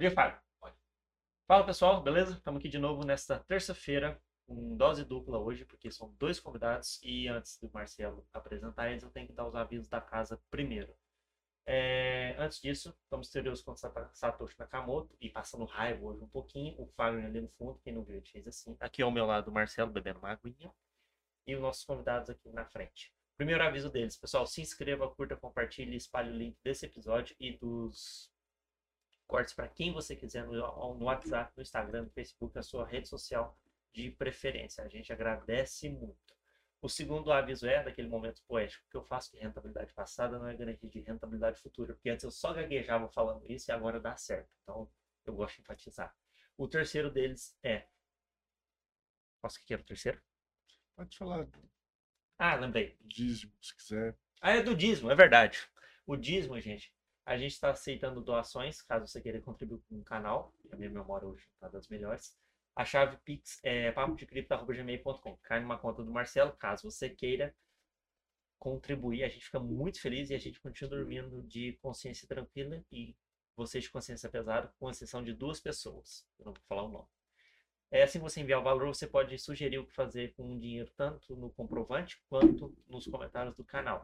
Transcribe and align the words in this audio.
Pode 0.00 0.12
ir, 0.12 0.14
Fábio. 0.14 0.40
Pode. 0.58 0.74
Fala 1.46 1.66
pessoal, 1.66 2.02
beleza? 2.02 2.32
Estamos 2.32 2.58
aqui 2.58 2.70
de 2.70 2.78
novo 2.78 3.04
nesta 3.04 3.38
terça-feira, 3.38 4.18
com 4.46 4.74
dose 4.74 5.04
dupla 5.04 5.38
hoje, 5.38 5.66
porque 5.66 5.90
são 5.90 6.10
dois 6.18 6.40
convidados 6.40 6.98
e 7.02 7.28
antes 7.28 7.58
do 7.58 7.70
Marcelo 7.70 8.26
apresentar 8.32 8.90
eles, 8.90 9.02
eu 9.02 9.10
tenho 9.10 9.26
que 9.26 9.34
dar 9.34 9.46
os 9.46 9.54
avisos 9.54 9.90
da 9.90 10.00
casa 10.00 10.40
primeiro. 10.50 10.96
É, 11.66 12.34
antes 12.38 12.62
disso, 12.62 12.96
vamos 13.10 13.28
ter 13.28 13.46
os 13.46 13.60
com 13.60 13.76
Satoshi 13.76 14.58
Nakamoto 14.58 15.14
e 15.20 15.28
passando 15.28 15.66
raiva 15.66 16.02
hoje 16.02 16.24
um 16.24 16.28
pouquinho. 16.30 16.80
O 16.80 16.86
Fagner 16.96 17.26
ali 17.26 17.42
no 17.42 17.48
fundo, 17.50 17.78
quem 17.84 17.92
não 17.92 18.02
viu, 18.02 18.22
fez 18.22 18.46
assim. 18.46 18.74
Aqui 18.80 19.02
ao 19.02 19.10
meu 19.10 19.26
lado, 19.26 19.48
o 19.48 19.52
Marcelo 19.52 19.92
bebendo 19.92 20.20
uma 20.20 20.30
aguinha. 20.30 20.72
E 21.46 21.54
os 21.54 21.60
nossos 21.60 21.84
convidados 21.84 22.30
aqui 22.30 22.48
na 22.48 22.64
frente. 22.64 23.12
Primeiro 23.36 23.62
aviso 23.62 23.90
deles, 23.90 24.16
pessoal, 24.16 24.46
se 24.46 24.62
inscreva, 24.62 25.10
curta, 25.10 25.36
compartilhe, 25.36 25.94
espalhe 25.94 26.30
o 26.30 26.38
link 26.38 26.56
desse 26.64 26.86
episódio 26.86 27.36
e 27.38 27.52
dos 27.58 28.29
cortes 29.30 29.54
para 29.54 29.68
quem 29.68 29.92
você 29.92 30.16
quiser 30.16 30.44
no, 30.44 30.94
no 30.94 31.04
WhatsApp, 31.04 31.52
no 31.56 31.62
Instagram, 31.62 32.02
no 32.02 32.10
Facebook, 32.10 32.58
a 32.58 32.62
sua 32.62 32.84
rede 32.84 33.08
social 33.08 33.56
de 33.92 34.10
preferência. 34.10 34.82
A 34.82 34.88
gente 34.88 35.12
agradece 35.12 35.88
muito. 35.88 36.34
O 36.82 36.88
segundo 36.88 37.30
aviso 37.30 37.66
é 37.66 37.82
daquele 37.82 38.08
momento 38.08 38.42
poético 38.48 38.84
que 38.90 38.96
eu 38.96 39.04
faço 39.04 39.30
que 39.30 39.38
rentabilidade 39.38 39.92
passada 39.92 40.36
não 40.38 40.48
é 40.48 40.56
garantia 40.56 40.90
de 40.90 41.00
rentabilidade 41.00 41.60
futura, 41.60 41.94
porque 41.94 42.10
antes 42.10 42.24
eu 42.24 42.30
só 42.30 42.52
gaguejava 42.52 43.08
falando 43.08 43.48
isso 43.48 43.70
e 43.70 43.72
agora 43.72 44.00
dá 44.00 44.16
certo. 44.16 44.50
Então, 44.62 44.90
eu 45.24 45.34
gosto 45.34 45.56
de 45.56 45.60
enfatizar. 45.60 46.12
O 46.56 46.66
terceiro 46.66 47.10
deles 47.10 47.56
é. 47.62 47.86
Posso 49.40 49.64
que 49.64 49.72
era 49.72 49.82
o 49.82 49.86
terceiro? 49.86 50.20
Pode 50.96 51.16
falar. 51.16 51.46
Ah, 52.36 52.56
lembrei. 52.56 52.96
Dízimo, 53.02 53.52
se 53.60 53.76
quiser. 53.76 54.18
Ah, 54.40 54.52
é 54.52 54.62
do 54.62 54.74
dízimo, 54.74 55.10
é 55.10 55.14
verdade. 55.14 55.68
O 56.06 56.16
dízimo, 56.16 56.58
gente, 56.60 56.92
a 57.24 57.36
gente 57.36 57.52
está 57.52 57.70
aceitando 57.70 58.20
doações, 58.20 58.82
caso 58.82 59.06
você 59.06 59.20
queira 59.20 59.40
contribuir 59.40 59.80
com 59.88 59.96
o 59.96 60.04
canal. 60.04 60.52
A 60.72 60.76
minha 60.76 60.90
memória 60.90 61.28
hoje 61.28 61.46
está 61.54 61.68
das 61.68 61.88
melhores. 61.88 62.36
A 62.74 62.84
chave 62.84 63.16
Pix 63.18 63.60
é 63.62 63.92
papodecripto.gmail.com. 63.92 65.36
Cai 65.42 65.60
numa 65.60 65.78
conta 65.78 66.02
do 66.02 66.10
Marcelo, 66.10 66.52
caso 66.52 66.90
você 66.90 67.10
queira 67.10 67.54
contribuir. 68.58 69.24
A 69.24 69.28
gente 69.28 69.44
fica 69.44 69.60
muito 69.60 70.00
feliz 70.00 70.30
e 70.30 70.34
a 70.34 70.38
gente 70.38 70.60
continua 70.60 70.90
dormindo 70.96 71.42
de 71.42 71.74
consciência 71.82 72.26
tranquila 72.26 72.82
e 72.90 73.16
vocês 73.56 73.84
de 73.84 73.90
consciência 73.90 74.28
pesada, 74.28 74.72
com 74.78 74.88
exceção 74.88 75.22
de 75.22 75.32
duas 75.32 75.60
pessoas. 75.60 76.26
Eu 76.38 76.46
não 76.46 76.52
vou 76.52 76.62
falar 76.68 76.84
o 76.84 76.88
nome. 76.88 77.08
É, 77.90 78.04
assim 78.04 78.20
você 78.20 78.40
enviar 78.40 78.60
o 78.60 78.64
valor, 78.64 78.86
você 78.86 79.06
pode 79.06 79.36
sugerir 79.38 79.78
o 79.78 79.86
que 79.86 79.92
fazer 79.92 80.32
com 80.34 80.54
o 80.54 80.58
dinheiro, 80.58 80.90
tanto 80.96 81.34
no 81.34 81.50
comprovante 81.50 82.22
quanto 82.28 82.72
nos 82.88 83.06
comentários 83.06 83.56
do 83.56 83.64
canal. 83.64 84.00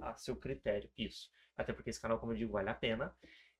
A 0.00 0.14
seu 0.14 0.36
critério, 0.36 0.90
isso. 0.96 1.30
Até 1.56 1.72
porque 1.72 1.90
esse 1.90 2.00
canal, 2.00 2.18
como 2.18 2.32
eu 2.32 2.36
digo, 2.36 2.52
vale 2.52 2.70
a 2.70 2.74
pena. 2.74 3.14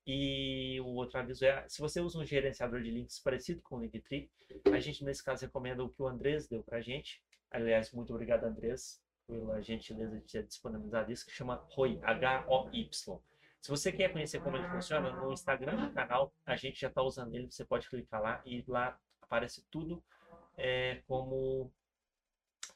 E 0.07 0.81
o 0.81 0.95
outro 0.95 1.19
aviso 1.19 1.45
é, 1.45 1.65
se 1.69 1.81
você 1.81 2.01
usa 2.01 2.19
um 2.19 2.25
gerenciador 2.25 2.83
de 2.83 2.91
links 2.91 3.21
parecido 3.21 3.63
com 3.63 3.77
o 3.77 3.81
Linktree, 3.81 4.31
a 4.73 4.81
gente 4.81 5.05
nesse 5.05 5.23
caso 5.23 5.45
recomenda 5.45 5.85
o 5.85 5.89
que 5.89 6.03
o 6.03 6.09
Andrés 6.09 6.49
deu 6.49 6.63
pra 6.63 6.81
gente. 6.81 7.23
Aliás, 7.51 7.93
muito 7.93 8.13
obrigado, 8.13 8.45
Andrés, 8.45 9.01
pela 9.27 9.63
gentileza 9.63 10.19
de 10.19 10.27
ter 10.27 10.45
disponibilizado 10.45 11.13
isso, 11.13 11.25
que 11.25 11.33
chama 11.33 11.65
ROI, 11.71 12.01
H-O-Y. 12.03 13.21
Se 13.61 13.71
você 13.71 13.93
quer 13.93 14.13
conhecer 14.13 14.43
como 14.43 14.57
ele 14.57 14.69
funciona, 14.69 15.13
no 15.13 15.33
Instagram 15.33 15.87
do 15.87 15.95
canal, 15.95 16.35
a 16.45 16.57
gente 16.57 16.81
já 16.81 16.89
está 16.89 17.01
usando 17.01 17.33
ele, 17.35 17.49
você 17.49 17.65
pode 17.65 17.89
clicar 17.89 18.21
lá 18.21 18.43
e 18.45 18.65
lá 18.67 18.99
aparece 19.21 19.65
tudo 19.71 20.03
é, 20.57 21.01
como 21.07 21.73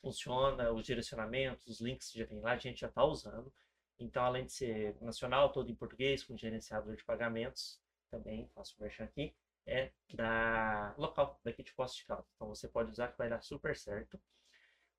funciona, 0.01 0.71
os 0.71 0.87
direcionamentos, 0.87 1.67
os 1.67 1.81
links 1.81 2.13
já 2.13 2.25
tem 2.25 2.39
lá, 2.41 2.53
a 2.53 2.59
gente 2.59 2.81
já 2.81 2.87
está 2.87 3.05
usando. 3.05 3.53
Então, 3.99 4.25
além 4.25 4.45
de 4.47 4.53
ser 4.53 4.97
nacional, 5.01 5.51
todo 5.53 5.71
em 5.71 5.75
português, 5.75 6.23
com 6.23 6.37
gerenciador 6.37 6.97
de 6.97 7.05
pagamentos, 7.05 7.81
também 8.11 8.49
faço 8.55 8.77
o 8.79 8.83
merchan 8.83 9.05
aqui, 9.05 9.35
é 9.67 9.91
da 10.15 10.95
local, 10.97 11.41
daqui 11.43 11.63
de 11.63 11.73
Poços 11.73 11.97
de 11.97 12.05
Caldas. 12.05 12.27
Então, 12.35 12.49
você 12.49 12.69
pode 12.69 12.91
usar 12.91 13.09
que 13.09 13.19
vai 13.19 13.29
dar 13.29 13.41
super 13.43 13.77
certo. 13.77 14.21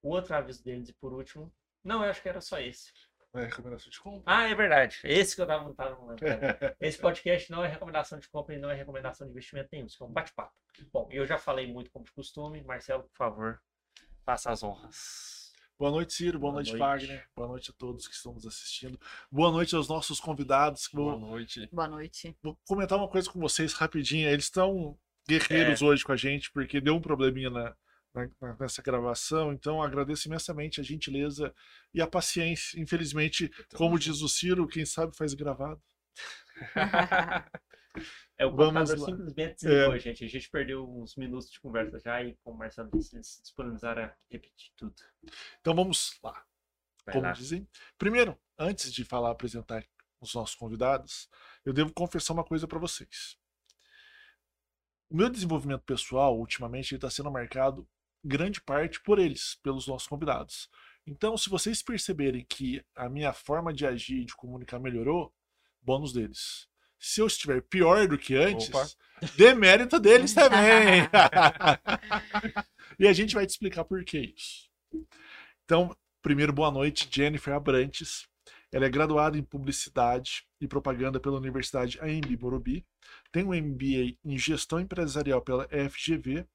O 0.01 0.09
outro 0.09 0.35
aviso 0.35 0.63
deles, 0.63 0.89
e 0.89 0.93
por 0.93 1.13
último, 1.13 1.53
não, 1.83 2.03
eu 2.03 2.09
acho 2.09 2.21
que 2.21 2.29
era 2.29 2.41
só 2.41 2.59
esse. 2.59 2.91
É 3.33 3.45
recomendação 3.45 3.89
de 3.89 3.99
compra. 3.99 4.23
Ah, 4.25 4.49
é 4.49 4.55
verdade. 4.55 4.99
Esse 5.03 5.35
que 5.35 5.41
eu 5.41 5.47
tava, 5.47 5.73
tava 5.73 5.99
lembrando. 6.05 6.17
Esse 6.81 6.97
podcast 6.97 7.51
não 7.51 7.63
é 7.63 7.67
recomendação 7.67 8.17
de 8.17 8.27
compra 8.29 8.55
e 8.55 8.57
não 8.57 8.69
é 8.69 8.73
recomendação 8.73 9.27
de 9.27 9.31
investimento 9.31 9.69
nenhum. 9.71 9.85
Isso 9.85 10.03
é 10.03 10.07
um 10.07 10.11
bate-papo. 10.11 10.53
Bom, 10.91 11.07
eu 11.11 11.25
já 11.25 11.37
falei 11.37 11.71
muito 11.71 11.91
como 11.91 12.05
de 12.05 12.11
costume. 12.11 12.63
Marcelo, 12.63 13.03
por 13.03 13.15
favor, 13.15 13.61
faça 14.23 14.51
as 14.51 14.63
honras. 14.63 15.46
Boa 15.79 15.91
noite, 15.91 16.13
Ciro. 16.13 16.39
Boa, 16.39 16.51
Boa 16.51 16.63
noite, 16.63 16.69
noite. 16.75 16.79
Wagner. 16.79 17.27
Boa 17.35 17.47
noite 17.47 17.69
a 17.69 17.73
todos 17.73 18.07
que 18.07 18.15
estão 18.15 18.33
nos 18.33 18.45
assistindo. 18.47 18.99
Boa 19.31 19.51
noite 19.51 19.75
aos 19.75 19.87
nossos 19.87 20.19
convidados. 20.19 20.89
Boa 20.91 21.15
Vou, 21.15 21.29
noite. 21.29 21.69
Boa 21.71 21.87
noite. 21.87 22.35
vou 22.41 22.57
comentar 22.67 22.97
uma 22.97 23.07
coisa 23.07 23.29
com 23.29 23.39
vocês 23.39 23.73
rapidinho. 23.73 24.27
Eles 24.27 24.45
estão 24.45 24.97
guerreiros 25.27 25.81
hoje 25.83 26.03
com 26.03 26.11
a 26.11 26.15
gente, 26.15 26.51
porque 26.51 26.81
deu 26.81 26.95
um 26.95 27.01
probleminha 27.01 27.51
na, 27.51 27.75
na- 28.13 28.55
nessa 28.59 28.81
gravação. 28.81 29.53
Então, 29.53 29.81
agradeço 29.83 30.27
imensamente 30.27 30.81
a 30.81 30.83
gentileza 30.83 31.53
e 31.93 32.01
a 32.01 32.07
paciência. 32.07 32.79
Infelizmente, 32.79 33.51
como 33.75 33.99
diz 33.99 34.21
o 34.21 34.29
Ciro, 34.29 34.67
quem 34.67 34.83
sabe 34.85 35.15
faz 35.15 35.35
gravado. 35.35 35.79
É, 38.37 38.45
o 38.45 38.51
computador 38.51 38.99
simplesmente 38.99 39.55
desligou, 39.55 39.93
É. 39.95 39.99
gente. 39.99 40.23
A 40.23 40.27
gente 40.27 40.49
perdeu 40.49 40.87
uns 40.87 41.15
minutos 41.15 41.49
de 41.49 41.59
conversa 41.59 41.99
já 41.99 42.21
e, 42.21 42.35
como 42.43 42.55
o 42.55 42.59
Marcelo 42.59 42.89
disse, 42.93 43.15
eles 43.15 43.39
disponibilizaram 43.41 44.03
a 44.03 44.15
repetir 44.29 44.71
tudo. 44.75 44.93
Então, 45.59 45.73
vamos 45.75 46.19
lá. 46.23 46.45
Vai 47.05 47.13
como 47.13 47.25
lá. 47.25 47.31
dizem. 47.31 47.67
Primeiro, 47.97 48.37
antes 48.57 48.93
de 48.93 49.03
falar, 49.03 49.31
apresentar 49.31 49.83
os 50.21 50.33
nossos 50.33 50.55
convidados, 50.55 51.29
eu 51.65 51.73
devo 51.73 51.91
confessar 51.93 52.33
uma 52.33 52.43
coisa 52.43 52.67
para 52.67 52.77
vocês. 52.79 53.37
O 55.09 55.15
meu 55.15 55.29
desenvolvimento 55.29 55.83
pessoal, 55.83 56.37
ultimamente, 56.37 56.93
está 56.95 57.09
sendo 57.09 57.31
marcado 57.31 57.87
grande 58.23 58.59
parte 58.61 59.01
por 59.01 59.19
eles, 59.19 59.55
pelos 59.63 59.87
nossos 59.87 60.07
convidados. 60.07 60.69
Então, 61.05 61.37
se 61.37 61.49
vocês 61.49 61.81
perceberem 61.81 62.45
que 62.45 62.83
a 62.93 63.07
minha 63.07 63.31
forma 63.31 63.73
de 63.73 63.85
agir 63.85 64.21
e 64.21 64.25
de 64.25 64.35
comunicar 64.35 64.79
melhorou, 64.79 65.33
bônus 65.81 66.11
deles. 66.11 66.67
Se 66.99 67.21
eu 67.21 67.27
estiver 67.27 67.61
pior 67.61 68.07
do 68.07 68.17
que 68.17 68.35
antes, 68.35 68.69
Opa. 68.69 68.87
demérito 69.35 69.99
deles 69.99 70.33
também. 70.35 71.07
e 72.99 73.07
a 73.07 73.13
gente 73.13 73.35
vai 73.35 73.45
te 73.45 73.51
explicar 73.51 73.83
por 73.83 74.03
que 74.03 74.33
isso. 74.35 74.69
Então, 75.65 75.95
primeiro, 76.21 76.53
boa 76.53 76.71
noite, 76.71 77.07
Jennifer 77.11 77.53
Abrantes. 77.53 78.27
Ela 78.71 78.85
é 78.85 78.89
graduada 78.89 79.37
em 79.37 79.43
Publicidade 79.43 80.45
e 80.59 80.67
Propaganda 80.67 81.19
pela 81.19 81.37
Universidade 81.37 81.99
AMB 82.01 82.37
Morumbi, 82.39 82.85
tem 83.31 83.43
um 83.43 83.53
MBA 83.53 84.17
em 84.23 84.37
Gestão 84.37 84.79
Empresarial 84.79 85.41
pela 85.41 85.67
FGV 85.67 86.45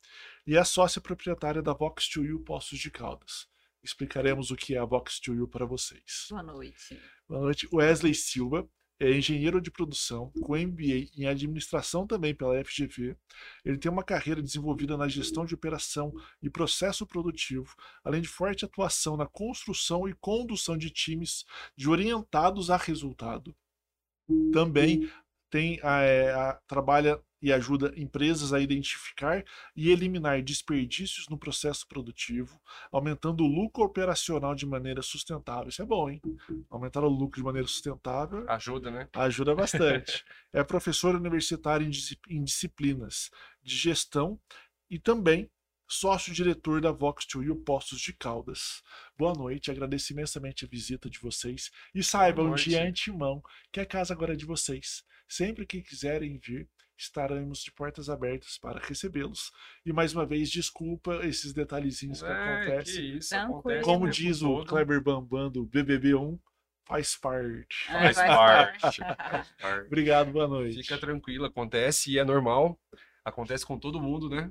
e 0.47 0.57
é 0.57 0.65
sócia 0.65 1.01
proprietária 1.01 1.63
da 1.63 1.75
Vox2U 1.75 2.45
Poços 2.45 2.79
de 2.79 2.91
Caldas. 2.91 3.49
Explicaremos 3.83 4.51
o 4.51 4.57
que 4.57 4.75
é 4.75 4.79
a 4.79 4.87
Vox2U 4.87 5.49
para 5.49 5.67
vocês. 5.67 6.27
Boa 6.31 6.43
noite. 6.43 7.01
Boa 7.29 7.41
noite. 7.41 7.69
Wesley 7.73 8.15
Silva 8.15 8.69
é 9.05 9.17
engenheiro 9.17 9.61
de 9.61 9.71
produção, 9.71 10.31
com 10.43 10.57
MBA 10.57 11.11
em 11.17 11.27
administração 11.27 12.07
também 12.07 12.35
pela 12.35 12.63
FGV. 12.65 13.17
Ele 13.65 13.79
tem 13.79 13.91
uma 13.91 14.05
carreira 14.05 14.43
desenvolvida 14.43 14.97
na 14.97 15.09
gestão 15.09 15.45
de 15.45 15.55
operação 15.55 16.13
e 16.41 16.49
processo 16.49 17.07
produtivo, 17.07 17.75
além 18.05 18.23
de 18.23 18.29
forte 18.29 18.65
atuação 18.65 19.17
na 19.17 19.27
construção 19.27 20.09
e 20.09 20.15
condução 20.15 20.77
de 20.77 20.91
times 20.91 21.45
de 21.77 21.89
orientados 21.89 22.71
a 22.71 22.77
resultado. 22.77 23.55
Também 24.53 25.11
tem 25.51 25.79
a- 25.83 26.01
é, 26.03 26.33
a- 26.33 26.61
trabalha 26.67 27.21
e 27.43 27.53
ajuda 27.53 27.93
empresas 27.97 28.53
a 28.53 28.61
identificar 28.61 29.45
e 29.75 29.91
eliminar 29.91 30.41
desperdícios 30.43 31.27
no 31.29 31.37
processo 31.37 31.87
produtivo, 31.89 32.61
aumentando 32.93 33.43
o 33.45 33.49
lucro 33.49 33.83
operacional 33.83 34.55
de 34.55 34.65
maneira 34.65 35.03
sustentável. 35.03 35.69
Isso 35.69 35.83
é 35.83 35.85
bom, 35.85 36.09
hein? 36.09 36.23
Aumentar 36.71 37.03
o 37.03 37.09
lucro 37.09 37.41
de 37.41 37.45
maneira 37.45 37.67
sustentável 37.67 38.49
Ajuda, 38.49 38.91
né? 38.91 39.09
ajuda 39.13 39.55
bastante. 39.55 40.25
é 40.55 40.63
professor 40.63 41.15
universitário 41.17 41.87
em, 41.87 41.91
disci- 41.91 42.19
em 42.29 42.45
disciplinas 42.45 43.29
de 43.63 43.77
gestão 43.77 44.41
e 44.89 44.99
também 44.99 45.51
sócio-diretor 45.89 46.81
da 46.81 46.93
Vox2U 46.93 47.65
Postos 47.65 48.01
de 48.01 48.15
Caldas. 48.15 48.83
Boa 49.19 49.35
noite, 49.35 49.71
agradeço 49.71 50.13
imensamente 50.13 50.65
a 50.65 50.69
visita 50.69 51.11
de 51.11 51.19
vocês 51.19 51.71
e 51.95 52.03
saibam 52.03 52.55
de 52.55 52.77
antemão 52.89 53.43
que 53.71 53.79
a 53.81 53.85
casa 53.85 54.15
agora 54.15 54.33
é 54.33 54.37
de 54.37 54.47
vocês. 54.47 55.05
Sempre 55.29 55.67
que 55.67 55.83
quiserem 55.83 56.39
vir, 56.39 56.69
estaremos 57.03 57.63
de 57.63 57.73
portas 57.73 58.09
abertas 58.09 58.59
para 58.59 58.81
recebê-los. 58.81 59.53
E 59.85 59.93
mais 59.93 60.15
uma 60.15 60.25
vez, 60.27 60.51
desculpa 60.51 61.21
esses 61.27 61.53
detalhezinhos 61.53 62.23
que 62.23 62.29
É, 62.29 62.33
acontecem. 62.33 62.95
que 62.95 63.19
isso, 63.19 63.37
acontece 63.37 63.85
Como 63.85 64.09
diz 64.09 64.43
o. 64.43 64.65
Kleber 64.65 65.01
Bambam 65.03 65.51
do 65.51 65.67
BBB1, 65.67 66.39
faz 66.85 67.17
parte. 67.17 67.85
Faz 67.87 68.19
É, 68.19 68.27
parte. 68.27 68.81
parte. 68.81 69.01
Faz 69.31 69.49
parte. 69.61 69.87
Obrigado, 69.87 70.31
boa 70.33 70.49
noite. 70.49 70.83
Fica 70.83 70.99
tranquilo, 70.99 71.45
acontece 71.45 72.11
e 72.13 72.19
é 72.19 72.25
normal. 72.25 72.79
Acontece 73.25 73.65
com 73.65 73.79
todo 73.79 74.01
mundo, 74.01 74.29
né? 74.29 74.51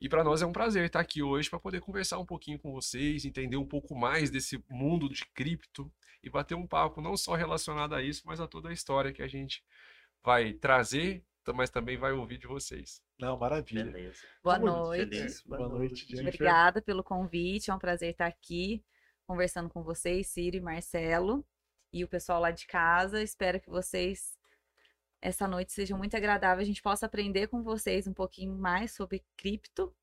E 0.00 0.08
para 0.08 0.22
nós 0.22 0.42
é 0.42 0.46
um 0.46 0.52
prazer 0.52 0.84
estar 0.84 1.00
aqui 1.00 1.22
hoje 1.22 1.48
para 1.48 1.58
poder 1.58 1.80
conversar 1.80 2.18
um 2.18 2.26
pouquinho 2.26 2.58
com 2.58 2.72
vocês, 2.72 3.24
entender 3.24 3.56
um 3.56 3.64
pouco 3.66 3.94
mais 3.94 4.28
desse 4.30 4.62
mundo 4.68 5.08
de 5.08 5.24
cripto 5.34 5.90
e 6.22 6.28
bater 6.28 6.54
um 6.54 6.66
papo 6.66 7.00
não 7.00 7.16
só 7.16 7.34
relacionado 7.34 7.94
a 7.94 8.02
isso, 8.02 8.22
mas 8.26 8.40
a 8.40 8.46
toda 8.46 8.68
a 8.68 8.72
história 8.72 9.12
que 9.12 9.22
a 9.22 9.28
gente 9.28 9.62
vai 10.22 10.52
trazer 10.52 11.24
mas 11.52 11.70
também 11.70 11.98
vai 11.98 12.12
ouvir 12.12 12.38
de 12.38 12.46
vocês. 12.46 13.02
Não, 13.18 13.36
maravilha. 13.36 13.84
Beleza. 13.84 14.20
Boa 14.42 14.58
Muito 14.58 14.72
noite. 14.72 15.16
Feliz. 15.16 15.42
Boa 15.42 15.68
noite, 15.68 16.06
gente. 16.06 16.20
Obrigada 16.20 16.80
pelo 16.80 17.02
convite. 17.02 17.70
É 17.70 17.74
um 17.74 17.78
prazer 17.78 18.10
estar 18.10 18.26
aqui 18.26 18.82
conversando 19.26 19.68
com 19.68 19.82
vocês, 19.82 20.28
Ciro 20.28 20.56
e 20.56 20.60
Marcelo, 20.60 21.44
e 21.92 22.04
o 22.04 22.08
pessoal 22.08 22.40
lá 22.40 22.50
de 22.50 22.66
casa. 22.66 23.22
Espero 23.22 23.60
que 23.60 23.68
vocês, 23.68 24.38
essa 25.20 25.48
noite, 25.48 25.72
seja 25.72 25.96
muito 25.96 26.16
agradável. 26.16 26.62
A 26.62 26.66
gente 26.66 26.82
possa 26.82 27.06
aprender 27.06 27.48
com 27.48 27.62
vocês 27.62 28.06
um 28.06 28.14
pouquinho 28.14 28.54
mais 28.56 28.92
sobre 28.92 29.24
cripto 29.36 29.94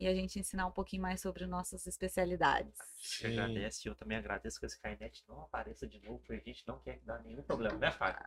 e 0.00 0.06
a 0.06 0.14
gente 0.14 0.38
ensinar 0.38 0.66
um 0.66 0.70
pouquinho 0.70 1.02
mais 1.02 1.20
sobre 1.20 1.44
nossas 1.46 1.86
especialidades. 1.86 2.72
Você 3.02 3.26
agradece, 3.26 3.88
eu 3.88 3.94
também 3.94 4.16
agradeço 4.16 4.60
que 4.60 4.66
esse 4.66 4.76
Skynet 4.76 5.24
não 5.28 5.42
apareça 5.42 5.86
de 5.86 5.98
novo, 6.00 6.18
porque 6.20 6.34
a 6.50 6.52
gente 6.52 6.62
não 6.66 6.78
quer 6.78 7.00
dar 7.04 7.18
nenhum 7.22 7.42
problema, 7.42 7.76
né, 7.78 7.90
Fábio? 7.90 8.20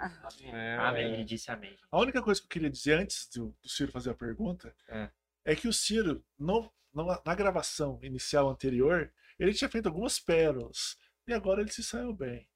É, 0.53 0.75
Amém. 0.77 1.13
Ele 1.13 1.23
disse 1.23 1.49
amém. 1.49 1.77
A 1.91 1.97
única 1.99 2.21
coisa 2.21 2.41
que 2.41 2.45
eu 2.45 2.49
queria 2.49 2.69
dizer 2.69 2.99
antes 2.99 3.27
do, 3.29 3.55
do 3.61 3.69
Ciro 3.69 3.91
fazer 3.91 4.09
a 4.09 4.15
pergunta 4.15 4.75
É. 4.89 5.09
é, 5.45 5.55
que 5.55 5.67
o 5.67 5.73
Ciro, 5.73 6.23
no- 6.37 6.71
no- 6.93 7.21
na 7.25 7.35
gravação 7.35 7.99
inicial 8.03 8.49
anterior, 8.49 9.11
ele 9.39 9.53
tinha 9.53 9.69
feito 9.69 9.87
algumas 9.87 10.19
pérolas. 10.19 10.97
E 11.27 11.33
agora 11.33 11.61
ele 11.61 11.71
se 11.71 11.83
saiu 11.83 12.13
bem. 12.13 12.47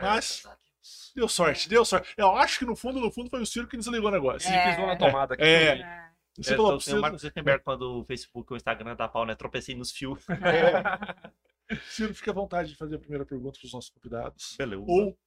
Mas-. 0.00 0.42
Deu 1.14 1.28
sorte, 1.28 1.68
deu 1.68 1.84
sorte. 1.84 2.14
Eu 2.16 2.30
acho 2.36 2.60
que 2.60 2.64
no 2.64 2.74
fundo, 2.74 2.98
no 3.00 3.10
fundo, 3.10 3.28
foi 3.28 3.42
o 3.42 3.46
Ciro 3.46 3.66
que 3.68 3.76
desligou 3.76 4.08
o 4.08 4.12
negócio. 4.12 4.48
É. 4.50 4.70
pisou 4.70 4.86
na 4.86 4.96
tomada 4.96 5.34
aqui. 5.34 5.42
É. 5.44 6.07
eu. 6.38 6.42
É. 6.42 6.44
Você 6.44 6.54
É, 6.54 6.56
falou 6.56 6.70
tô- 6.72 6.76
pro 6.78 6.84
tem 6.84 6.92
o 6.92 6.96
Ciro, 6.96 7.00
Marcos 7.02 7.20
Zuckerberg 7.22 7.64
quando 7.64 8.00
o 8.00 8.04
Facebook 8.04 8.52
ou 8.52 8.54
o 8.54 8.56
Instagram 8.56 8.96
dá 8.96 9.08
pau, 9.08 9.26
né? 9.26 9.34
Tropecei 9.34 9.74
nos 9.74 9.90
fios. 9.92 10.24
Ciro, 11.90 12.14
fica 12.14 12.30
à 12.30 12.34
vontade 12.34 12.70
de 12.70 12.76
fazer 12.76 12.96
a 12.96 12.98
primeira 12.98 13.26
pergunta 13.26 13.58
para 13.58 13.66
os 13.66 13.72
nossos 13.72 13.90
convidados. 13.90 14.54
Beleza. 14.56 14.82
Ou. 14.86 15.18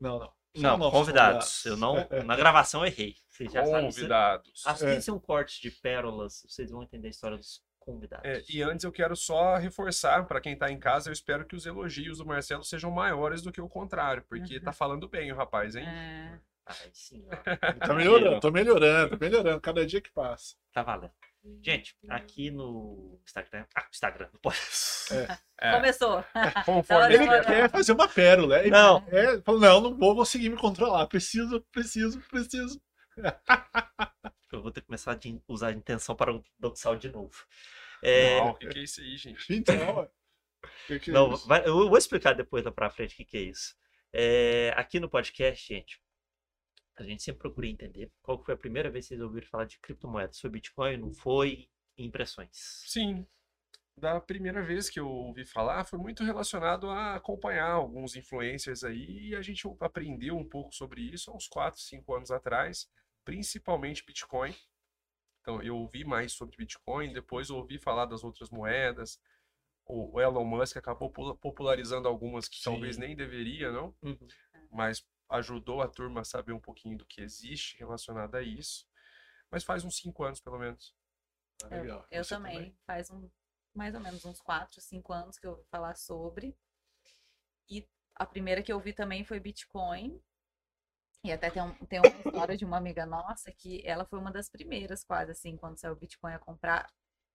Não, 0.00 0.18
não. 0.18 0.32
Não, 0.56 0.76
nossos 0.78 0.98
convidados. 0.98 1.64
Eu 1.66 1.76
não. 1.76 1.96
É, 1.98 2.08
é. 2.10 2.22
Na 2.24 2.34
gravação 2.36 2.80
eu 2.84 2.86
errei. 2.86 3.14
Vocês 3.28 3.52
já 3.52 3.64
sabem. 3.64 3.90
se- 3.90 3.98
Convidados. 3.98 4.62
Assistam 4.66 5.12
um 5.14 5.18
corte 5.20 5.60
de 5.60 5.70
pérolas, 5.70 6.42
vocês 6.48 6.70
vão 6.70 6.82
entender 6.82 7.08
a 7.08 7.10
história 7.10 7.36
dos 7.36 7.62
convidados. 7.78 8.24
É, 8.28 8.42
e 8.48 8.62
antes 8.62 8.84
eu 8.84 8.90
quero 8.92 9.14
só 9.14 9.56
reforçar 9.56 10.26
para 10.26 10.40
quem 10.40 10.56
tá 10.56 10.70
em 10.70 10.78
casa, 10.78 11.08
eu 11.08 11.12
espero 11.12 11.46
que 11.46 11.54
os 11.56 11.66
elogios 11.66 12.18
do 12.18 12.26
Marcelo 12.26 12.64
sejam 12.64 12.90
maiores 12.90 13.42
do 13.42 13.52
que 13.52 13.60
o 13.60 13.68
contrário, 13.68 14.24
porque 14.28 14.56
Uhum. 14.56 14.62
tá 14.62 14.72
falando 14.72 15.08
bem 15.08 15.30
o 15.32 15.36
rapaz, 15.36 15.76
hein? 15.76 15.86
É. 15.86 16.38
Sim, 16.92 17.26
ó. 17.26 17.36
Tá 17.86 17.94
melhorando, 17.94 18.40
tô 18.40 18.50
melhorando, 18.50 19.10
tô 19.16 19.24
melhorando. 19.24 19.60
Cada 19.60 19.86
dia 19.86 20.00
que 20.00 20.10
passa. 20.12 20.56
Tá 20.72 20.82
valendo. 20.82 21.12
Gente, 21.62 21.96
aqui 22.08 22.50
no 22.50 23.18
Instagram. 23.24 23.64
Ah, 23.74 23.86
Instagram, 23.90 24.28
não 24.32 24.40
pode. 24.40 24.58
É, 25.60 25.72
Começou. 25.76 26.22
conforme 26.66 27.14
Ele 27.14 27.24
Agora- 27.24 27.44
quer 27.44 27.70
fazer 27.70 27.92
uma 27.92 28.06
pérola. 28.08 28.58
Ele 28.60 28.70
Não. 28.70 29.02
É, 29.08 29.40
falou, 29.40 29.60
não, 29.60 29.80
não 29.80 29.96
vou 29.96 30.14
conseguir 30.14 30.50
me 30.50 30.56
controlar. 30.58 31.06
Preciso, 31.06 31.60
preciso, 31.72 32.20
preciso. 32.28 32.80
Eu 34.52 34.60
vou 34.62 34.70
ter 34.72 34.80
que 34.80 34.86
começar 34.88 35.12
a 35.12 35.14
de- 35.14 35.40
usar 35.48 35.68
a 35.68 35.72
intenção 35.72 36.14
para 36.14 36.38
doxal 36.58 36.96
de 36.96 37.08
novo. 37.10 37.32
É, 38.02 38.38
Não, 38.40 38.48
o 38.50 38.54
que, 38.54 38.66
que 38.68 38.78
é 38.78 38.82
isso 38.82 39.00
aí, 39.00 39.16
gente? 39.16 39.54
Então, 39.54 40.08
que 40.86 40.98
que 40.98 41.10
é 41.10 41.14
Não, 41.14 41.32
isso? 41.32 41.46
vai- 41.46 41.64
eu 41.66 41.88
vou 41.88 41.96
explicar 41.98 42.34
depois 42.34 42.64
lá 42.64 42.72
pra 42.72 42.90
frente 42.90 43.14
o 43.14 43.16
que, 43.16 43.24
que 43.24 43.36
é 43.36 43.40
isso. 43.42 43.74
É, 44.12 44.74
aqui 44.76 44.98
no 44.98 45.08
podcast, 45.08 45.66
gente, 45.72 46.00
a 47.00 47.04
gente 47.04 47.22
sempre 47.22 47.40
procura 47.40 47.66
entender 47.66 48.10
qual 48.22 48.42
foi 48.42 48.54
a 48.54 48.56
primeira 48.56 48.90
vez 48.90 49.06
que 49.06 49.08
vocês 49.14 49.20
ouviram 49.20 49.46
falar 49.46 49.64
de 49.64 49.78
criptomoedas. 49.78 50.40
Foi 50.40 50.50
Bitcoin? 50.50 50.96
Não 50.98 51.12
foi? 51.12 51.68
Impressões. 51.96 52.84
Sim. 52.86 53.26
Da 53.96 54.18
primeira 54.20 54.62
vez 54.62 54.88
que 54.88 54.98
eu 54.98 55.08
ouvi 55.08 55.44
falar, 55.44 55.84
foi 55.84 55.98
muito 55.98 56.24
relacionado 56.24 56.88
a 56.88 57.16
acompanhar 57.16 57.70
alguns 57.70 58.16
influencers 58.16 58.82
aí, 58.82 59.28
e 59.28 59.36
a 59.36 59.42
gente 59.42 59.68
aprendeu 59.80 60.36
um 60.36 60.48
pouco 60.48 60.74
sobre 60.74 61.02
isso 61.02 61.30
há 61.30 61.34
uns 61.34 61.46
4, 61.48 61.78
5 61.80 62.14
anos 62.14 62.30
atrás, 62.30 62.88
principalmente 63.24 64.04
Bitcoin. 64.06 64.54
Então, 65.42 65.62
eu 65.62 65.76
ouvi 65.76 66.04
mais 66.04 66.32
sobre 66.32 66.56
Bitcoin, 66.56 67.12
depois 67.12 67.50
ouvi 67.50 67.78
falar 67.78 68.06
das 68.06 68.24
outras 68.24 68.48
moedas. 68.50 69.20
O 69.86 70.20
Elon 70.20 70.44
Musk 70.44 70.76
acabou 70.76 71.10
pula- 71.10 71.36
popularizando 71.36 72.06
algumas 72.08 72.48
que 72.48 72.62
talvez 72.62 72.94
Sim. 72.94 73.02
nem 73.02 73.16
deveria, 73.16 73.70
não? 73.72 73.94
Uhum. 74.02 74.28
mas 74.70 75.04
ajudou 75.30 75.82
a 75.82 75.88
turma 75.88 76.22
a 76.22 76.24
saber 76.24 76.52
um 76.52 76.60
pouquinho 76.60 76.98
do 76.98 77.06
que 77.06 77.20
existe 77.22 77.78
relacionado 77.78 78.34
a 78.36 78.42
isso. 78.42 78.86
Mas 79.50 79.64
faz 79.64 79.84
uns 79.84 79.98
5 79.98 80.24
anos, 80.24 80.40
pelo 80.40 80.58
menos. 80.58 80.94
Ah, 81.62 81.68
legal. 81.68 82.06
Eu 82.10 82.24
Você 82.24 82.34
também. 82.34 82.76
Faz 82.86 83.10
um, 83.10 83.28
mais 83.74 83.94
ou 83.94 84.00
menos 84.00 84.24
uns 84.24 84.40
4, 84.40 84.80
5 84.80 85.12
anos 85.12 85.38
que 85.38 85.46
eu 85.46 85.52
ouvi 85.52 85.64
falar 85.70 85.96
sobre. 85.96 86.54
E 87.70 87.88
a 88.16 88.26
primeira 88.26 88.62
que 88.62 88.70
eu 88.70 88.78
vi 88.78 88.92
também 88.92 89.24
foi 89.24 89.40
Bitcoin. 89.40 90.20
E 91.24 91.32
até 91.32 91.50
tem, 91.50 91.62
um- 91.62 91.74
tem 91.86 91.98
uma 92.00 92.08
história 92.20 92.56
de 92.56 92.64
uma 92.64 92.76
amiga 92.76 93.06
nossa 93.06 93.50
que 93.52 93.82
ela 93.86 94.04
foi 94.04 94.18
uma 94.18 94.30
das 94.32 94.48
primeiras, 94.50 95.02
quase 95.04 95.30
assim, 95.32 95.56
quando 95.56 95.78
saiu 95.78 95.92
o 95.92 95.96
Bitcoin 95.96 96.32
a 96.34 96.38
comprar. 96.38 96.90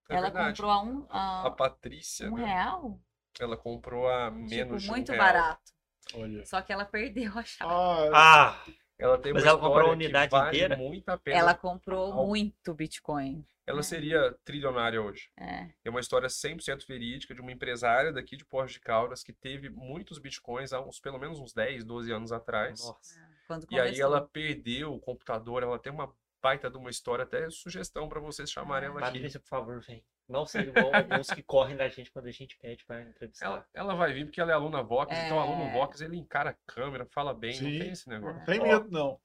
É 0.10 0.18
ela 0.18 0.18
verdade. 0.18 0.58
comprou 0.58 0.72
a 0.72 0.82
um, 0.82 1.06
a 1.12 1.50
A 1.50 1.52
Patrícia, 1.52 2.30
um 2.30 2.34
né? 2.34 2.56
real. 2.56 3.00
Ela 3.40 3.58
comprou 3.58 4.10
a 4.10 4.32
Tipo, 4.48 4.76
menos 4.76 4.84
de 4.84 4.94
um 4.94 5.02
muito 5.02 5.06
real. 5.06 5.14
barato. 5.14 5.72
Olha. 6.14 6.46
Só 6.46 6.62
que 6.62 6.72
ela 6.72 6.86
perdeu 6.86 7.32
a 7.38 7.44
chave. 7.44 7.72
Ah, 8.14 8.50
Ah! 8.64 8.66
Ela 8.98 9.18
tem 9.18 9.34
Mas 9.34 9.44
uma 9.44 9.50
ela 9.50 9.60
comprou 9.60 9.76
a 9.76 9.82
história 9.82 9.98
que 9.98 10.04
unidade 10.06 10.32
vale 10.32 10.48
inteira? 10.58 10.78
muito 10.78 11.10
a 11.10 11.18
pena. 11.18 11.38
Ela 11.38 11.54
comprou 11.54 12.14
muito 12.14 12.74
Bitcoin. 12.74 13.46
Ela 13.68 13.80
É. 13.80 13.84
seria 13.84 14.34
trilionária 14.46 15.02
hoje. 15.02 15.30
É. 15.38 15.70
É 15.84 15.90
uma 15.90 16.00
história 16.00 16.30
100% 16.30 16.86
verídica 16.88 17.36
de 17.36 17.42
uma 17.42 17.52
empresária 17.52 18.14
daqui 18.14 18.38
de 18.38 18.46
Porto 18.46 18.72
de 18.72 18.80
Caldas 18.80 19.22
que 19.22 19.34
teve 19.34 19.70
muitos 19.70 20.18
bitcoins 20.18 20.72
há 20.72 20.80
uns, 20.80 20.98
pelo 21.00 21.20
menos 21.20 21.40
uns 21.40 21.52
10, 21.52 21.84
12 21.84 22.10
anos 22.12 22.32
atrás. 22.32 22.80
Nossa. 22.86 23.20
Quando 23.48 23.68
E 23.70 23.78
aí 23.80 23.88
começou. 23.88 24.06
ela 24.06 24.22
perdeu 24.22 24.94
o 24.94 25.00
computador, 25.00 25.62
ela 25.62 25.78
tem 25.78 25.92
uma 25.92 26.14
baita 26.42 26.70
de 26.70 26.78
uma 26.78 26.90
história, 26.90 27.24
até 27.24 27.50
sugestão 27.50 28.08
para 28.08 28.20
vocês 28.22 28.50
chamarem 28.50 28.88
ela 28.88 29.00
aqui. 29.00 29.14
Patrícia, 29.18 29.40
por 29.42 29.48
favor, 29.50 29.82
vem. 29.82 30.02
Não 30.28 30.46
seja 30.48 30.70
igual 30.70 30.94
alguns 30.94 31.30
que 31.30 31.44
correm 31.44 31.76
da 31.76 31.88
gente 31.88 32.12
quando 32.12 32.28
a 32.28 32.32
gente 32.32 32.58
pede 32.58 32.84
para 32.86 33.02
entrevistar. 33.04 33.46
Ela, 33.46 33.68
ela 33.74 33.96
vai 33.96 34.14
vir 34.14 34.26
porque 34.26 34.42
ela 34.42 34.52
é 34.52 34.54
aluna 34.54 34.82
Vox, 34.82 35.16
então 35.16 35.40
aluno 35.40 35.64
É. 35.64 35.74
Vox 35.74 36.02
ele 36.02 36.18
encara 36.18 36.52
a 36.52 36.72
câmera, 36.72 37.06
fala 37.06 37.34
bem, 37.34 37.62
não 37.62 37.70
Sim. 37.70 37.80
tem 37.80 37.92
esse 37.92 38.10
negócio. 38.10 38.38
não 38.38 38.46
tem 38.46 38.62
medo, 38.62 38.90
não. 38.90 39.20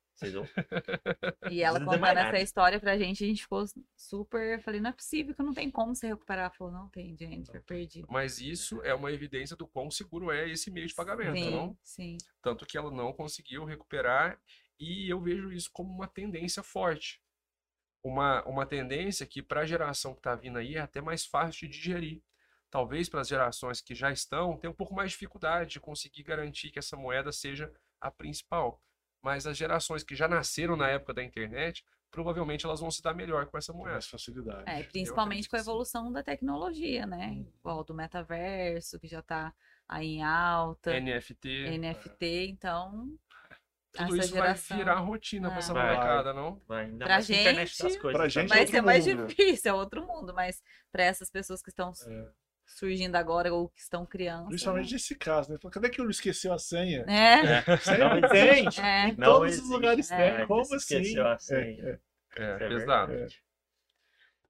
E 1.50 1.62
ela 1.62 1.82
contando 1.82 2.04
essa 2.04 2.38
história 2.40 2.78
pra 2.78 2.98
gente, 2.98 3.24
a 3.24 3.26
gente 3.26 3.42
ficou 3.42 3.64
super. 3.96 4.58
Eu 4.58 4.62
falei, 4.62 4.80
não 4.80 4.90
é 4.90 4.92
possível 4.92 5.34
que 5.34 5.42
não 5.42 5.54
tem 5.54 5.70
como 5.70 5.94
você 5.94 6.08
recuperar. 6.08 6.44
Ela 6.44 6.54
falou, 6.54 6.72
não 6.72 6.88
tem, 6.90 7.16
gente, 7.16 7.54
eu 7.54 7.62
perdi. 7.62 8.04
Mas 8.08 8.38
isso 8.38 8.82
é 8.82 8.92
uma 8.94 9.10
evidência 9.10 9.56
do 9.56 9.66
quão 9.66 9.90
seguro 9.90 10.30
é 10.30 10.48
esse 10.48 10.70
meio 10.70 10.86
de 10.86 10.94
pagamento, 10.94 11.50
não? 11.50 11.76
Sim, 11.82 12.18
sim. 12.18 12.30
Tanto 12.42 12.66
que 12.66 12.76
ela 12.76 12.90
não 12.90 13.12
conseguiu 13.14 13.64
recuperar, 13.64 14.38
e 14.78 15.10
eu 15.10 15.20
vejo 15.20 15.52
isso 15.52 15.70
como 15.72 15.90
uma 15.90 16.06
tendência 16.06 16.62
forte. 16.62 17.22
Uma, 18.02 18.42
uma 18.44 18.64
tendência 18.64 19.26
que, 19.26 19.42
para 19.42 19.60
a 19.60 19.66
geração 19.66 20.12
que 20.14 20.20
está 20.20 20.34
vindo 20.34 20.58
aí, 20.58 20.76
é 20.76 20.80
até 20.80 21.00
mais 21.00 21.26
fácil 21.26 21.68
de 21.68 21.74
digerir. 21.74 22.22
Talvez 22.70 23.08
para 23.08 23.20
as 23.20 23.28
gerações 23.28 23.80
que 23.80 23.94
já 23.94 24.10
estão, 24.10 24.56
tenha 24.56 24.70
um 24.70 24.74
pouco 24.74 24.94
mais 24.94 25.10
de 25.10 25.14
dificuldade 25.14 25.72
de 25.72 25.80
conseguir 25.80 26.22
garantir 26.22 26.70
que 26.70 26.78
essa 26.78 26.96
moeda 26.96 27.32
seja 27.32 27.70
a 28.00 28.10
principal. 28.10 28.80
Mas 29.22 29.46
as 29.46 29.56
gerações 29.56 30.02
que 30.02 30.14
já 30.14 30.26
nasceram 30.28 30.76
na 30.76 30.88
época 30.88 31.12
da 31.12 31.22
internet, 31.22 31.84
provavelmente 32.10 32.64
elas 32.64 32.80
vão 32.80 32.90
se 32.90 33.02
dar 33.02 33.14
melhor 33.14 33.46
com 33.46 33.58
essa 33.58 33.72
Com 33.72 33.78
moeda. 33.78 33.94
mais 33.94 34.06
facilidade. 34.06 34.64
É, 34.66 34.82
principalmente 34.84 35.48
com 35.48 35.56
a 35.56 35.60
evolução 35.60 36.10
da 36.10 36.22
tecnologia, 36.22 37.06
né? 37.06 37.44
Igual 37.58 37.84
do 37.84 37.94
metaverso, 37.94 38.98
que 38.98 39.08
já 39.08 39.20
tá 39.20 39.52
aí 39.88 40.16
em 40.16 40.22
alta, 40.22 40.98
NFT, 40.98 41.78
NFT, 41.78 42.46
então. 42.48 43.12
Tudo 43.92 44.14
essa 44.16 44.24
isso 44.24 44.34
geração 44.34 44.76
vai 44.76 44.84
virar 44.86 45.00
rotina 45.00 45.48
para 45.48 45.56
Ah. 45.56 45.58
essa 45.58 45.72
Vai. 45.74 45.94
molecada, 45.94 46.32
não? 46.32 46.62
Vai, 46.68 46.84
ainda 46.86 47.04
Pra 47.04 47.14
mais 47.14 47.30
a 47.30 47.32
internet 47.34 47.56
das 47.56 47.92
gente- 47.92 48.00
coisas 48.00 48.02
pra 48.02 48.12
também. 48.12 48.30
gente 48.30 48.48
vai 48.48 48.58
outro 48.60 48.72
ser 48.74 48.80
mais 48.82 49.06
mundo. 49.06 49.26
difícil, 49.26 49.70
é 49.70 49.74
outro 49.74 50.06
mundo, 50.06 50.34
mas 50.34 50.62
para 50.92 51.02
essas 51.04 51.30
pessoas 51.30 51.62
que 51.62 51.70
estão 51.70 51.92
É. 52.08 52.28
surgindo 52.66 53.16
agora 53.16 53.52
ou 53.52 53.68
que 53.68 53.80
estão 53.80 54.06
criando. 54.06 54.46
Principalmente 54.48 54.92
nesse 54.92 55.14
caso, 55.16 55.50
né? 55.52 55.58
Fala, 55.60 55.72
Cadê 55.72 55.88
que 55.90 56.00
eu 56.00 56.08
esqueceu 56.08 56.52
a 56.52 56.58
senha? 56.58 57.04
É, 57.08 57.62
Sempre 57.78 57.98
Não 58.20 58.28
tem. 58.28 58.60
existe. 58.66 58.80
é. 58.80 59.08
Em 59.08 59.16
Não 59.16 59.26
todos 59.32 59.50
os 59.50 59.56
existe. 59.58 59.72
lugares 59.72 60.10
É, 60.10 60.36
tem. 60.38 60.46
Como 60.46 60.60
assim? 60.60 60.76
esqueceu 60.76 61.26
a 61.26 61.32
É, 61.32 61.38
senha. 61.38 61.84
é. 61.84 61.98
É, 62.36 62.44
é 62.52 62.68
pesado. 62.68 63.12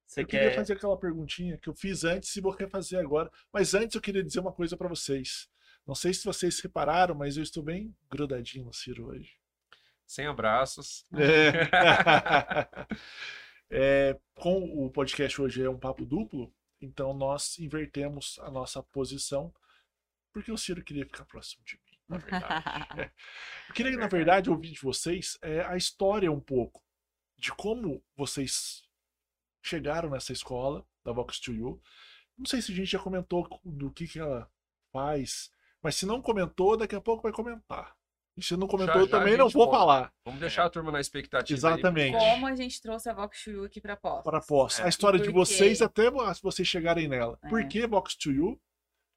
Você 0.07 0.23
Eu 0.23 0.27
queria 0.27 0.51
quer... 0.51 0.57
fazer 0.57 0.73
aquela 0.73 0.99
perguntinha 0.99 1.57
que 1.57 1.69
eu 1.69 1.75
fiz 1.75 2.03
antes 2.05 2.35
e 2.35 2.41
vou 2.41 2.51
refazer 2.53 2.99
agora. 2.99 3.31
Mas 3.53 3.75
antes 3.75 3.95
eu 3.95 4.01
queria 4.03 4.25
dizer 4.25 4.41
uma 4.41 4.53
coisa 4.53 4.77
pra 4.77 4.89
vocês. 4.89 5.49
Não 5.91 5.95
sei 5.97 6.15
se 6.15 6.25
vocês 6.25 6.61
repararam, 6.61 7.17
mas 7.17 7.37
eu 7.37 7.43
estou 7.43 7.65
bem 7.65 7.93
grudadinho 8.09 8.67
no 8.67 8.73
Ciro 8.73 9.09
hoje. 9.09 9.37
Sem 10.07 10.25
abraços. 10.25 11.05
É. 11.13 11.51
É, 13.73 14.19
com 14.35 14.65
o 14.85 14.91
podcast 14.91 15.41
hoje 15.41 15.63
é 15.63 15.71
um 15.71 15.79
papo 15.79 16.05
duplo, 16.05 16.53
então 16.81 17.15
nós 17.15 17.57
invertemos 17.61 18.37
a 18.41 18.51
nossa 18.51 18.83
posição, 18.83 19.55
porque 20.33 20.51
o 20.51 20.57
Ciro 20.57 20.83
queria 20.83 21.07
ficar 21.07 21.25
próximo 21.25 21.63
de 21.65 21.77
mim, 21.77 21.99
na 22.09 22.19
verdade. 22.19 23.13
Eu 23.69 23.75
queria, 23.75 23.97
na 23.97 24.09
verdade, 24.09 24.51
ouvir 24.51 24.73
de 24.73 24.81
vocês 24.81 25.39
é, 25.41 25.61
a 25.61 25.77
história 25.77 26.33
um 26.33 26.41
pouco 26.41 26.83
de 27.39 27.53
como 27.53 28.05
vocês 28.17 28.83
chegaram 29.63 30.11
nessa 30.11 30.33
escola 30.33 30.85
da 31.05 31.13
Vox 31.13 31.39
to 31.39 31.53
You. 31.53 31.81
Não 32.37 32.47
sei 32.47 32.61
se 32.61 32.73
a 32.73 32.75
gente 32.75 32.91
já 32.91 32.99
comentou 32.99 33.49
do 33.65 33.93
que, 33.93 34.09
que 34.09 34.19
ela 34.19 34.51
faz, 34.93 35.53
mas 35.83 35.97
se 35.97 36.07
não 36.07 36.21
comentou, 36.21 36.77
daqui 36.77 36.95
a 36.95 37.01
pouco 37.01 37.23
vai 37.23 37.33
comentar. 37.33 37.95
E 38.37 38.43
se 38.43 38.57
não 38.57 38.67
comentou, 38.69 38.95
Já, 38.95 39.01
eu 39.01 39.09
já 39.09 39.17
a 39.17 39.21
também 39.21 39.37
não 39.37 39.49
vou 39.49 39.71
falar. 39.71 40.13
Vamos 40.25 40.41
deixar 40.41 40.65
a 40.65 40.71
turma 40.71 40.91
na 40.93 41.01
expectativa. 41.01 41.69
aí. 41.69 41.75
Exatamente. 41.75 42.17
Como 42.17 42.47
a 42.47 42.55
gente 42.55 42.81
trouxe 42.81 43.09
a 43.11 43.13
Vox 43.13 43.37
Chuyu 43.39 43.65
aqui 43.65 43.81
pra 43.81 43.97
posta. 43.97 44.23
Para 44.23 44.39
a 44.39 44.43
Fox. 44.43 44.79
É. 44.81 44.85
A 44.85 44.89
história 44.89 45.19
de 45.19 45.27
por 45.27 45.35
vocês 45.35 45.83
até 45.83 46.11
vocês 46.43 46.67
chegarem 46.67 47.09
nela. 47.09 47.37
Por 47.49 47.61
É. 47.61 47.65
que 47.67 47.87
Vox 47.87 48.15
to 48.15 48.31
You? 48.31 48.59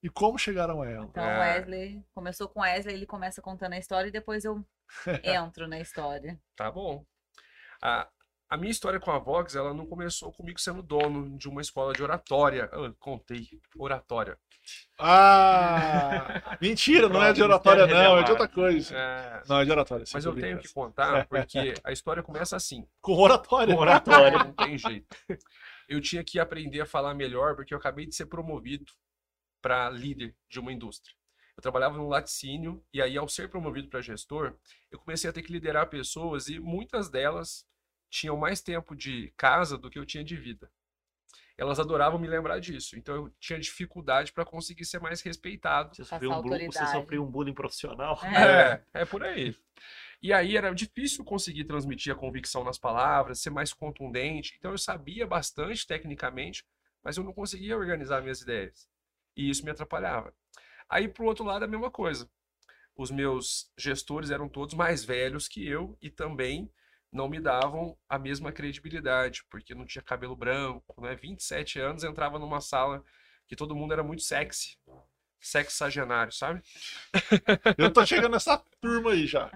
E 0.01 0.09
como 0.09 0.37
chegaram 0.37 0.81
a 0.81 0.89
ela? 0.89 1.05
Então, 1.05 1.23
É. 1.23 1.39
Wesley 1.59 2.03
começou 2.13 2.49
com 2.49 2.59
Wesley, 2.61 2.95
ele 2.95 3.05
começa 3.05 3.41
contando 3.41 3.73
a 3.73 3.77
história 3.77 4.09
e 4.09 4.11
depois 4.11 4.43
eu 4.43 4.65
entro 5.23 5.67
na 5.67 5.79
história. 5.79 6.37
Tá 6.57 6.69
bom. 6.69 7.05
A, 7.81 8.09
a 8.53 8.57
minha 8.57 8.69
história 8.69 8.99
com 8.99 9.09
a 9.09 9.17
Vox, 9.17 9.55
ela 9.55 9.73
não 9.73 9.83
começou 9.83 10.31
comigo 10.31 10.61
sendo 10.61 10.83
dono 10.83 11.35
de 11.39 11.49
uma 11.49 11.59
escola 11.59 11.91
de 11.91 12.03
oratória. 12.03 12.69
Eu 12.71 12.93
contei, 12.99 13.47
oratória. 13.75 14.37
Ah! 14.99 16.57
Mentira, 16.61 17.09
não 17.09 17.23
é 17.23 17.33
de 17.33 17.41
oratória, 17.41 17.87
não, 17.87 18.19
é 18.19 18.21
de 18.21 18.29
outra 18.29 18.47
coisa. 18.47 18.95
É, 18.95 19.41
Não, 19.49 19.59
é 19.59 19.65
de 19.65 19.71
oratória. 19.71 20.05
sim, 20.05 20.11
mas 20.13 20.23
eu 20.23 20.35
tenho 20.35 20.59
que 20.59 20.71
contar 20.71 21.27
porque 21.27 21.73
a 21.83 21.91
história 21.91 22.21
começa 22.21 22.55
assim. 22.55 22.87
Com 23.01 23.13
oratória. 23.17 23.73
Com 23.73 23.81
oratória. 23.81 24.37
Não 24.37 24.53
tem 24.53 24.77
jeito. 24.77 25.17
Eu 25.89 25.99
tinha 25.99 26.23
que 26.23 26.39
aprender 26.39 26.81
a 26.81 26.85
falar 26.85 27.15
melhor 27.15 27.55
porque 27.55 27.73
eu 27.73 27.77
acabei 27.79 28.05
de 28.05 28.13
ser 28.15 28.27
promovido 28.27 28.85
para 29.63 29.89
líder 29.89 30.35
de 30.47 30.59
uma 30.59 30.71
indústria. 30.71 31.15
Eu 31.57 31.63
trabalhava 31.63 31.97
no 31.97 32.07
laticínio 32.07 32.85
e 32.93 33.01
aí, 33.01 33.17
ao 33.17 33.27
ser 33.27 33.49
promovido 33.49 33.89
para 33.89 34.01
gestor, 34.01 34.55
eu 34.91 34.99
comecei 34.99 35.27
a 35.27 35.33
ter 35.33 35.41
que 35.41 35.51
liderar 35.51 35.89
pessoas 35.89 36.47
e 36.47 36.59
muitas 36.59 37.09
delas 37.09 37.65
tinham 38.13 38.37
mais 38.37 38.61
tempo 38.61 38.95
de 38.95 39.33
casa 39.35 39.75
do 39.75 39.89
que 39.89 39.97
eu 39.97 40.05
tinha 40.05 40.23
de 40.23 40.35
vida. 40.35 40.71
Elas 41.57 41.79
adoravam 41.79 42.19
me 42.19 42.27
lembrar 42.27 42.59
disso, 42.59 42.95
então 42.95 43.15
eu 43.15 43.29
tinha 43.39 43.59
dificuldade 43.59 44.31
para 44.31 44.45
conseguir 44.45 44.85
ser 44.85 44.99
mais 44.99 45.21
respeitado. 45.21 45.95
Você 45.95 46.03
sofreu, 46.03 46.31
um 46.31 46.41
bullying, 46.41 46.71
você 46.71 46.85
sofreu 46.87 47.23
um 47.23 47.29
bullying 47.29 47.53
profissional? 47.53 48.19
É. 48.23 48.85
É, 48.93 49.01
é 49.01 49.05
por 49.05 49.23
aí. 49.23 49.55
E 50.21 50.31
aí 50.31 50.55
era 50.55 50.73
difícil 50.73 51.23
conseguir 51.25 51.65
transmitir 51.65 52.13
a 52.13 52.15
convicção 52.15 52.63
nas 52.63 52.77
palavras, 52.77 53.39
ser 53.39 53.49
mais 53.49 53.73
contundente. 53.73 54.55
Então 54.59 54.71
eu 54.71 54.77
sabia 54.77 55.25
bastante 55.25 55.85
tecnicamente, 55.85 56.63
mas 57.03 57.17
eu 57.17 57.23
não 57.23 57.33
conseguia 57.33 57.75
organizar 57.75 58.21
minhas 58.21 58.41
ideias. 58.41 58.87
E 59.35 59.49
isso 59.49 59.65
me 59.65 59.71
atrapalhava. 59.71 60.33
Aí, 60.87 61.07
pro 61.07 61.25
outro 61.25 61.43
lado, 61.43 61.65
a 61.65 61.67
mesma 61.67 61.89
coisa. 61.89 62.29
Os 62.95 63.09
meus 63.09 63.71
gestores 63.75 64.29
eram 64.29 64.47
todos 64.47 64.75
mais 64.75 65.03
velhos 65.03 65.47
que 65.47 65.67
eu 65.67 65.97
e 65.99 66.11
também 66.11 66.71
não 67.13 67.29
me 67.29 67.39
davam 67.39 67.95
a 68.09 68.17
mesma 68.17 68.51
credibilidade, 68.51 69.45
porque 69.49 69.75
não 69.75 69.85
tinha 69.85 70.01
cabelo 70.01 70.35
branco, 70.35 70.99
né? 70.99 71.15
27 71.15 71.79
anos, 71.79 72.03
entrava 72.03 72.39
numa 72.39 72.59
sala 72.59 73.03
que 73.47 73.55
todo 73.55 73.75
mundo 73.75 73.93
era 73.93 74.03
muito 74.03 74.23
sexy. 74.23 74.77
Sexagenário, 75.39 76.33
sabe? 76.33 76.61
Eu 77.77 77.93
tô 77.93 78.05
chegando 78.05 78.31
nessa 78.31 78.57
turma 78.81 79.11
aí 79.11 79.27
já. 79.27 79.51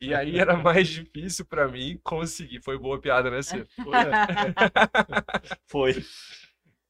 E 0.00 0.12
aí 0.12 0.38
era 0.38 0.56
mais 0.56 0.88
difícil 0.88 1.44
pra 1.44 1.68
mim 1.68 2.00
conseguir. 2.02 2.60
Foi 2.60 2.76
boa 2.76 3.00
piada, 3.00 3.30
né, 3.30 3.40
Ciro? 3.40 3.68
Foi. 5.68 6.04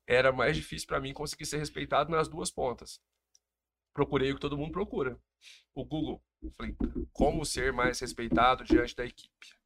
Era 0.06 0.32
mais 0.32 0.56
difícil 0.56 0.88
pra 0.88 1.00
mim 1.00 1.12
conseguir 1.12 1.44
ser 1.44 1.58
respeitado 1.58 2.10
nas 2.10 2.26
duas 2.26 2.50
pontas. 2.50 3.00
Procurei 3.92 4.30
o 4.30 4.36
que 4.36 4.40
todo 4.40 4.56
mundo 4.56 4.72
procura. 4.72 5.18
O 5.74 5.84
Google. 5.84 6.22
Falei, 6.56 6.74
como 7.12 7.44
ser 7.44 7.72
mais 7.72 8.00
respeitado 8.00 8.64
diante 8.64 8.96
da 8.96 9.04
equipe? 9.04 9.62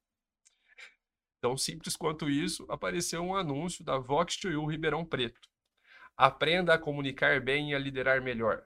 Tão 1.41 1.57
simples 1.57 1.97
quanto 1.97 2.29
isso, 2.29 2.67
apareceu 2.69 3.23
um 3.23 3.35
anúncio 3.35 3.85
da 3.85 3.99
Vox 3.99 4.37
to 4.37 4.49
You 4.51 4.67
Ribeirão 4.67 5.05
Preto. 5.05 5.49
Aprenda 6.17 6.75
a 6.75 6.79
comunicar 6.79 7.41
bem 7.41 7.71
e 7.71 7.75
a 7.75 7.79
liderar 7.79 8.23
melhor. 8.23 8.65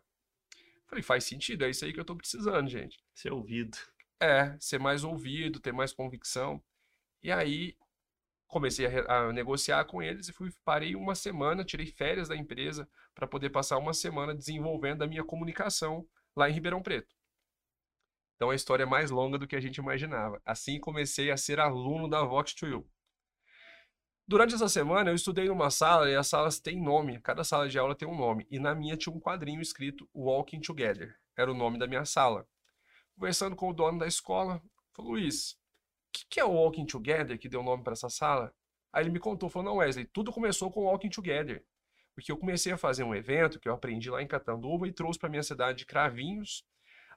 Falei, 0.87 1.03
faz 1.03 1.25
sentido, 1.25 1.65
é 1.65 1.71
isso 1.71 1.85
aí 1.85 1.93
que 1.93 2.01
eu 2.01 2.05
tô 2.05 2.17
precisando, 2.17 2.69
gente. 2.69 2.99
Ser 3.15 3.33
ouvido. 3.33 3.77
É, 4.21 4.57
ser 4.59 4.79
mais 4.79 5.05
ouvido, 5.05 5.61
ter 5.61 5.73
mais 5.73 5.93
convicção. 5.93 6.63
E 7.23 7.31
aí 7.31 7.77
comecei 8.47 8.87
a, 8.87 9.29
a 9.29 9.33
negociar 9.33 9.85
com 9.85 10.03
eles 10.03 10.29
e 10.29 10.33
fui 10.33 10.53
parei 10.65 10.97
uma 10.97 11.15
semana, 11.15 11.65
tirei 11.65 11.87
férias 11.87 12.29
da 12.29 12.37
empresa 12.37 12.89
para 13.15 13.27
poder 13.27 13.51
passar 13.51 13.79
uma 13.79 13.95
semana 13.95 14.35
desenvolvendo 14.35 15.03
a 15.03 15.07
minha 15.07 15.25
comunicação 15.25 16.07
lá 16.37 16.49
em 16.49 16.53
Ribeirão 16.53 16.83
Preto. 16.83 17.15
Então 18.37 18.51
a 18.51 18.55
história 18.55 18.85
é 18.85 18.87
mais 18.87 19.11
longa 19.11 19.39
do 19.39 19.47
que 19.47 19.57
a 19.57 19.61
gente 19.61 19.77
imaginava. 19.77 20.41
Assim 20.45 20.81
comecei 20.81 21.31
a 21.31 21.37
ser 21.37 21.61
aluno 21.61 22.09
da 22.09 22.23
Vox 22.23 22.55
to 22.55 22.67
You. 22.67 22.91
Durante 24.27 24.55
essa 24.55 24.69
semana 24.69 25.11
eu 25.11 25.15
estudei 25.15 25.47
numa 25.49 25.71
sala 25.71 26.09
e 26.09 26.15
as 26.15 26.29
salas 26.29 26.61
têm 26.61 26.81
nome, 26.81 27.21
cada 27.21 27.43
sala 27.45 27.69
de 27.69 27.79
aula 27.79 27.97
tem 27.97 28.09
um 28.09 28.17
nome. 28.17 28.47
E 28.51 28.59
na 28.59 28.75
minha 28.75 28.97
tinha 28.97 29.15
um 29.15 29.21
quadrinho 29.21 29.61
escrito 29.61 30.09
Walking 30.15 30.61
Together, 30.61 31.17
era 31.37 31.51
o 31.51 31.55
nome 31.55 31.79
da 31.79 31.87
minha 31.87 32.05
sala 32.05 32.47
conversando 33.21 33.55
com 33.55 33.69
o 33.69 33.75
dono 33.75 33.99
da 33.99 34.07
escola, 34.07 34.63
falou, 34.95 35.13
Luiz, 35.13 35.53
o 35.53 35.57
que, 36.11 36.27
que 36.27 36.41
é 36.41 36.45
o 36.45 36.53
Walking 36.53 36.87
Together 36.87 37.39
que 37.39 37.51
deu 37.51 37.63
nome 37.63 37.85
para 37.85 37.93
essa 37.93 38.09
sala? 38.09 38.51
Aí 38.91 39.03
ele 39.03 39.11
me 39.11 39.21
contou, 39.21 39.51
falou, 39.51 39.69
não, 39.69 39.77
Wesley, 39.77 40.07
tudo 40.07 40.33
começou 40.33 40.71
com 40.71 40.85
Walking 40.85 41.11
Together. 41.11 41.63
Porque 42.21 42.31
eu 42.31 42.37
comecei 42.37 42.71
a 42.71 42.77
fazer 42.77 43.03
um 43.03 43.15
evento 43.15 43.59
que 43.59 43.67
eu 43.67 43.73
aprendi 43.73 44.11
lá 44.11 44.23
em 44.23 44.27
Catanduva 44.27 44.87
e 44.87 44.93
trouxe 44.93 45.19
para 45.19 45.31
minha 45.31 45.43
cidade 45.43 45.79
de 45.79 45.87
Cravinhos, 45.87 46.63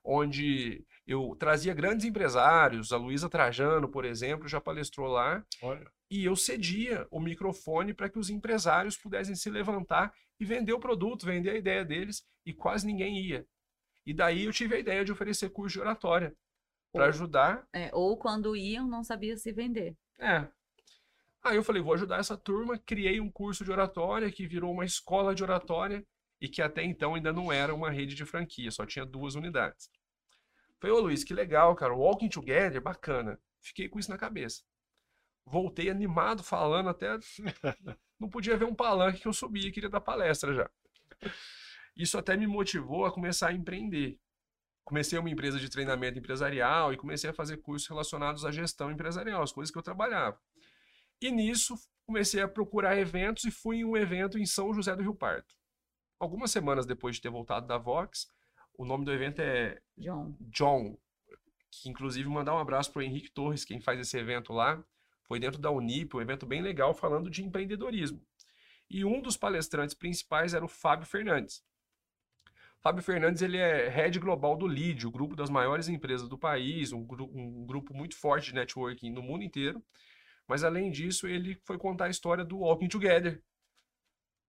onde 0.01 0.86
eu 1.05 1.36
trazia 1.38 1.74
grandes 1.74 2.05
empresários, 2.05 2.93
a 2.93 2.98
Luísa 2.98 3.29
Trajano, 3.29 3.89
por 3.89 4.05
exemplo, 4.05 4.48
já 4.48 4.62
palestrou 4.62 5.07
lá, 5.07 5.45
Olha. 5.62 5.86
e 6.10 6.24
eu 6.24 6.38
cedia 6.38 7.05
o 7.12 7.19
microfone 7.19 7.93
para 7.93 8.07
que 8.07 8.17
os 8.17 8.29
empresários 8.29 8.95
pudessem 8.95 9.36
se 9.36 9.50
levantar 9.50 10.13
e 10.39 10.45
vender 10.45 10.72
o 10.72 10.79
produto, 10.79 11.25
vender 11.25 11.50
a 11.50 11.57
ideia 11.57 11.83
deles, 11.83 12.25
e 12.45 12.53
quase 12.53 12.88
ninguém 12.88 13.19
ia. 13.19 13.45
E 14.05 14.13
daí 14.13 14.45
eu 14.45 14.53
tive 14.53 14.75
a 14.75 14.79
ideia 14.79 15.03
de 15.03 15.12
oferecer 15.12 15.50
curso 15.50 15.74
de 15.74 15.81
oratória 15.81 16.33
para 16.93 17.07
ajudar. 17.07 17.67
É, 17.74 17.89
ou 17.93 18.15
quando 18.15 18.55
iam, 18.55 18.88
não 18.88 19.03
sabia 19.03 19.36
se 19.36 19.51
vender. 19.51 19.98
É. 20.17 20.48
Aí 21.44 21.58
eu 21.58 21.64
falei, 21.64 21.82
vou 21.82 21.94
ajudar 21.94 22.20
essa 22.20 22.38
turma, 22.38 22.78
criei 22.78 23.20
um 23.20 23.30
curso 23.30 23.66
de 23.66 23.72
oratória 23.72 24.32
que 24.32 24.48
virou 24.48 24.72
uma 24.72 24.86
escola 24.86 25.36
de 25.36 25.44
oratória 25.44 26.06
e 26.40 26.48
que 26.48 26.62
até 26.62 26.84
então 26.84 27.16
ainda 27.16 27.34
não 27.34 27.52
era 27.52 27.76
uma 27.76 27.92
rede 27.92 28.16
de 28.16 28.26
franquia, 28.26 28.72
só 28.72 28.86
tinha 28.86 29.06
duas 29.06 29.36
unidades. 29.36 29.90
Falei, 30.80 30.96
ô 30.96 31.00
Luiz, 31.02 31.24
que 31.24 31.34
legal, 31.34 31.76
cara, 31.76 31.94
Walking 31.94 32.30
Together, 32.30 32.82
bacana. 32.82 33.40
Fiquei 33.62 33.90
com 33.90 34.00
isso 34.00 34.10
na 34.10 34.18
cabeça. 34.18 34.64
Voltei 35.46 35.90
animado, 35.90 36.44
falando 36.44 36.90
até. 36.90 37.08
Não 38.20 38.30
podia 38.30 38.58
ver 38.58 38.66
um 38.66 38.76
palanque 38.76 39.22
que 39.22 39.28
eu 39.28 39.34
subia, 39.34 39.72
queria 39.72 39.90
dar 39.90 40.02
palestra 40.02 40.54
já. 40.54 40.70
Isso 41.96 42.18
até 42.18 42.36
me 42.38 42.48
motivou 42.48 43.06
a 43.06 43.12
começar 43.12 43.50
a 43.50 43.54
empreender. 43.54 44.18
Comecei 44.84 45.18
uma 45.18 45.30
empresa 45.30 45.60
de 45.60 45.70
treinamento 45.70 46.20
empresarial 46.20 46.94
e 46.94 46.98
comecei 46.98 47.30
a 47.30 47.34
fazer 47.34 47.58
cursos 47.58 47.88
relacionados 47.88 48.46
à 48.46 48.52
gestão 48.52 48.92
empresarial, 48.92 49.42
as 49.42 49.52
coisas 49.52 49.72
que 49.72 49.78
eu 49.78 49.84
trabalhava. 49.84 50.40
E 51.22 51.32
nisso 51.32 51.75
comecei 52.05 52.41
a 52.41 52.48
procurar 52.48 52.98
eventos 52.98 53.46
e 53.46 53.51
fui 53.51 53.77
em 53.77 53.86
um 53.86 53.96
evento 53.96 54.38
em 54.38 54.46
São 54.46 54.74
José 54.74 54.96
do 54.96 55.01
Rio 55.01 55.15
Pardo. 55.15 55.48
Algumas 56.20 56.51
semanas 56.51 56.86
depois 56.86 57.15
de 57.15 57.22
ter 57.22 57.29
voltado 57.29 57.67
da 57.67 57.77
Vox, 57.77 58.27
o 58.77 58.86
nome 58.86 59.05
do 59.05 59.12
evento 59.12 59.39
é 59.41 59.79
John. 59.98 60.36
John, 60.39 60.98
que 61.72 61.89
inclusive 61.89 62.27
mandar 62.29 62.55
um 62.55 62.60
abraço 62.60 62.91
para 62.91 63.00
o 63.00 63.03
Henrique 63.03 63.32
Torres, 63.32 63.65
quem 63.65 63.79
faz 63.79 64.00
esse 64.00 64.17
evento 64.17 64.53
lá. 64.53 64.84
Foi 65.25 65.39
dentro 65.39 65.60
da 65.60 65.72
Unip, 65.72 66.15
um 66.15 66.22
evento 66.22 66.46
bem 66.46 66.62
legal 66.62 66.93
falando 66.93 67.29
de 67.29 67.43
empreendedorismo. 67.43 68.22
E 68.89 69.05
um 69.05 69.22
dos 69.22 69.38
palestrantes 69.38 69.96
principais 69.96 70.53
era 70.53 70.63
o 70.63 70.67
Fábio 70.67 71.08
Fernandes. 71.08 71.63
Fábio 72.82 73.01
Fernandes 73.01 73.41
ele 73.41 73.58
é 73.58 73.88
head 73.88 74.20
global 74.20 74.58
do 74.58 74.67
LEAD, 74.67 75.08
o 75.08 75.12
grupo 75.12 75.38
das 75.38 75.50
maiores 75.50 75.88
empresas 75.88 76.27
do 76.27 76.38
país, 76.38 76.91
um, 76.91 77.05
gru- 77.05 77.32
um 77.34 77.65
grupo 77.65 77.93
muito 77.93 78.15
forte 78.15 78.48
de 78.48 78.55
networking 78.55 79.10
no 79.10 79.24
mundo 79.24 79.43
inteiro. 79.43 79.82
Mas 80.48 80.64
além 80.64 80.92
disso, 80.92 81.28
ele 81.28 81.60
foi 81.66 81.78
contar 81.78 82.06
a 82.06 82.10
história 82.10 82.44
do 82.44 82.60
Walking 82.60 82.88
Together. 82.88 83.42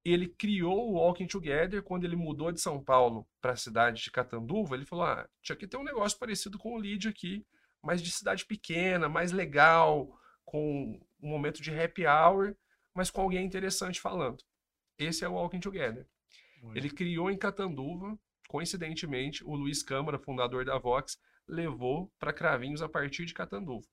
Ele 0.05 0.29
criou 0.29 0.91
o 0.91 0.95
Walking 0.95 1.27
Together 1.27 1.83
quando 1.83 2.05
ele 2.05 2.17
mudou 2.17 2.53
de 2.53 2.61
São 2.61 2.83
Paulo 2.83 3.27
para 3.41 3.53
a 3.53 3.57
cidade 3.57 4.03
de 4.03 4.11
Catanduva. 4.11 4.75
Ele 4.75 4.85
falou: 4.85 5.05
ah, 5.05 5.29
tinha 5.43 5.57
que 5.57 5.67
ter 5.67 5.77
um 5.77 5.85
negócio 5.85 6.19
parecido 6.19 6.59
com 6.59 6.75
o 6.75 6.79
LEAD 6.79 7.09
aqui, 7.09 7.47
mas 7.83 8.03
de 8.03 8.11
cidade 8.11 8.45
pequena, 8.45 9.09
mais 9.09 9.33
legal, 9.33 10.19
com 10.45 11.01
um 11.23 11.29
momento 11.29 11.63
de 11.63 11.71
happy 11.71 12.07
hour, 12.07 12.55
mas 12.95 13.11
com 13.11 13.23
alguém 13.23 13.47
interessante 13.47 14.01
falando. 14.01 14.43
Esse 14.99 15.25
é 15.25 15.29
o 15.29 15.33
Walking 15.33 15.61
Together. 15.61 16.07
Ele 16.75 16.89
criou 16.89 17.31
em 17.31 17.37
Catanduva, 17.37 18.19
coincidentemente, 18.49 19.45
o 19.45 19.55
Luiz 19.55 19.83
Câmara, 19.83 20.19
fundador 20.19 20.65
da 20.65 20.79
Vox, 20.79 21.19
levou 21.47 22.11
para 22.19 22.33
Cravinhos 22.33 22.81
a 22.81 22.89
partir 22.89 23.27
de 23.27 23.35
Catanduva. 23.35 23.87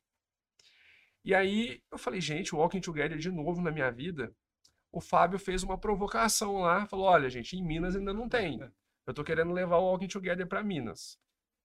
E 1.23 1.35
aí 1.35 1.81
eu 1.91 1.97
falei, 1.97 2.19
gente, 2.19 2.55
o 2.55 2.57
Walking 2.57 2.81
Together 2.81 3.17
de 3.17 3.29
novo 3.31 3.61
na 3.61 3.71
minha 3.71 3.91
vida. 3.91 4.33
O 4.91 4.99
Fábio 4.99 5.39
fez 5.39 5.63
uma 5.63 5.77
provocação 5.77 6.57
lá, 6.59 6.85
falou: 6.85 7.05
olha, 7.05 7.29
gente, 7.29 7.55
em 7.55 7.63
Minas 7.63 7.95
ainda 7.95 8.13
não 8.13 8.27
tem. 8.27 8.59
Eu 9.07 9.13
tô 9.13 9.23
querendo 9.23 9.53
levar 9.53 9.77
o 9.77 9.85
Walking 9.91 10.07
Together 10.07 10.47
para 10.47 10.63
Minas. 10.63 11.17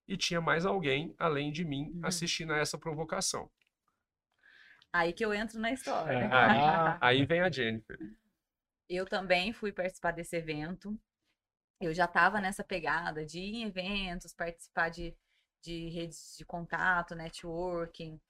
E 0.06 0.16
tinha 0.16 0.40
mais 0.40 0.64
alguém, 0.64 1.14
além 1.18 1.50
de 1.50 1.64
mim, 1.64 1.90
Uhum. 1.94 2.00
assistindo 2.04 2.52
a 2.52 2.58
essa 2.58 2.78
provocação. 2.78 3.50
Aí 4.92 5.12
que 5.12 5.24
eu 5.24 5.34
entro 5.34 5.58
na 5.58 5.72
história. 5.72 6.28
Ah. 6.32 6.98
Aí 7.04 7.26
vem 7.26 7.40
a 7.40 7.50
Jennifer. 7.50 7.98
Eu 8.88 9.04
também 9.04 9.52
fui 9.52 9.72
participar 9.72 10.12
desse 10.12 10.36
evento. 10.36 10.96
Eu 11.80 11.92
já 11.92 12.04
estava 12.04 12.40
nessa 12.40 12.62
pegada 12.64 13.26
de 13.26 13.40
ir 13.40 13.56
em 13.56 13.64
eventos, 13.64 14.32
participar 14.32 14.88
de, 14.88 15.14
de 15.60 15.88
redes 15.90 16.36
de 16.38 16.44
contato, 16.44 17.14
networking 17.14 18.20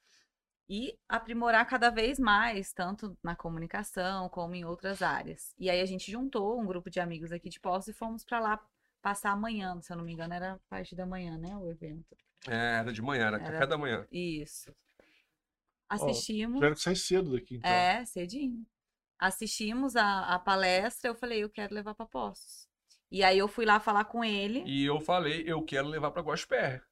e 0.69 0.99
aprimorar 1.09 1.65
cada 1.67 1.91
vez 1.91 2.19
mais, 2.19 2.73
tanto 2.73 3.17
na 3.23 3.37
comunicação 3.37 4.29
como 4.29 4.55
em 4.55 4.65
outras 4.65 5.01
áreas. 5.03 5.55
E 5.59 5.71
aí 5.71 5.81
a 5.81 5.87
gente 5.87 6.11
juntou 6.11 6.61
um 6.61 6.67
grupo 6.67 6.91
de 6.91 6.99
amigos 7.01 7.31
aqui 7.33 7.49
de 7.49 7.61
Poços 7.61 7.89
e 7.89 7.93
fomos 7.93 8.25
para 8.25 8.41
lá 8.41 8.61
passar 9.01 9.31
amanhã, 9.31 9.81
se 9.81 9.93
eu 9.93 9.97
não 9.97 10.05
me 10.05 10.13
engano, 10.13 10.35
era 10.35 10.59
parte 10.69 10.97
da 10.97 11.07
manhã, 11.07 11.39
né, 11.39 11.57
o 11.57 11.69
evento. 11.71 12.17
É, 12.49 12.79
era 12.81 12.93
de 12.93 13.01
manhã, 13.01 13.27
era, 13.29 13.37
Era- 13.37 13.53
café 13.53 13.67
da 13.67 13.79
manhã. 13.79 14.07
Isso. 14.11 14.75
Assistimos. 15.89 16.57
Tiveram 16.57 16.75
que 16.75 16.81
sair 16.83 16.97
cedo 16.97 17.33
daqui, 17.33 17.57
então. 17.57 17.71
É, 17.71 18.05
cedinho. 18.05 18.67
Assistimos 19.19 19.97
a, 19.97 20.35
a 20.35 20.39
palestra, 20.39 21.09
eu 21.09 21.15
falei, 21.15 21.43
eu 21.45 21.49
quero 21.49 21.75
levar 21.75 21.95
para 21.95 22.07
Poços. 22.07 22.67
E 23.11 23.23
aí 23.23 23.39
eu 23.39 23.47
fui 23.47 23.65
lá 23.65 23.79
falar 23.79 24.05
com 24.07 24.25
ele. 24.25 24.65
E 24.67 24.85
eu 24.85 25.01
falei, 25.01 25.45
eu 25.47 25.63
quero 25.63 25.87
levar 25.87 26.11
pra 26.11 26.23
Guaxpé. 26.23 26.83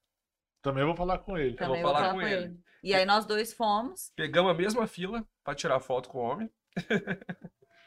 Também 0.62 0.84
vou 0.84 0.94
falar 0.94 1.18
com 1.18 1.36
ele. 1.36 1.56
Também 1.56 1.82
vou 1.82 1.90
vou 1.90 1.92
falar 1.92 2.08
falar 2.08 2.14
com 2.14 2.20
com 2.20 2.26
ele. 2.26 2.44
ele. 2.44 2.60
E 2.84 2.94
aí 2.94 3.06
nós 3.06 3.24
dois 3.24 3.52
fomos, 3.52 4.12
Pegamos 4.14 4.50
a 4.50 4.54
mesma 4.54 4.86
fila 4.86 5.26
pra 5.42 5.54
tirar 5.54 5.80
foto 5.80 6.08
com 6.10 6.18
o 6.18 6.22
homem. 6.22 6.50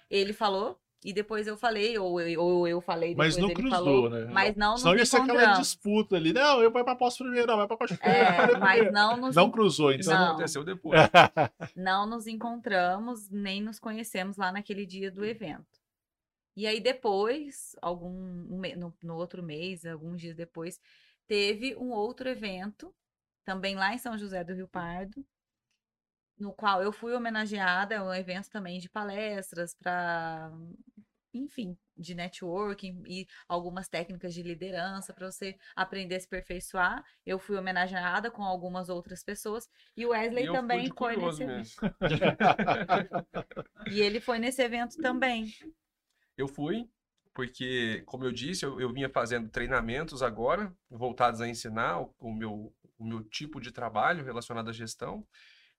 ele 0.10 0.34
falou, 0.34 0.80
e 1.06 1.14
depois 1.14 1.46
eu 1.46 1.56
falei, 1.56 1.98
ou 2.00 2.20
eu, 2.20 2.42
ou 2.42 2.68
eu 2.68 2.82
falei, 2.82 3.10
depois 3.10 3.36
Mas 3.36 3.38
não 3.38 3.50
ele 3.50 3.56
cruzou, 3.56 3.78
falou. 3.78 4.10
né? 4.10 4.26
Mas 4.26 4.56
não 4.56 4.76
Senão 4.76 4.96
ia 4.96 5.06
ser 5.06 5.18
aquela 5.18 5.54
disputa 5.54 6.16
ali. 6.16 6.34
Não, 6.34 6.64
eu 6.64 6.72
vou 6.72 6.84
pra 6.84 6.96
posto 6.96 7.24
primeiro, 7.24 7.46
não, 7.46 7.58
vai 7.58 7.68
pra 7.68 7.78
posto 7.78 7.94
É, 8.02 8.58
mas 8.58 8.92
não 8.92 9.18
nos, 9.18 9.36
Não 9.36 9.52
cruzou, 9.52 9.92
Isso 9.92 10.10
então. 10.10 10.20
Não. 10.20 10.28
aconteceu 10.32 10.64
depois. 10.64 11.00
não 11.76 12.08
nos 12.08 12.26
encontramos, 12.26 13.30
nem 13.30 13.62
nos 13.62 13.80
conhecemos 13.80 14.36
lá 14.36 14.52
naquele 14.52 14.86
dia 14.86 15.12
do 15.12 15.24
evento. 15.24 15.80
E 16.56 16.66
aí 16.66 16.80
depois, 16.80 17.76
algum 17.84 18.10
um 18.10 18.60
no, 18.76 18.94
no 19.04 19.16
outro 19.16 19.44
mês, 19.44 19.86
alguns 19.86 20.20
dias 20.20 20.36
depois, 20.36 20.80
teve 21.28 21.76
um 21.76 21.92
outro 21.92 22.28
evento, 22.28 22.92
também 23.48 23.76
lá 23.76 23.94
em 23.94 23.98
São 23.98 24.18
José 24.18 24.44
do 24.44 24.54
Rio 24.54 24.68
Pardo, 24.68 25.26
no 26.38 26.52
qual 26.54 26.84
eu 26.84 26.92
fui 26.92 27.14
homenageada, 27.14 27.96
é 27.96 28.02
um 28.02 28.14
evento 28.14 28.50
também 28.50 28.78
de 28.78 28.90
palestras 28.90 29.74
para, 29.74 30.52
enfim, 31.34 31.78
de 31.96 32.14
networking 32.14 33.02
e 33.08 33.26
algumas 33.48 33.88
técnicas 33.88 34.34
de 34.34 34.44
liderança 34.44 35.14
para 35.14 35.32
você 35.32 35.58
aprender 35.78 36.16
a 36.16 36.20
se 36.20 36.26
aperfeiçoar. 36.26 37.06
Eu 37.26 37.40
fui 37.40 37.58
homenageada 37.58 38.30
com 38.30 38.44
algumas 38.44 38.90
outras 38.90 39.24
pessoas 39.24 39.70
e 39.96 40.06
o 40.06 40.10
Wesley 40.10 40.44
E 40.44 40.48
eu 40.48 40.54
fui 40.54 40.62
também 40.62 40.84
de 40.84 40.94
foi 40.94 41.16
nesse 41.16 41.46
mesmo. 41.46 41.82
e 43.90 44.02
ele 44.02 44.20
foi 44.20 44.40
nesse 44.40 44.62
evento 44.62 44.98
também. 44.98 45.54
Eu 46.38 46.50
fui, 46.50 46.88
porque, 47.34 48.04
como 48.06 48.26
eu 48.26 48.32
disse, 48.32 48.66
eu, 48.66 48.80
eu 48.80 48.92
vinha 48.92 49.10
fazendo 49.10 49.50
treinamentos 49.50 50.22
agora, 50.22 50.76
voltados 50.90 51.42
a 51.42 51.48
ensinar 51.48 52.02
o, 52.02 52.14
o 52.20 52.34
meu, 52.34 52.74
o 52.98 53.06
meu 53.06 53.24
tipo 53.24 53.60
de 53.62 53.72
trabalho 53.72 54.24
relacionado 54.26 54.70
à 54.70 54.74
gestão. 54.74 55.26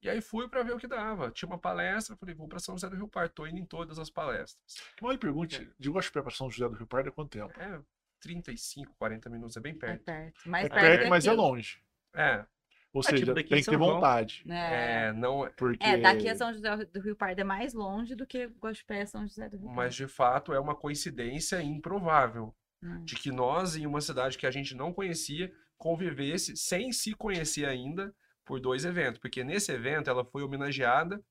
E 0.01 0.09
aí 0.09 0.21
fui 0.21 0.49
para 0.49 0.63
ver 0.63 0.73
o 0.75 0.79
que 0.79 0.87
dava. 0.87 1.31
Tinha 1.33 1.49
uma 1.49 1.59
palestra, 1.59 2.17
falei, 2.17 2.35
vou 2.35 2.47
para 2.49 2.61
São 2.61 2.77
José 2.77 2.89
do 2.89 2.97
Rio 2.97 3.09
Pardo, 3.09 3.33
tô 3.33 3.47
indo 3.47 3.59
em 3.59 3.67
todas 3.67 3.99
as 3.99 4.09
palestras. 4.09 4.57
Uma 5.03 5.17
pergunte, 5.19 5.69
de 5.79 5.91
Guaxupé 5.91 6.23
pra 6.23 6.31
São 6.31 6.49
José 6.49 6.69
do 6.69 6.77
Rio 6.77 6.87
Pardo 6.87 7.09
é 7.09 7.13
quanto 7.13 7.31
tempo? 7.31 7.53
É 7.61 7.81
35, 8.21 8.95
40 8.97 9.29
minutos, 9.31 9.57
é 9.57 9.61
bem 9.61 9.73
É 9.73 9.77
perto. 9.77 10.05
perto. 10.05 10.49
Mais 10.49 10.67
É 10.67 10.69
perto, 10.69 10.83
perto, 10.85 11.11
mas 11.11 11.27
é 11.27 11.33
longe. 11.33 11.83
É, 12.15 12.45
Ou 12.93 13.01
É 13.01 13.03
seja, 13.05 13.17
tipo 13.25 13.35
tem 13.35 13.45
em 13.45 13.49
que 13.49 13.55
ter 13.57 13.63
São 13.65 13.75
João. 13.75 13.95
vontade. 13.97 14.45
É. 14.49 15.07
é, 15.09 15.13
não 15.13 15.45
é. 15.47 15.51
Porque... 15.51 15.85
É, 15.85 15.99
daqui 15.99 16.29
a 16.29 16.37
São 16.37 16.53
José 16.55 16.77
do 16.77 17.01
Rio 17.01 17.17
Pardo 17.17 17.41
é 17.41 17.45
mais 17.45 17.75
longe 17.75 18.15
do 18.15 18.27
que 18.27 18.47
Guaxupé 18.47 19.05
São 19.05 19.27
José 19.27 19.49
do 19.49 19.57
Rio 19.59 19.67
Mas 19.67 19.75
Pardo. 19.77 19.95
de 19.97 20.09
fato 20.09 20.53
é 20.55 20.61
uma 20.61 20.75
coincidência 20.77 21.61
improvável 21.63 22.55
Hum. 22.81 23.05
de 23.05 23.17
que 23.17 23.33
nós, 23.33 23.75
em 23.75 23.85
uma 23.87 24.01
cidade 24.01 24.39
que 24.39 24.47
a 24.47 24.53
gente 24.53 24.73
não 24.73 24.93
conhecia, 24.93 25.53
convivesse 25.79 26.57
sem 26.57 26.93
se 26.93 27.15
conhecer 27.15 27.65
ainda 27.65 28.15
por 28.45 28.61
dois 28.61 28.85
eventos. 28.85 29.21
Porque 29.21 29.45
nesse 29.45 29.73
evento 29.73 30.11
ela 30.11 30.25
foi 30.25 30.43
homenageada, 30.43 31.23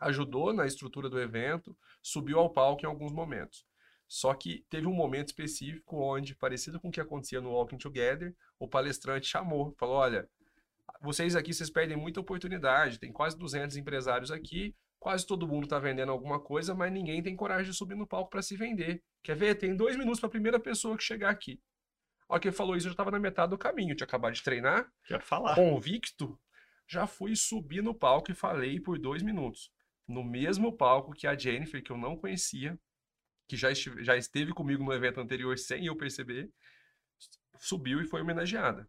ajudou 0.00 0.52
na 0.52 0.66
estrutura 0.66 1.08
do 1.08 1.20
evento, 1.20 1.76
subiu 2.02 2.38
ao 2.38 2.50
palco 2.50 2.84
em 2.84 2.88
alguns 2.88 3.12
momentos. 3.12 3.64
Só 4.06 4.34
que 4.34 4.64
teve 4.68 4.86
um 4.86 4.92
momento 4.92 5.28
específico 5.28 5.96
onde, 5.96 6.34
parecido 6.34 6.78
com 6.78 6.88
o 6.88 6.90
que 6.90 7.00
acontecia 7.00 7.40
no 7.40 7.52
Walking 7.52 7.78
Together, 7.78 8.34
o 8.58 8.68
palestrante 8.68 9.26
chamou, 9.26 9.74
falou: 9.78 9.96
Olha, 9.96 10.28
vocês 11.00 11.34
aqui 11.34 11.52
vocês 11.52 11.70
perdem 11.70 11.96
muita 11.96 12.20
oportunidade, 12.20 12.98
tem 12.98 13.12
quase 13.12 13.38
200 13.38 13.76
empresários 13.76 14.30
aqui, 14.30 14.74
quase 14.98 15.26
todo 15.26 15.48
mundo 15.48 15.64
está 15.64 15.78
vendendo 15.78 16.12
alguma 16.12 16.38
coisa, 16.38 16.74
mas 16.74 16.92
ninguém 16.92 17.22
tem 17.22 17.34
coragem 17.34 17.70
de 17.70 17.76
subir 17.76 17.96
no 17.96 18.06
palco 18.06 18.30
para 18.30 18.42
se 18.42 18.56
vender. 18.56 19.02
Quer 19.22 19.36
ver? 19.36 19.54
Tem 19.54 19.74
dois 19.74 19.96
minutos 19.96 20.20
para 20.20 20.28
a 20.28 20.30
primeira 20.30 20.60
pessoa 20.60 20.96
que 20.96 21.04
chegar 21.04 21.30
aqui. 21.30 21.60
Ao 22.28 22.40
que 22.40 22.48
ele 22.48 22.56
falou 22.56 22.74
isso, 22.76 22.86
eu 22.86 22.90
já 22.90 22.94
estava 22.94 23.10
na 23.10 23.18
metade 23.18 23.50
do 23.50 23.58
caminho, 23.58 23.92
eu 23.92 23.96
tinha 23.96 24.06
acabado 24.06 24.32
de 24.34 24.42
treinar, 24.42 24.90
Quero 25.06 25.22
falar. 25.24 25.54
convicto, 25.54 26.38
já 26.88 27.06
fui 27.06 27.36
subir 27.36 27.82
no 27.82 27.94
palco 27.94 28.30
e 28.30 28.34
falei 28.34 28.80
por 28.80 28.98
dois 28.98 29.22
minutos. 29.22 29.70
No 30.08 30.22
mesmo 30.24 30.76
palco 30.76 31.12
que 31.12 31.26
a 31.26 31.36
Jennifer, 31.36 31.82
que 31.82 31.90
eu 31.92 31.96
não 31.98 32.16
conhecia, 32.16 32.78
que 33.48 33.56
já, 33.56 33.70
estive- 33.70 34.02
já 34.02 34.16
esteve 34.16 34.52
comigo 34.52 34.82
no 34.82 34.92
evento 34.92 35.20
anterior 35.20 35.58
sem 35.58 35.86
eu 35.86 35.96
perceber, 35.96 36.50
subiu 37.58 38.00
e 38.00 38.06
foi 38.06 38.22
homenageada. 38.22 38.88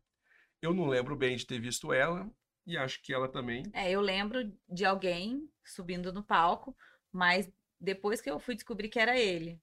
Eu 0.61 0.73
não 0.73 0.87
lembro 0.87 1.15
bem 1.15 1.35
de 1.35 1.45
ter 1.45 1.59
visto 1.59 1.93
ela, 1.93 2.29
e 2.65 2.77
acho 2.77 3.01
que 3.03 3.13
ela 3.13 3.27
também. 3.29 3.63
É, 3.73 3.91
eu 3.91 4.01
lembro 4.01 4.51
de 4.67 4.85
alguém 4.85 5.47
subindo 5.63 6.11
no 6.11 6.23
palco, 6.23 6.75
mas 7.11 7.49
depois 7.79 8.21
que 8.21 8.29
eu 8.29 8.39
fui 8.39 8.55
descobrir 8.55 8.89
que 8.89 8.99
era 8.99 9.17
ele. 9.19 9.61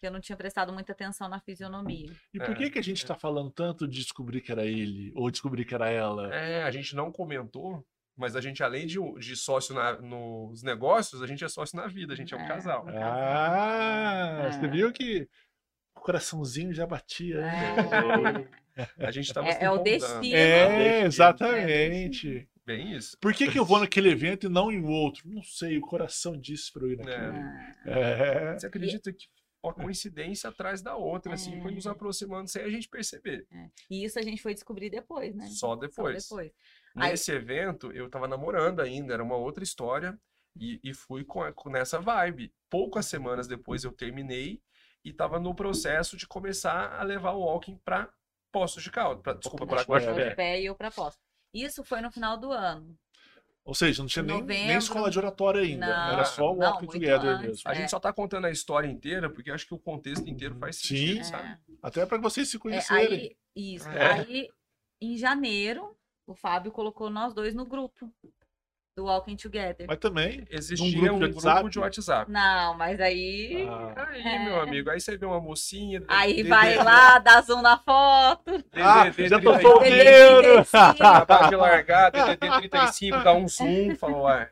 Que 0.00 0.06
eu 0.06 0.12
não 0.12 0.20
tinha 0.20 0.36
prestado 0.36 0.72
muita 0.72 0.92
atenção 0.92 1.28
na 1.28 1.40
fisionomia. 1.40 2.10
E 2.32 2.38
por 2.38 2.50
É, 2.50 2.54
que, 2.54 2.70
que 2.70 2.78
a 2.78 2.82
gente 2.82 3.04
tá 3.04 3.16
falando 3.16 3.50
tanto 3.50 3.86
de 3.88 3.98
descobrir 3.98 4.40
que 4.40 4.52
era 4.52 4.64
ele? 4.64 5.12
Ou 5.16 5.28
descobrir 5.30 5.64
que 5.64 5.74
era 5.74 5.90
ela? 5.90 6.32
É, 6.32 6.62
a 6.62 6.70
gente 6.70 6.94
não 6.94 7.10
comentou, 7.10 7.84
mas 8.16 8.36
a 8.36 8.40
gente, 8.40 8.62
além 8.62 8.86
de, 8.86 8.98
de 9.18 9.34
sócio 9.36 9.74
na- 9.74 10.00
nos 10.00 10.62
negócios, 10.62 11.20
a 11.20 11.26
gente 11.26 11.44
é 11.44 11.48
sócio 11.48 11.76
na 11.76 11.88
vida, 11.88 12.12
a 12.12 12.16
gente 12.16 12.32
é 12.32 12.36
um 12.36 12.40
É. 12.42 12.46
casal. 12.46 12.86
Ah, 12.88 14.42
É. 14.46 14.52
você 14.52 14.68
viu 14.68 14.92
que 14.92 15.28
o 15.96 16.00
coraçãozinho 16.00 16.72
já 16.72 16.86
batia. 16.86 17.40
né? 17.40 17.48
A 18.96 19.10
gente 19.10 19.34
tava 19.34 19.48
É, 19.48 19.52
se 19.54 19.64
é 19.64 19.68
o 19.72 19.78
destino. 19.78 20.36
É, 20.36 21.00
É, 21.00 21.04
exatamente. 21.04 22.48
Bem 22.64 22.92
isso. 22.94 23.18
Por 23.20 23.34
que, 23.34 23.50
que 23.50 23.58
eu 23.58 23.64
vou 23.64 23.80
naquele 23.80 24.08
evento 24.10 24.46
e 24.46 24.48
não 24.48 24.70
em 24.70 24.84
outro? 24.84 25.28
Não 25.28 25.42
sei, 25.42 25.78
o 25.78 25.80
coração 25.80 26.38
disse 26.38 26.72
pra 26.72 26.84
eu 26.84 26.92
ir 26.92 26.96
naquele. 26.98 27.38
É. 27.86 28.52
É. 28.52 28.52
Você 28.56 28.66
acredita 28.68 29.12
que 29.12 29.26
uma 29.62 29.74
coincidência 29.74 30.48
atrás 30.50 30.80
da 30.82 30.94
outra, 30.96 31.34
assim, 31.34 31.60
foi 31.60 31.72
nos 31.72 31.86
É. 31.86 31.90
aproximando 31.90 32.48
sem 32.48 32.62
a 32.62 32.68
gente 32.70 32.88
perceber. 32.88 33.46
E 33.90 34.04
isso 34.04 34.18
a 34.18 34.22
gente 34.22 34.40
foi 34.40 34.54
descobrir 34.54 34.88
depois, 34.90 35.34
né? 35.34 35.46
Só 35.48 35.74
depois. 35.74 36.24
Só 36.24 36.36
depois. 36.36 36.52
Aí- 36.96 37.10
Nesse 37.10 37.32
evento, 37.32 37.92
eu 37.92 38.08
tava 38.08 38.26
namorando 38.28 38.80
ainda, 38.80 39.14
era 39.14 39.22
uma 39.22 39.36
outra 39.36 39.62
história, 39.64 40.18
e, 40.56 40.80
e 40.82 40.92
fui 40.94 41.24
com, 41.24 41.42
a- 41.42 41.52
com 41.52 41.68
nessa 41.70 42.00
vibe. 42.00 42.52
Poucas 42.70 43.06
semanas 43.06 43.46
depois 43.46 43.84
eu 43.84 43.92
terminei 43.92 44.60
e 45.04 45.12
tava 45.12 45.38
no 45.38 45.54
processo 45.54 46.16
de 46.16 46.26
começar 46.26 46.92
a 46.98 47.02
levar 47.02 47.32
o 47.32 47.40
walking 47.40 47.76
pra 47.84 48.12
Poços 48.50 48.82
de 48.82 48.90
Caldas. 48.90 49.22
Pra, 49.22 49.34
desculpa, 49.34 49.66
pra 49.66 49.76
Guaxupé. 49.82 49.92
Guaxupé. 49.92 50.22
Guaxupé 50.24 50.60
e 50.60 50.66
eu 50.66 50.74
pra 50.74 50.90
Poços. 50.90 51.20
Isso 51.54 51.84
foi 51.84 52.00
no 52.00 52.10
final 52.10 52.36
do 52.36 52.50
ano. 52.50 52.98
Ou 53.68 53.74
seja, 53.74 54.02
não 54.02 54.08
tinha 54.08 54.22
nem, 54.22 54.42
nem 54.42 54.78
escola 54.78 55.10
de 55.10 55.18
oratória 55.18 55.60
ainda. 55.60 55.86
Não, 55.86 56.12
Era 56.14 56.24
só 56.24 56.50
o 56.50 56.56
Walking 56.56 56.86
Together 56.86 57.32
antes. 57.32 57.46
mesmo. 57.48 57.62
A 57.66 57.72
É. 57.72 57.74
gente 57.74 57.90
só 57.90 58.00
tá 58.00 58.10
contando 58.14 58.46
a 58.46 58.50
história 58.50 58.88
inteira 58.88 59.28
porque 59.28 59.50
acho 59.50 59.66
que 59.66 59.74
o 59.74 59.78
contexto 59.78 60.26
inteiro 60.26 60.54
faz 60.58 60.76
Sim. 60.76 60.86
sentido, 60.96 61.20
É. 61.20 61.24
sabe? 61.24 61.58
Até 61.82 62.06
pra 62.06 62.16
vocês 62.16 62.48
se 62.48 62.56
É, 62.56 62.60
conhecerem. 62.60 63.12
aí, 63.20 63.36
isso. 63.54 63.86
É. 63.90 64.12
Aí, 64.20 64.48
em 65.02 65.18
janeiro, 65.18 65.94
o 66.26 66.34
Fábio 66.34 66.72
colocou 66.72 67.10
nós 67.10 67.34
dois 67.34 67.54
no 67.54 67.66
grupo 67.66 68.10
do 68.98 69.04
Walking 69.04 69.36
Together. 69.36 69.86
Mas 69.86 69.98
também. 69.98 70.44
Existia 70.50 70.90
grupo 71.00 71.14
um 71.14 71.18
de 71.20 71.24
grupo 71.26 71.46
WhatsApp? 71.46 71.70
de 71.70 71.78
WhatsApp. 71.78 72.30
Não, 72.32 72.74
mas 72.74 73.00
aí. 73.00 73.64
Ah, 73.70 74.08
Aí, 74.08 74.22
É. 74.22 74.38
meu 74.44 74.60
amigo, 74.60 74.90
aí 74.90 75.00
você 75.00 75.16
vê 75.16 75.24
uma 75.24 75.40
mocinha. 75.40 76.02
Aí 76.08 76.42
vai 76.42 76.74
lá, 76.76 77.18
dá 77.20 77.40
zoom 77.40 77.62
na 77.62 77.78
foto. 77.78 78.64
Ah, 78.72 79.04
DDD 79.04 79.28
já 79.28 79.40
tô 79.40 79.52
35, 79.52 79.70
solteiro! 79.70 80.66
Acabou 80.72 81.48
de 81.48 81.56
largar, 81.56 82.10
DDD 82.10 82.68
35, 82.68 83.18
dá 83.22 83.32
um 83.32 83.46
zoom, 83.46 83.94
falou, 83.96 84.22
ué. 84.24 84.50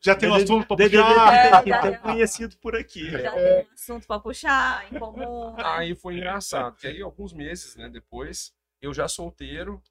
Já 0.00 0.14
tem 0.14 0.28
um 0.28 0.34
assunto 0.34 0.66
pra 0.68 0.76
puxar. 0.76 1.34
É, 1.34 1.62
tem 1.62 1.72
já 1.72 1.80
tem. 1.82 1.94
conhecido 1.98 2.56
por 2.58 2.76
aqui. 2.76 3.10
Já 3.10 3.32
tem 3.32 3.58
um 3.58 3.64
assunto 3.74 4.06
pra 4.06 4.18
puxar 4.20 4.86
em 4.92 4.98
comum. 5.00 5.54
Aí 5.58 5.94
foi 5.96 6.14
engraçado, 6.18 6.76
que 6.76 6.86
aí 6.86 7.02
alguns 7.02 7.32
meses, 7.32 7.74
né, 7.74 7.88
depois, 7.88 8.52
eu 8.80 8.94
já 8.94 9.08
solteiro, 9.08 9.82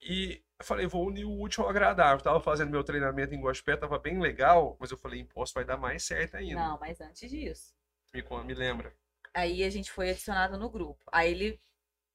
e 0.00 0.40
eu 0.64 0.66
falei, 0.66 0.86
vou 0.86 1.06
unir 1.06 1.26
o 1.26 1.40
útil 1.40 1.62
ao 1.62 1.70
agradável. 1.70 2.24
Tava 2.24 2.40
fazendo 2.40 2.70
meu 2.70 2.82
treinamento 2.82 3.34
em 3.34 3.40
Guaxupé, 3.40 3.76
tava 3.76 3.98
bem 3.98 4.18
legal, 4.18 4.76
mas 4.80 4.90
eu 4.90 4.96
falei, 4.96 5.20
imposto 5.20 5.54
vai 5.54 5.64
dar 5.64 5.76
mais 5.76 6.02
certo 6.02 6.36
ainda. 6.36 6.54
Não, 6.54 6.78
mas 6.80 7.00
antes 7.00 7.30
disso. 7.30 7.74
Me, 8.12 8.24
me 8.44 8.54
lembra. 8.54 8.92
Aí 9.34 9.62
a 9.62 9.70
gente 9.70 9.92
foi 9.92 10.10
adicionado 10.10 10.56
no 10.56 10.70
grupo. 10.70 11.02
Aí 11.12 11.30
ele, 11.30 11.60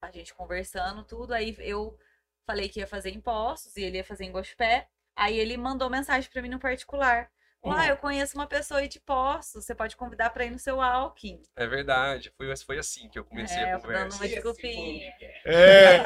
a 0.01 0.11
gente 0.11 0.33
conversando, 0.33 1.03
tudo. 1.03 1.33
Aí 1.33 1.55
eu 1.59 1.97
falei 2.45 2.67
que 2.67 2.79
ia 2.79 2.87
fazer 2.87 3.11
em 3.11 3.21
Poços 3.21 3.75
e 3.77 3.83
ele 3.83 3.97
ia 3.97 4.03
fazer 4.03 4.25
em 4.25 4.31
Gospé. 4.31 4.89
Aí 5.15 5.37
ele 5.37 5.55
mandou 5.55 5.89
mensagem 5.89 6.29
pra 6.31 6.41
mim 6.41 6.49
no 6.49 6.59
particular. 6.59 7.31
Ah, 7.63 7.87
eu 7.87 7.97
conheço 7.97 8.37
uma 8.37 8.47
pessoa 8.47 8.79
aí 8.79 8.87
de 8.87 8.99
Poços, 9.01 9.65
você 9.65 9.75
pode 9.75 9.95
convidar 9.97 10.29
pra 10.29 10.45
ir 10.45 10.49
no 10.51 10.57
seu 10.59 10.79
Alkin. 10.81 11.41
É 11.55 11.67
verdade. 11.67 12.31
Foi, 12.37 12.55
foi 12.57 12.79
assim 12.79 13.09
que 13.09 13.19
eu 13.19 13.25
comecei 13.25 13.57
É, 13.57 13.73
a 13.73 13.75
eu 13.75 13.79
tô 13.81 13.87
dando 13.87 13.95
conversa. 13.97 14.17
uma 14.17 14.27
desculpinha. 14.27 15.13
É, 15.45 15.95
É. 15.95 16.03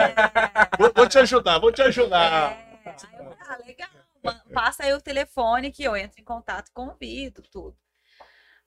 vou, 0.78 0.92
vou 0.96 1.08
te 1.08 1.20
ajudar, 1.20 1.60
vou 1.60 1.72
te 1.72 1.82
ajudar. 1.84 2.52
É, 2.54 2.90
aí 2.90 2.96
eu, 3.20 3.38
ah, 3.48 3.58
legal. 3.66 3.90
Passa 4.54 4.84
aí 4.84 4.94
o 4.94 5.02
telefone 5.02 5.72
que 5.72 5.84
eu 5.84 5.96
entro 5.96 6.20
em 6.20 6.24
contato, 6.24 6.72
convido, 6.74 7.42
tudo. 7.44 7.78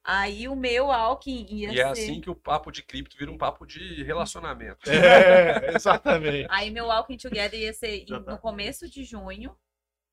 Aí 0.04 0.46
o 0.46 0.54
meu 0.54 0.92
Alckmin 0.92 1.44
ia 1.50 1.72
E 1.72 1.80
é 1.80 1.94
ser. 1.94 2.02
assim 2.02 2.20
que 2.20 2.30
o 2.30 2.34
papo 2.36 2.70
de 2.70 2.80
cripto 2.82 3.16
vira 3.18 3.30
um 3.32 3.36
papo 3.36 3.66
de 3.66 4.04
relacionamento. 4.04 4.88
É, 4.88 5.74
exatamente. 5.74 6.46
Aí 6.48 6.70
meu 6.70 6.90
Alckmin 6.92 7.16
Together 7.18 7.58
ia 7.58 7.72
ser 7.72 8.02
em- 8.02 8.06
tá. 8.06 8.20
no 8.20 8.38
começo 8.38 8.88
de 8.88 9.02
junho 9.02 9.56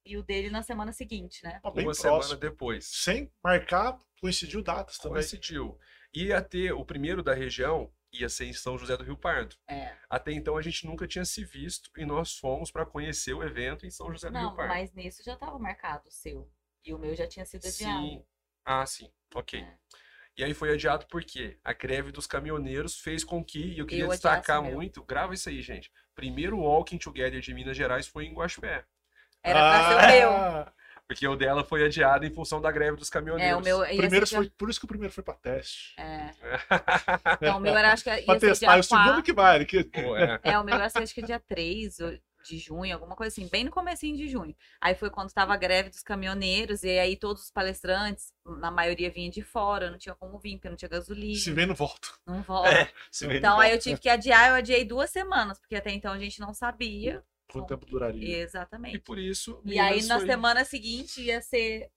e 0.06 0.18
o 0.18 0.24
dele 0.24 0.50
na 0.50 0.62
semana 0.64 0.92
seguinte, 0.92 1.44
né? 1.44 1.60
Uma 1.64 1.72
próximo. 1.72 1.94
semana 1.94 2.36
depois. 2.36 2.86
Sem 2.88 3.32
marcar, 3.44 3.98
coincidiu 4.20 4.62
datas 4.62 4.98
também. 4.98 5.14
Coincidiu. 5.14 5.78
Ia 6.14 6.42
ter 6.42 6.74
o 6.74 6.86
primeiro 6.86 7.24
da 7.24 7.34
região, 7.34 7.92
ia 8.12 8.30
ser 8.30 8.46
em 8.46 8.54
São 8.54 8.78
José 8.78 8.96
do 8.96 9.04
Rio 9.04 9.18
Pardo. 9.18 9.56
É. 9.68 9.96
Até 10.10 10.32
então 10.32 10.58
a 10.58 10.62
gente 10.62 10.86
nunca 10.86 11.08
tinha 11.08 11.26
se 11.26 11.44
visto 11.44 11.90
e 11.98 12.06
nós 12.06 12.38
fomos 12.38 12.72
para 12.72 12.86
conhecer 12.86 13.34
o 13.34 13.44
evento 13.44 13.86
em 13.86 13.90
São 13.90 14.12
José 14.12 14.28
do 14.28 14.34
Não, 14.34 14.48
Rio 14.50 14.56
Pardo. 14.56 14.70
mas 14.70 14.94
nisso 14.94 15.24
já 15.24 15.34
estava 15.34 15.58
marcado 15.58 16.08
o 16.08 16.12
seu. 16.12 16.52
E 16.86 16.94
o 16.94 17.00
meu 17.00 17.16
já 17.16 17.28
tinha 17.28 17.46
sido 17.46 17.66
adiado. 17.66 18.06
Sim. 18.06 18.26
Ah, 18.66 18.86
sim. 18.86 19.10
Ok. 19.34 19.60
É. 19.60 19.78
E 20.36 20.44
aí 20.44 20.54
foi 20.54 20.74
adiado 20.74 21.06
porque 21.08 21.60
a 21.64 21.74
greve 21.74 22.12
dos 22.12 22.26
caminhoneiros 22.26 23.00
fez 23.00 23.24
com 23.24 23.44
que, 23.44 23.60
e 23.60 23.80
eu 23.80 23.86
queria 23.86 24.06
Eu 24.06 24.10
destacar 24.10 24.64
muito, 24.64 25.04
grava 25.04 25.34
isso 25.34 25.48
aí, 25.48 25.62
gente. 25.62 25.92
Primeiro 26.16 26.58
Walking 26.60 26.98
Together 26.98 27.40
de 27.40 27.54
Minas 27.54 27.78
Gerais 27.78 28.08
foi 28.08 28.26
em 28.26 28.34
Guaxupé. 28.34 28.84
Era 29.44 29.60
pra 29.60 29.88
ser 29.90 29.96
o 29.96 30.08
meu. 30.20 30.30
Ah, 30.32 30.74
Porque 31.08 31.28
o 31.28 31.36
dela 31.36 31.64
foi 31.64 31.84
adiado 31.86 32.26
em 32.26 32.34
função 32.34 32.62
da 32.62 32.72
greve 32.72 32.98
dos 32.98 33.10
caminhoneiros. 33.10 33.68
É, 33.68 33.76
o 33.76 33.80
meu 33.80 33.98
Primeiro 33.98 34.26
foi, 34.26 34.50
por 34.52 34.70
isso 34.70 34.80
que 34.80 34.86
o 34.86 34.88
primeiro 34.88 35.14
foi 35.14 35.24
pra 35.24 35.34
teste. 35.34 35.94
É. 36.00 36.30
Então, 37.42 37.58
o 37.58 37.60
meu 37.60 37.76
era, 37.78 37.92
acho 37.94 38.04
que 38.04 38.10
ia 38.10 38.24
Pra 38.26 38.40
ser 38.40 38.48
testar, 38.48 38.72
dia 38.72 38.80
o 38.80 38.84
segundo 38.84 39.06
4. 39.06 39.24
que 39.24 39.34
vale. 39.34 39.66
Que... 39.66 39.84
Pô, 39.84 40.16
é. 40.18 40.40
É, 40.44 40.58
o 40.60 40.64
meu 40.64 40.76
ser 40.90 41.04
acho 41.04 41.14
que 41.14 41.22
dia 41.22 41.40
3 41.40 42.00
ou- 42.00 42.18
de 42.46 42.58
junho, 42.58 42.94
alguma 42.94 43.16
coisa 43.16 43.32
assim, 43.32 43.48
bem 43.48 43.64
no 43.64 43.72
comecinho 43.72 44.18
de 44.18 44.28
junho. 44.28 44.54
Aí 44.82 44.94
foi 44.96 45.10
quando 45.10 45.32
tava 45.32 45.54
a 45.54 45.58
greve 45.58 45.90
dos 45.90 46.04
caminhoneiros, 46.04 46.84
e 46.84 47.00
aí 47.00 47.16
todos 47.16 47.44
os 47.44 47.52
palestrantes, 47.52 48.34
na 48.46 48.70
maioria 48.70 49.10
vinha 49.10 49.32
de 49.32 49.42
fora, 49.42 49.90
não 49.90 49.98
tinha 49.98 50.14
como 50.14 50.38
vir, 50.38 50.56
porque 50.58 50.68
não 50.70 50.76
tinha 50.76 50.90
gasolina, 50.90 51.40
Se 51.40 51.54
vem, 51.54 51.66
não 51.66 51.74
volta. 51.74 52.10
não 52.28 52.42
volta. 52.42 52.70
É, 52.70 52.92
Então 53.38 53.56
no 53.56 53.62
aí 53.62 53.72
eu 53.72 53.80
tive 53.80 53.98
que 53.98 54.10
adiar, 54.10 54.50
eu 54.50 54.56
adiei 54.56 54.84
duas 54.84 55.10
semanas, 55.10 55.58
porque 55.58 55.74
até 55.78 55.92
então 55.92 56.12
a 56.12 56.20
gente 56.20 56.42
não 56.42 56.54
sabia. 56.54 57.24
Quanto 57.54 57.68
tempo 57.68 57.86
duraria? 57.86 58.28
E 58.28 58.34
Exatamente. 58.42 59.00
por 59.00 59.18
isso. 59.18 59.62
E 59.66 59.80
aí 59.80 60.04
na 60.04 60.20
semana 60.20 60.66
seguinte 60.66 61.22
ia 61.22 61.42
ser 61.42 61.90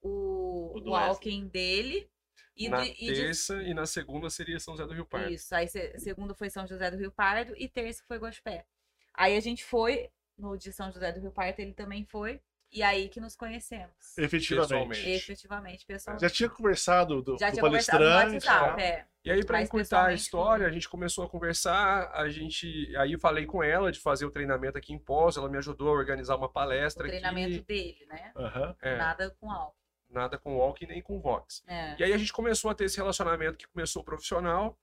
o, 0.00 0.78
O 0.78 0.90
walking 0.90 1.46
dele. 1.48 2.10
E, 2.56 2.68
na 2.68 2.82
de- 2.82 2.90
e 2.90 3.06
de- 3.06 3.14
terça 3.14 3.62
e 3.62 3.72
na 3.72 3.86
segunda 3.86 4.28
seria 4.28 4.60
São 4.60 4.74
José 4.76 4.86
do 4.86 4.92
Rio 4.94 5.06
Pardo. 5.06 5.30
Isso, 5.32 5.54
aí 5.54 5.66
se- 5.68 5.98
segundo 5.98 6.34
foi 6.34 6.50
São 6.50 6.66
José 6.66 6.90
do 6.90 6.96
Rio 6.98 7.10
Pardo 7.10 7.54
e 7.56 7.66
terça 7.68 8.02
foi 8.06 8.18
Guaxupé. 8.18 8.66
Aí 9.14 9.36
a 9.36 9.40
gente 9.40 9.64
foi 9.64 10.10
no 10.36 10.56
de 10.56 10.70
São 10.72 10.90
José 10.92 11.12
do 11.12 11.20
Rio 11.20 11.30
Pardo, 11.32 11.60
ele 11.60 11.72
também 11.72 12.04
foi. 12.04 12.40
E 12.70 12.82
aí 12.82 13.08
que 13.08 13.20
nos 13.20 13.36
conhecemos. 13.36 14.16
Efetivamente. 14.18 14.68
Pessoalmente. 14.68 15.10
Efetivamente, 15.10 15.86
pessoal. 15.86 16.18
Já 16.18 16.28
tinha 16.30 16.48
conversado 16.48 17.22
do, 17.22 17.38
Já 17.38 17.48
do 17.48 17.52
tinha 17.54 17.62
conversado 17.64 18.02
no 18.04 18.10
palestrante. 18.10 18.46
WhatsApp, 18.46 18.76
tá? 18.76 18.82
é. 18.82 19.06
E 19.24 19.30
aí, 19.30 19.44
para 19.44 19.62
encurtar 19.62 20.06
a 20.06 20.12
história, 20.12 20.66
a 20.66 20.70
gente 20.70 20.88
começou 20.88 21.24
a 21.24 21.28
conversar, 21.28 22.10
a 22.12 22.28
gente. 22.28 22.92
Aí 22.96 23.12
eu 23.12 23.20
falei 23.20 23.46
com 23.46 23.62
ela 23.62 23.92
de 23.92 24.00
fazer 24.00 24.26
o 24.26 24.30
treinamento 24.30 24.76
aqui 24.76 24.92
em 24.92 24.98
Pós, 24.98 25.36
ela 25.36 25.48
me 25.48 25.58
ajudou 25.58 25.88
a 25.88 25.92
organizar 25.92 26.34
uma 26.36 26.46
O 26.46 26.52
palestra 26.52 27.06
treinamento 27.06 27.56
aqui. 27.56 27.64
dele, 27.64 28.06
né? 28.08 28.32
Aham. 28.36 28.76
É, 28.82 28.96
Nada 28.96 29.30
com 29.40 29.50
álcool. 29.50 29.76
nada 30.10 30.36
com 30.38 30.56
Walk 30.56 30.84
nem 30.86 31.00
com 31.00 31.20
Vox. 31.20 31.62
É. 31.68 31.94
E 31.98 32.04
aí 32.04 32.12
a 32.12 32.18
gente 32.18 32.32
começou 32.32 32.70
a 32.70 32.74
ter 32.74 32.84
esse 32.84 32.96
relacionamento 32.96 33.56
que 33.56 33.68
começou 33.68 34.02
profissional. 34.02 34.76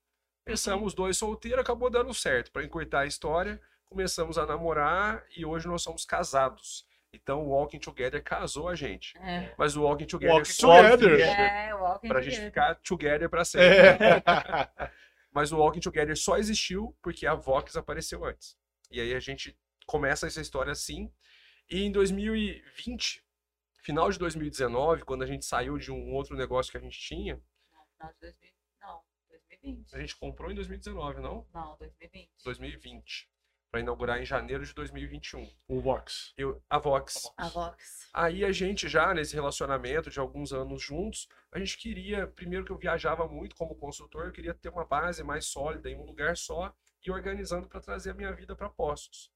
Pensamos 0.44 0.86
os 0.88 0.94
dois 0.94 1.18
solteiros, 1.18 1.60
acabou 1.60 1.90
dando 1.90 2.12
certo. 2.14 2.50
Para 2.50 2.64
encurtar 2.64 3.00
a 3.00 3.06
história, 3.06 3.60
começamos 3.84 4.38
a 4.38 4.46
namorar 4.46 5.22
e 5.36 5.44
hoje 5.44 5.68
nós 5.68 5.82
somos 5.82 6.04
casados. 6.06 6.88
Então 7.12 7.42
o 7.44 7.48
Walking 7.50 7.78
Together 7.80 8.22
casou 8.22 8.68
a 8.68 8.74
gente. 8.74 9.16
É, 9.18 9.52
Mas 9.58 9.76
o 9.76 9.82
Walking 9.82 10.06
Together 10.06 10.34
Walking 10.36 10.50
só 10.52 10.76
Together. 10.82 11.12
existe 11.14 11.28
é 11.40 11.74
o 11.74 11.80
walking 11.80 12.08
pra 12.08 12.20
gente 12.22 12.34
together. 12.34 12.50
ficar 12.50 12.74
together 12.76 13.28
pra 13.30 13.44
sempre. 13.44 13.66
É. 13.78 14.22
Mas 15.32 15.52
o 15.52 15.58
Walking 15.58 15.80
Together 15.80 16.16
só 16.16 16.36
existiu 16.38 16.96
porque 17.02 17.26
a 17.26 17.34
Vox 17.34 17.76
apareceu 17.76 18.24
antes. 18.24 18.56
E 18.90 19.00
aí 19.00 19.14
a 19.14 19.20
gente 19.20 19.56
começa 19.86 20.26
essa 20.26 20.40
história 20.40 20.72
assim. 20.72 21.12
E 21.68 21.82
em 21.84 21.92
2020, 21.92 23.24
final 23.84 24.10
de 24.10 24.18
2019, 24.18 25.04
quando 25.04 25.22
a 25.22 25.26
gente 25.26 25.44
saiu 25.44 25.78
de 25.78 25.92
um 25.92 26.12
outro 26.14 26.36
negócio 26.36 26.70
que 26.72 26.78
a 26.78 26.80
gente 26.80 26.98
tinha, 26.98 27.40
Não, 27.72 27.84
final 27.96 28.12
de 28.12 28.20
2000 28.20 28.50
não, 28.80 29.00
2020. 29.28 29.94
a 29.94 30.00
gente 30.00 30.16
comprou 30.16 30.50
em 30.50 30.54
2019, 30.54 31.20
não? 31.20 31.46
Não, 31.54 31.76
2020. 31.78 32.30
2020. 32.44 33.28
Para 33.70 33.80
inaugurar 33.80 34.20
em 34.20 34.24
janeiro 34.24 34.64
de 34.64 34.74
2021. 34.74 35.48
o 35.68 35.80
Vox. 35.80 36.32
Eu, 36.36 36.60
a 36.68 36.78
Vox. 36.78 37.32
A 37.36 37.48
Vox. 37.48 38.08
Aí 38.12 38.44
a 38.44 38.50
gente 38.50 38.88
já 38.88 39.14
nesse 39.14 39.34
relacionamento 39.34 40.10
de 40.10 40.18
alguns 40.18 40.52
anos 40.52 40.82
juntos, 40.82 41.28
a 41.52 41.58
gente 41.58 41.78
queria, 41.78 42.26
primeiro 42.26 42.64
que 42.64 42.72
eu 42.72 42.78
viajava 42.78 43.28
muito 43.28 43.54
como 43.54 43.76
consultor, 43.76 44.26
eu 44.26 44.32
queria 44.32 44.54
ter 44.54 44.70
uma 44.70 44.84
base 44.84 45.22
mais 45.22 45.46
sólida 45.46 45.88
em 45.88 45.96
um 45.96 46.04
lugar 46.04 46.36
só 46.36 46.74
e 47.06 47.10
organizando 47.12 47.68
para 47.68 47.80
trazer 47.80 48.10
a 48.10 48.14
minha 48.14 48.32
vida 48.32 48.56
para 48.56 48.68
postos. 48.68 49.30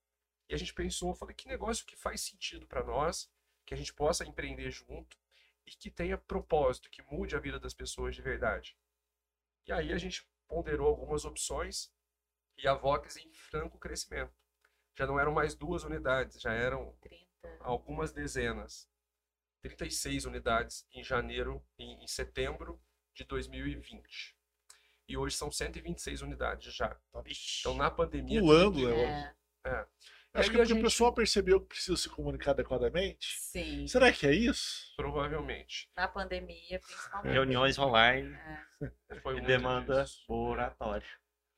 E 0.49 0.55
a 0.55 0.59
gente 0.59 0.75
pensou, 0.75 1.11
eu 1.11 1.14
falei, 1.14 1.35
que 1.35 1.49
negócio 1.49 1.87
que 1.87 1.97
faz 1.97 2.20
sentido 2.20 2.66
para 2.66 2.83
nós, 2.83 3.31
que 3.64 3.73
a 3.73 3.77
gente 3.77 3.94
possa 3.94 4.27
empreender 4.27 4.70
junto 4.70 5.16
e 5.66 5.70
que 5.70 5.90
tenha 5.90 6.18
propósito, 6.18 6.90
que 6.90 7.03
mude 7.03 7.37
a 7.37 7.40
vida 7.40 7.59
das 7.59 7.73
pessoas 7.73 8.14
de 8.14 8.20
verdade. 8.20 8.77
E 9.66 9.73
aí 9.73 9.92
a 9.92 9.99
gente 9.99 10.27
ponderou 10.47 10.88
algumas 10.88 11.25
opções 11.25 11.94
e 12.57 12.67
a 12.69 12.75
Vox 12.75 13.17
em 13.17 13.33
franco 13.33 13.79
crescimento. 13.79 14.33
Já 14.97 15.07
não 15.07 15.19
eram 15.19 15.33
mais 15.33 15.55
duas 15.55 15.83
unidades, 15.85 16.40
já 16.40 16.53
eram 16.53 16.95
30. 17.01 17.27
algumas 17.61 18.12
dezenas. 18.12 18.88
36 19.62 20.27
unidades 20.27 20.87
em 20.93 21.03
janeiro, 21.03 21.64
em, 21.79 22.03
em 22.03 22.07
setembro 22.07 22.81
de 23.14 23.25
2020. 23.25 24.37
E 25.09 25.17
hoje 25.17 25.37
são 25.37 25.51
126 25.51 26.23
unidades 26.23 26.75
já. 26.75 26.97
Então 27.61 27.75
na 27.75 27.90
pandemia. 27.90 28.40
Pulando, 28.40 28.88
né? 28.88 29.35
É, 29.64 29.71
E 29.71 30.38
Acho 30.40 30.51
que 30.51 30.57
porque 30.57 30.73
o 30.73 30.75
gente- 30.77 30.83
pessoal 30.83 31.12
percebeu 31.14 31.61
que 31.61 31.69
precisa 31.69 31.97
se 31.97 32.09
comunicar 32.11 32.51
adequadamente. 32.53 33.38
sim. 33.40 33.87
Será 33.87 34.12
que 34.12 34.27
é 34.27 34.35
isso? 34.35 34.93
Provavelmente. 34.97 35.88
Na 35.97 36.09
pandemia, 36.09 36.79
principalmente. 36.81 37.33
Reuniões 37.33 37.79
online 37.79 38.37
Foi 39.23 39.38
e 39.38 39.40
demanda 39.40 40.05
disso. 40.05 40.25
por 40.27 40.51
oratório. 40.53 41.07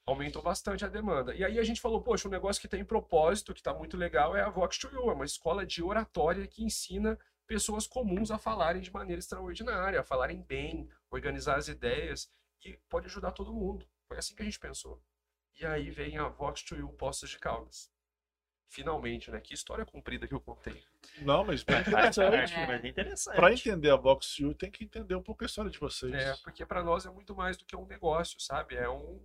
Aumentou 0.06 0.40
bastante 0.40 0.84
a 0.84 0.88
demanda. 0.88 1.34
E 1.34 1.44
aí 1.44 1.58
a 1.58 1.64
gente 1.64 1.80
falou, 1.80 2.00
poxa, 2.00 2.28
um 2.28 2.30
negócio 2.30 2.62
que 2.62 2.68
tem 2.68 2.84
propósito, 2.84 3.52
que 3.52 3.60
está 3.60 3.74
muito 3.74 3.96
legal, 3.96 4.36
é 4.36 4.40
a 4.40 4.48
Vox 4.48 4.78
to 4.78 4.88
You, 4.88 5.10
é 5.10 5.14
uma 5.14 5.24
escola 5.24 5.66
de 5.66 5.82
oratória 5.82 6.46
que 6.46 6.62
ensina 6.62 7.18
pessoas 7.46 7.86
comuns 7.86 8.30
a 8.30 8.38
falarem 8.38 8.80
de 8.80 8.92
maneira 8.92 9.18
extraordinária, 9.18 10.00
a 10.00 10.04
falarem 10.04 10.42
bem, 10.42 10.88
organizar 11.10 11.56
as 11.56 11.68
ideias, 11.68 12.30
e 12.64 12.78
pode 12.88 13.06
ajudar 13.06 13.32
todo 13.32 13.52
mundo. 13.52 13.86
Foi 14.06 14.16
assim 14.16 14.34
que 14.34 14.42
a 14.42 14.44
gente 14.44 14.58
pensou. 14.58 15.02
E 15.60 15.66
aí 15.66 15.90
vem 15.90 16.18
a 16.18 16.28
Vox 16.28 16.62
to 16.62 16.76
You 16.76 16.88
Postos 16.90 17.30
de 17.30 17.38
Caldas. 17.38 17.90
Finalmente, 18.68 19.30
né? 19.30 19.40
Que 19.40 19.54
história 19.54 19.86
comprida 19.86 20.26
que 20.26 20.34
eu 20.34 20.40
contei. 20.40 20.84
Não, 21.22 21.44
mas 21.44 21.62
bem 21.62 21.76
Acho 21.94 22.20
interessante. 22.20 22.54
que 22.54 22.66
mais 22.66 22.84
interessante. 22.84 23.36
Para 23.36 23.52
entender 23.52 23.90
a 23.90 23.96
Vox 23.96 24.38
U, 24.40 24.54
tem 24.54 24.70
que 24.70 24.84
entender 24.84 25.14
um 25.14 25.22
pouco 25.22 25.44
a 25.44 25.46
história 25.46 25.70
de 25.70 25.78
vocês. 25.78 26.12
É, 26.12 26.34
porque 26.42 26.66
para 26.66 26.82
nós 26.82 27.06
é 27.06 27.10
muito 27.10 27.34
mais 27.34 27.56
do 27.56 27.64
que 27.64 27.76
um 27.76 27.86
negócio, 27.86 28.38
sabe? 28.40 28.76
É 28.76 28.88
um 28.88 29.24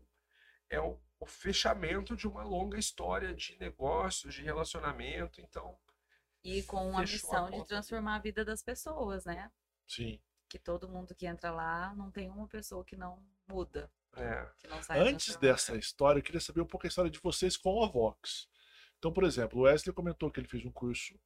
é 0.72 0.82
um, 0.82 0.98
o 1.20 1.26
fechamento 1.26 2.16
de 2.16 2.28
uma 2.28 2.44
longa 2.44 2.80
história 2.80 3.34
de 3.36 3.58
negócios, 3.60 4.34
de 4.34 4.42
relacionamento. 4.42 5.40
Então, 5.42 5.78
E 6.44 6.64
com 6.64 6.98
a 6.98 7.06
Fechou 7.06 7.36
a 7.36 7.42
missão 7.44 7.62
de 7.62 7.68
transformar 7.68 8.16
a 8.16 8.20
vida 8.20 8.44
das 8.44 8.64
pessoas, 8.64 9.26
né? 9.26 9.52
Sim. 9.86 10.20
Que 10.50 10.58
todo 10.58 10.90
mundo 10.90 11.14
que 11.14 11.28
entra 11.28 11.52
lá 11.52 11.94
não 11.94 12.10
tem 12.10 12.30
uma 12.30 12.48
pessoa 12.48 12.84
que 12.84 12.96
não 12.96 13.24
muda, 13.48 13.92
é, 14.16 14.50
que 14.58 14.68
não 14.68 14.82
sai 14.82 15.00
Antes 15.08 15.36
dessa 15.38 15.76
história, 15.76 16.20
eu 16.20 16.24
queria 16.24 16.42
saber 16.42 16.62
um 16.62 16.66
pouco 16.66 16.86
a 16.86 16.90
história 16.90 17.12
de 17.12 17.20
vocês 17.20 17.56
com 17.56 17.84
a 17.84 17.88
Vox. 17.88 18.50
Então, 18.98 19.12
por 19.12 19.24
exemplo, 19.24 19.60
o 19.60 19.64
Wesley 19.64 19.94
comentou 19.94 20.30
que 20.32 20.40
ele 20.40 20.48
fez 20.48 20.66
um 20.66 20.72
curso, 20.72 21.20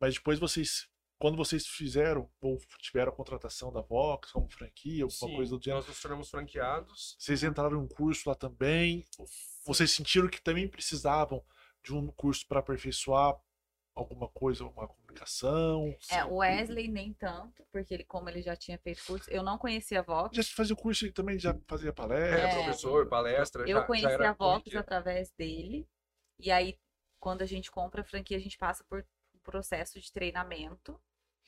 mas 0.00 0.14
depois 0.14 0.38
vocês, 0.38 0.88
quando 1.18 1.36
vocês 1.36 1.66
fizeram 1.66 2.30
ou 2.40 2.58
tiveram 2.78 3.12
a 3.12 3.14
contratação 3.14 3.72
da 3.72 3.80
Vox 3.80 4.30
como 4.32 4.48
franquia, 4.50 5.04
alguma 5.04 5.30
sim, 5.30 5.34
coisa 5.36 5.56
do 5.56 5.62
gênero, 5.62 5.80
nós 5.80 5.88
nos 5.88 6.00
tornamos 6.00 6.30
franqueados. 6.30 7.16
vocês 7.18 7.42
entraram 7.42 7.76
em 7.76 7.80
um 7.84 7.88
curso 7.88 8.28
lá 8.28 8.34
também? 8.34 9.04
Vocês 9.66 9.90
sentiram 9.90 10.28
que 10.28 10.40
também 10.40 10.68
precisavam 10.68 11.44
de 11.82 11.94
um 11.94 12.06
curso 12.12 12.46
para 12.46 12.60
aperfeiçoar 12.60 13.36
alguma 13.94 14.28
coisa, 14.28 14.64
uma 14.64 14.86
comunicação? 14.86 15.92
É, 16.10 16.24
o 16.24 16.36
Wesley 16.36 16.86
nem 16.88 17.12
tanto, 17.14 17.66
porque 17.72 17.94
ele, 17.94 18.04
como 18.04 18.28
ele 18.28 18.40
já 18.40 18.54
tinha 18.54 18.78
feito 18.78 19.04
curso, 19.04 19.28
eu 19.28 19.42
não 19.42 19.58
conhecia 19.58 19.98
a 19.98 20.02
Vox. 20.02 20.36
Já 20.36 20.42
fazia 20.44 20.74
o 20.74 20.78
curso 20.78 21.04
e 21.04 21.12
também 21.12 21.38
já 21.38 21.52
fazia 21.66 21.90
É, 21.90 21.92
palestra? 21.92 22.48
professor, 22.50 23.08
palestra. 23.08 23.62
Eu 23.68 23.78
já, 23.78 23.84
conheci 23.84 24.06
já 24.06 24.12
era 24.12 24.30
a 24.30 24.32
Vox 24.32 24.58
currículo. 24.62 24.80
através 24.80 25.30
dele. 25.32 25.88
E 26.38 26.50
aí, 26.52 26.78
quando 27.18 27.42
a 27.42 27.46
gente 27.46 27.70
compra 27.70 28.02
a 28.02 28.04
franquia, 28.04 28.36
a 28.36 28.40
gente 28.40 28.56
passa 28.56 28.84
por 28.84 29.04
um 29.34 29.38
processo 29.40 30.00
de 30.00 30.12
treinamento. 30.12 31.00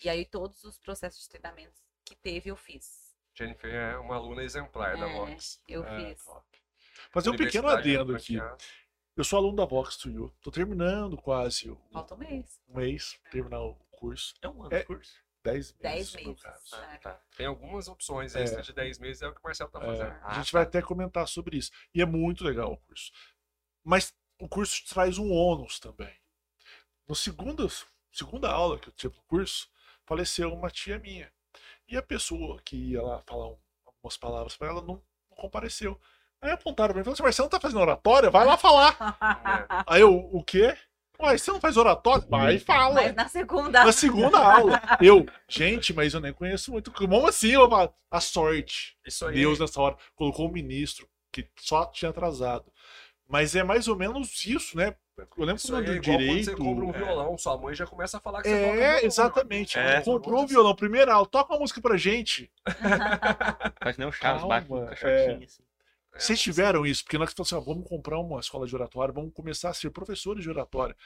E 0.02 0.08
aí 0.08 0.24
todos 0.24 0.64
os 0.64 0.78
processos 0.78 1.22
de 1.22 1.28
treinamento 1.28 1.80
que 2.04 2.14
teve 2.16 2.50
eu 2.50 2.56
fiz. 2.56 3.14
Jennifer 3.34 3.72
é 3.72 3.96
uma 3.98 4.16
aluna 4.16 4.42
exemplar 4.42 4.96
da 4.96 5.08
É, 5.08 5.12
Vox. 5.12 5.60
Eu 5.68 5.84
É, 5.84 6.14
fiz. 6.14 6.24
top. 6.24 6.46
Fazer 7.10 7.30
um 7.30 7.36
pequeno 7.36 7.68
Universidade 7.68 7.96
adendo 7.96 8.16
aqui. 8.16 8.36
Franqueada. 8.36 8.64
Eu 9.16 9.24
sou 9.24 9.38
aluno 9.38 9.56
da 9.56 9.64
Vox 9.64 9.96
to 9.96 10.10
You. 10.10 10.34
Tô 10.40 10.50
terminando 10.50 11.16
quase 11.16 11.70
o- 11.70 11.80
Falta 11.92 12.14
um 12.14 12.18
mês. 12.18 12.60
um 12.68 12.76
mês 12.78 13.18
pra 13.22 13.30
terminar 13.32 13.60
o 13.60 13.74
curso. 13.90 14.34
É 14.40 14.48
um 14.48 14.62
ano 14.62 14.74
É. 14.74 14.80
de 14.80 14.86
curso. 14.86 15.12
10 15.42 15.72
meses. 15.72 15.78
Dez 15.80 16.14
no 16.14 16.28
meses. 16.30 16.42
caso. 16.42 16.74
Ah, 16.74 16.94
É. 16.94 16.98
tá. 16.98 17.20
Tem 17.36 17.46
algumas 17.46 17.88
opções 17.88 18.34
É. 18.36 18.42
extra 18.42 18.62
de 18.62 18.72
10 18.72 18.98
meses, 18.98 19.22
é 19.22 19.28
o 19.28 19.32
que 19.34 19.40
o 19.40 19.42
Marcelo 19.44 19.70
tá 19.70 19.78
É, 19.82 19.86
fazendo. 19.86 20.10
a 20.12 20.26
Ah, 20.26 20.34
gente 20.34 20.52
tá. 20.52 20.58
vai 20.58 20.62
até 20.66 20.82
comentar 20.82 21.26
sobre 21.28 21.56
isso. 21.56 21.70
E 21.94 22.00
é 22.02 22.06
muito 22.06 22.44
legal 22.44 22.72
o 22.72 22.76
curso. 22.78 23.10
Mas 23.82 24.14
o 24.38 24.48
curso 24.48 24.84
traz 24.88 25.16
um 25.18 25.30
ônus 25.32 25.78
também. 25.80 26.14
No 27.08 27.14
segundo, 27.14 27.66
segunda 28.12 28.50
aula 28.50 28.78
que 28.78 28.88
eu 28.88 28.92
tive 28.92 29.16
no 29.16 29.22
curso, 29.22 29.68
faleceu 30.06 30.52
uma 30.52 30.70
tia 30.70 30.98
minha. 30.98 31.30
E 31.88 31.96
a 31.96 32.02
pessoa 32.02 32.60
que 32.64 32.76
ia 32.76 33.02
lá 33.02 33.20
falar 33.26 33.48
um- 33.48 33.58
algumas 33.86 34.16
palavras 34.16 34.56
para 34.56 34.68
ela 34.68 34.80
não, 34.80 35.02
não 35.30 35.36
compareceu. 35.36 35.98
Aí 36.40 36.50
apontaram 36.50 36.94
pra 36.94 36.98
mim 36.98 37.00
e 37.02 37.04
falaram 37.04 37.12
assim, 37.14 37.22
Marcelo 37.22 37.46
não 37.46 37.50
tá 37.50 37.60
fazendo 37.60 37.80
oratória? 37.80 38.30
Vai 38.30 38.44
lá 38.46 38.56
falar. 38.56 38.96
É. 38.98 39.84
Aí 39.86 40.00
eu, 40.00 40.14
o 40.14 40.42
quê? 40.42 40.74
Uai, 41.18 41.36
você 41.36 41.50
não 41.50 41.60
faz 41.60 41.76
oratória? 41.76 42.26
Vai 42.30 42.54
e 42.54 42.58
fala. 42.58 42.94
Mas 42.94 43.14
na 43.14 43.28
segunda. 43.28 43.84
Na 43.84 43.92
segunda 43.92 44.38
aula. 44.38 44.80
Eu, 45.02 45.26
gente, 45.46 45.92
mas 45.92 46.14
eu 46.14 46.20
nem 46.20 46.32
conheço 46.32 46.72
muito. 46.72 46.90
Como 46.90 47.26
assim? 47.26 47.50
Eu 47.50 47.68
falo, 47.68 47.92
a 48.10 48.20
sorte. 48.22 48.96
Isso 49.06 49.26
aí. 49.26 49.34
Deus 49.34 49.58
nessa 49.58 49.78
hora 49.82 49.96
colocou 50.16 50.48
um 50.48 50.52
ministro 50.52 51.06
que 51.30 51.46
só 51.58 51.84
tinha 51.86 52.10
atrasado. 52.10 52.72
Mas 53.28 53.54
é 53.54 53.62
mais 53.62 53.86
ou 53.86 53.94
menos 53.96 54.46
isso, 54.46 54.76
né? 54.78 54.96
Eu 55.36 55.44
lembro 55.44 55.56
Isso 55.56 55.72
quando 55.72 55.88
aí 55.88 55.96
é 55.96 56.00
direito. 56.00 56.32
quando 56.32 56.44
você 56.44 56.56
compra 56.56 56.84
um 56.84 56.90
é. 56.90 56.98
violão, 56.98 57.38
sua 57.38 57.58
mãe 57.58 57.74
já 57.74 57.86
começa 57.86 58.16
a 58.16 58.20
falar 58.20 58.42
que 58.42 58.48
você 58.48 58.54
toca 58.54 58.76
É, 58.76 58.80
violão, 58.80 59.04
exatamente. 59.04 59.78
É. 59.78 60.00
Comprou 60.00 60.44
o 60.44 60.46
violão, 60.46 60.74
primeira 60.74 61.14
aula, 61.14 61.26
toca 61.26 61.52
uma 61.52 61.60
música 61.60 61.80
pra 61.80 61.96
gente. 61.96 62.50
Faz 63.82 63.96
nem 63.96 64.08
o 64.08 64.12
Chaves, 64.12 64.44
bate 64.44 64.66
com 64.66 64.82
um 64.82 64.86
caixotinho, 64.86 65.44
assim. 65.44 65.62
É, 66.12 66.18
Vocês 66.18 66.40
tiveram 66.40 66.84
isso, 66.84 67.04
porque 67.04 67.16
nós 67.18 67.32
falamos 67.32 67.52
assim, 67.52 67.60
ó, 67.60 67.64
vamos 67.64 67.88
comprar 67.88 68.18
uma 68.18 68.40
escola 68.40 68.66
de 68.66 68.74
oratória, 68.74 69.14
vamos 69.14 69.32
começar 69.32 69.70
a 69.70 69.74
ser 69.74 69.90
professores 69.90 70.42
de 70.42 70.50
oratória. 70.50 70.96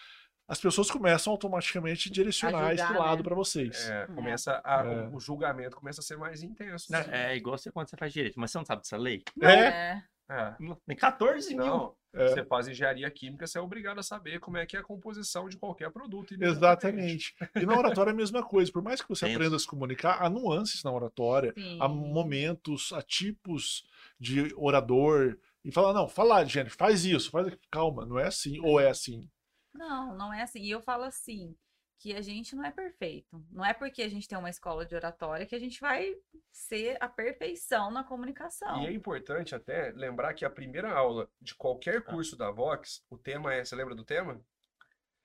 As 0.46 0.60
pessoas 0.60 0.90
começam 0.90 1.32
automaticamente 1.32 2.10
a 2.10 2.12
direcionar 2.12 2.66
A 2.66 2.74
esse 2.74 2.92
lado 2.92 3.18
né? 3.18 3.22
pra 3.22 3.34
vocês. 3.34 3.88
É, 3.88 4.06
começa 4.06 4.60
a, 4.62 4.84
É. 4.84 5.06
O, 5.08 5.16
o 5.16 5.20
julgamento 5.20 5.76
começa 5.76 6.00
a 6.00 6.04
ser 6.04 6.18
mais 6.18 6.42
intenso. 6.42 6.92
Não, 6.92 7.00
É 7.00 7.34
igual 7.34 7.56
você 7.56 7.72
quando 7.72 7.88
você 7.88 7.96
faz 7.96 8.12
direito, 8.12 8.38
mas 8.38 8.50
você 8.50 8.58
não 8.58 8.64
sabe 8.66 8.82
dessa 8.82 8.96
lei? 8.96 9.22
É, 9.40 9.52
É. 9.52 10.02
É. 10.28 10.54
Tem 10.86 10.96
14 10.96 11.54
mil. 11.54 11.64
Não, 11.64 11.96
é, 12.12 12.28
você 12.28 12.44
faz 12.44 12.68
engenharia 12.68 13.10
química, 13.10 13.46
você 13.46 13.58
é 13.58 13.60
obrigado 13.60 13.98
a 13.98 14.02
saber 14.02 14.38
como 14.40 14.56
é 14.56 14.64
que 14.64 14.76
é 14.76 14.80
a 14.80 14.84
composição 14.84 15.48
de 15.48 15.56
qualquer 15.56 15.90
produto. 15.90 16.34
exatamente. 16.40 17.34
E 17.54 17.66
na 17.66 17.76
oratória 17.76 18.10
é 18.10 18.12
a 18.12 18.16
mesma 18.16 18.42
coisa. 18.42 18.70
Por 18.70 18.82
mais 18.82 19.02
que 19.02 19.08
você 19.08 19.26
aprenda 19.26 19.56
a 19.56 19.58
se 19.58 19.66
comunicar, 19.66 20.22
há 20.22 20.30
nuances 20.30 20.82
na 20.82 20.92
oratória. 20.92 21.52
Sim. 21.54 21.78
há 21.80 21.88
momentos, 21.88 22.92
há 22.92 23.02
tipos 23.02 23.84
de 24.18 24.54
orador. 24.56 25.36
E 25.64 25.72
fala, 25.72 25.92
não, 25.92 26.08
fala, 26.08 26.44
gente, 26.44 26.70
faz 26.70 27.04
isso, 27.04 27.30
faz 27.30 27.48
aqui. 27.48 27.58
Calma, 27.70 28.06
não 28.06 28.18
é 28.18 28.26
assim, 28.26 28.60
ou 28.60 28.78
é 28.78 28.88
assim. 28.88 29.28
Não, 29.72 30.16
não 30.16 30.32
é 30.32 30.42
assim. 30.42 30.60
E 30.60 30.70
eu 30.70 30.80
falo 30.80 31.04
assim, 31.04 31.56
que 31.98 32.14
a 32.14 32.20
gente 32.20 32.54
não 32.54 32.64
é 32.64 32.70
perfeito. 32.70 33.42
Não 33.50 33.64
é 33.64 33.72
porque 33.72 34.02
a 34.02 34.08
gente 34.08 34.28
tem 34.28 34.36
uma 34.38 34.50
escola 34.50 34.84
de 34.84 34.94
oratória 34.94 35.46
que 35.46 35.54
a 35.54 35.58
gente 35.58 35.80
vai 35.80 36.14
ser 36.52 36.96
a 37.00 37.08
perfeição 37.08 37.90
na 37.90 38.04
comunicação. 38.04 38.82
E 38.82 38.86
é 38.86 38.92
importante 38.92 39.54
até 39.54 39.90
lembrar 39.94 40.34
que 40.34 40.44
a 40.44 40.50
primeira 40.50 40.92
aula 40.92 41.28
de 41.40 41.54
qualquer 41.54 42.02
curso 42.02 42.36
da 42.36 42.50
Vox, 42.50 43.02
o 43.08 43.16
tema 43.16 43.54
é. 43.54 43.64
Você 43.64 43.74
lembra 43.74 43.94
do 43.94 44.04
tema? 44.04 44.38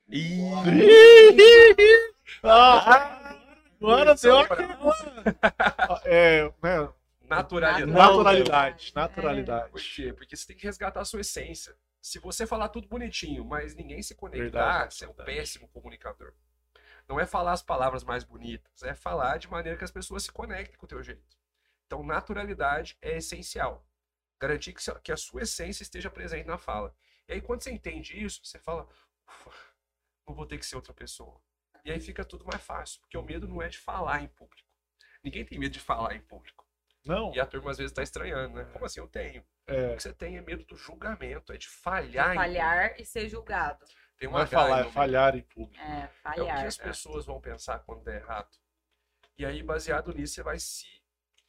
Ih, 0.08 0.40
ah, 2.44 3.36
agora 3.80 4.16
deu 4.16 4.38
Atenção 4.38 4.40
aquela. 4.40 4.80
É, 6.06 6.52
né, 6.64 6.90
Naturalidade. 7.30 7.92
naturalidade, 7.92 8.92
Por 8.92 9.00
naturalidade. 9.00 9.72
quê? 9.96 10.12
Porque 10.14 10.36
você 10.36 10.48
tem 10.48 10.58
que 10.58 10.66
resgatar 10.66 11.02
a 11.02 11.06
sua 11.06 11.22
essência. 11.22 11.76
Se 12.02 12.18
você 12.18 12.48
falar 12.48 12.70
tudo 12.70 12.88
bonitinho, 12.88 13.46
mas 13.46 13.76
ninguém 13.76 14.02
se 14.02 14.16
conectar, 14.16 14.42
Verdade, 14.44 14.96
você 14.96 15.06
é 15.06 15.10
um 15.10 15.14
verdade. 15.14 15.38
péssimo 15.38 15.68
comunicador. 15.68 16.34
Não 17.10 17.20
é 17.20 17.26
falar 17.26 17.54
as 17.54 17.64
palavras 17.64 18.04
mais 18.04 18.24
bonitas, 18.24 18.84
é 18.84 18.94
falar 18.94 19.38
de 19.38 19.50
maneira 19.50 19.76
que 19.76 19.84
as 19.84 19.92
pessoas 19.92 20.24
se 20.24 20.32
conectem 20.32 20.78
com 20.78 20.86
o 20.86 20.90
teu 20.90 21.02
jeito. 21.02 21.38
Então, 21.88 22.04
naturalidade 22.04 22.96
é 23.02 23.18
essencial. 23.18 23.84
Garantir 24.40 24.76
que 25.04 25.12
a 25.12 25.18
sua 25.18 25.42
essência 25.42 25.82
esteja 25.82 26.12
presente 26.12 26.46
na 26.46 26.58
fala. 26.58 26.96
E 27.28 27.34
aí, 27.34 27.42
quando 27.42 27.64
você 27.64 27.72
entende 27.72 28.24
isso, 28.24 28.46
você 28.46 28.60
fala, 28.60 28.88
"Ufa, 29.28 29.52
não 30.28 30.36
vou 30.36 30.46
ter 30.46 30.60
que 30.60 30.66
ser 30.66 30.76
outra 30.76 30.94
pessoa. 30.94 31.42
E 31.84 31.92
aí 31.92 32.00
fica 32.00 32.24
tudo 32.24 32.46
mais 32.46 32.64
fácil, 32.64 33.02
porque 33.02 33.18
o 33.18 33.24
medo 33.24 33.48
não 33.48 33.60
é 33.60 33.68
de 33.68 33.80
falar 33.80 34.22
em 34.22 34.28
público. 34.28 34.70
Ninguém 35.24 35.44
tem 35.44 35.58
medo 35.58 35.72
de 35.72 35.80
falar 35.80 36.16
em 36.16 36.22
público. 36.22 36.64
Não, 37.06 37.34
E 37.34 37.40
a 37.40 37.46
turma 37.46 37.72
às 37.72 37.78
vezes 37.78 37.92
tá 37.92 38.04
estranhando, 38.04 38.56
né? 38.56 38.66
Como 38.72 38.86
assim? 38.86 39.00
Eu 39.00 39.08
tenho. 39.08 39.42
O 39.42 39.46
é, 39.72 39.96
que 39.96 40.04
você 40.04 40.14
tem 40.14 40.38
é 40.38 40.42
medo 40.42 40.64
do 40.66 40.76
julgamento, 40.76 41.52
é 41.52 41.58
de 41.58 41.68
falhar. 41.68 42.34
em 42.34 42.36
falhar 42.36 43.00
e 43.00 43.06
ser 43.06 43.28
julgado. 43.28 43.84
Tem 44.20 44.28
uma 44.28 44.44
é 44.44 44.46
falar, 44.46 44.82
é 44.86 44.92
falhar 44.92 45.36
em 45.36 45.42
público. 45.42 45.82
É, 45.82 46.02
É 46.02 46.06
o 46.06 46.10
falhar. 46.22 46.60
que 46.62 46.68
as 46.68 46.78
pessoas 46.78 47.26
vão 47.26 47.40
pensar 47.40 47.80
quando 47.80 48.04
der 48.04 48.22
errado. 48.22 48.50
E 49.38 49.46
aí, 49.46 49.64
baseado 49.64 50.14
nisso, 50.14 50.34
você 50.36 50.44
vai 50.44 50.60
se, 50.60 50.86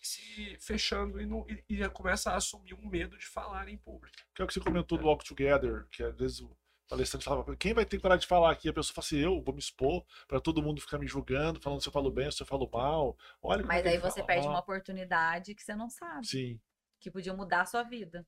se 0.00 0.56
fechando 0.60 1.20
e, 1.20 1.26
não, 1.26 1.44
e, 1.48 1.64
e 1.68 1.88
começa 1.90 2.30
a 2.30 2.36
assumir 2.36 2.74
um 2.74 2.86
medo 2.88 3.18
de 3.18 3.26
falar 3.26 3.68
em 3.68 3.76
público. 3.76 4.16
Que 4.32 4.40
é 4.40 4.44
o 4.44 4.48
que 4.48 4.54
você 4.54 4.60
comentou 4.60 4.96
do 4.96 5.06
Walk 5.06 5.24
Together, 5.24 5.86
que 5.90 6.04
às 6.04 6.16
vezes 6.16 6.40
o 6.40 6.56
palestrante 6.88 7.24
falava, 7.24 7.56
quem 7.56 7.74
vai 7.74 7.84
ter 7.84 7.96
que 7.96 8.02
parar 8.02 8.16
de 8.16 8.26
falar 8.26 8.52
aqui? 8.52 8.68
A 8.68 8.72
pessoa 8.72 8.94
fala 8.94 9.04
assim, 9.04 9.18
eu 9.18 9.42
vou 9.42 9.52
me 9.52 9.60
expor 9.60 10.04
pra 10.28 10.40
todo 10.40 10.62
mundo 10.62 10.80
ficar 10.80 10.98
me 10.98 11.08
julgando, 11.08 11.60
falando 11.60 11.80
se 11.80 11.88
eu 11.88 11.92
falo 11.92 12.10
bem 12.10 12.26
ou 12.26 12.32
se 12.32 12.42
eu 12.42 12.46
falo 12.46 12.70
mal. 12.72 13.16
Olha 13.42 13.64
Mas 13.66 13.84
é 13.84 13.90
aí 13.90 13.98
você 13.98 14.20
fala 14.20 14.26
perde 14.26 14.46
mal. 14.46 14.54
uma 14.54 14.60
oportunidade 14.60 15.54
que 15.56 15.62
você 15.62 15.74
não 15.74 15.90
sabe. 15.90 16.26
Sim. 16.26 16.60
Que 17.00 17.10
podia 17.10 17.34
mudar 17.34 17.62
a 17.62 17.66
sua 17.66 17.82
vida. 17.82 18.24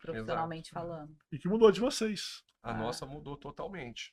Profissionalmente 0.00 0.70
falando. 0.70 1.16
E 1.30 1.38
que 1.38 1.48
mudou 1.48 1.70
de 1.70 1.80
vocês. 1.80 2.42
A 2.62 2.70
Ah. 2.72 2.74
nossa 2.78 3.06
mudou 3.06 3.36
totalmente. 3.36 4.12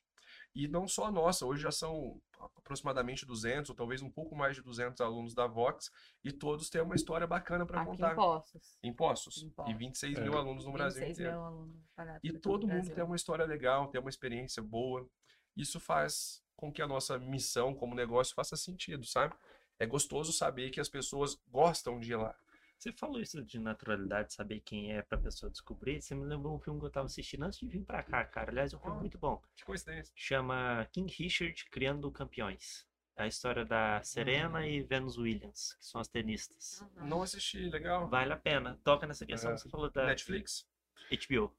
E 0.54 0.68
não 0.68 0.88
só 0.88 1.06
a 1.06 1.12
nossa, 1.12 1.46
hoje 1.46 1.62
já 1.64 1.72
são 1.72 2.20
aproximadamente 2.58 3.26
200, 3.26 3.70
ou 3.70 3.76
talvez 3.76 4.02
um 4.02 4.10
pouco 4.10 4.36
mais 4.36 4.56
de 4.56 4.62
200 4.62 5.00
alunos 5.02 5.34
da 5.34 5.48
Vox, 5.48 5.90
e 6.24 6.32
todos 6.32 6.70
têm 6.70 6.82
uma 6.82 6.96
história 6.96 7.26
bacana 7.28 7.66
para 7.66 7.86
contar. 7.86 8.14
em 8.14 8.16
Poços. 8.16 8.78
Em 8.84 8.94
Postos. 8.94 9.44
Em 9.44 9.48
E 9.48 9.52
Poços. 9.52 9.78
26 9.78 10.18
É. 10.18 10.22
mil 10.22 10.38
alunos 10.38 10.66
no 10.66 10.72
Brasil 10.72 11.00
26 11.06 11.20
inteiro. 11.20 11.38
mil 11.38 11.46
alunos 11.46 11.76
E 12.24 12.34
todo 12.34 12.68
mundo 12.68 12.76
Brasil. 12.78 12.96
tem 12.96 13.04
uma 13.04 13.16
história 13.16 13.46
legal, 13.46 13.88
tem 13.88 14.02
uma 14.02 14.10
experiência 14.10 14.62
boa. 14.62 15.08
Isso 15.56 15.80
faz 15.80 16.44
com 16.56 16.72
que 16.72 16.82
a 16.82 16.88
nossa 16.88 17.18
missão 17.20 17.74
como 17.74 17.94
negócio 17.96 18.34
faça 18.36 18.56
sentido, 18.58 19.06
sabe? 19.06 19.36
É 19.80 19.86
gostoso 19.86 20.34
saber 20.34 20.72
que 20.72 20.80
as 20.80 20.90
pessoas 20.90 21.36
gostam 21.48 22.00
de 22.00 22.12
ir 22.12 22.16
lá. 22.16 22.36
Você 22.78 22.92
falou 22.94 23.20
isso 23.20 23.44
de 23.44 23.60
naturalidade, 23.60 24.34
saber 24.34 24.60
quem 24.62 24.94
é 24.94 25.02
pra 25.02 25.18
pessoa 25.18 25.52
descobrir. 25.52 26.00
Você 26.02 26.14
me 26.14 26.24
lembrou 26.26 26.56
um 26.56 26.60
filme 26.60 26.80
que 26.80 26.86
eu 26.86 26.92
tava 26.92 27.08
assistindo 27.08 27.44
antes 27.44 27.60
de 27.60 27.68
vir 27.68 27.84
pra 27.84 28.04
cá, 28.04 28.24
cara. 28.24 28.52
Aliás, 28.52 28.72
é 28.72 28.78
um 28.78 28.80
filme 28.80 29.00
muito 29.00 29.18
bom. 29.18 29.42
Que 29.56 29.66
coincidência. 29.66 30.14
Chama 30.16 30.88
King 30.92 31.12
Richard 31.12 31.66
Criando 31.72 32.12
Campeões. 32.12 32.86
É 33.16 33.24
a 33.24 33.28
história 33.28 33.66
da 33.66 34.00
Serena 34.04 34.68
e 34.68 34.84
Venus 34.84 35.18
Williams, 35.18 35.74
que 35.80 35.86
são 35.88 36.00
as 36.00 36.08
tenistas. 36.08 36.82
Uhum. 36.98 37.08
Não 37.08 37.22
assisti, 37.24 37.68
legal. 37.68 38.08
Vale 38.08 38.32
a 38.32 38.38
pena. 38.38 38.80
Toca 38.84 39.08
nessa 39.08 39.26
questão 39.26 39.52
É. 39.52 39.56
que 39.56 39.62
você 39.62 39.70
falou 39.70 39.90
da 39.90 40.06
Netflix? 40.06 40.70
HBO. 41.10 41.52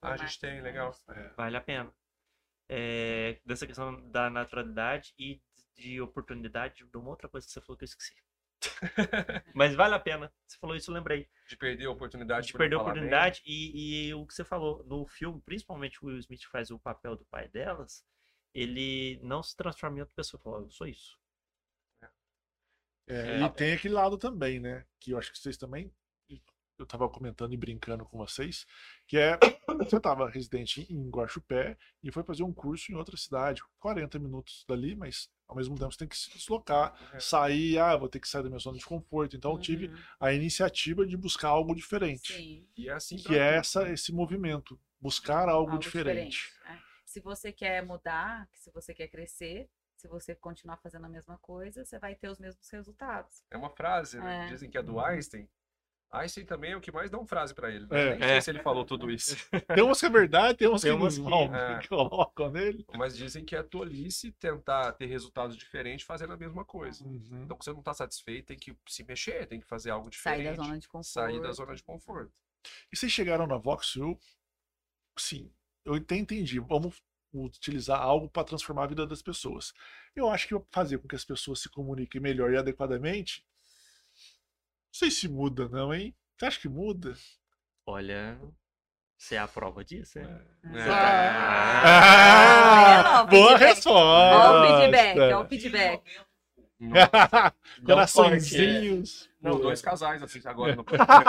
Ah, 0.00 0.12
a 0.12 0.16
gente 0.16 0.38
tem, 0.38 0.60
legal. 0.60 0.94
Vale 1.36 1.56
a 1.56 1.60
pena. 1.60 1.92
É, 2.68 3.40
dessa 3.44 3.66
questão 3.66 4.08
da 4.10 4.30
naturalidade 4.30 5.12
e 5.18 5.42
de 5.74 6.00
oportunidade, 6.00 6.84
de 6.86 6.96
uma 6.96 7.10
outra 7.10 7.28
coisa 7.28 7.44
que 7.46 7.52
você 7.52 7.60
falou 7.60 7.76
que 7.76 7.82
eu 7.82 7.86
esqueci. 7.86 8.14
Mas 9.54 9.74
vale 9.74 9.94
a 9.94 9.98
pena. 9.98 10.32
Você 10.46 10.56
falou 10.58 10.76
isso, 10.76 10.90
eu 10.90 10.94
lembrei. 10.94 11.28
De 11.48 11.56
perder 11.56 11.86
a 11.86 11.90
oportunidade. 11.90 12.46
de 12.46 12.52
perder 12.52 12.76
a 12.76 12.80
oportunidade 12.80 13.42
e, 13.44 14.08
e 14.08 14.14
o 14.14 14.26
que 14.26 14.34
você 14.34 14.44
falou 14.44 14.84
no 14.84 15.06
filme, 15.06 15.40
principalmente 15.40 16.02
o 16.02 16.08
Will 16.08 16.18
Smith 16.18 16.44
faz 16.50 16.70
o 16.70 16.78
papel 16.78 17.16
do 17.16 17.24
pai 17.26 17.48
delas, 17.48 18.04
ele 18.54 19.18
não 19.22 19.42
se 19.42 19.56
transforma 19.56 19.98
em 19.98 20.00
outra 20.00 20.14
pessoa, 20.14 20.40
fala, 20.42 20.60
eu 20.60 20.70
sou 20.70 20.86
isso. 20.86 21.18
É, 23.08 23.40
É. 23.40 23.40
e 23.40 23.50
tem 23.50 23.72
aquele 23.72 23.94
lado 23.94 24.16
também, 24.16 24.60
né? 24.60 24.86
Que 25.00 25.10
eu 25.12 25.18
acho 25.18 25.32
que 25.32 25.38
vocês 25.38 25.56
também. 25.56 25.92
Eu 26.78 26.86
tava 26.86 27.08
comentando 27.08 27.52
e 27.52 27.56
brincando 27.56 28.04
com 28.04 28.18
vocês, 28.18 28.66
que 29.06 29.16
é 29.18 29.38
você 29.78 30.00
tava 30.00 30.28
residente 30.28 30.86
em 30.92 31.08
Guaxupé 31.10 31.76
e 32.02 32.10
foi 32.10 32.22
fazer 32.24 32.42
um 32.42 32.52
curso 32.52 32.90
em 32.90 32.94
outra 32.96 33.16
cidade, 33.16 33.62
40 33.78 34.18
minutos 34.18 34.64
dali, 34.66 34.96
mas 34.96 35.28
ao 35.46 35.54
mesmo 35.56 35.78
tempo 35.78 35.92
você 35.92 35.98
tem 35.98 36.08
que 36.08 36.16
se 36.16 36.30
deslocar, 36.32 36.94
É. 37.14 37.20
sair, 37.20 37.78
ah, 37.78 37.96
vou 37.96 38.08
ter 38.08 38.18
que 38.20 38.28
sair 38.28 38.42
da 38.42 38.48
minha 38.48 38.58
zona 38.58 38.78
de 38.78 38.84
conforto. 38.84 39.36
Então 39.36 39.52
eu 39.52 39.58
tive 39.58 39.88
Uhum. 39.88 39.98
a 40.18 40.32
iniciativa 40.32 41.06
de 41.06 41.16
buscar 41.16 41.48
algo 41.48 41.74
diferente, 41.74 42.32
Sim. 42.32 42.66
E 42.76 42.88
é 42.88 42.92
assim 42.92 43.16
que 43.16 43.34
é 43.36 43.56
essa, 43.56 43.88
esse 43.90 44.12
movimento, 44.12 44.80
buscar 45.00 45.48
algo, 45.48 45.72
algo 45.72 45.78
diferente. 45.78 46.52
É. 46.66 46.78
Se 47.04 47.20
você 47.20 47.52
quer 47.52 47.84
mudar, 47.84 48.48
se 48.54 48.70
você 48.70 48.94
quer 48.94 49.08
crescer, 49.08 49.68
se 49.94 50.08
você 50.08 50.34
continuar 50.34 50.78
fazendo 50.78 51.04
a 51.04 51.08
mesma 51.08 51.38
coisa, 51.38 51.84
você 51.84 51.98
vai 51.98 52.14
ter 52.16 52.28
os 52.28 52.38
mesmos 52.40 52.68
resultados. 52.70 53.44
É 53.50 53.56
uma 53.56 53.70
frase, 53.70 54.18
né? 54.18 54.46
É. 54.46 54.48
Dizem 54.48 54.70
que 54.70 54.78
é 54.78 54.82
do 54.82 54.98
Einstein. 54.98 55.46
Einstein 56.12 56.44
também 56.44 56.72
é 56.72 56.76
o 56.76 56.80
que 56.80 56.92
mais 56.92 57.10
dá 57.10 57.18
um 57.18 57.26
frase 57.26 57.54
pra 57.54 57.70
ele. 57.70 57.86
É. 57.90 58.10
Né? 58.10 58.10
Nem 58.10 58.18
sei 58.20 58.36
É. 58.36 58.40
se 58.42 58.50
ele 58.50 58.62
falou 58.62 58.84
tudo 58.84 59.10
isso. 59.10 59.34
Tem 59.74 59.82
umas 59.82 59.98
que 59.98 60.06
é 60.06 60.10
verdade, 60.10 60.58
tem 60.58 60.68
umas 60.68 60.82
Tem 60.82 60.90
que 60.92 60.96
umas 60.96 61.16
não 61.16 61.48
que- 61.48 61.54
é. 61.56 61.78
que 61.78 61.88
colocam 61.88 62.50
nele. 62.50 62.84
Mas 62.96 63.16
dizem 63.16 63.44
que 63.44 63.56
é 63.56 63.62
tolice 63.62 64.30
tentar 64.32 64.92
ter 64.92 65.06
resultados 65.06 65.56
diferentes 65.56 66.04
fazendo 66.06 66.34
a 66.34 66.36
mesma 66.36 66.64
coisa. 66.64 67.02
Uhum. 67.04 67.42
Então, 67.44 67.56
se 67.58 67.64
você 67.64 67.72
não 67.72 67.82
tá 67.82 67.94
satisfeito, 67.94 68.46
tem 68.48 68.58
que 68.58 68.76
se 68.86 69.02
mexer, 69.04 69.46
tem 69.46 69.58
que 69.58 69.66
fazer 69.66 69.90
algo 69.90 70.04
Sair 70.14 70.36
diferente. 70.42 70.56
da 70.58 70.62
zona 70.64 70.78
de 70.78 70.88
conforto. 70.88 71.08
Sair 71.12 71.40
da 71.40 71.52
zona 71.52 71.74
de 71.74 71.82
conforto. 71.82 72.32
E 72.92 72.96
vocês 72.96 73.10
chegaram 73.10 73.46
na 73.46 73.56
Vox, 73.56 73.96
eu, 73.96 74.18
sim, 75.18 75.50
eu 75.84 75.94
até 75.94 76.16
entendi. 76.16 76.58
Vamos 76.60 77.02
utilizar 77.34 77.98
algo 77.98 78.28
para 78.28 78.44
transformar 78.44 78.84
a 78.84 78.88
vida 78.88 79.06
das 79.06 79.22
pessoas. 79.22 79.72
Eu 80.14 80.28
acho 80.28 80.46
que 80.46 80.54
fazer 80.70 80.98
com 80.98 81.08
que 81.08 81.16
as 81.16 81.24
pessoas 81.24 81.60
se 81.60 81.70
comuniquem 81.70 82.20
melhor 82.20 82.52
e 82.52 82.56
adequadamente, 82.58 83.42
sei 84.92 85.10
se 85.10 85.28
muda, 85.28 85.68
não, 85.68 85.92
hein? 85.94 86.14
Você 86.38 86.46
acha 86.46 86.60
que 86.60 86.68
muda? 86.68 87.14
Olha, 87.86 88.38
você 89.16 89.34
é 89.36 89.38
a 89.38 89.48
prova 89.48 89.84
disso, 89.84 90.18
é? 90.18 90.42
Ah, 91.84 93.20
ó, 93.20 93.24
o 93.24 93.26
boa 93.28 93.48
feedback. 93.58 93.68
resposta! 93.74 93.90
Ó 94.50 94.62
o 94.62 94.66
feedback, 94.80 95.18
ó 95.32 95.42
o 95.42 95.48
feedback. 95.48 96.02
Coraçõezinhos. 97.84 99.30
Não, 99.40 99.58
dois 99.60 99.80
casais 99.80 100.20
assim 100.22 100.40
agora. 100.44 100.74
No, 100.76 100.84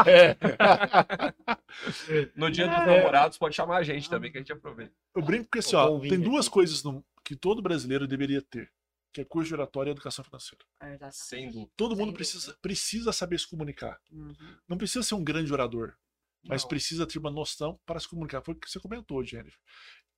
É. 0.08 0.36
no 2.36 2.49
dia 2.52 2.67
dos 2.67 2.78
namorados, 2.86 3.38
pode 3.38 3.56
chamar 3.56 3.78
a 3.78 3.84
gente 3.84 4.10
também, 4.10 4.32
que 4.32 4.38
a 4.38 4.41
gente 4.41 4.52
aproveita. 4.54 4.91
Eu 5.15 5.21
brinco 5.21 5.45
porque 5.45 5.60
assim, 5.60 5.76
ó, 5.76 5.99
tem 5.99 6.19
duas 6.19 6.47
coisas 6.49 6.84
no- 6.84 7.04
que 7.23 7.36
todo 7.36 7.62
brasileiro 7.62 8.08
deveria 8.08 8.41
ter, 8.41 8.69
que 9.13 9.21
é 9.21 9.26
curso 9.26 9.47
de 9.49 9.54
oratória 9.54 9.89
e 9.89 9.93
educação 9.93 10.26
financeira. 10.26 10.65
Exatamente. 10.82 11.15
Sem 11.17 11.49
dúvida. 11.52 11.71
Todo 11.78 11.91
Sem 11.91 11.97
mundo 11.99 12.13
dúvida. 12.13 12.17
precisa, 12.17 12.58
precisa 12.62 13.13
saber 13.13 13.39
se 13.39 13.47
comunicar. 13.47 13.99
Uhum. 14.12 14.58
Não 14.67 14.78
precisa 14.78 15.04
ser 15.04 15.15
um 15.15 15.23
grande 15.23 15.54
orador, 15.54 15.95
mas 16.43 16.63
Não. 16.63 16.69
precisa 16.69 17.06
ter 17.06 17.19
uma 17.19 17.32
noção 17.32 17.80
para 17.86 17.99
se 17.99 18.08
comunicar. 18.08 18.41
Foi 18.41 18.54
o 18.56 18.58
que 18.58 18.69
você 18.69 18.80
comentou, 18.80 19.23
Jennifer. 19.23 19.60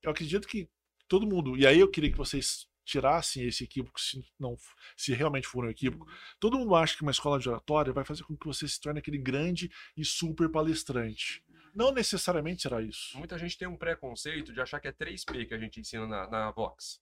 Eu 0.02 0.12
acredito 0.12 0.48
que 0.48 0.70
todo 1.08 1.28
mundo, 1.28 1.58
e 1.58 1.68
aí 1.68 1.80
eu 1.80 1.92
queria 1.92 2.12
que 2.12 2.18
vocês 2.18 2.68
tirassem 2.86 3.44
esse 3.46 3.64
equívoco, 3.64 4.00
se, 4.00 4.24
não, 4.40 4.56
se 4.96 5.12
realmente 5.14 5.48
for 5.48 5.66
um 5.66 5.70
equívoco. 5.70 6.08
Todo 6.40 6.58
mundo 6.58 6.76
acha 6.76 6.96
que 6.96 7.02
uma 7.02 7.12
escola 7.12 7.40
de 7.40 7.50
oratória 7.50 7.92
vai 7.92 8.06
fazer 8.06 8.24
com 8.24 8.38
que 8.38 8.46
você 8.46 8.68
se 8.68 8.80
torne 8.80 9.00
aquele 9.00 9.18
grande 9.18 9.72
e 9.98 10.06
super 10.06 10.50
palestrante. 10.50 11.44
Não 11.74 11.92
necessariamente 11.92 12.62
será 12.62 12.82
isso. 12.82 13.18
Muita 13.18 13.38
gente 13.38 13.58
tem 13.58 13.68
um 13.68 13.76
preconceito 13.76 14.54
de 14.54 14.62
achar 14.62 14.80
que 14.80 14.88
é 14.88 14.94
3P 14.94 15.48
que 15.48 15.54
a 15.54 15.58
gente 15.58 15.80
ensina 15.80 16.08
na, 16.08 16.30
na 16.30 16.52
Vox. 16.52 17.02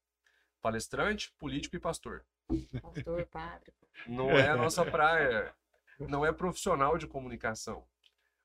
Palestrante, 0.63 1.29
político 1.37 1.75
e 1.75 1.79
pastor. 1.79 2.25
Pastor, 2.81 3.25
padre. 3.25 3.73
Não 4.07 4.31
é 4.31 4.47
a 4.47 4.55
nossa 4.55 4.85
praia. 4.85 5.53
Não 5.99 6.25
é 6.25 6.31
profissional 6.31 6.97
de 6.97 7.05
comunicação. 7.05 7.85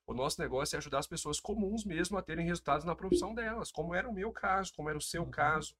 O 0.05 0.13
nosso 0.13 0.41
negócio 0.41 0.75
é 0.75 0.79
ajudar 0.79 0.99
as 0.99 1.07
pessoas 1.07 1.39
comuns 1.39 1.85
mesmo 1.85 2.17
a 2.17 2.21
terem 2.21 2.45
resultados 2.45 2.85
na 2.85 2.93
profissão 2.93 3.33
delas, 3.33 3.71
como 3.71 3.95
era 3.95 4.09
o 4.09 4.13
meu 4.13 4.33
caso, 4.33 4.73
como 4.75 4.89
era 4.89 4.97
o 4.97 5.01
seu 5.01 5.25
caso. 5.27 5.73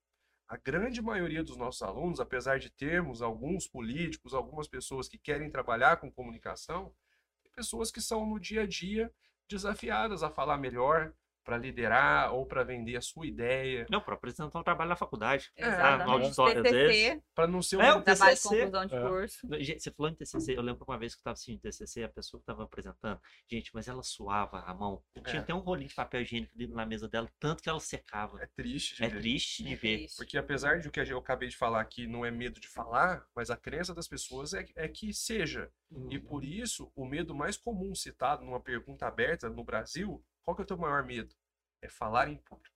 A 0.48 0.56
grande 0.56 1.02
maioria 1.02 1.44
dos 1.44 1.58
nossos 1.58 1.82
alunos, 1.82 2.22
apesar 2.22 2.58
de 2.58 2.70
termos 2.70 3.22
alguns 3.22 3.68
políticos, 3.68 4.34
algumas 4.34 4.68
pessoas 4.68 5.10
que 5.10 5.18
querem 5.18 5.52
trabalhar 5.52 5.98
com 5.98 6.10
comunicação, 6.10 6.96
tem 7.44 7.52
pessoas 7.52 7.92
que 7.92 8.00
são 8.00 8.26
no 8.26 8.40
dia 8.40 8.62
a 8.62 8.66
dia 8.66 9.14
desafiadas 9.50 10.24
a 10.24 10.30
falar 10.30 10.58
melhor, 10.58 11.14
para 11.50 11.58
liderar 11.58 12.32
ou 12.32 12.46
para 12.46 12.64
vender 12.64 12.96
a 12.96 13.02
sua 13.02 13.26
ideia, 13.26 13.88
Não, 13.90 14.00
para 14.00 14.14
apresentar 14.14 14.60
um 14.60 14.62
trabalho 14.62 14.90
na 14.90 14.96
faculdade. 14.96 15.52
É, 15.58 15.66
auditório, 15.66 16.62
às 16.62 16.70
TCC, 16.70 17.24
para 17.34 17.48
não 17.48 17.60
ser 17.60 17.78
um 17.78 17.82
É, 17.82 17.92
o 17.92 18.02
trabalho 18.04 18.36
de 18.36 18.42
conclusão 18.44 18.86
de 18.86 18.96
É. 18.96 19.02
curso. 19.02 19.48
Gente, 19.60 19.80
Você 19.82 19.92
falou 19.92 20.12
em 20.12 20.16
TCC, 20.16 20.56
eu 20.56 20.62
lembro 20.62 20.86
uma 20.88 20.98
vez 21.00 21.16
que 21.16 21.18
eu 21.18 21.22
estava 21.22 21.34
assistindo 21.34 21.60
TCC, 21.60 22.04
a 22.04 22.10
pessoa 22.10 22.40
que 22.40 22.44
estava 22.44 22.64
apresentando, 22.66 23.20
gente, 23.50 23.72
mas 23.74 23.88
ela 23.88 24.04
suava 24.04 24.60
a 24.60 24.74
mão. 24.76 25.02
Tinha 25.26 25.38
É. 25.38 25.40
até 25.40 25.52
um 25.56 25.58
rolinho 25.60 25.90
de 25.90 25.96
papel 25.96 26.22
higiênico 26.22 26.54
na 26.76 26.86
mesa 26.86 27.10
dela, 27.10 27.28
tanto 27.40 27.64
que 27.64 27.70
ela 27.70 27.80
secava. 27.80 28.40
é 28.44 28.46
triste 28.56 28.98
de 28.98 29.04
É 29.06 29.10
ver. 29.10 29.20
triste 29.20 29.64
de 29.64 29.74
É 29.74 29.76
ver. 29.76 29.98
triste. 29.98 30.18
Porque 30.18 30.38
apesar 30.38 30.80
de 30.80 30.88
o 30.88 30.92
que 30.92 31.00
eu 31.00 31.18
acabei 31.18 31.50
de 31.50 31.58
falar 31.58 31.82
aqui 31.82 32.06
não 32.06 32.24
é 32.24 32.30
medo 32.30 32.60
de 32.60 32.68
falar, 32.68 33.26
mas 33.36 33.50
a 33.50 33.58
crença 33.58 33.92
das 33.96 34.08
pessoas 34.08 34.54
é, 34.54 34.64
é 34.76 34.88
que 34.88 35.12
seja. 35.12 35.72
E 36.12 36.20
por 36.20 36.44
isso, 36.44 36.92
o 36.96 37.06
medo 37.06 37.34
mais 37.34 37.58
comum 37.58 37.96
citado 37.96 38.46
numa 38.46 38.60
pergunta 38.60 39.08
aberta 39.08 39.50
no 39.50 39.64
Brasil, 39.64 40.24
qual 40.44 40.56
que 40.56 40.62
é 40.62 40.66
o 40.66 40.68
teu 40.68 40.78
maior 40.78 41.04
medo? 41.06 41.36
É 41.82 41.90
falar 41.90 42.28
em 42.30 42.38
público. 42.38 42.76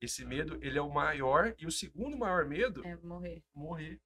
Esse 0.00 0.24
medo, 0.24 0.58
ele 0.62 0.78
é 0.78 0.82
o 0.82 0.90
maior, 0.92 1.54
e 1.58 1.66
o 1.66 1.72
segundo 1.72 2.16
maior 2.16 2.44
medo, 2.46 2.86
É 2.86 2.96
morrer. 2.96 3.42
morrer. 3.54 4.00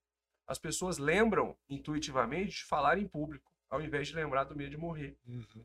As 0.47 0.59
pessoas 0.59 0.99
lembram 0.99 1.57
intuitivamente 1.69 2.57
de 2.57 2.65
falar 2.65 2.99
em 2.99 3.07
público, 3.07 3.53
ao 3.71 3.81
invés 3.81 4.09
de 4.09 4.15
lembrar 4.15 4.45
do 4.45 4.57
medo 4.57 4.71
de 4.71 4.77
morrer. 4.79 5.17
Uhum. 5.27 5.65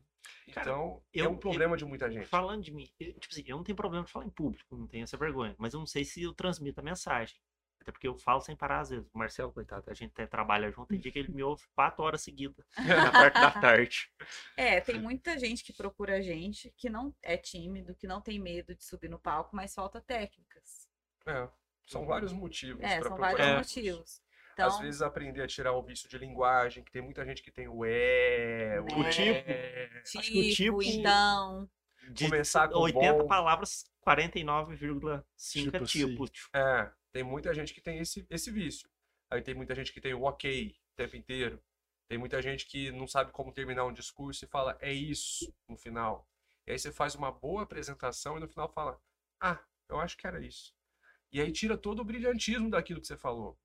Cara, 0.52 0.70
Então, 0.70 1.02
é 1.14 1.20
eu- 1.22 1.30
um 1.30 1.36
problema 1.38 1.76
de 1.76 1.84
muita 1.84 2.10
gente. 2.10 2.26
Falando 2.26 2.62
de 2.62 2.72
mim, 2.72 2.88
eu, 3.00 3.12
tipo 3.14 3.32
assim, 3.32 3.44
eu 3.46 3.56
não 3.56 3.64
tenho 3.64 3.76
problema 3.76 4.04
de 4.04 4.12
falar 4.12 4.26
em 4.26 4.30
público, 4.30 4.76
não 4.76 4.86
tenho 4.86 5.04
essa 5.04 5.16
vergonha, 5.16 5.54
mas 5.58 5.72
eu 5.72 5.80
não 5.80 5.86
sei 5.86 6.04
se 6.04 6.22
eu 6.22 6.34
transmito 6.34 6.80
a 6.80 6.82
mensagem. 6.82 7.36
Até 7.80 7.92
porque 7.92 8.08
eu 8.08 8.18
falo 8.18 8.40
sem 8.40 8.54
parar 8.56 8.80
às 8.80 8.90
vezes. 8.90 9.06
O 9.14 9.18
Marcelo, 9.18 9.52
coitado, 9.52 9.84
a 9.88 9.94
gente 9.94 10.10
até 10.10 10.26
trabalha 10.26 10.70
junto, 10.70 10.88
tem 10.88 10.98
dia 11.00 11.10
que 11.12 11.18
ele 11.18 11.32
me 11.32 11.42
ouve 11.42 11.64
quatro 11.74 12.02
horas 12.04 12.20
seguidas, 12.22 12.64
na 13.08 13.10
parte 13.12 13.34
da 13.40 13.50
tarde. 13.50 14.10
É, 14.56 14.80
tem 14.80 15.00
muita 15.00 15.38
gente 15.38 15.64
que 15.64 15.72
procura 15.72 16.16
a 16.16 16.20
gente 16.20 16.72
que 16.76 16.90
não 16.90 17.14
é 17.22 17.36
tímido, 17.36 17.94
que 17.94 18.06
não 18.06 18.20
tem 18.20 18.38
medo 18.38 18.74
de 18.74 18.84
subir 18.84 19.08
no 19.08 19.18
palco, 19.18 19.54
mas 19.56 19.74
falta 19.74 20.00
técnicas. 20.00 20.88
É, 21.26 21.48
são 21.86 22.04
vários 22.04 22.32
motivos. 22.32 22.82
É, 22.82 22.98
pra 22.98 23.08
são 23.08 23.16
procurar 23.16 23.30
vários 23.32 23.46
É. 23.48 23.56
motivos. 23.56 24.22
Então, 24.52 24.66
Às 24.66 24.80
vezes 24.80 25.00
aprender 25.02 25.40
a 25.40 25.46
tirar 25.46 25.72
o 25.72 25.82
vício 25.82 26.08
de 26.08 26.18
linguagem, 26.18 26.82
que 26.82 26.90
tem 26.90 27.00
muita 27.00 27.24
gente 27.24 27.42
que 27.44 27.50
tem 27.52 27.68
o 27.68 27.84
é, 27.84 28.80
o. 28.80 28.84
O 29.00 29.08
tipo, 29.08 29.22
é. 29.48 30.02
acho 30.04 30.20
que 30.32 30.40
o 30.40 30.52
tipo, 30.54 30.78
tipo- 30.80 30.82
então, 30.82 31.70
De 32.10 32.24
Começar 32.24 32.68
com 32.68 32.80
80 32.80 33.18
bom. 33.22 33.28
palavras, 33.28 33.84
49,5 34.04 35.08
é 35.10 35.22
Tipo 35.36 35.76
assim. 35.76 35.86
tipo. 36.08 36.26
tipo. 36.28 36.48
É, 36.56 36.90
tem 37.12 37.22
muita 37.22 37.54
gente 37.54 37.72
que 37.72 37.80
tem 37.80 37.98
esse, 37.98 38.26
esse 38.28 38.50
vício. 38.50 38.88
Aí 39.30 39.42
tem 39.42 39.54
muita 39.54 39.74
gente 39.74 39.92
que 39.92 40.00
tem 40.00 40.14
o 40.14 40.22
ok 40.22 40.76
o 40.92 40.96
tempo 40.96 41.16
inteiro. 41.16 41.62
Tem 42.08 42.16
muita 42.16 42.40
gente 42.40 42.66
que 42.66 42.90
não 42.90 43.06
sabe 43.06 43.32
como 43.32 43.52
terminar 43.52 43.84
um 43.84 43.92
discurso 43.92 44.44
e 44.44 44.48
fala, 44.48 44.78
é 44.80 44.92
isso, 44.92 45.52
no 45.68 45.76
final. 45.76 46.26
E 46.66 46.72
aí 46.72 46.78
você 46.78 46.90
faz 46.90 47.14
uma 47.14 47.30
boa 47.30 47.62
apresentação 47.62 48.36
e 48.36 48.40
no 48.40 48.48
final 48.48 48.68
fala, 48.68 49.00
ah, 49.40 49.62
eu 49.88 50.00
acho 50.00 50.16
que 50.16 50.26
era 50.26 50.40
isso. 50.40 50.74
E 51.30 51.40
aí 51.40 51.52
tira 51.52 51.76
todo 51.76 52.00
o 52.00 52.04
brilhantismo 52.04 52.70
daquilo 52.70 53.00
que 53.00 53.06
você 53.06 53.16
falou. 53.16 53.58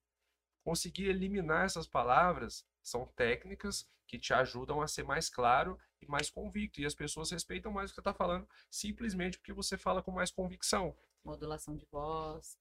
Conseguir 0.64 1.06
eliminar 1.06 1.66
essas 1.66 1.88
palavras 1.88 2.66
são 2.82 3.06
técnicas 3.16 3.90
que 4.06 4.20
te 4.20 4.34
ajudam 4.34 4.82
a 4.82 4.88
ser 4.88 5.04
mais 5.04 5.30
claro 5.30 5.80
e 6.02 6.06
mais 6.06 6.30
convicto. 6.30 6.82
E 6.82 6.86
as 6.86 6.94
pessoas 6.94 7.32
respeitam 7.32 7.72
mais 7.72 7.90
o 7.90 7.94
que 7.94 7.96
você 7.96 8.02
está 8.02 8.14
falando, 8.14 8.48
simplesmente 8.70 9.38
porque 9.38 9.54
você 9.54 9.78
fala 9.78 10.04
com 10.04 10.12
mais 10.12 10.32
convicção. 10.32 10.96
modulação 11.24 11.76
de 11.76 11.86
voz 11.86 12.58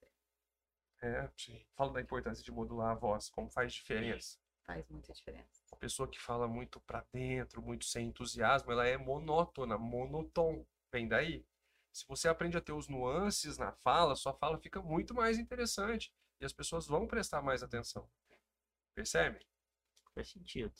É, 1.02 1.28
falo 1.76 1.92
da 1.92 2.00
importância 2.00 2.44
de 2.44 2.52
modular 2.52 2.92
a 2.92 2.94
voz, 2.94 3.28
como 3.28 3.50
faz 3.50 3.72
diferença. 3.72 4.38
faz 4.64 4.88
muita 4.88 5.12
diferença. 5.12 5.60
Uma 5.72 5.78
pessoa 5.78 6.08
que 6.08 6.20
fala 6.20 6.46
muito 6.46 6.80
pra 6.82 7.04
dentro, 7.12 7.60
muito 7.60 7.84
sem 7.84 8.06
entusiasmo, 8.06 8.70
ela 8.70 8.86
é 8.86 8.96
monótona, 8.96 9.76
monotom. 9.76 10.64
Vem 10.92 11.08
daí. 11.08 11.44
Se 11.92 12.06
você 12.06 12.28
aprende 12.28 12.56
a 12.56 12.60
ter 12.60 12.72
os 12.72 12.86
nuances 12.88 13.58
na 13.58 13.72
fala, 13.72 14.14
sua 14.14 14.32
fala 14.34 14.56
fica 14.58 14.80
muito 14.80 15.12
mais 15.12 15.38
interessante 15.38 16.14
e 16.40 16.44
as 16.44 16.52
pessoas 16.52 16.86
vão 16.86 17.06
prestar 17.08 17.42
mais 17.42 17.62
atenção. 17.64 18.08
Percebe? 18.94 19.44
Faz 20.14 20.28
sentido. 20.30 20.72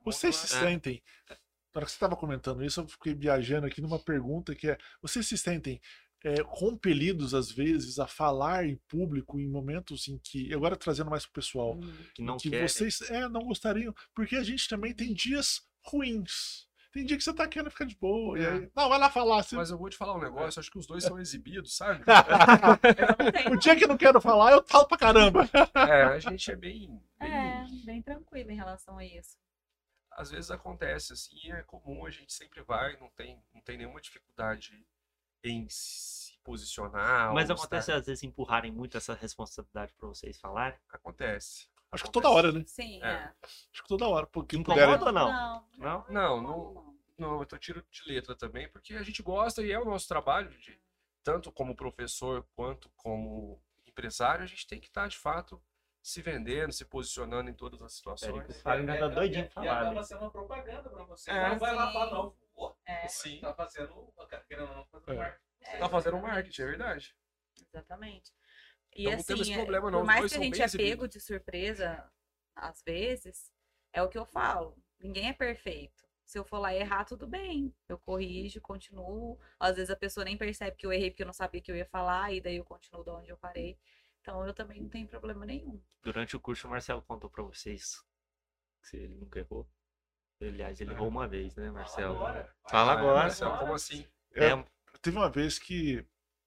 Vocês 0.00 0.34
se 0.34 0.54
Modular- 0.54 0.70
sentem. 0.72 1.02
Na 1.28 1.78
hora 1.78 1.84
que 1.86 1.90
você 1.92 1.96
estava 1.96 2.16
comentando 2.16 2.64
isso, 2.64 2.80
eu 2.80 2.88
fiquei 2.88 3.14
viajando 3.14 3.66
aqui 3.66 3.80
numa 3.80 3.98
pergunta 3.98 4.54
que 4.54 4.68
é: 4.70 4.78
vocês 5.00 5.26
se 5.26 5.36
sentem 5.36 5.80
é, 6.24 6.42
compelidos, 6.44 7.34
às 7.34 7.50
vezes, 7.50 7.98
a 7.98 8.06
falar 8.06 8.66
em 8.66 8.76
público 8.88 9.38
em 9.40 9.48
momentos 9.48 10.08
em 10.08 10.18
que. 10.18 10.52
Agora 10.54 10.76
trazendo 10.76 11.10
mais 11.10 11.24
pro 11.24 11.34
pessoal. 11.34 11.74
Hum, 11.74 11.92
Que 12.14 12.22
não 12.22 12.36
que 12.36 12.50
quer. 12.50 12.68
vocês 12.68 13.00
é, 13.10 13.28
não 13.28 13.40
gostariam. 13.42 13.94
Porque 14.14 14.36
a 14.36 14.42
gente 14.44 14.68
também 14.68 14.94
tem 14.94 15.12
dias 15.12 15.62
ruins. 15.84 16.66
Tem 16.92 17.06
dia 17.06 17.16
que 17.16 17.24
você 17.24 17.32
tá 17.32 17.48
querendo 17.48 17.70
ficar 17.70 17.86
de 17.86 17.96
boa. 17.96 18.38
E 18.38 18.42
É. 18.44 18.50
aí, 18.52 18.70
não, 18.76 18.88
vai 18.90 18.98
lá 18.98 19.08
falar. 19.10 19.42
Você... 19.42 19.56
Mas 19.56 19.70
eu 19.70 19.78
vou 19.78 19.88
te 19.88 19.96
falar 19.96 20.14
um 20.14 20.20
negócio, 20.20 20.60
acho 20.60 20.70
que 20.70 20.78
os 20.78 20.86
dois 20.86 21.02
são 21.02 21.18
exibidos, 21.18 21.74
sabe? 21.74 22.04
o 23.50 23.56
dia 23.56 23.74
que 23.74 23.84
eu 23.84 23.88
não 23.88 23.96
quero 23.96 24.20
falar, 24.20 24.52
eu 24.52 24.62
falo 24.66 24.86
pra 24.86 24.98
caramba. 24.98 25.48
É, 25.74 26.02
a 26.04 26.18
gente 26.18 26.50
é 26.50 26.56
bem, 26.56 27.00
bem 27.18 27.32
É, 27.32 27.64
bem 27.86 28.02
tranquilo 28.02 28.50
em 28.50 28.56
relação 28.56 28.98
a 28.98 29.04
isso. 29.06 29.38
às 30.12 30.30
vezes 30.30 30.50
acontece 30.50 31.14
assim, 31.14 31.50
é 31.50 31.62
comum, 31.62 32.04
a 32.04 32.10
gente 32.10 32.32
sempre 32.34 32.62
vai, 32.62 32.94
não 33.00 33.08
tem, 33.16 33.42
não 33.54 33.62
tem 33.62 33.78
nenhuma 33.78 33.98
dificuldade 34.00 34.84
em 35.42 35.66
posicionar. 36.42 37.32
Mas 37.32 37.50
acontece 37.50 37.90
estar- 37.90 38.00
às 38.00 38.06
vezes 38.06 38.22
empurrarem 38.24 38.70
muito 38.72 38.96
essa 38.96 39.14
responsabilidade 39.14 39.92
pra 39.94 40.08
vocês 40.08 40.38
falarem. 40.38 40.78
Acontece. 40.92 41.68
Acho 41.90 42.04
que 42.04 42.10
toda 42.12 42.30
hora, 42.30 42.50
né? 42.52 42.64
Sim, 42.66 43.02
É. 43.02 43.06
é. 43.08 43.32
Acho 43.72 43.82
que 43.82 43.88
toda 43.88 44.08
hora. 44.08 44.26
Porque 44.26 44.56
não 44.56 44.62
Incomoda 44.62 44.98
puderem. 44.98 45.06
ou 45.06 45.12
não? 45.12 45.30
Não, 45.32 45.66
Não? 45.78 46.06
Não, 46.08 46.42
não, 46.42 46.96
não, 47.18 47.40
eu 47.40 47.58
tiro 47.58 47.84
de 47.90 48.02
letra 48.10 48.34
também, 48.34 48.68
porque 48.68 48.94
a 48.94 49.02
gente 49.02 49.22
gosta 49.22 49.62
e 49.62 49.70
é 49.72 49.78
o 49.78 49.84
nosso 49.84 50.08
trabalho, 50.08 50.50
de, 50.58 50.80
tanto 51.22 51.52
como 51.52 51.76
professor 51.76 52.46
quanto 52.56 52.90
como 52.96 53.62
empresário, 53.86 54.42
a 54.42 54.46
gente 54.46 54.66
tem 54.66 54.80
que 54.80 54.86
estar 54.86 55.06
de 55.06 55.18
fato 55.18 55.62
se 56.02 56.20
vendendo, 56.22 56.72
se 56.72 56.84
posicionando 56.84 57.50
em 57.50 57.54
todas 57.54 57.80
as 57.82 57.92
situações. 57.92 58.34
Érico 58.34 58.52
Fábio 58.54 58.80
ainda 58.80 58.98
tá 58.98 59.08
doidinho 59.14 59.48
pra 59.50 59.62
E 59.62 59.66
falar. 59.68 59.80
acaba 59.82 59.94
né? 59.96 60.02
sendo 60.02 60.20
uma 60.22 60.30
propaganda 60.30 60.88
pra 60.90 61.04
você. 61.04 61.30
É. 61.30 61.48
Não 61.50 61.58
vai 61.58 61.74
lá 61.74 61.92
falar, 61.92 62.10
não. 62.10 62.34
Pô, 62.54 62.74
É, 62.86 63.06
Sim, 63.08 63.38
tá 63.40 63.54
fazendo, 63.54 64.12
querendo 64.48 64.68
ou 64.70 64.76
não, 64.76 64.84
fazendo 64.86 65.12
É. 65.12 65.16
marketing. 65.16 65.51
Tá 65.78 65.88
fazendo 65.88 66.18
marketing, 66.18 66.62
é 66.62 66.66
verdade. 66.66 67.16
exatamente. 67.68 68.32
E 68.94 69.08
Então 69.08 69.40
assim, 69.40 69.52
é, 69.52 69.56
problema, 69.56 69.90
não, 69.90 70.00
por 70.00 70.06
mais 70.06 70.30
que 70.30 70.38
a 70.38 70.42
gente 70.42 70.62
é 70.62 70.68
pego 70.68 71.08
de 71.08 71.18
surpresa, 71.18 72.10
às 72.54 72.82
vezes, 72.82 73.50
é 73.92 74.02
o 74.02 74.08
que 74.08 74.18
eu 74.18 74.26
falo. 74.26 74.76
Ninguém 75.00 75.28
é 75.28 75.32
perfeito. 75.32 76.02
Se 76.24 76.38
eu 76.38 76.44
for 76.44 76.58
lá 76.58 76.74
errar, 76.74 77.04
tudo 77.04 77.26
bem. 77.26 77.74
Eu 77.88 77.98
corrijo, 77.98 78.60
continuo. 78.60 79.38
Às 79.58 79.76
vezes 79.76 79.90
a 79.90 79.96
pessoa 79.96 80.24
nem 80.24 80.36
percebe 80.36 80.76
que 80.76 80.86
eu 80.86 80.92
errei 80.92 81.10
porque 81.10 81.22
eu 81.22 81.26
não 81.26 81.32
sabia 81.32 81.60
que 81.60 81.70
eu 81.70 81.76
ia 81.76 81.86
falar, 81.86 82.32
e 82.32 82.40
daí 82.40 82.56
eu 82.56 82.64
continuo 82.64 83.04
de 83.04 83.10
onde 83.10 83.30
eu 83.30 83.36
parei. 83.36 83.78
Então 84.20 84.46
eu 84.46 84.54
também 84.54 84.80
não 84.80 84.88
tenho 84.88 85.08
problema 85.08 85.44
nenhum. 85.44 85.82
Durante 86.02 86.36
o 86.36 86.40
curso, 86.40 86.66
o 86.66 86.70
Marcelo 86.70 87.02
contou 87.02 87.28
pra 87.28 87.42
vocês 87.42 88.02
que 88.88 88.96
ele 88.96 89.14
nunca 89.16 89.40
errou. 89.40 89.68
Aliás, 90.40 90.80
ele 90.80 90.92
errou 90.92 91.08
uma 91.08 91.28
vez, 91.28 91.54
né, 91.54 91.70
Marcelo? 91.70 92.16
agora. 92.16 92.54
Fala 92.68 92.92
agora. 92.92 93.18
Marcelo, 93.20 93.58
como 93.58 93.74
assim? 93.74 94.06
É, 94.34 94.50
Teve 95.00 95.16
uma 95.16 95.30
vez 95.30 95.58
que 95.58 96.04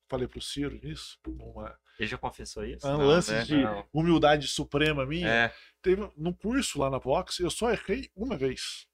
falei 0.08 0.28
pro 0.28 0.41
Ciro 0.41 0.80
isso, 0.84 1.18
uma, 1.28 1.78
ele 2.00 2.08
já 2.08 2.18
confessou 2.18 2.64
isso? 2.66 2.88
um 2.88 2.98
Não, 2.98 3.08
lance 3.08 3.32
né? 3.32 3.43
de 3.43 3.58
Não. 3.58 3.88
humildade 3.91 4.48
suprema 4.48 5.06
minha. 5.06 5.28
É, 5.28 5.54
Teve 5.82 6.10
no 6.16 6.34
curso 6.36 6.80
lá 6.80 6.89
na 6.89 6.98
Vox, 6.98 7.39
eu 7.39 7.50
só 7.50 7.72
errei 7.72 8.10
uma 8.16 8.38
vez. 8.38 8.88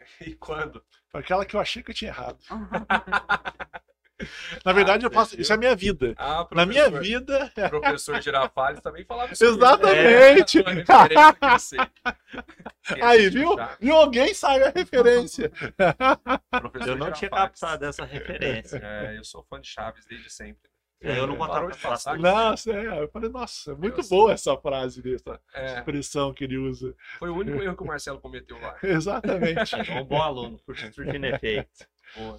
E 0.20 0.34
quando? 0.34 0.84
Foi 1.08 1.20
aquela 1.20 1.44
que 1.44 1.54
eu 1.54 1.60
achei 1.60 1.82
que 1.82 1.90
eu 1.90 1.94
tinha 1.94 2.10
errado. 2.10 2.38
Na 4.64 4.72
verdade, 4.72 5.04
eu 5.04 5.10
você 5.10 5.14
faço. 5.14 5.40
Isso 5.40 5.52
é 5.52 5.54
a 5.56 5.58
minha 5.58 5.74
vida. 5.74 6.14
Ah, 6.16 6.46
Na 6.52 6.66
minha 6.66 6.90
vida. 6.90 7.50
O 7.66 7.68
professor 7.80 8.20
Girafales 8.20 8.80
também 8.80 9.04
falava 9.04 9.32
isso. 9.32 9.44
Exatamente! 9.44 10.58
É, 10.58 11.54
eu 11.54 11.58
sei. 11.58 11.78
Aí, 13.02 13.28
viu? 13.30 13.56
já, 13.56 13.76
Viu? 13.80 13.94
Alguém 13.96 14.34
sabe 14.34 14.64
a 14.64 14.70
referência. 14.74 15.50
professor 16.50 16.88
eu 16.88 16.96
não 16.96 17.12
tinha 17.12 17.30
captado 17.30 17.84
essa 17.84 18.04
referência. 18.04 18.80
É, 18.82 19.16
eu 19.18 19.24
sou 19.24 19.42
fã 19.44 19.60
de 19.60 19.68
Chaves 19.68 20.04
desde 20.06 20.30
sempre. 20.30 20.70
Eu 21.00 21.26
não 21.26 21.36
contava 21.36 21.70
de 21.70 21.78
passar. 21.78 22.18
Nossa, 22.18 22.72
é, 22.72 23.02
eu 23.02 23.08
falei, 23.08 23.30
nossa, 23.30 23.74
muito 23.74 24.02
Eu 24.02 24.08
boa 24.08 24.32
essa 24.32 24.54
frase 24.58 25.00
dessa 25.00 25.40
É, 25.54 25.78
expressão 25.78 26.34
que 26.34 26.44
ele 26.44 26.58
usa. 26.58 26.94
foi 27.18 27.30
o 27.30 27.36
único 27.36 27.62
erro 27.62 27.74
que 27.74 27.82
o 27.82 27.86
Marcelo 27.86 28.20
cometeu 28.20 28.60
lá. 28.60 28.76
Exatamente. 28.82 29.74
É 29.90 30.00
um 30.00 30.04
bom 30.04 30.20
aluno, 30.20 30.58
por 30.66 30.76
surtindo 30.76 31.24
efeito. 31.24 31.86
Boa. 32.14 32.36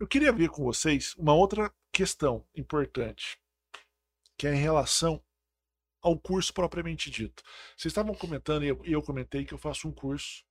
Eu 0.00 0.06
queria 0.08 0.32
ver 0.32 0.48
com 0.48 0.64
vocês 0.64 1.14
uma 1.16 1.34
outra 1.34 1.70
questão 1.92 2.42
importante, 2.56 3.38
que 4.38 4.46
é 4.46 4.54
em 4.54 4.58
relação 4.58 5.22
ao 6.00 6.18
curso 6.18 6.54
propriamente 6.54 7.10
dito. 7.10 7.42
Vocês 7.76 7.92
estavam 7.92 8.14
comentando, 8.14 8.64
e 8.64 8.68
eu, 8.68 8.80
e 8.86 8.92
eu 8.92 9.02
comentei 9.02 9.44
que 9.44 9.52
eu 9.52 9.58
faço 9.58 9.86
um 9.86 9.92
curso 9.92 10.42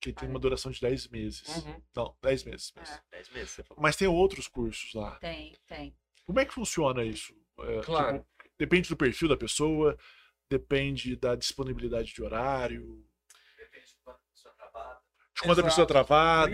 que 0.00 0.12
tem 0.12 0.28
uma 0.28 0.38
duração 0.38 0.70
de 0.70 0.80
10 0.80 1.08
meses. 1.08 1.48
Uhum. 1.48 1.82
Não, 1.96 2.16
10 2.22 2.44
meses. 2.44 2.72
mesmo. 2.76 2.94
É. 2.94 3.02
Dez 3.10 3.28
meses. 3.30 3.60
Mas 3.76 3.96
tem 3.96 4.06
outros 4.06 4.46
cursos 4.46 4.94
lá. 4.94 5.16
Tem, 5.18 5.56
tem. 5.66 5.96
Como 6.24 6.38
é 6.38 6.44
que 6.44 6.54
funciona 6.54 7.04
isso? 7.04 7.34
É, 7.58 7.80
Claro. 7.82 8.18
tipo, 8.18 8.26
depende 8.56 8.88
do 8.88 8.96
perfil 8.96 9.28
da 9.28 9.36
pessoa, 9.36 9.98
depende 10.48 11.16
da 11.16 11.34
disponibilidade 11.34 12.12
de 12.14 12.22
horário, 12.22 13.04
quando 15.44 15.60
a 15.60 15.64
pessoa 15.64 15.84
é 15.84 15.88
travada. 15.88 16.50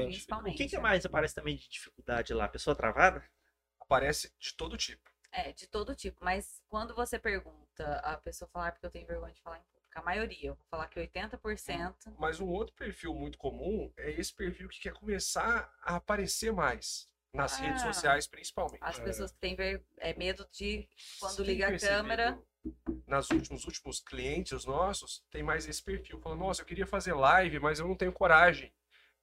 O 0.00 0.04
Principalmente. 0.06 0.56
que, 0.56 0.68
que 0.68 0.78
mais 0.78 1.04
aparece 1.04 1.34
também 1.34 1.56
de 1.56 1.68
dificuldade 1.68 2.32
lá? 2.34 2.48
Pessoa 2.48 2.74
travada? 2.76 3.22
Aparece 3.80 4.32
de 4.38 4.54
todo 4.54 4.76
tipo. 4.76 5.10
É, 5.32 5.52
de 5.52 5.66
todo 5.66 5.94
tipo. 5.94 6.18
Mas 6.24 6.60
quando 6.68 6.94
você 6.94 7.18
pergunta, 7.18 7.98
a 8.04 8.16
pessoa 8.16 8.48
falar, 8.50 8.72
porque 8.72 8.86
eu 8.86 8.90
tenho 8.90 9.06
vergonha 9.06 9.32
de 9.32 9.40
falar 9.42 9.58
em 9.58 9.62
público, 9.62 9.98
a 9.98 10.02
maioria, 10.02 10.48
eu 10.50 10.54
vou 10.54 10.64
falar 10.70 10.86
que 10.88 11.00
80%. 11.00 11.94
Mas 12.18 12.40
um 12.40 12.48
outro 12.48 12.74
perfil 12.74 13.14
muito 13.14 13.36
comum 13.38 13.92
é 13.96 14.10
esse 14.12 14.32
perfil 14.34 14.68
que 14.68 14.80
quer 14.80 14.92
começar 14.92 15.72
a 15.82 15.96
aparecer 15.96 16.52
mais. 16.52 17.08
Nas 17.30 17.58
redes 17.58 17.82
Ah. 17.82 17.92
sociais, 17.92 18.26
principalmente. 18.26 18.78
As 18.80 18.98
É. 18.98 19.02
pessoas 19.04 19.30
que 19.30 19.38
têm 19.38 19.54
ver... 19.54 19.84
é, 19.98 20.14
medo 20.14 20.48
de, 20.50 20.88
quando 21.20 21.36
Tem 21.36 21.44
liga 21.44 21.68
a 21.68 21.78
câmera, 21.78 22.42
Nas 23.06 23.30
últimos, 23.30 23.64
últimos 23.64 24.00
clientes 24.00 24.64
nossos, 24.64 25.24
tem 25.30 25.42
mais 25.42 25.66
esse 25.68 25.82
perfil. 25.82 26.20
Falando, 26.20 26.40
nossa, 26.40 26.62
eu 26.62 26.66
queria 26.66 26.86
fazer 26.86 27.12
live, 27.14 27.58
mas 27.58 27.78
eu 27.78 27.88
não 27.88 27.96
tenho 27.96 28.12
coragem. 28.12 28.72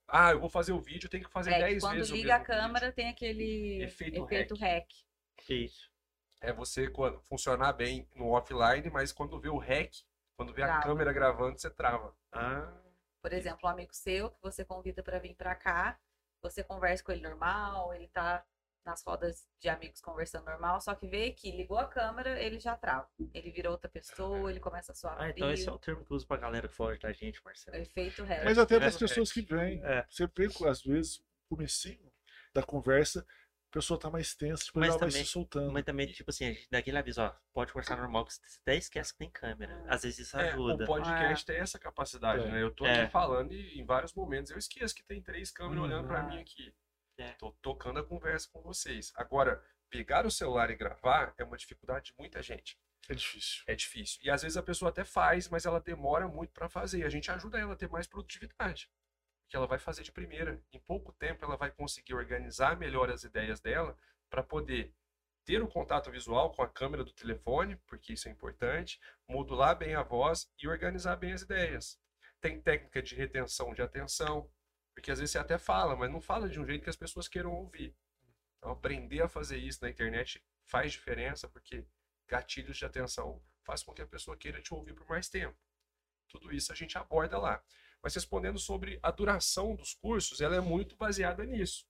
Ah, 0.08 0.32
eu 0.32 0.40
vou 0.40 0.50
fazer 0.50 0.72
o 0.72 0.80
vídeo, 0.80 1.08
eu 1.08 1.10
tenho 1.10 1.24
que 1.26 1.32
fazer 1.32 1.52
é, 1.52 1.54
que 1.56 1.60
10 1.62 1.84
quando 1.84 1.96
vezes 1.96 2.12
o 2.12 2.16
liga 2.16 2.36
a 2.36 2.40
mesmo 2.40 2.46
vídeo. 2.54 2.62
câmera 2.62 2.92
tem 2.92 3.10
aquele 3.10 3.84
Efeito 3.84 4.24
efeito 4.24 4.56
rec. 4.56 4.88
Que 5.38 5.54
isso? 5.66 5.92
É 6.42 6.54
você 6.54 6.88
quando- 6.90 7.20
funcionar 7.24 7.74
bem 7.74 8.08
no 8.14 8.30
offline, 8.30 8.90
mas 8.92 9.12
quando 9.12 9.40
vê 9.40 9.50
o 9.50 9.58
rec, 9.58 9.94
quando 10.38 10.54
vê 10.54 10.62
a 10.64 10.68
Trava. 10.68 10.84
câmera 10.84 11.14
gravando, 11.14 11.58
você 11.60 11.70
trava. 11.70 12.16
Ah, 12.32 12.72
Por 13.22 13.34
exemplo, 13.34 13.62
um 13.64 13.68
amigo 13.68 13.94
seu 13.96 14.30
que 14.30 14.42
você 14.42 14.64
convida 14.64 15.02
para 15.02 15.18
vir 15.18 15.34
para 15.36 15.56
cá, 15.56 15.98
você 16.42 16.64
conversa 16.64 17.04
com 17.04 17.12
ele 17.12 17.22
normal, 17.22 17.92
ele 17.94 18.08
tá 18.10 18.46
nas 18.86 19.04
rodas 19.04 19.48
de 19.60 19.68
amigos 19.68 20.00
conversando 20.00 20.46
normal, 20.46 20.80
só 20.80 20.94
que 20.94 21.08
vê 21.08 21.32
que 21.32 21.52
ligou 21.52 21.78
a 21.78 21.88
câmera, 21.88 22.40
ele 22.42 22.60
já 22.60 22.76
trava. 22.78 23.10
Ele 23.34 23.50
vira 23.52 23.72
outra 23.72 23.90
pessoa, 23.90 24.50
ele 24.50 24.60
começa 24.60 24.92
a 24.92 24.96
suar 24.96 25.20
ah, 25.20 25.30
então 25.30 25.52
esse 25.52 25.68
é 25.68 25.72
o 25.72 25.80
termo 25.80 26.06
que 26.06 26.12
eu 26.12 26.16
uso 26.18 26.28
pra 26.28 26.38
galera 26.38 26.68
que 26.68 26.76
foge 26.76 27.00
da 27.00 27.12
gente, 27.12 27.44
Marcelo. 27.44 27.78
Efeito 27.78 28.24
rec. 28.24 28.44
Mas 28.46 28.58
até 28.58 28.76
É, 28.76 28.80
das 28.80 28.96
é. 28.96 29.00
pessoas 29.00 29.32
que 29.32 29.42
vêm. 29.42 29.84
É. 29.84 30.06
Você 30.10 30.28
vê, 30.28 30.48
às 30.70 30.82
vezes, 30.84 31.18
o 31.18 31.24
comecinho 31.56 32.12
da 32.54 32.62
conversa, 32.64 33.26
a 33.70 33.74
pessoa 33.76 34.00
tá 34.00 34.10
mais 34.10 34.34
tensa, 34.36 34.64
depois 34.66 34.82
Mas 34.82 34.90
ela 34.92 35.00
vai 35.00 35.10
também- 35.10 35.26
se 35.26 35.32
soltando. 35.32 35.72
Mas 35.74 35.84
também, 35.84 36.08
tipo 36.08 36.30
assim, 36.30 36.46
a 36.46 36.54
gente 36.54 36.68
dá 36.72 36.78
aquele 36.78 36.98
aviso, 36.98 37.22
ó, 37.22 37.36
pode 37.54 37.74
conversar 37.74 37.98
normal, 37.98 38.24
que 38.26 38.34
você 38.34 38.42
até 38.62 38.76
esquece 38.78 39.12
que 39.12 39.18
tem 39.20 39.30
câmera. 39.32 39.84
Às 39.90 40.04
vezes 40.04 40.20
isso 40.28 40.38
É, 40.40 40.50
ajuda. 40.52 40.84
o 40.84 40.88
podcast 40.88 41.46
tem 41.46 41.58
essa 41.58 41.78
capacidade, 41.80 42.44
É. 42.46 42.52
né? 42.52 42.62
Eu 42.64 42.74
tô 42.74 42.86
É. 42.86 43.02
aqui 43.02 43.12
falando 43.12 43.52
e 43.52 43.78
em 43.80 43.86
vários 43.86 44.14
momentos 44.14 44.52
eu 44.52 44.58
esqueço 44.58 44.96
que 44.96 45.04
tem 45.04 45.22
três 45.22 45.52
câmeras 45.52 45.80
Uhum. 45.80 45.86
olhando 45.86 46.08
pra 46.08 46.24
mim 46.24 46.40
aqui. 46.40 46.74
É. 47.18 47.32
Tô 47.34 47.52
tocando 47.62 48.00
a 48.00 48.04
conversa 48.04 48.50
com 48.52 48.62
vocês. 48.62 49.12
Agora, 49.16 49.64
pegar 49.90 50.26
o 50.26 50.32
celular 50.32 50.70
e 50.70 50.76
gravar 50.76 51.34
é 51.38 51.44
uma 51.44 51.58
dificuldade 51.58 52.08
de 52.08 52.14
muita 52.18 52.42
gente. 52.42 52.78
É 53.08 53.14
difícil. 53.14 53.64
É 53.68 53.76
difícil. 53.76 54.20
E 54.24 54.30
às 54.30 54.42
vezes 54.42 54.58
a 54.58 54.64
pessoa 54.64 54.90
até 54.90 55.04
faz, 55.04 55.48
mas 55.48 55.66
ela 55.66 55.80
demora 55.80 56.28
muito 56.28 56.52
pra 56.52 56.68
fazer. 56.68 57.00
E 57.00 57.04
a 57.04 57.10
gente 57.10 57.30
ajuda 57.32 57.60
ela 57.60 57.74
a 57.74 57.78
ter 57.78 57.90
mais 57.90 58.08
produtividade. 58.08 58.90
Que 59.48 59.56
ela 59.56 59.68
vai 59.68 59.78
fazer 59.78 60.04
de 60.04 60.12
primeira. 60.12 60.62
Em 60.74 60.80
pouco 60.80 61.14
tempo 61.14 61.46
ela 61.46 61.56
vai 61.56 61.72
conseguir 61.72 62.16
organizar 62.16 62.78
melhor 62.78 63.10
as 63.12 63.24
ideias 63.24 63.60
dela 63.60 63.98
para 64.30 64.44
poder 64.44 64.94
ter 65.46 65.62
o 65.62 65.68
contato 65.68 66.10
visual 66.10 66.52
com 66.52 66.64
a 66.64 66.68
câmera 66.68 67.04
do 67.04 67.14
telefone, 67.14 67.78
porque 67.86 68.14
isso 68.14 68.28
é 68.28 68.32
importante, 68.32 69.00
modular 69.30 69.78
bem 69.78 69.94
a 69.94 70.02
voz 70.02 70.52
e 70.60 70.68
organizar 70.68 71.16
bem 71.16 71.34
as 71.34 71.44
ideias. 71.44 72.00
Tem 72.42 72.60
técnica 72.60 73.02
de 73.02 73.16
retenção 73.16 73.72
de 73.74 73.84
atenção, 73.84 74.50
porque 74.96 75.12
às 75.12 75.20
vezes 75.20 75.34
você 75.34 75.38
até 75.38 75.58
fala, 75.58 75.96
mas 75.96 76.10
não 76.10 76.22
fala 76.22 76.48
de 76.50 76.60
um 76.60 76.66
jeito 76.66 76.84
que 76.84 76.90
as 76.90 76.96
pessoas 76.96 77.28
queiram 77.28 77.54
ouvir. 77.54 77.94
Então, 78.58 78.72
aprender 78.72 79.22
a 79.22 79.28
fazer 79.28 79.58
isso 79.58 79.84
na 79.84 79.90
internet 79.90 80.44
faz 80.64 80.94
diferença, 80.94 81.48
porque 81.50 81.86
gatilhos 82.28 82.78
de 82.78 82.86
atenção 82.86 83.44
faz 83.62 83.84
com 83.84 83.94
que 83.94 84.02
a 84.02 84.08
pessoa 84.08 84.38
queira 84.38 84.62
te 84.62 84.74
ouvir 84.74 84.94
por 84.94 85.08
mais 85.08 85.28
tempo. 85.30 85.58
Tudo 86.30 86.52
isso 86.54 86.72
a 86.72 86.76
gente 86.76 86.98
aborda 86.98 87.38
lá. 87.38 87.62
Mas 88.02 88.16
respondendo 88.16 88.58
sobre 88.58 88.98
a 89.04 89.12
duração 89.12 89.76
dos 89.76 89.94
cursos, 89.94 90.40
ela 90.40 90.56
é 90.56 90.62
muito 90.62 90.96
baseada 90.96 91.46
nisso. 91.46 91.86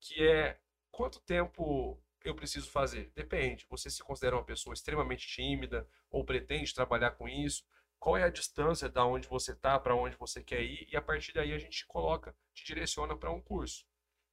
Que 0.00 0.26
é 0.26 0.60
quanto 0.90 1.20
tempo 1.20 2.00
eu 2.24 2.34
preciso 2.34 2.70
fazer? 2.70 3.12
Depende. 3.14 3.66
Você 3.68 3.90
se 3.90 4.02
considera 4.02 4.36
uma 4.36 4.44
pessoa 4.44 4.72
extremamente 4.72 5.26
tímida 5.28 5.86
ou 6.10 6.24
pretende 6.24 6.72
trabalhar 6.72 7.12
com 7.12 7.28
isso? 7.28 7.64
Qual 7.98 8.16
é 8.16 8.24
a 8.24 8.30
distância 8.30 8.88
da 8.88 9.04
onde 9.04 9.28
você 9.28 9.52
está 9.52 9.78
para 9.78 9.96
onde 9.96 10.16
você 10.16 10.42
quer 10.42 10.62
ir? 10.62 10.88
E 10.90 10.96
a 10.96 11.02
partir 11.02 11.32
daí 11.32 11.52
a 11.52 11.58
gente 11.58 11.78
te 11.78 11.86
coloca, 11.86 12.36
te 12.52 12.64
direciona 12.64 13.16
para 13.16 13.30
um 13.30 13.40
curso. 13.40 13.86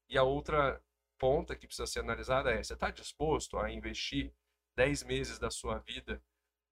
E 0.09 0.17
a 0.17 0.23
outra 0.23 0.83
ponta 1.17 1.55
que 1.55 1.67
precisa 1.67 1.87
ser 1.87 1.99
analisada 1.99 2.51
é: 2.51 2.61
você 2.61 2.73
está 2.73 2.91
disposto 2.91 3.57
a 3.57 3.71
investir 3.71 4.33
10 4.75 5.03
meses 5.03 5.39
da 5.39 5.49
sua 5.49 5.79
vida 5.79 6.21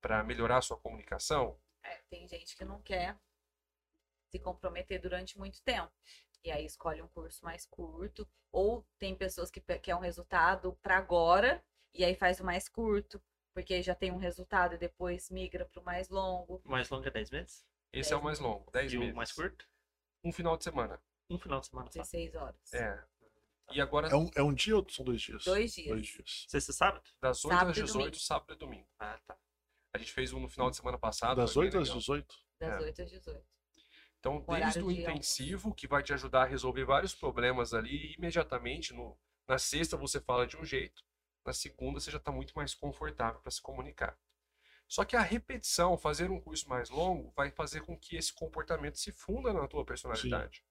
para 0.02 0.24
melhorar 0.24 0.58
a 0.58 0.62
sua 0.62 0.80
comunicação? 0.80 1.60
É, 1.84 2.02
tem 2.10 2.28
gente 2.28 2.56
que 2.56 2.66
não 2.66 2.82
quer 2.82 3.18
se 4.30 4.40
comprometer 4.40 5.00
durante 5.00 5.38
muito 5.38 5.62
tempo. 5.64 5.92
E 6.44 6.52
aí 6.52 6.66
escolhe 6.66 7.02
um 7.02 7.08
curso 7.08 7.44
mais 7.44 7.66
curto. 7.66 8.28
Ou 8.52 8.86
tem 8.98 9.16
pessoas 9.16 9.52
que 9.52 9.62
quer 9.62 9.96
um 9.96 10.00
resultado 10.00 10.78
para 10.82 10.98
agora 10.98 11.64
e 11.94 12.04
aí 12.04 12.16
faz 12.16 12.40
o 12.40 12.46
mais 12.46 12.68
curto, 12.70 13.22
porque 13.54 13.82
já 13.82 13.95
tem 13.95 14.12
um 14.12 14.18
resultado 14.18 14.76
e 14.76 14.78
depois 14.78 15.30
migra 15.30 15.66
para 15.66 15.82
o 15.82 15.84
mais 15.84 16.10
longo. 16.10 16.62
O 16.66 16.70
mais 16.70 16.89
longo 16.89 17.08
é 17.08 17.12
10 17.12 17.32
meses? 17.32 17.66
Esse 17.91 18.14
é 18.14 18.16
o 18.18 18.24
mais 18.24 18.39
longo, 18.39 18.70
10 18.72 18.93
E 18.93 18.97
meses. 18.97 19.14
o 19.14 19.18
mais 19.18 19.32
curto? 19.32 19.68
Um 20.24 20.32
final 20.32 20.56
de 20.58 20.64
semana. 20.64 21.02
Um 21.30 21.38
final 21.39 21.60
de 21.60 21.68
semana 21.68 21.89
só. 21.91 22.00
16 22.02 22.36
horas. 22.36 22.74
É. 22.74 23.04
E 23.72 23.80
agora, 23.80 24.08
É 24.10 24.16
um, 24.16 24.30
é 24.36 24.41
um 24.41 24.54
dia 24.54 24.76
ou 24.76 24.86
são 24.89 25.06
dois 25.06 25.22
dias? 25.22 25.43
Dois 25.45 25.74
dias. 25.74 25.88
Dois 25.88 26.08
dias. 26.08 26.45
Sexta 26.47 26.72
e 26.72 26.74
sábado? 26.74 27.10
das 27.22 27.43
8 27.45 27.54
Sábado 27.54 27.72
às 27.72 27.78
e 27.78 27.82
18, 27.84 27.97
domingo. 28.04 28.16
sábado 28.20 28.54
e 28.54 28.58
domingo. 28.58 28.88
Ah, 29.00 29.20
tá. 29.28 29.38
A 29.93 29.97
gente 29.97 30.12
fez 30.12 30.34
um 30.34 30.39
no 30.39 30.50
final 30.50 30.70
de 30.70 30.76
semana 30.78 30.97
passado. 30.97 31.38
Das 31.38 31.54
foi 31.54 31.70
bem 31.70 31.80
8 31.80 31.82
às 31.84 31.88
legal. 31.89 32.00
18? 32.00 32.36
Das 32.60 32.70
É. 32.82 32.86
8 32.86 33.02
às 33.04 33.10
18. 33.12 33.45
Então, 34.20 34.43
desde 34.47 34.82
o 34.84 34.91
intensivo, 34.91 35.74
que 35.74 35.88
vai 35.88 36.04
te 36.04 36.14
ajudar 36.14 36.41
a 36.43 36.45
resolver 36.45 36.84
vários 36.84 37.16
problemas 37.16 37.74
ali, 37.74 37.95
e 37.95 38.14
imediatamente, 38.16 38.93
no, 38.93 39.18
na 39.47 39.58
sexta 39.58 39.95
você 39.95 40.20
fala 40.20 40.45
de 40.45 40.58
um 40.58 40.66
jeito, 40.66 41.02
na 41.46 41.54
segunda 41.54 42.00
você 42.00 42.12
já 42.12 42.18
está 42.18 42.32
muito 42.32 42.54
mais 42.56 42.74
confortável 42.74 43.40
para 43.42 43.52
se 43.52 43.62
comunicar. 43.62 44.18
Só 44.88 45.06
que 45.06 45.16
a 45.16 45.22
repetição, 45.22 45.98
fazer 45.98 46.32
um 46.32 46.42
curso 46.42 46.68
mais 46.68 46.90
longo, 46.90 47.32
vai 47.36 47.52
fazer 47.52 47.82
com 47.82 47.98
que 47.98 48.16
esse 48.16 48.34
comportamento 48.34 48.98
se 48.98 49.12
funda 49.12 49.54
na 49.54 49.68
tua 49.68 49.86
personalidade. 49.86 50.64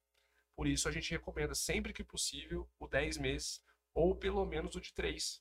Por 0.56 0.66
isso 0.66 0.88
a 0.88 0.92
gente 0.92 1.12
recomenda 1.12 1.54
sempre 1.54 1.92
que 1.92 2.02
possível 2.02 2.68
o 2.80 2.88
10 2.88 3.18
meses 3.18 3.62
ou 3.94 4.16
pelo 4.16 4.44
menos 4.44 4.74
o 4.74 4.80
de 4.80 4.92
3. 4.92 5.40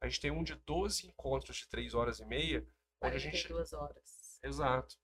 A 0.00 0.08
gente 0.08 0.20
tem 0.20 0.30
um 0.30 0.42
de 0.42 0.54
12 0.54 1.06
encontros 1.06 1.58
de 1.58 1.68
3 1.68 1.94
horas 1.94 2.18
e 2.18 2.24
meia, 2.24 2.66
onde 3.02 3.16
a 3.16 3.18
gente 3.18 3.46
42 3.46 3.72
horas. 3.74 4.40
Exato. 4.42 4.96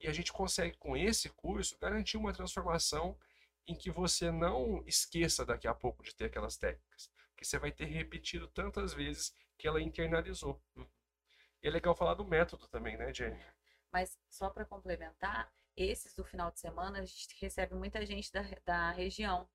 E 0.00 0.08
a 0.08 0.12
gente 0.12 0.32
consegue, 0.32 0.76
com 0.78 0.96
esse 0.96 1.28
curso, 1.28 1.78
garantir 1.78 2.16
uma 2.16 2.32
transformação 2.32 3.16
em 3.68 3.74
que 3.76 3.90
você 3.90 4.32
não 4.32 4.82
esqueça 4.84 5.46
daqui 5.46 5.68
a 5.68 5.74
pouco 5.74 6.02
de 6.02 6.14
ter 6.14 6.24
aquelas 6.24 6.56
técnicas. 6.56 7.08
Porque 7.42 7.48
você 7.48 7.58
vai 7.58 7.72
ter 7.72 7.86
repetido 7.86 8.46
tantas 8.46 8.94
vezes 8.94 9.34
que 9.58 9.66
ela 9.66 9.82
internalizou. 9.82 10.62
E 11.60 11.66
é 11.66 11.70
legal 11.70 11.92
falar 11.92 12.14
do 12.14 12.24
método 12.24 12.68
também, 12.68 12.96
né, 12.96 13.12
Jenny? 13.12 13.40
Mas 13.92 14.16
só 14.30 14.48
para 14.48 14.64
complementar, 14.64 15.52
esses 15.76 16.14
do 16.14 16.24
final 16.24 16.52
de 16.52 16.60
semana 16.60 17.00
a 17.00 17.04
gente 17.04 17.36
recebe 17.40 17.74
muita 17.74 18.06
gente 18.06 18.30
da, 18.30 18.42
da 18.64 18.92
região. 18.92 19.48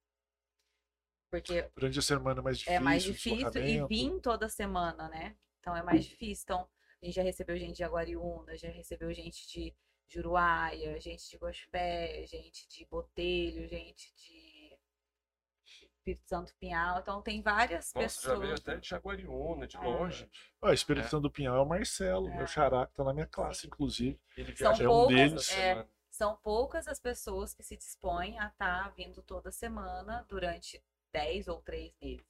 Porque 1.32 1.62
Durante 1.74 2.00
a 2.00 2.02
semana 2.02 2.42
é 2.42 2.44
mais 2.44 2.58
difícil. 2.58 2.76
é 2.76 2.80
mais 2.82 3.04
difícil 3.04 3.64
e 3.64 3.88
vir 3.88 4.20
toda 4.20 4.50
semana, 4.50 5.08
né? 5.08 5.38
Então 5.62 5.74
é 5.74 5.82
mais 5.82 6.04
difícil. 6.04 6.44
Então, 6.44 6.70
a 7.02 7.06
gente 7.06 7.16
já 7.16 7.24
recebeu 7.24 7.58
gente 7.58 7.78
de 7.78 7.84
Aguariúna, 7.86 8.58
já 8.58 8.70
recebeu 8.70 9.14
gente 9.14 9.48
de 9.48 9.74
Juruáia, 10.10 11.00
gente 11.00 11.30
de 11.30 11.38
Gospé, 11.38 12.26
gente 12.28 12.68
de 12.68 12.86
Botelho, 12.86 13.66
gente 13.66 14.14
de 14.14 14.47
Espírito 16.08 16.28
Santo 16.28 16.56
Pinhal. 16.56 17.00
Então 17.00 17.22
tem 17.22 17.42
várias 17.42 17.94
Nossa, 17.94 18.22
já 18.22 18.36
veio 18.36 18.42
pessoas. 18.54 18.60
até 18.62 18.78
de 18.78 18.88
Jaguariúna, 18.88 19.68
de 19.68 19.76
É. 19.78 19.80
longe. 19.82 20.30
Ó, 20.62 20.72
Espírito 20.72 21.06
É. 21.06 21.10
Santo 21.10 21.24
do 21.24 21.32
Pinhal 21.32 21.58
é 21.58 21.62
o 21.62 21.66
Marcelo, 21.66 22.30
É. 22.30 22.38
meu 22.38 22.48
xará, 22.48 22.88
que 22.88 22.94
tá 22.94 23.04
na 23.04 23.14
minha 23.14 23.28
classe, 23.28 23.68
inclusive. 23.68 24.20
Ele 24.38 24.56
São 24.56 24.70
viaja 24.70 24.84
é 24.86 24.88
um 24.88 24.92
poucas, 24.92 25.18
deles. 25.18 25.52
é, 25.52 25.88
são 26.10 26.38
poucas 26.38 26.88
as 26.88 27.00
pessoas 27.00 27.54
que 27.54 27.64
se 27.64 27.76
dispõem 27.76 28.40
a 28.40 28.48
estar 28.48 28.90
vindo 28.96 29.22
toda 29.22 29.52
semana 29.52 30.26
durante 30.30 30.82
10 31.12 31.48
ou 31.48 31.62
3 31.62 31.94
meses. 32.02 32.26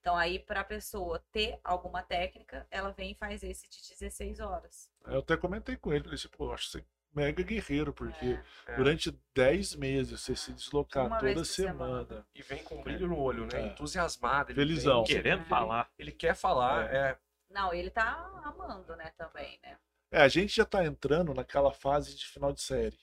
Então, 0.00 0.16
aí, 0.16 0.38
para 0.38 0.60
a 0.60 0.64
pessoa 0.64 1.22
ter 1.32 1.60
alguma 1.62 2.02
técnica, 2.02 2.66
ela 2.70 2.92
vem 2.92 3.10
e 3.10 3.14
faz 3.14 3.42
esse 3.42 3.68
de 3.68 3.88
16 3.90 4.40
horas. 4.40 4.88
Eu 5.04 5.18
até 5.18 5.36
comentei 5.36 5.76
com 5.76 5.92
ele, 5.92 6.04
falei 6.04 6.14
assim, 6.14 6.28
pô, 6.28 6.50
acho 6.52 6.68
você 6.70 6.84
mega 7.14 7.42
guerreiro, 7.42 7.92
porque 7.92 8.38
É. 8.66 8.76
durante 8.76 9.10
10 9.34 9.74
meses 9.74 10.20
você 10.20 10.36
se 10.36 10.52
deslocar 10.52 11.06
Uma 11.06 11.18
toda 11.18 11.44
semana. 11.44 12.04
semana. 12.04 12.26
E 12.34 12.42
vem 12.42 12.62
com 12.62 12.82
brilho 12.82 13.08
no 13.08 13.18
olho, 13.18 13.46
né? 13.46 13.60
É. 13.62 13.66
Entusiasmado. 13.68 14.50
Ele 14.52 14.60
Felizão. 14.60 15.04
vem- 15.04 15.16
Querendo 15.16 15.40
ele- 15.40 15.48
falar. 15.48 15.90
Ele 15.98 16.12
quer 16.12 16.34
falar, 16.34 16.92
é. 16.94 17.18
Não, 17.50 17.72
ele 17.72 17.90
tá 17.90 18.12
amando, 18.44 18.94
né, 18.96 19.10
também, 19.16 19.58
né? 19.62 19.76
É, 20.10 20.20
a 20.22 20.28
gente 20.28 20.54
já 20.56 20.64
tá 20.64 20.84
entrando 20.84 21.34
naquela 21.34 21.72
fase 21.72 22.14
de 22.16 22.26
final 22.26 22.52
de 22.52 22.60
série. 22.62 22.98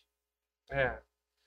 É. 0.72 0.99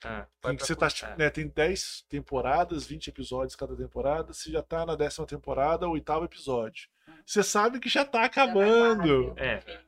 Ah, 0.03 0.25
Em 0.45 0.55
que 0.55 0.65
você 0.65 0.75
tá, 0.75 0.87
né, 1.17 1.29
tem 1.29 1.47
10 1.49 2.05
temporadas, 2.07 2.85
20 2.87 3.09
episódios 3.09 3.55
cada 3.55 3.75
temporada, 3.75 4.31
você 4.33 4.49
já 4.49 4.61
tá 4.63 4.85
na 4.85 4.95
décima 4.95 5.27
temporada, 5.27 5.89
oitavo 5.89 6.23
episódio. 6.23 6.87
Você 7.25 7.43
sabe 7.43 7.79
que 7.81 7.89
já 7.89 8.05
tá 8.05 8.19
Já 8.23 8.29
tá 8.29 8.43
acabando. 8.43 9.33
quase, 9.33 9.39
É. 9.41 9.81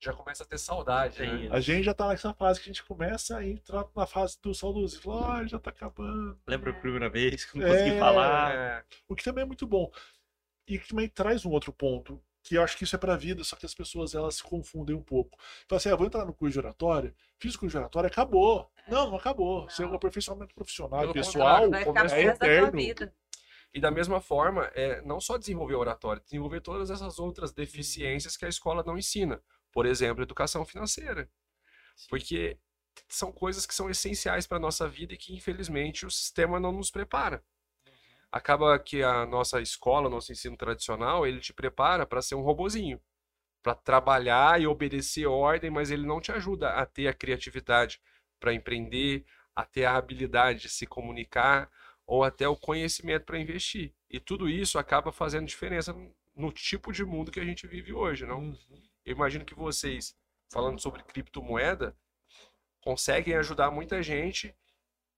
Já 0.00 0.12
começa 0.12 0.44
a 0.44 0.46
ter 0.46 0.58
saudade, 0.58 1.20
né? 1.20 1.48
A 1.50 1.58
gente 1.60 1.82
já 1.84 1.92
tá 1.92 2.08
nessa 2.08 2.32
fase 2.32 2.60
que 2.60 2.70
a 2.70 2.72
gente 2.72 2.84
começa 2.84 3.36
a 3.36 3.44
entrar 3.46 3.84
na 3.96 4.06
fase 4.06 4.38
do 4.40 4.54
saudosismo. 4.54 5.02
Fala, 5.12 5.38
ah, 5.38 5.46
já 5.46 5.58
tá 5.58 5.70
acabando. 5.70 6.38
lembra 6.46 6.70
a 6.70 6.74
primeira 6.74 7.10
vez 7.10 7.44
que 7.44 7.58
não 7.58 7.66
É. 7.66 7.70
consegui 7.70 7.98
falar? 7.98 8.54
É. 8.54 8.84
O 9.08 9.16
que 9.16 9.24
também 9.24 9.42
é 9.42 9.46
muito 9.46 9.66
bom. 9.66 9.90
E 10.68 10.78
que 10.78 10.88
também 10.88 11.08
traz 11.08 11.44
um 11.44 11.50
outro 11.50 11.72
ponto, 11.72 12.22
que 12.44 12.54
eu 12.56 12.62
acho 12.62 12.76
que 12.76 12.84
isso 12.84 12.94
é 12.94 12.98
pra 12.98 13.16
vida, 13.16 13.42
só 13.42 13.56
que 13.56 13.66
as 13.66 13.74
pessoas 13.74 14.14
elas 14.14 14.36
se 14.36 14.42
confundem 14.44 14.94
um 14.94 15.02
pouco. 15.02 15.36
Fala 15.66 15.78
assim, 15.78 15.90
ah, 15.90 15.96
vou 15.96 16.06
entrar 16.06 16.24
no 16.24 16.32
curso 16.32 16.52
de 16.52 16.58
oratória, 16.60 17.12
fiz 17.36 17.54
o 17.56 17.58
curso 17.58 17.72
de 17.72 17.78
oratória, 17.78 18.06
acabou. 18.06 18.70
Não, 18.86 19.10
não 19.10 19.16
acabou. 19.16 19.68
Você 19.68 19.82
é 19.82 19.86
um 19.86 19.88
Não. 19.90 19.96
aperfeiçoamento 19.96 20.54
profissional 20.54 21.00
e 21.00 21.02
Pelo 21.02 21.14
pessoal 21.14 21.64
é 21.74 22.22
eterno. 22.22 22.72
vida. 22.72 23.12
E 23.74 23.80
da 23.80 23.90
mesma 23.90 24.20
forma, 24.20 24.70
é, 24.74 25.02
não 25.02 25.20
só 25.20 25.36
desenvolver 25.36 25.74
a 25.74 25.78
oratória, 25.78 26.22
desenvolver 26.22 26.60
todas 26.60 26.88
essas 26.88 27.18
outras 27.18 27.52
deficiências 27.52 28.36
que 28.36 28.44
a 28.44 28.48
escola 28.48 28.82
não 28.86 28.96
ensina. 28.96 29.42
Por 29.78 29.86
exemplo, 29.86 30.24
educação 30.24 30.64
financeira. 30.64 31.30
Porque 32.08 32.58
são 33.08 33.30
coisas 33.30 33.64
que 33.64 33.72
são 33.72 33.88
essenciais 33.88 34.44
para 34.44 34.56
a 34.56 34.60
nossa 34.60 34.88
vida 34.88 35.14
e 35.14 35.16
que, 35.16 35.32
infelizmente, 35.32 36.04
o 36.04 36.10
sistema 36.10 36.58
não 36.58 36.72
nos 36.72 36.90
prepara. 36.90 37.44
Acaba 38.32 38.76
que 38.80 39.04
a 39.04 39.24
nossa 39.24 39.60
escola, 39.60 40.10
nosso 40.10 40.32
ensino 40.32 40.56
tradicional, 40.56 41.24
ele 41.24 41.38
te 41.38 41.52
prepara 41.52 42.04
para 42.04 42.20
ser 42.20 42.34
um 42.34 42.40
robozinho, 42.40 43.00
para 43.62 43.72
trabalhar 43.72 44.60
e 44.60 44.66
obedecer 44.66 45.26
ordem, 45.26 45.70
mas 45.70 45.92
ele 45.92 46.04
não 46.04 46.20
te 46.20 46.32
ajuda 46.32 46.70
a 46.70 46.84
ter 46.84 47.06
a 47.06 47.14
criatividade 47.14 48.00
para 48.40 48.52
empreender, 48.52 49.24
a 49.54 49.64
ter 49.64 49.84
a 49.84 49.96
habilidade 49.96 50.62
de 50.62 50.70
se 50.70 50.88
comunicar 50.88 51.70
ou 52.04 52.24
até 52.24 52.48
o 52.48 52.56
conhecimento 52.56 53.26
para 53.26 53.38
investir. 53.38 53.94
E 54.10 54.18
tudo 54.18 54.48
isso 54.48 54.76
acaba 54.76 55.12
fazendo 55.12 55.46
diferença 55.46 55.94
no 56.34 56.50
tipo 56.50 56.92
de 56.92 57.04
mundo 57.04 57.30
que 57.30 57.38
a 57.38 57.44
gente 57.44 57.64
vive 57.68 57.92
hoje, 57.92 58.26
não? 58.26 58.40
Uhum. 58.40 58.87
Eu 59.08 59.14
imagino 59.14 59.42
que 59.42 59.54
vocês, 59.54 60.14
falando 60.52 60.78
sobre 60.78 61.02
criptomoeda, 61.02 61.96
conseguem 62.82 63.34
ajudar 63.36 63.70
muita 63.70 64.02
gente 64.02 64.54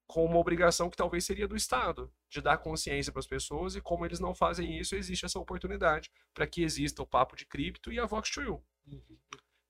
com 0.06 0.24
uma 0.24 0.38
obrigação 0.38 0.88
que 0.88 0.96
talvez 0.96 1.24
seria 1.24 1.48
do 1.48 1.56
Estado, 1.56 2.12
de 2.28 2.40
dar 2.40 2.58
consciência 2.58 3.12
para 3.12 3.18
as 3.18 3.26
pessoas 3.26 3.74
e 3.74 3.80
como 3.80 4.06
eles 4.06 4.20
não 4.20 4.32
fazem 4.32 4.78
isso, 4.78 4.94
existe 4.94 5.24
essa 5.24 5.40
oportunidade 5.40 6.08
para 6.32 6.46
que 6.46 6.62
exista 6.62 7.02
o 7.02 7.06
papo 7.06 7.34
de 7.34 7.44
cripto 7.44 7.92
e 7.92 7.98
a 7.98 8.06
Vox 8.06 8.30
to 8.30 8.42
You, 8.42 8.64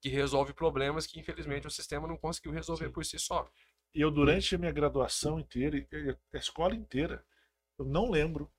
que 0.03 0.11
resolve 0.11 0.53
problemas 0.53 1.07
que 1.07 1.19
infelizmente 1.19 1.67
o 1.67 1.71
sistema 1.71 2.07
não 2.07 2.19
conseguiu 2.19 2.53
resolver 2.53 2.89
Sim. 2.89 2.93
por 2.93 3.05
si 3.07 3.19
só. 3.19 3.51
Eu, 3.95 4.11
durante 4.11 4.55
a 4.55 4.59
minha 4.59 4.71
graduação 4.71 5.41
inteira, 5.41 5.79
a 6.35 6.37
escola 6.37 6.75
inteira, 6.75 7.25
eu 7.79 7.87
não 7.87 8.11
lembro 8.11 8.53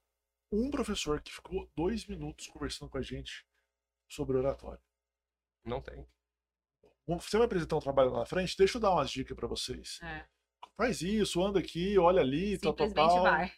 um 0.51 0.72
professor 0.72 1.22
que 1.22 1.32
ficou 1.32 1.72
dois 1.76 2.07
minutos 2.07 2.47
conversando 2.47 2.89
com 2.89 2.97
a 2.97 3.01
gente 3.03 3.45
sobre 4.09 4.38
oratório. 4.38 4.82
Não 5.66 5.82
tem. 5.82 6.07
Você 7.07 7.38
vai 7.38 7.45
apresentar 7.45 7.76
um 7.76 7.80
trabalho 7.82 8.12
lá 8.12 8.20
na 8.20 8.26
frente? 8.26 8.55
Deixa 8.57 8.78
eu 8.78 8.82
dar 8.82 8.91
umas 8.91 9.09
dicas 9.09 9.36
para 9.36 9.47
vocês. 9.47 9.99
É. 10.01 10.26
Faz 10.78 11.01
isso, 11.01 11.43
anda 11.43 11.59
aqui, 11.59 11.97
olha 11.97 12.22
ali, 12.22 12.57
tal, 12.57 12.74
tal, 12.74 12.88
Simplesmente 12.88 13.14
tal. 13.16 13.24
vai. 13.24 13.51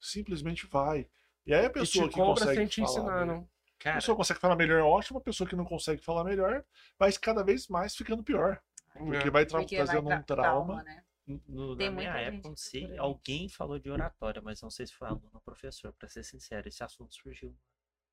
Simplesmente 0.00 0.66
vai. 0.66 1.10
E 1.46 1.52
aí 1.54 1.62
a 1.66 1.68
E 1.68 1.70
pessoa 1.70 2.08
te 2.08 2.14
que 2.14 2.20
consegue 2.20 2.54
sem 2.54 2.66
te 2.66 2.80
falar, 2.82 2.90
ensinar, 2.90 3.26
não. 3.26 3.40
A 3.40 3.82
Cara, 3.82 3.96
pessoa 3.96 4.16
consegue 4.16 4.40
falar 4.40 4.56
melhor 4.56 4.78
é 4.78 4.82
ótimo, 4.82 5.18
a 5.18 5.22
pessoa 5.22 5.48
que 5.48 5.56
não 5.56 5.64
consegue 5.64 6.02
falar 6.02 6.22
melhor 6.22 6.64
vai 6.98 7.10
cada 7.14 7.42
vez 7.42 7.66
mais 7.68 7.96
ficando 7.96 8.22
pior. 8.22 8.60
Porque 8.92 9.30
vai 9.30 9.46
tra- 9.46 9.58
Porque 9.60 9.76
vai 9.76 9.86
trazendo 9.86 10.06
tra- 10.06 10.18
um 10.18 10.22
trauma. 10.22 10.82
né? 10.82 11.02
no, 11.48 11.76
Tem 11.76 11.88
na 11.90 11.96
minha 11.96 12.10
época, 12.16 12.48
não 12.48 12.56
sei, 12.56 12.98
alguém 12.98 13.48
falou 13.48 13.78
de 13.78 13.88
oratória, 13.90 14.42
mas 14.42 14.60
não 14.60 14.70
sei 14.70 14.86
se 14.86 14.92
foi 14.94 15.08
aluno 15.08 15.30
ou 15.32 15.40
professor, 15.40 15.92
pra 15.92 16.08
ser 16.08 16.24
sincero, 16.24 16.68
esse 16.68 16.82
assunto 16.82 17.14
surgiu 17.14 17.56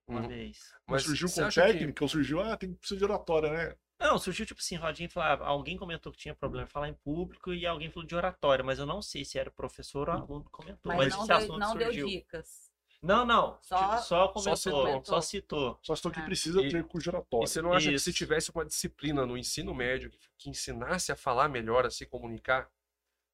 uma 0.07 0.21
Uhum. 0.21 0.27
vez. 0.27 0.73
Mas 0.87 1.03
surgiu 1.03 1.27
você 1.27 1.41
com 1.41 1.47
acha 1.47 1.65
que- 1.65 1.73
técnica, 1.73 2.03
ou 2.03 2.07
surgiu, 2.09 2.39
ah, 2.41 2.55
tem 2.57 2.73
precisa 2.73 2.97
de 2.97 3.03
oratória, 3.03 3.51
né? 3.51 3.75
Não, 3.99 4.17
surgiu 4.19 4.45
tipo 4.45 4.61
assim, 4.61 4.75
rodinha 4.75 5.07
e 5.07 5.11
falava, 5.11 5.45
alguém 5.45 5.75
comentou 5.75 6.11
que 6.11 6.19
tinha 6.19 6.35
problema 6.35 6.65
em 6.67 6.69
falar 6.69 6.87
em 6.87 6.93
público 6.93 7.51
e 7.53 7.65
alguém 7.65 7.89
falou 7.89 8.07
de 8.07 8.15
oratória, 8.15 8.63
mas 8.63 8.77
eu 8.79 8.85
não 8.85 9.01
sei 9.01 9.25
se 9.25 9.39
era 9.39 9.49
professor 9.49 10.07
ou 10.07 10.15
aluno 10.15 10.45
que 10.45 10.51
comentou. 10.51 10.79
Mas, 10.85 10.97
Mas, 10.97 11.13
não, 11.13 11.19
esse 11.19 11.27
deu, 11.27 11.37
assunto 11.37 11.59
não 11.59 11.75
deu 11.75 11.87
surgiu. 11.87 12.07
dicas. 12.07 12.67
Não, 13.01 13.25
não. 13.25 13.57
Só- 13.61 13.97
Só, 13.97 14.01
só 14.01 14.27
comentou, 14.29 14.55
citou. 14.57 15.05
só 15.05 15.21
citou. 15.21 15.79
Só 15.83 15.93
estou 15.93 16.11
que 16.11 16.19
Ah. 16.19 16.25
precisa 16.25 16.61
E- 16.61 16.69
ter 16.71 16.83
curso 16.83 17.11
de 17.11 17.17
E 17.17 17.21
você 17.47 17.61
não 17.61 17.73
acha 17.73 17.89
que 17.91 17.99
se 17.99 18.09
Isso. 18.09 18.17
tivesse 18.17 18.51
uma 18.51 18.65
disciplina 18.65 19.25
no 19.25 19.37
ensino 19.37 19.73
médio 19.73 20.09
que, 20.09 20.17
que 20.37 20.49
ensinasse 20.49 21.11
a 21.11 21.15
falar 21.15 21.47
melhor, 21.47 21.85
a 21.85 21.91
se 21.91 22.05
comunicar? 22.05 22.69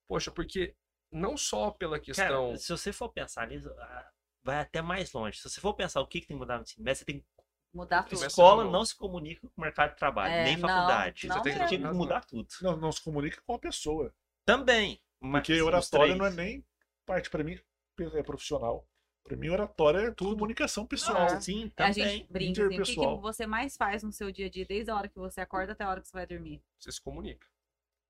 Poxa, 0.07 0.31
porque 0.31 0.75
não 1.11 1.37
só 1.37 1.71
pela 1.71 1.97
questão. 1.99 2.47
Cara, 2.47 2.57
se 2.57 2.69
você 2.69 2.91
for 2.91 3.09
pensar 3.09 3.47
nisso, 3.47 3.69
ah, 3.79 4.11
vai 4.43 4.59
até 4.59 4.81
mais 4.81 5.11
longe. 5.13 5.37
Se 5.39 5.49
você 5.49 5.61
for 5.61 5.73
pensar 5.73 6.01
o 6.01 6.07
que, 6.07 6.21
que 6.21 6.27
tem 6.27 6.35
que 6.37 6.39
mudar 6.39 6.57
no 6.57 6.63
ensino 6.63 6.83
médio, 6.83 6.99
você 6.99 7.05
tem 7.05 7.25
Mudar 7.73 8.03
tudo. 8.03 8.23
Escola 8.23 8.69
não 8.69 8.85
se 8.85 8.95
comunica 8.95 9.41
com 9.47 9.53
o 9.57 9.61
mercado 9.61 9.91
de 9.91 9.97
trabalho, 9.97 10.31
É, 10.31 10.43
nem 10.43 10.57
faculdade. 10.59 11.27
não 11.27 11.37
você 11.37 11.41
tem, 11.41 11.53
mesmo. 11.57 11.67
que 11.69 11.77
mudar 11.97 12.23
tudo. 12.23 12.47
Não, 12.61 12.77
não 12.77 12.91
se 12.91 13.01
comunica 13.03 13.41
com 13.47 13.55
a 13.55 13.59
pessoa. 13.59 14.13
Também. 14.45 15.01
Mas 15.19 15.41
Porque 15.47 15.59
oratória 15.59 16.15
não 16.15 16.25
é 16.25 16.29
nem 16.29 16.63
parte, 17.03 17.31
pra 17.31 17.43
mim, 17.43 17.59
é 17.99 18.21
profissional. 18.21 18.87
Pra 19.23 19.35
mim, 19.35 19.49
oratória 19.49 19.99
é 20.09 20.11
tudo 20.11 20.33
comunicação 20.33 20.85
pessoal. 20.85 21.27
Não, 21.31 21.41
Sim, 21.41 21.71
A 21.77 21.87
também. 21.87 21.93
gente 21.93 22.31
brinca 22.31 22.61
assim, 22.61 22.75
o 22.75 22.83
que, 22.83 23.15
que 23.15 23.21
você 23.21 23.47
mais 23.47 23.75
faz 23.75 24.03
no 24.03 24.11
seu 24.11 24.31
dia 24.31 24.45
a 24.45 24.49
dia, 24.49 24.65
desde 24.67 24.91
a 24.91 24.95
hora 24.95 25.07
que 25.07 25.17
você 25.17 25.41
acorda 25.41 25.71
até 25.71 25.83
a 25.83 25.89
hora 25.89 26.01
que 26.01 26.07
você 26.07 26.13
vai 26.17 26.27
dormir? 26.27 26.61
Você 26.77 26.91
se 26.91 27.01
comunica. 27.01 27.47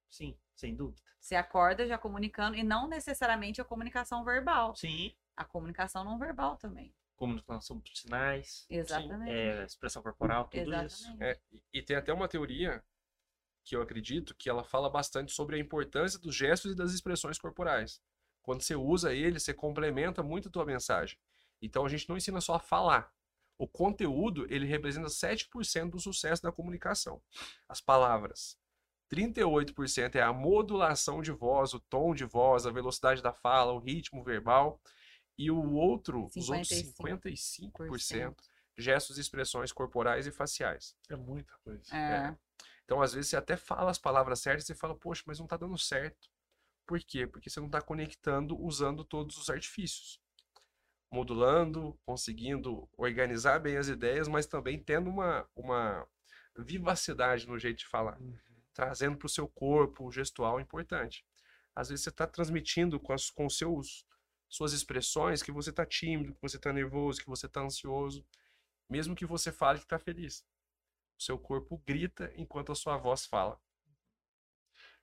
Sim, 0.09 0.35
sem 0.55 0.75
dúvida. 0.75 1.01
Você 1.21 1.35
acorda 1.35 1.87
já 1.87 1.97
comunicando, 1.97 2.57
e 2.57 2.63
não 2.63 2.87
necessariamente 2.89 3.61
a 3.61 3.63
comunicação 3.63 4.25
verbal. 4.25 4.75
Sim. 4.75 5.15
A 5.35 5.43
comunicação 5.43 6.03
não 6.03 6.17
verbal 6.17 6.57
também. 6.57 6.93
Comunicação 7.15 7.79
por 7.79 7.95
sinais, 7.95 8.65
Exatamente. 8.69 9.31
é, 9.31 9.63
expressão 9.65 10.01
corporal, 10.01 10.45
tudo 10.47 10.61
Exatamente. 10.61 10.93
isso. 10.93 11.15
É, 11.23 11.39
e- 11.51 11.61
e 11.75 11.81
tem 11.81 11.95
até 11.95 12.11
uma 12.13 12.27
teoria 12.27 12.83
que 13.63 13.75
eu 13.75 13.81
acredito 13.81 14.35
que 14.35 14.49
ela 14.49 14.63
fala 14.63 14.89
bastante 14.89 15.31
sobre 15.31 15.55
a 15.55 15.59
importância 15.59 16.19
dos 16.19 16.35
gestos 16.35 16.73
e 16.73 16.75
das 16.75 16.91
expressões 16.91 17.37
corporais. 17.37 18.01
Quando 18.41 18.61
você 18.61 18.75
usa 18.75 19.13
ele, 19.13 19.39
você 19.39 19.53
complementa 19.53 20.21
muito 20.21 20.49
a 20.49 20.51
tua 20.51 20.65
mensagem. 20.65 21.17
Então 21.61 21.85
a 21.85 21.89
gente 21.89 22.09
não 22.09 22.17
ensina 22.17 22.41
só 22.41 22.55
a 22.55 22.59
falar. 22.59 23.09
O 23.57 23.67
conteúdo, 23.67 24.45
ele 24.53 24.65
representa 24.65 25.07
7% 25.07 25.91
do 25.91 25.99
sucesso 25.99 26.43
da 26.43 26.51
comunicação. 26.51 27.21
As 27.69 27.79
palavras. 27.79 28.57
38% 29.09 30.15
é 30.15 30.21
a 30.21 30.33
modulação 30.33 31.21
de 31.21 31.31
voz, 31.31 31.73
o 31.73 31.79
tom 31.79 32.13
de 32.15 32.25
voz, 32.25 32.65
a 32.65 32.71
velocidade 32.71 33.21
da 33.21 33.31
fala, 33.31 33.71
o 33.71 33.79
ritmo 33.79 34.23
verbal. 34.23 34.81
E 35.37 35.49
o 35.49 35.73
outro, 35.73 36.29
os 36.35 36.49
outros 36.49 36.69
55%. 36.69 37.21
55%, 37.77 38.35
gestos 38.77 39.17
e 39.17 39.21
expressões 39.21 39.71
corporais 39.71 40.27
e 40.27 40.31
faciais. 40.31 40.95
É 41.09 41.15
muita 41.15 41.53
coisa. 41.63 41.95
É. 41.95 42.35
Então, 42.85 43.01
às 43.01 43.13
vezes, 43.13 43.29
você 43.29 43.37
até 43.37 43.55
fala 43.55 43.89
as 43.89 43.97
palavras 43.97 44.39
certas 44.39 44.69
e 44.69 44.75
fala, 44.75 44.95
poxa, 44.95 45.23
mas 45.25 45.39
não 45.39 45.47
tá 45.47 45.57
dando 45.57 45.77
certo. 45.77 46.29
Por 46.85 46.99
quê? 46.99 47.25
Porque 47.25 47.49
você 47.49 47.59
não 47.59 47.67
está 47.67 47.81
conectando 47.81 48.59
usando 48.61 49.03
todos 49.03 49.37
os 49.37 49.49
artifícios. 49.49 50.21
Modulando, 51.11 51.97
conseguindo 52.05 52.89
organizar 52.97 53.59
bem 53.59 53.77
as 53.77 53.87
ideias, 53.87 54.27
mas 54.27 54.45
também 54.45 54.79
tendo 54.79 55.09
uma, 55.09 55.47
uma 55.55 56.07
vivacidade 56.57 57.47
no 57.47 57.57
jeito 57.57 57.79
de 57.79 57.87
falar. 57.87 58.19
Uhum. 58.19 58.35
Trazendo 58.73 59.17
para 59.17 59.27
o 59.27 59.29
seu 59.29 59.47
corpo 59.47 60.05
o 60.05 60.11
gestual 60.11 60.59
importante. 60.59 61.25
Às 61.75 61.89
vezes 61.89 62.03
você 62.03 62.09
está 62.09 62.27
transmitindo 62.27 62.99
com, 62.99 63.13
as, 63.13 63.29
com 63.29 63.49
seus, 63.49 64.05
suas 64.53 64.71
expressões 64.71 65.41
que 65.41 65.51
você 65.51 65.71
está 65.71 65.83
tímido, 65.85 66.33
que 66.35 66.41
você 66.41 66.57
está 66.57 66.71
nervoso, 66.71 67.19
que 67.19 67.27
você 67.27 67.47
está 67.47 67.61
ansioso. 67.61 68.23
Mesmo 68.89 69.15
que 69.15 69.25
você 69.25 69.51
fale 69.51 69.79
que 69.79 69.85
está 69.85 69.97
feliz. 69.97 70.45
O 71.19 71.23
seu 71.23 71.39
corpo 71.39 71.81
grita 71.87 72.31
enquanto 72.35 72.71
a 72.71 72.75
sua 72.75 72.97
voz 72.97 73.25
fala. 73.25 73.59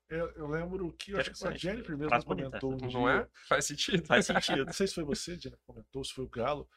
Eu, 0.08 0.30
eu 0.32 0.46
lembro 0.46 0.92
que 0.92 1.12
eu 1.12 1.18
acho 1.20 1.32
que 1.32 1.46
a. 1.46 1.56
Jennifer 1.56 1.96
mesmo 1.96 2.10
bonita. 2.24 2.60
comentou 2.60 2.74
um 2.74 2.76
Não 2.76 2.88
dia. 2.88 3.22
é? 3.22 3.28
Faz 3.48 3.64
sentido. 3.66 4.06
Faz 4.06 4.26
sentido. 4.26 4.64
Não 4.66 4.72
sei 4.72 4.86
se 4.86 4.94
foi 4.94 5.04
você, 5.04 5.32
Jennifer, 5.32 5.58
que 5.58 5.64
comentou, 5.66 6.04
se 6.04 6.12
foi 6.12 6.24
o 6.24 6.28
Galo. 6.28 6.68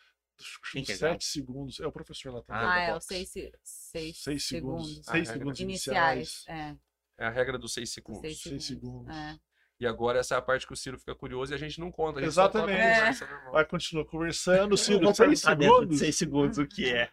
Quem 0.71 0.81
é 0.81 0.85
sete 0.85 1.25
segundos. 1.25 1.79
É 1.79 1.85
o 1.85 1.91
professor 1.91 2.33
lá 2.33 2.41
também. 2.41 2.61
Ah, 2.63 2.73
Ah, 2.73 2.79
é 2.79 2.87
os 2.89 2.93
box. 2.93 3.05
seis, 3.05 3.29
se- 3.29 3.53
seis, 3.63 4.17
Seis 4.17 4.43
segundos. 4.47 4.87
segundos. 4.87 5.05
Seis 5.11 5.29
Ah, 5.29 5.33
segundos 5.33 5.59
iniciais. 5.59 6.17
iniciais. 6.17 6.77
É, 7.17 7.23
É 7.23 7.27
a 7.27 7.29
regra 7.29 7.57
dos 7.59 7.73
seis 7.73 7.89
os 7.89 7.93
segundos. 7.93 8.21
seis 8.21 8.41
Seis 8.41 8.65
segundos. 8.65 9.13
segundos. 9.13 9.15
É. 9.15 9.52
E 9.83 9.87
agora 9.87 10.19
essa 10.19 10.35
é 10.35 10.37
a 10.37 10.41
parte 10.41 10.65
que 10.65 10.71
o 10.71 10.77
Ciro 10.77 10.97
fica 10.97 11.13
curioso 11.13 11.51
e 11.51 11.55
a 11.55 11.57
gente 11.57 11.77
não 11.77 11.91
conta. 11.91 12.19
A 12.19 12.21
gente 12.21 12.29
a 12.29 12.31
Exatamente. 12.31 12.77
conversa 12.77 13.27
normal. 13.27 13.51
Vai 13.51 13.65
continuar 13.65 14.05
conversando, 14.05 14.77
Ciro, 14.77 15.01
Vou 15.03 15.13
seis 15.13 15.41
de 15.41 15.45
segundos. 15.45 15.99
seis 15.99 16.15
segundos 16.17 16.57
o 16.57 16.65
que 16.65 16.89
é. 16.93 17.11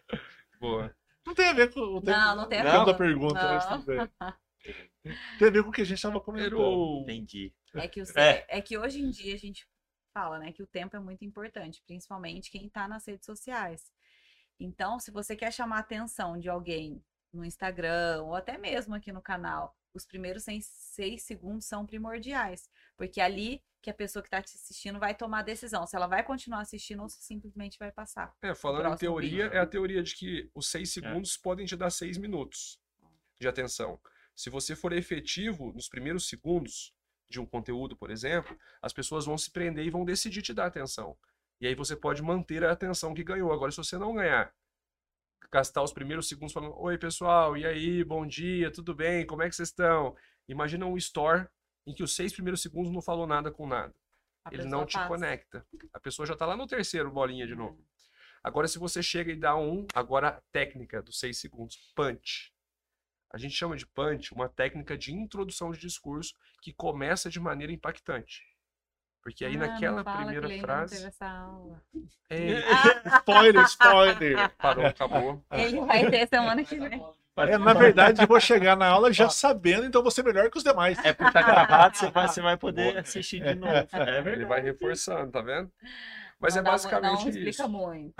Boa. 0.57 0.95
Não 1.27 1.35
tem 1.35 1.49
a 1.49 1.53
ver 1.53 1.73
com 1.73 1.81
o 1.81 2.01
Não, 2.01 2.35
não 2.37 2.47
tem 2.47 2.59
a 2.61 2.63
com 2.71 2.79
ver. 2.79 2.85
da 2.85 2.93
pergunta, 2.97 3.33
mas 3.43 3.69
Não. 3.69 3.79
tudo 3.81 3.85
bem. 3.87 4.09
Tem 5.39 5.47
a 5.47 5.51
ver 5.51 5.63
com 5.63 5.69
o 5.69 5.71
que 5.71 5.81
a 5.81 5.85
gente 5.85 5.97
estava 5.97 6.21
comentando. 6.21 6.99
Entendi. 7.01 7.51
É 7.73 7.87
que, 7.87 8.01
o, 8.01 8.05
É. 8.15 8.45
é 8.47 8.61
que 8.61 8.77
hoje 8.77 9.01
em 9.01 9.09
dia 9.09 9.33
a 9.33 9.37
gente 9.37 9.67
fala, 10.13 10.37
né, 10.39 10.51
que 10.51 10.61
o 10.61 10.67
tempo 10.67 10.95
é 10.95 10.99
muito 10.99 11.25
importante, 11.25 11.81
principalmente 11.87 12.51
quem 12.51 12.69
tá 12.69 12.87
nas 12.87 13.05
redes 13.07 13.25
sociais. 13.25 13.91
Então, 14.59 14.99
se 14.99 15.09
você 15.09 15.35
quer 15.35 15.51
chamar 15.51 15.77
a 15.77 15.79
atenção 15.79 16.37
de 16.37 16.47
alguém 16.47 17.03
no 17.33 17.43
Instagram 17.43 18.21
ou 18.23 18.35
até 18.35 18.57
mesmo 18.59 18.93
aqui 18.93 19.11
no 19.11 19.21
canal, 19.23 19.75
os 19.93 20.05
primeiros 20.05 20.43
seis, 20.43 20.65
seis 20.65 21.23
segundos 21.23 21.65
são 21.65 21.85
primordiais, 21.85 22.69
porque 22.97 23.19
é 23.19 23.23
ali 23.23 23.63
que 23.81 23.89
a 23.89 23.93
pessoa 23.93 24.21
que 24.21 24.27
está 24.27 24.41
te 24.41 24.55
assistindo 24.55 24.99
vai 24.99 25.15
tomar 25.15 25.39
a 25.39 25.43
decisão, 25.43 25.87
se 25.87 25.95
ela 25.95 26.07
vai 26.07 26.23
continuar 26.23 26.61
assistindo 26.61 27.01
ou 27.01 27.09
se 27.09 27.21
simplesmente 27.21 27.79
vai 27.79 27.91
passar. 27.91 28.33
É, 28.41 28.53
falando 28.53 28.93
em 28.93 28.97
teoria, 28.97 29.45
vídeo. 29.45 29.57
é 29.57 29.59
a 29.59 29.65
teoria 29.65 30.03
de 30.03 30.15
que 30.15 30.49
os 30.53 30.69
seis 30.69 30.91
segundos 30.91 31.35
podem 31.35 31.65
te 31.65 31.75
dar 31.75 31.89
seis 31.89 32.17
minutos 32.17 32.79
de 33.39 33.47
atenção. 33.47 33.99
Se 34.35 34.49
você 34.49 34.75
for 34.75 34.93
efetivo 34.93 35.73
nos 35.73 35.89
primeiros 35.89 36.27
segundos 36.27 36.93
de 37.29 37.39
um 37.39 37.45
conteúdo, 37.45 37.95
por 37.97 38.11
exemplo, 38.11 38.57
as 38.81 38.93
pessoas 38.93 39.25
vão 39.25 39.37
se 39.37 39.49
prender 39.49 39.85
e 39.85 39.89
vão 39.89 40.05
decidir 40.05 40.41
te 40.41 40.53
dar 40.53 40.67
atenção. 40.67 41.17
E 41.59 41.67
aí 41.67 41.75
você 41.75 41.95
pode 41.95 42.21
manter 42.21 42.63
a 42.63 42.71
atenção 42.71 43.13
que 43.13 43.23
ganhou. 43.23 43.51
Agora, 43.51 43.71
se 43.71 43.77
você 43.77 43.97
não 43.97 44.15
ganhar, 44.15 44.53
gastar 45.51 45.81
os 45.83 45.93
primeiros 45.93 46.27
segundos 46.27 46.53
falando: 46.53 46.75
Oi, 46.79 46.97
pessoal, 46.97 47.55
e 47.57 47.65
aí, 47.65 48.03
bom 48.03 48.25
dia, 48.25 48.71
tudo 48.71 48.93
bem? 48.93 49.25
Como 49.25 49.41
é 49.41 49.49
que 49.49 49.55
vocês 49.55 49.69
estão? 49.69 50.15
Imagina 50.47 50.85
um 50.85 50.97
store 50.97 51.47
em 51.87 51.93
que 51.93 52.03
os 52.03 52.15
seis 52.15 52.33
primeiros 52.33 52.61
segundos 52.61 52.91
não 52.91 53.01
falou 53.01 53.25
nada 53.25 53.51
com 53.51 53.65
nada. 53.67 53.93
A 54.45 54.53
Ele 54.53 54.65
não 54.65 54.85
te 54.85 54.93
passa. 54.93 55.07
conecta. 55.07 55.65
A 55.93 55.99
pessoa 55.99 56.25
já 56.25 56.35
tá 56.35 56.45
lá 56.45 56.55
no 56.57 56.67
terceiro 56.67 57.11
bolinha 57.11 57.45
de 57.45 57.53
Uhum. 57.53 57.59
novo. 57.59 57.85
Agora, 58.43 58.67
se 58.67 58.79
você 58.79 59.03
chega 59.03 59.31
e 59.31 59.35
dá 59.35 59.55
um, 59.55 59.85
agora 59.93 60.29
a 60.29 60.41
técnica 60.51 61.01
dos 61.01 61.19
seis 61.19 61.39
segundos, 61.39 61.77
punch. 61.95 62.51
A 63.31 63.37
gente 63.37 63.53
chama 63.55 63.77
de 63.77 63.85
punch 63.85 64.33
uma 64.33 64.49
técnica 64.49 64.97
de 64.97 65.13
introdução 65.13 65.71
de 65.71 65.79
discurso 65.79 66.33
que 66.61 66.73
começa 66.73 67.29
de 67.29 67.39
maneira 67.39 67.71
impactante. 67.71 68.41
Porque 69.21 69.45
aí 69.45 69.55
Ah, 69.55 69.59
não 69.59 69.67
naquela 69.67 70.03
primeira 70.03 70.47
ele 70.47 70.55
não 70.55 70.61
frase. 70.61 70.95
teve 70.95 71.07
essa 71.07 71.27
aula. 71.27 71.81
Ei, 72.29 72.55
spoiler, 73.17 73.65
spoiler. 73.65 74.49
parou, 74.57 74.85
acabou. 74.85 75.43
Ele 75.51 75.79
vai 75.81 76.09
ter 76.09 76.27
semana 76.27 76.63
que 76.63 76.75
vem. 76.79 77.01
É, 77.37 77.57
na 77.57 77.73
verdade, 77.73 78.21
eu 78.21 78.27
vou 78.27 78.39
chegar 78.39 78.75
na 78.75 78.87
aula 78.87 79.11
já 79.11 79.29
sabendo, 79.29 79.85
então 79.85 79.99
eu 79.99 80.03
vou 80.03 80.11
ser 80.11 80.23
melhor 80.23 80.49
que 80.49 80.57
os 80.57 80.63
demais. 80.63 80.97
É 81.03 81.13
porque 81.13 81.31
tá 81.31 81.41
gravado, 81.41 81.97
você 81.97 82.09
vai, 82.11 82.27
você 82.27 82.41
vai 82.41 82.57
poder 82.57 82.97
assistir 82.97 83.41
de 83.43 83.55
novo. 83.55 83.73
É 83.73 83.85
Ele 84.17 84.21
verdade. 84.21 84.45
vai 84.45 84.61
reforçando, 84.61 85.31
tá 85.31 85.41
vendo? 85.41 85.71
Mas 86.39 86.55
Não 86.55 86.61
é 86.61 86.65
basicamente 86.65 87.21
Não 87.21 87.29
explica 87.29 87.49
isso. 87.49 87.69
muito. 87.69 88.13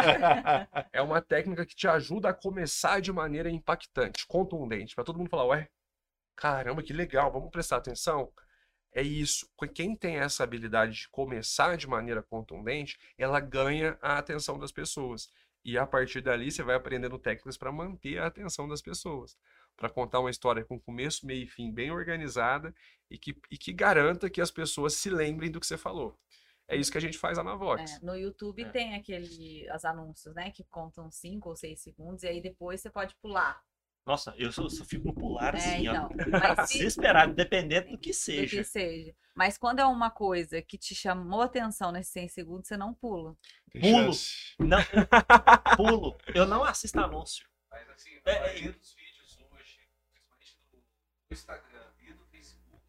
É 0.94 1.02
uma 1.02 1.22
técnica 1.22 1.66
que 1.66 1.76
te 1.76 1.88
ajuda 1.88 2.30
a 2.30 2.34
começar 2.34 3.02
de 3.02 3.12
maneira 3.12 3.50
impactante, 3.50 4.26
contundente, 4.28 4.96
para 4.96 5.04
todo 5.04 5.18
mundo 5.18 5.30
falar, 5.30 5.46
ué, 5.46 5.68
caramba, 6.36 6.82
que 6.84 6.94
legal, 6.94 7.32
vamos 7.32 7.50
prestar 7.52 7.78
atenção. 7.78 8.32
É 8.94 9.02
isso. 9.02 9.50
Quem 9.74 9.96
tem 9.96 10.18
essa 10.18 10.44
habilidade 10.44 10.94
de 10.94 11.10
começar 11.10 11.78
de 11.78 11.88
maneira 11.88 12.22
contundente, 12.22 13.00
ela 13.18 13.40
ganha 13.40 13.98
a 14.02 14.18
atenção 14.18 14.60
das 14.60 14.72
pessoas. 14.72 15.30
E 15.64 15.78
a 15.78 15.86
partir 15.86 16.22
dali 16.22 16.52
você 16.52 16.64
vai 16.64 16.76
aprendendo 16.76 17.20
técnicas 17.20 17.58
para 17.58 17.72
manter 17.72 18.18
a 18.18 18.28
atenção 18.28 18.68
das 18.68 18.82
pessoas, 18.82 19.38
para 19.78 19.90
contar 19.90 20.20
uma 20.20 20.30
história 20.30 20.66
com 20.66 20.80
começo, 20.80 21.26
meio 21.26 21.44
e 21.44 21.48
fim 21.48 21.72
bem 21.72 21.92
organizada 21.92 22.74
e 23.10 23.18
que, 23.18 23.38
e 23.50 23.58
que 23.58 23.72
garanta 23.72 24.30
que 24.30 24.42
as 24.42 24.52
pessoas 24.52 24.96
se 24.96 25.10
lembrem 25.10 25.52
do 25.52 25.60
que 25.60 25.68
você 25.68 25.78
falou. 25.78 26.18
É 26.68 26.76
isso 26.76 26.92
que 26.92 26.98
a 26.98 27.02
gente 27.02 27.18
faz 27.18 27.38
lá 27.38 27.44
na 27.44 27.56
Vox. 27.56 27.98
É, 27.98 28.00
no 28.06 28.16
YouTube 28.16 28.64
É. 28.64 28.70
tem 28.70 28.96
aquele, 28.96 29.68
os 29.76 29.84
anúncios, 29.86 30.34
né? 30.34 30.52
Que 30.52 30.64
contam 30.64 31.12
5 31.12 31.50
ou 31.50 31.56
6 31.56 31.80
segundos, 31.80 32.24
e 32.24 32.28
aí 32.28 32.42
depois 32.42 32.82
você 32.82 32.90
pode 32.90 33.14
pular. 33.16 33.62
Nossa, 34.06 34.34
eu 34.38 34.52
só, 34.52 34.68
só 34.68 34.84
fico 34.84 35.08
no 35.08 35.14
pular 35.14 35.54
É, 35.54 35.58
assim, 35.58 35.88
ó. 35.88 35.92
então. 35.94 36.10
Mas 36.58 36.70
se, 36.72 36.80
Desesperado, 36.80 37.34
dependendo 37.36 37.92
do 37.92 37.98
que 37.98 38.10
do 38.10 38.14
que 38.14 38.14
seja. 38.14 38.64
seja. 38.64 39.16
Mas 39.36 39.58
quando 39.58 39.80
é 39.80 39.86
uma 39.86 40.10
coisa 40.10 40.62
que 40.62 40.78
te 40.78 40.94
chamou 40.96 41.42
a 41.42 41.46
atenção 41.46 41.92
nesses 41.92 42.12
100 42.14 42.28
segundos, 42.30 42.68
você 42.68 42.76
não 42.76 42.94
pula. 42.94 43.36
Tem 43.72 43.82
Pulo. 43.82 44.14
chance. 44.14 44.56
Não, 44.60 44.78
pulo. 45.78 46.18
Eu 46.34 46.46
não 46.46 46.64
assisto 46.64 47.00
anúncio. 47.00 47.48
Mas 47.70 47.90
assim, 47.90 48.10
a 48.26 48.30
é. 48.32 48.40
maioria 48.40 48.72
dos 48.74 48.94
vídeos 48.94 49.40
hoje, 49.52 49.80
principalmente 50.10 50.60
do, 50.72 50.84
Instagram 51.32 51.88
e 52.02 52.14
do 52.14 52.26
Facebook, 52.26 52.84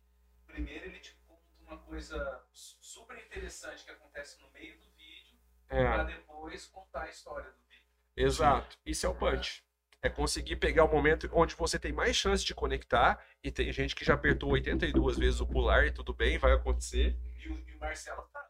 primeiro 0.47 0.87
ele 0.87 0.99
te 0.99 1.15
conta 1.27 1.43
uma 1.61 1.79
coisa 1.79 2.43
su- 2.53 2.77
super 2.81 3.17
interessante 3.25 3.85
que 3.85 3.91
acontece 3.91 4.41
no 4.41 4.51
meio 4.51 4.77
do 4.81 4.91
vídeo, 4.97 5.39
para 5.69 6.03
É, 6.03 6.05
depois 6.07 6.67
contar 6.67 7.03
a 7.05 7.09
história 7.11 7.51
do 7.51 7.59
vídeo. 7.69 7.87
exato. 8.17 8.77
Isso 8.85 9.07
é 9.07 9.09
o 9.09 9.15
punch. 9.15 9.63
É 10.03 10.09
conseguir 10.11 10.57
pegar 10.57 10.84
o 10.84 10.88
momento 10.88 11.30
onde 11.32 11.55
você 11.55 11.78
tem 11.78 11.92
mais 11.92 12.16
chance 12.16 12.44
de 12.44 12.53
conectar, 12.55 13.24
e 13.42 13.53
tem 13.53 13.70
gente 13.72 13.94
que 13.94 14.05
já 14.05 14.14
apertou 14.14 14.50
82 14.50 15.16
vezes 15.16 15.40
o 15.40 15.46
pular 15.46 15.86
e 15.86 15.92
tudo 15.92 16.12
bem, 16.12 16.38
vai 16.38 16.53
acontecer. 16.53 17.16
E 17.38 17.48
o, 17.48 17.68
e 17.68 17.74
o 17.74 17.78
Marcelo 17.78 18.22
tá 18.32 18.44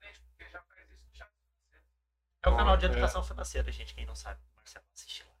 né, 0.00 0.12
porque 0.30 0.48
já 0.48 0.60
faz 0.62 0.88
isso 0.90 1.08
já. 1.12 1.28
É 2.44 2.48
o 2.48 2.56
canal 2.56 2.76
de 2.76 2.86
É. 2.86 2.88
educação 2.88 3.24
financeira, 3.24 3.70
gente. 3.72 3.94
Quem 3.94 4.06
não 4.06 4.14
sabe, 4.14 4.40
o 4.52 4.56
Marcelo 4.56 4.84
assiste 4.94 5.24
lá. 5.24 5.34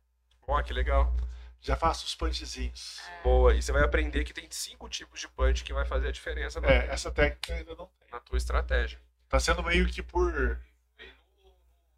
Ó, 0.48 0.62
que 0.62 0.72
legal. 0.72 1.14
Já 1.60 1.76
faço 1.76 2.04
os 2.06 2.14
punchzinhos. 2.14 3.00
Boa. 3.22 3.54
E 3.54 3.62
você 3.62 3.70
vai 3.72 3.82
aprender 3.84 4.24
que 4.24 4.32
tem 4.34 4.48
cinco 4.50 4.88
tipos 4.88 5.20
de 5.20 5.28
punch 5.28 5.62
que 5.64 5.72
vai 5.72 5.84
fazer 5.84 6.08
a 6.08 6.12
diferença 6.12 6.60
na, 6.60 6.68
É, 6.68 6.86
essa 6.88 7.10
técnica 7.10 7.54
ainda 7.54 7.74
não 7.76 7.86
tem. 7.86 8.08
na 8.10 8.18
tua 8.20 8.36
estratégia. 8.36 9.00
Tá 9.28 9.38
sendo 9.40 9.62
meio 9.62 9.86
que 9.88 10.02
por. 10.02 10.32
Veio 10.96 11.12
no, 11.36 11.42
no 11.44 11.48
estilo. 11.48 11.54
É, 11.94 11.95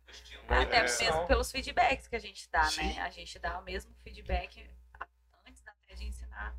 Até 0.48 0.78
é. 0.78 0.82
mesmo 0.82 1.26
pelos 1.26 1.50
feedbacks 1.50 2.08
que 2.08 2.16
a 2.16 2.18
gente 2.18 2.48
dá, 2.50 2.64
Sim. 2.64 2.82
né? 2.94 3.00
A 3.02 3.10
gente 3.10 3.38
dá 3.38 3.58
o 3.58 3.62
mesmo 3.62 3.92
feedback 4.02 4.68
antes 5.46 5.62
até 5.66 5.94
de 5.94 6.06
ensinar 6.06 6.54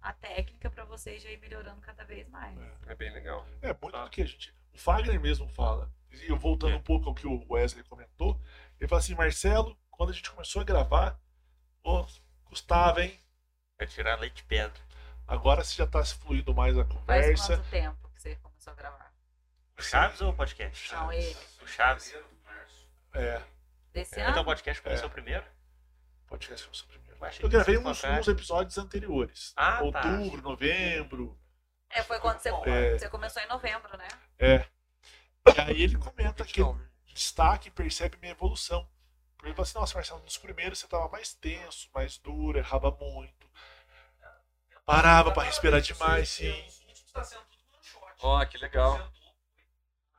a 0.00 0.12
técnica 0.12 0.70
para 0.70 0.84
vocês 0.84 1.22
já 1.22 1.30
ir 1.30 1.38
melhorando 1.38 1.80
cada 1.80 2.04
vez 2.04 2.28
mais. 2.28 2.58
É 2.86 2.94
bem 2.94 3.12
legal. 3.12 3.46
É 3.62 3.68
muito 3.80 3.96
do 3.98 4.10
que 4.10 4.22
a 4.22 4.26
gente. 4.26 4.54
O 4.72 4.78
Fagner 4.78 5.20
mesmo 5.20 5.48
fala. 5.48 5.90
E 6.10 6.28
eu 6.30 6.38
voltando 6.38 6.72
É. 6.72 6.76
um 6.76 6.82
pouco 6.82 7.08
ao 7.08 7.14
que 7.14 7.26
o 7.26 7.44
Wesley 7.52 7.84
comentou, 7.84 8.40
ele 8.80 8.88
fala 8.88 9.00
assim: 9.00 9.14
Marcelo, 9.14 9.78
quando 9.90 10.10
a 10.10 10.12
gente 10.12 10.30
começou 10.30 10.62
a 10.62 10.64
gravar, 10.64 11.18
ô, 11.82 12.06
custava, 12.44 13.02
hein? 13.02 13.18
Vai 13.78 13.86
tirar 13.86 14.18
leite 14.20 14.36
de 14.36 14.44
pedra. 14.44 14.80
Agora 15.26 15.64
você 15.64 15.74
já 15.74 15.86
tá 15.86 16.04
fluindo 16.04 16.54
mais 16.54 16.76
a 16.78 16.84
Faz 16.84 16.98
conversa. 16.98 17.56
quanto 17.56 17.70
tempo 17.70 18.08
que 18.14 18.22
você 18.22 18.36
começou 18.36 18.72
a 18.72 18.76
gravar? 18.76 19.12
O 19.78 19.82
Chaves 19.82 20.20
ou 20.20 20.30
o 20.30 20.34
podcast? 20.36 20.92
Não, 20.94 21.12
ele. 21.12 21.36
O 21.62 21.66
Chaves. 21.66 22.14
Fevereiro, 23.14 23.40
março. 23.40 23.44
É, 23.48 23.54
Desse 23.92 24.20
Então 24.20 24.32
o 24.32 24.36
ano? 24.36 24.44
podcast 24.44 24.82
começou 24.82 25.10
primeiro? 25.10 25.44
podcast 26.26 26.64
começou 26.64 26.88
primeiro. 26.88 27.04
Eu 27.14 27.44
Eu 27.44 27.48
gravei 27.48 27.76
o 27.76 27.80
uns, 27.88 28.04
uns 28.04 28.28
episódios 28.28 28.76
anteriores. 28.76 29.52
Ah, 29.56 29.78
tá. 29.78 29.82
Outubro, 29.84 30.42
novembro. 30.42 31.38
É, 31.90 32.02
foi 32.02 32.18
quando 32.18 32.38
você, 32.40 32.48
É. 32.66 32.98
você 32.98 33.08
começou 33.08 33.40
em 33.42 33.46
novembro, 33.46 33.96
né? 33.96 34.08
É. 34.38 34.66
E 35.56 35.60
aí 35.60 35.82
ele 35.82 35.96
comenta 35.96 36.44
que 36.44 36.60
Então, 36.60 36.80
destaca 37.06 37.68
e 37.68 37.70
percebe 37.70 38.16
minha 38.18 38.32
evolução. 38.32 38.88
Porque 39.36 39.48
ele 39.48 39.54
falou 39.54 39.62
assim, 39.68 39.78
nossa, 39.78 39.94
Marcelo, 39.94 40.20
nos 40.22 40.36
primeiros 40.36 40.78
você 40.78 40.88
tava 40.88 41.08
mais 41.08 41.34
tenso, 41.34 41.88
mais 41.94 42.18
duro, 42.18 42.58
errava 42.58 42.90
muito. 42.90 43.48
Parava 44.84 45.32
pra 45.32 45.44
respirar 45.44 45.80
demais, 45.80 46.28
sim. 46.28 46.66
Tá. 47.12 47.22
Ó, 48.20 48.44
que 48.44 48.58
legal. 48.58 48.98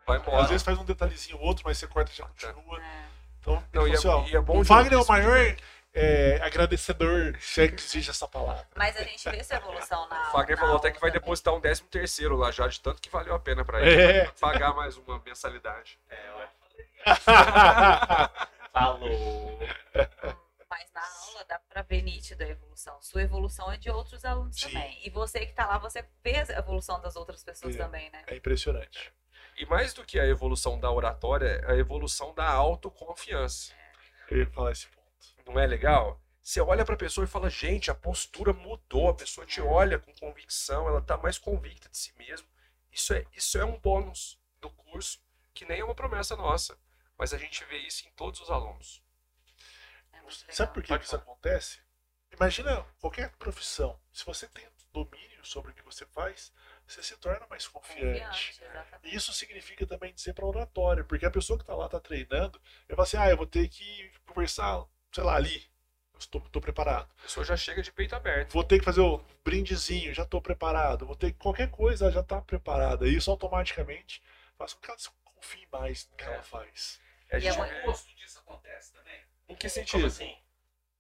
Vai 0.05 0.17
Às 0.17 0.23
embora. 0.23 0.47
vezes 0.47 0.63
faz 0.63 0.77
um 0.77 0.85
detalhezinho 0.85 1.37
ou 1.37 1.43
outro, 1.45 1.63
mas 1.65 1.77
você 1.77 1.87
corta 1.87 2.11
e 2.11 2.15
já 2.15 2.25
continua. 2.27 2.79
É. 2.81 3.05
Então, 3.39 3.53
ele 3.55 3.63
Não, 3.73 3.81
falou 3.81 3.87
e 3.87 3.91
é- 3.91 3.95
assim, 3.95 4.07
ó, 4.07 4.25
e 4.27 4.35
é 4.35 4.41
bom 4.41 4.59
o 4.59 4.63
Wagner 4.63 4.93
é 4.93 4.97
o 5.01 5.07
maior 5.07 5.55
é, 5.97 6.39
agradecedor, 6.41 7.35
se 7.39 7.61
é 7.61 7.67
que 7.69 7.75
existe 7.81 8.09
essa 8.09 8.27
palavra. 8.27 8.67
Mas 8.75 8.97
a 8.97 9.03
gente 9.03 9.23
vê 9.29 9.37
essa 9.37 9.55
evolução 9.55 10.07
na 10.09 10.29
O 10.29 10.33
Wagner 10.33 10.57
na 10.57 10.61
falou 10.63 10.77
até 10.77 10.91
que 10.91 10.99
vai 10.99 11.09
também. 11.09 11.21
depositar 11.21 11.53
um 11.53 11.59
décimo 11.59 11.87
terceiro 11.89 12.35
lá 12.35 12.51
já, 12.51 12.67
de 12.67 12.79
tanto 12.81 13.01
que 13.01 13.09
valeu 13.09 13.33
a 13.33 13.39
pena 13.39 13.63
pra 13.63 13.81
ele. 13.81 14.01
É. 14.01 14.25
Pagar 14.39 14.73
mais 14.75 14.97
uma 14.97 15.19
mensalidade. 15.25 15.97
É, 16.09 16.31
ué. 16.35 16.49
Falou. 18.73 19.59
Mas 20.69 20.91
na 20.93 21.01
aula 21.01 21.45
dá 21.47 21.59
pra 21.69 21.81
ver 21.83 22.01
nítida 22.01 22.43
a 22.43 22.49
evolução. 22.49 23.01
Sua 23.01 23.21
evolução 23.21 23.71
é 23.71 23.77
de 23.77 23.89
outros 23.89 24.25
alunos 24.25 24.59
Sim. 24.59 24.67
também. 24.71 24.99
E 25.05 25.09
você 25.09 25.45
que 25.45 25.53
tá 25.53 25.65
lá, 25.65 25.77
você 25.77 26.03
vê 26.23 26.35
a 26.37 26.59
evolução 26.59 26.99
das 26.99 27.15
outras 27.15 27.43
pessoas 27.43 27.75
É. 27.75 27.77
também, 27.77 28.09
né? 28.11 28.23
É 28.27 28.35
impressionante. 28.35 29.13
E 29.57 29.65
mais 29.65 29.93
do 29.93 30.03
que 30.03 30.19
a 30.19 30.25
evolução 30.25 30.79
da 30.79 30.91
oratória, 30.91 31.61
é 31.65 31.71
a 31.71 31.77
evolução 31.77 32.33
da 32.33 32.49
autoconfiança. 32.49 33.73
Eu 34.29 34.39
ia 34.39 34.49
falar 34.51 34.71
esse 34.71 34.87
ponto. 34.87 35.05
Não 35.45 35.59
é 35.59 35.65
legal? 35.65 36.21
Você 36.41 36.59
olha 36.61 36.85
pra 36.85 36.95
pessoa 36.97 37.25
e 37.25 37.27
fala, 37.27 37.49
gente, 37.49 37.89
a 37.89 37.95
postura 37.95 38.53
mudou, 38.53 39.09
a 39.09 39.13
pessoa 39.13 39.47
te 39.47 39.61
olha 39.61 39.97
com 39.97 40.13
convicção, 40.13 40.87
ela 40.87 41.01
tá 41.01 41.17
mais 41.17 41.37
convicta 41.37 41.89
de 41.89 41.97
si 41.97 42.13
mesma. 42.17 42.47
Isso 42.91 43.13
é, 43.13 43.25
isso 43.35 43.57
é 43.57 43.65
um 43.65 43.79
bônus 43.79 44.39
do 44.61 44.69
curso, 44.69 45.19
que 45.53 45.65
nem 45.65 45.79
é 45.79 45.83
uma 45.83 45.95
promessa 45.95 46.35
nossa. 46.35 46.77
Mas 47.17 47.33
a 47.33 47.37
gente 47.37 47.63
vê 47.65 47.77
isso 47.79 48.07
em 48.07 48.11
todos 48.11 48.41
os 48.41 48.51
alunos. 48.51 49.01
É. 50.47 50.51
Sabe 50.51 50.73
por 50.73 50.83
que, 50.83 50.97
que 50.97 51.05
isso 51.05 51.15
acontece? 51.15 51.79
Imagina 52.31 52.85
qualquer 52.99 53.31
profissão. 53.37 53.99
Se 54.11 54.25
você 54.25 54.47
tem 54.47 54.67
domínio 54.91 55.43
sobre 55.45 55.71
o 55.71 55.73
que 55.73 55.83
você 55.83 56.05
faz, 56.07 56.51
você 56.87 57.01
se 57.03 57.17
torna 57.17 57.45
mais 57.47 57.67
confiante. 57.67 58.59
Confiante. 58.59 58.61
E 59.03 59.15
isso 59.15 59.33
significa 59.33 59.85
também 59.85 60.13
dizer 60.13 60.33
para 60.33 60.45
oratória, 60.45 61.03
porque 61.03 61.25
a 61.25 61.31
pessoa 61.31 61.57
que 61.57 61.63
está 61.63 61.75
lá 61.75 61.85
está 61.85 61.99
treinando, 61.99 62.61
eu 62.87 62.95
falo 62.95 63.03
assim, 63.07 63.17
ah, 63.17 63.29
eu 63.29 63.37
vou 63.37 63.47
ter 63.47 63.67
que 63.67 64.11
conversar, 64.27 64.85
sei 65.11 65.23
lá, 65.23 65.35
ali. 65.35 65.69
Eu 66.13 66.19
estou, 66.19 66.41
estou 66.45 66.61
preparado. 66.61 67.09
A 67.19 67.21
pessoa 67.23 67.45
já 67.45 67.57
chega 67.57 67.81
de 67.81 67.91
peito 67.91 68.15
aberto. 68.15 68.53
Vou 68.53 68.63
ter 68.63 68.79
que 68.79 68.85
fazer 68.85 69.01
o 69.01 69.17
brindezinho, 69.43 70.13
já 70.13 70.23
estou 70.23 70.41
preparado. 70.41 71.05
Vou 71.05 71.15
ter 71.15 71.31
que 71.33 71.37
qualquer 71.39 71.69
coisa, 71.69 72.05
ela 72.05 72.11
já 72.13 72.21
está 72.21 72.41
preparada. 72.41 73.05
E 73.07 73.15
isso 73.17 73.29
automaticamente 73.29 74.23
faz 74.57 74.73
com 74.73 74.79
que 74.81 74.89
ela 74.89 74.97
confie 75.35 75.67
mais 75.71 76.07
no 76.09 76.15
que 76.15 76.23
É. 76.23 76.27
ela 76.27 76.41
faz. 76.41 77.01
A 77.31 77.37
E 77.37 77.41
gente 77.41 77.57
é 77.59 77.61
O 77.61 77.79
oposto 77.81 78.15
disso 78.15 78.39
acontece 78.39 78.93
também. 78.93 79.19
Em 79.49 79.55
que 79.55 79.67
Como 79.67 79.69
sentido? 79.69 80.05
assim? 80.07 80.37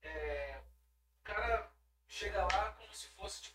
É, 0.03 0.59
o 1.19 1.23
cara 1.23 1.71
chega 2.09 2.43
lá 2.43 2.71
como 2.73 2.93
se 2.93 3.07
fosse, 3.09 3.41
tipo, 3.43 3.54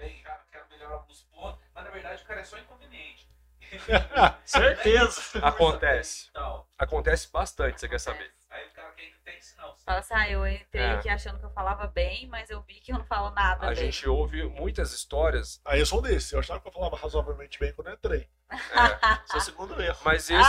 bem, 0.00 0.20
já 0.22 0.40
quero 0.50 0.64
melhorar 0.70 0.94
alguns 0.94 1.22
pontos, 1.24 1.60
mas 1.74 1.84
na 1.84 1.90
verdade 1.90 2.22
o 2.22 2.26
cara 2.26 2.40
é 2.40 2.44
só 2.44 2.58
inconveniente. 2.58 3.28
Certeza. 4.44 5.38
Acontece. 5.42 6.30
Tal. 6.32 6.68
Acontece 6.78 7.30
bastante, 7.30 7.78
você 7.80 7.88
quer 7.88 8.00
saber. 8.00 8.32
Aí 8.48 8.66
o 8.66 8.70
cara 8.72 8.90
quer 8.92 9.04
que 9.10 9.18
tem 9.20 9.40
sinal. 9.40 9.76
Fala 9.84 9.98
assim, 10.00 10.14
ah, 10.14 10.28
eu 10.28 10.46
entrei 10.48 10.82
É. 10.82 10.90
aqui 10.92 11.08
achando 11.08 11.38
que 11.38 11.44
eu 11.44 11.50
falava 11.50 11.86
bem, 11.86 12.26
mas 12.26 12.50
eu 12.50 12.60
vi 12.62 12.74
que 12.80 12.92
eu 12.92 12.98
não 12.98 13.04
falo 13.04 13.30
nada 13.30 13.66
A 13.66 13.68
bem. 13.68 13.76
gente 13.76 14.08
ouve 14.08 14.42
muitas 14.44 14.92
histórias, 14.92 15.60
Aí 15.64 15.78
eu 15.78 15.86
sou 15.86 16.00
um 16.00 16.02
desse. 16.02 16.34
Eu 16.34 16.40
achava 16.40 16.60
que 16.60 16.66
eu 16.66 16.72
falava 16.72 16.96
razoavelmente 16.96 17.58
bem 17.60 17.72
quando 17.74 17.88
eu 17.88 17.94
entrei. 17.94 18.28
é, 18.50 18.56
Seu 19.30 19.40
segundo 19.40 19.80
erro. 19.80 19.98
mas 20.04 20.28
esse. 20.30 20.40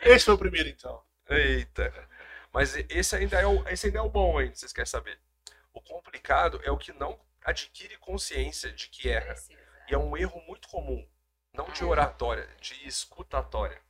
Esse 0.00 0.24
foi 0.24 0.34
o 0.34 0.38
primeiro, 0.38 0.68
então. 0.68 1.02
Eita. 1.28 1.92
Mas 2.52 2.74
esse 2.88 3.14
ainda, 3.16 3.38
é 3.38 3.46
o, 3.46 3.68
esse 3.68 3.86
ainda 3.86 3.98
é 3.98 4.02
o 4.02 4.08
bom 4.08 4.38
ainda, 4.38 4.54
vocês 4.54 4.72
querem 4.72 4.86
saber. 4.86 5.18
Complicado 5.88 6.60
é 6.64 6.70
o 6.70 6.78
que 6.78 6.92
não 6.92 7.18
adquire 7.44 7.96
consciência 7.98 8.72
de 8.72 8.88
que 8.88 9.08
erra. 9.08 9.34
Precisa. 9.34 9.66
E 9.88 9.94
é 9.94 9.98
um 9.98 10.16
erro 10.16 10.40
muito 10.46 10.68
comum. 10.68 11.08
Não 11.52 11.70
de 11.70 11.82
Ah, 11.82 11.86
é? 11.86 11.88
oratória, 11.88 12.48
de 12.60 12.86
escutatória. 12.86 13.80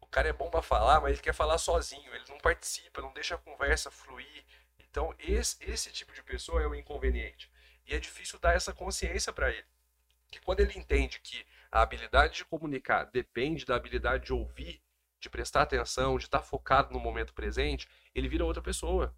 O 0.00 0.06
cara 0.06 0.28
é 0.28 0.32
bom 0.32 0.50
pra 0.50 0.62
falar, 0.62 1.00
mas 1.00 1.12
ele 1.12 1.22
quer 1.22 1.32
falar 1.34 1.58
sozinho. 1.58 2.14
Ele 2.14 2.24
não 2.28 2.38
participa, 2.38 3.00
não 3.00 3.12
deixa 3.12 3.34
a 3.34 3.38
conversa 3.38 3.90
fluir. 3.90 4.44
Então, 4.78 5.14
esse, 5.18 5.56
esse 5.64 5.90
tipo 5.90 6.12
de 6.12 6.22
pessoa 6.22 6.62
é 6.62 6.66
o 6.66 6.74
inconveniente. 6.74 7.50
E 7.86 7.94
é 7.94 7.98
difícil 7.98 8.38
dar 8.38 8.54
essa 8.54 8.72
consciência 8.74 9.32
pra 9.32 9.50
ele. 9.50 9.66
Que 10.30 10.40
quando 10.40 10.60
ele 10.60 10.78
entende 10.78 11.18
que 11.20 11.46
a 11.72 11.82
habilidade 11.82 12.34
de 12.34 12.44
comunicar 12.44 13.04
depende 13.04 13.64
da 13.64 13.74
habilidade 13.76 14.26
de 14.26 14.32
ouvir, 14.32 14.82
de 15.18 15.30
prestar 15.30 15.62
atenção, 15.62 16.18
de 16.18 16.24
estar 16.24 16.42
focado 16.42 16.92
no 16.92 17.00
momento 17.00 17.32
presente, 17.32 17.88
ele 18.14 18.28
vira 18.28 18.44
outra 18.44 18.62
pessoa. 18.62 19.14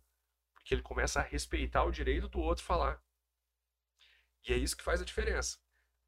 Porque 0.63 0.75
ele 0.75 0.83
começa 0.83 1.19
a 1.21 1.23
respeitar 1.23 1.83
o 1.85 1.91
direito 1.91 2.29
do 2.29 2.41
outro 2.41 2.65
falar. 2.65 3.03
E 4.49 4.53
é 4.53 4.57
isso 4.57 4.77
que 4.77 4.83
faz 4.85 5.03
a 5.03 5.05
diferença. 5.05 5.59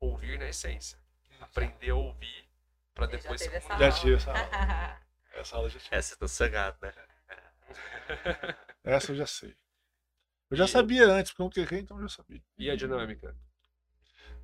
Ouvir 0.01 0.39
na 0.39 0.47
essência. 0.49 0.99
Aprender 1.41 1.91
a 1.91 1.97
ouvir 1.97 2.49
para 2.95 3.07
depois 3.07 3.41
se 3.41 3.49
comunicar. 3.49 3.79
Já 3.79 3.91
tive 3.93 4.15
essa 4.15 4.31
aula. 4.31 5.05
Essa 5.35 5.57
aula 5.57 5.67
eu 5.67 5.71
já 5.71 5.81
tive. 5.81 5.97
Essa 5.97 6.17
tá 6.17 6.29
sossegado, 6.29 6.79
né? 6.81 6.95
Essa 8.85 9.11
eu 9.11 9.17
já 9.17 9.27
sei. 9.27 9.57
Eu 10.49 10.57
já 10.57 10.65
E- 10.65 10.69
sabia 10.69 11.07
antes, 11.09 11.33
porque 11.33 11.43
eu 11.43 11.45
não 11.47 11.51
queria, 11.51 11.81
então 11.81 11.97
eu 11.97 12.03
já 12.09 12.17
sabia. 12.17 12.41
E 12.57 12.71
a 12.71 12.77
dinâmica? 12.77 13.37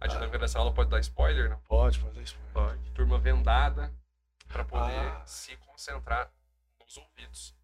A 0.00 0.06
dinâmica 0.08 0.38
dessa 0.40 0.58
aula 0.58 0.74
pode 0.74 0.90
dar 0.90 0.98
spoiler, 0.98 1.48
não? 1.48 1.60
Pode 1.60 2.00
fazer 2.00 2.20
isso. 2.22 2.36
Pode. 2.52 2.90
Turma 2.90 3.18
vendada 3.20 3.94
para 4.48 4.64
poder 4.64 4.98
Ah. 4.98 5.24
se 5.26 5.56
concentrar 5.58 6.32
nos 6.80 6.96
ouvidos. 6.96 7.54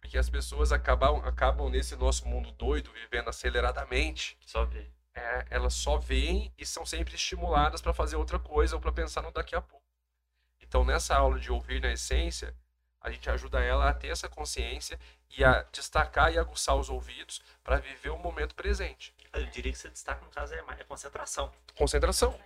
Porque 0.00 0.16
as 0.18 0.28
pessoas 0.30 0.72
acabam, 0.72 1.22
acabam 1.24 1.68
nesse 1.68 1.94
nosso 1.96 2.26
mundo 2.26 2.50
doido, 2.52 2.90
vivendo 2.92 3.28
aceleradamente, 3.28 4.36
Só 4.46 4.64
ver. 4.64 4.90
é, 5.14 5.46
elas 5.50 5.74
só 5.74 5.98
veem 5.98 6.52
e 6.58 6.64
são 6.66 6.84
sempre 6.86 7.14
estimuladas 7.14 7.80
para 7.80 7.92
fazer 7.94 8.16
outra 8.16 8.38
coisa 8.38 8.74
ou 8.76 8.80
para 8.80 8.92
pensar 8.92 9.22
no 9.22 9.30
daqui 9.30 9.54
a 9.54 9.60
pouco. 9.60 9.84
Então, 10.60 10.84
nessa 10.84 11.16
aula 11.16 11.38
de 11.38 11.50
ouvir 11.52 11.80
na 11.80 11.92
essência, 11.92 12.54
a 13.00 13.10
gente 13.10 13.28
ajuda 13.30 13.60
ela 13.62 13.88
a 13.90 13.94
ter 13.94 14.08
essa 14.08 14.28
consciência 14.28 14.98
e 15.30 15.44
a 15.44 15.62
destacar 15.72 16.32
e 16.32 16.38
aguçar 16.38 16.76
os 16.76 16.88
ouvidos 16.88 17.40
para 17.62 17.76
viver 17.78 18.10
o 18.10 18.18
momento 18.18 18.54
presente. 18.54 19.14
Eu 19.32 19.46
diria 19.46 19.70
que 19.72 19.78
você 19.78 19.88
destaca, 19.88 20.24
no 20.24 20.30
caso, 20.30 20.54
é 20.54 20.62
mais 20.62 20.80
é 20.80 20.84
concentração. 20.84 21.52
Concentração. 21.76 22.38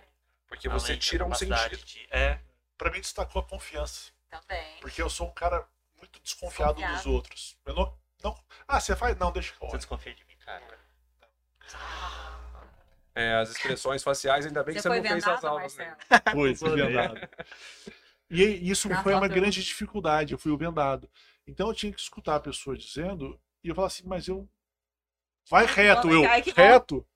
Porque 0.47 0.69
você 0.69 0.87
Além 0.91 0.97
da 0.99 1.01
tira 1.05 1.25
um 1.25 1.33
sentido. 1.33 1.77
de- 1.83 2.07
É. 2.11 2.39
Pra 2.77 2.91
mim 2.91 2.99
destacou 3.01 3.41
a 3.41 3.45
confiança. 3.45 4.11
Também. 4.29 4.77
Porque 4.81 5.01
eu 5.01 5.09
sou 5.09 5.27
um 5.27 5.31
cara 5.33 5.67
muito 6.05 6.21
desconfiado 6.21 6.81
dos 6.81 7.05
outros. 7.05 7.57
Eu 7.65 7.73
não, 7.73 7.97
não. 8.23 8.35
Ah, 8.67 8.79
você 8.79 8.95
faz? 8.95 9.17
Não, 9.17 9.31
deixa 9.31 9.51
que 9.51 9.57
eu 9.57 9.59
Você 9.61 9.65
olho. 9.73 9.77
desconfia 9.77 10.13
de 10.13 10.23
mim, 10.25 10.35
cara. 10.45 10.63
É, 13.13 13.33
as 13.35 13.49
expressões 13.51 14.03
faciais, 14.03 14.45
ainda 14.45 14.63
bem 14.63 14.75
que 14.75 14.81
Você 14.81 14.89
não 14.89 15.01
fez 15.01 15.25
as 15.27 15.43
aulas, 15.43 15.75
né? 15.77 15.95
Foi, 16.33 16.55
fui 16.55 16.75
vendado. 16.75 17.19
E 18.29 18.69
isso 18.69 18.89
Na 18.89 19.01
foi 19.03 19.13
uma 19.13 19.21
foto 19.21 19.31
eu- 19.31 19.35
grande 19.41 19.63
dificuldade. 19.63 20.33
Eu 20.33 20.37
fui 20.39 20.51
o 20.51 20.57
vendado. 20.57 21.09
Então 21.47 21.67
eu 21.69 21.73
tinha 21.73 21.93
que 21.93 21.99
escutar 22.01 22.35
a 22.35 22.39
pessoa 22.39 22.75
dizendo 22.77 23.39
e 23.63 23.69
eu 23.69 23.75
falava 23.75 23.93
assim, 23.93 24.03
mas 24.05 24.27
eu. 24.27 24.47
Vai 25.49 25.65
reto, 25.65 26.09
eu. 26.09 26.25
Ai, 26.29 26.41
que 26.41 26.51
bom. 26.51 26.61
Reto. 26.61 27.07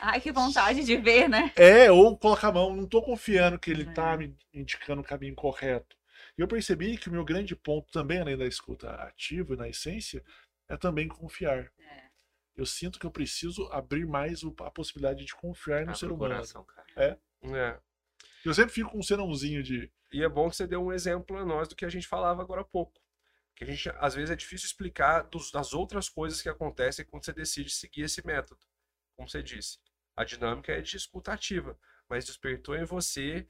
Ai, 0.00 0.20
que 0.20 0.30
vontade 0.30 0.84
de 0.84 0.96
ver, 0.98 1.28
né? 1.28 1.50
É, 1.56 1.90
ou 1.90 2.16
colocar 2.16 2.48
a 2.48 2.52
mão. 2.52 2.76
Não 2.76 2.86
tô 2.86 3.00
confiando 3.02 3.58
que 3.58 3.70
ele 3.70 3.88
É. 3.88 3.92
tá 3.92 4.16
me 4.16 4.36
indicando 4.52 5.00
o 5.00 5.04
caminho 5.04 5.34
correto. 5.34 5.96
E 6.40 6.42
eu 6.42 6.48
percebi 6.48 6.96
que 6.96 7.10
o 7.10 7.12
meu 7.12 7.22
grande 7.22 7.54
ponto 7.54 7.92
também, 7.92 8.18
além 8.18 8.34
da 8.34 8.46
escuta 8.46 8.90
ativa, 9.02 9.54
na 9.56 9.68
essência, 9.68 10.24
é 10.70 10.74
também 10.74 11.06
confiar. 11.06 11.70
É. 11.78 12.08
Eu 12.56 12.64
sinto 12.64 12.98
que 12.98 13.04
eu 13.04 13.10
preciso 13.10 13.66
abrir 13.70 14.06
mais 14.06 14.40
a 14.60 14.70
possibilidade 14.70 15.26
de 15.26 15.34
confiar 15.34 15.80
no 15.84 15.90
Abre 15.90 15.98
ser 15.98 16.06
humano. 16.06 16.32
coração, 16.36 16.64
cara. 16.64 16.86
É. 16.96 17.78
Eu 18.42 18.54
sempre 18.54 18.72
fico 18.72 18.88
com 18.90 19.00
um 19.00 19.02
serãozinho 19.02 19.62
de. 19.62 19.92
E 20.10 20.22
é 20.24 20.28
bom 20.30 20.48
que 20.48 20.56
você 20.56 20.66
deu 20.66 20.82
um 20.82 20.90
exemplo 20.90 21.36
a 21.36 21.44
nós 21.44 21.68
do 21.68 21.76
que 21.76 21.84
a 21.84 21.90
gente 21.90 22.08
falava 22.08 22.40
agora 22.40 22.62
há 22.62 22.64
pouco. 22.64 22.98
Que 23.54 23.64
a 23.64 23.66
gente, 23.66 23.90
às 23.98 24.14
vezes, 24.14 24.30
é 24.30 24.34
difícil 24.36 24.64
explicar 24.64 25.24
dos- 25.24 25.50
das 25.50 25.74
outras 25.74 26.08
coisas 26.08 26.40
que 26.40 26.48
acontecem 26.48 27.04
quando 27.04 27.22
você 27.26 27.34
decide 27.34 27.68
seguir 27.68 28.04
esse 28.04 28.26
método. 28.26 28.62
Como 29.14 29.28
você 29.28 29.42
disse, 29.42 29.78
a 30.16 30.24
dinâmica 30.24 30.72
é 30.72 30.80
de 30.80 30.96
escuta 30.96 31.34
ativa, 31.34 31.78
mas 32.08 32.24
despertou 32.24 32.74
em 32.74 32.84
você 32.84 33.46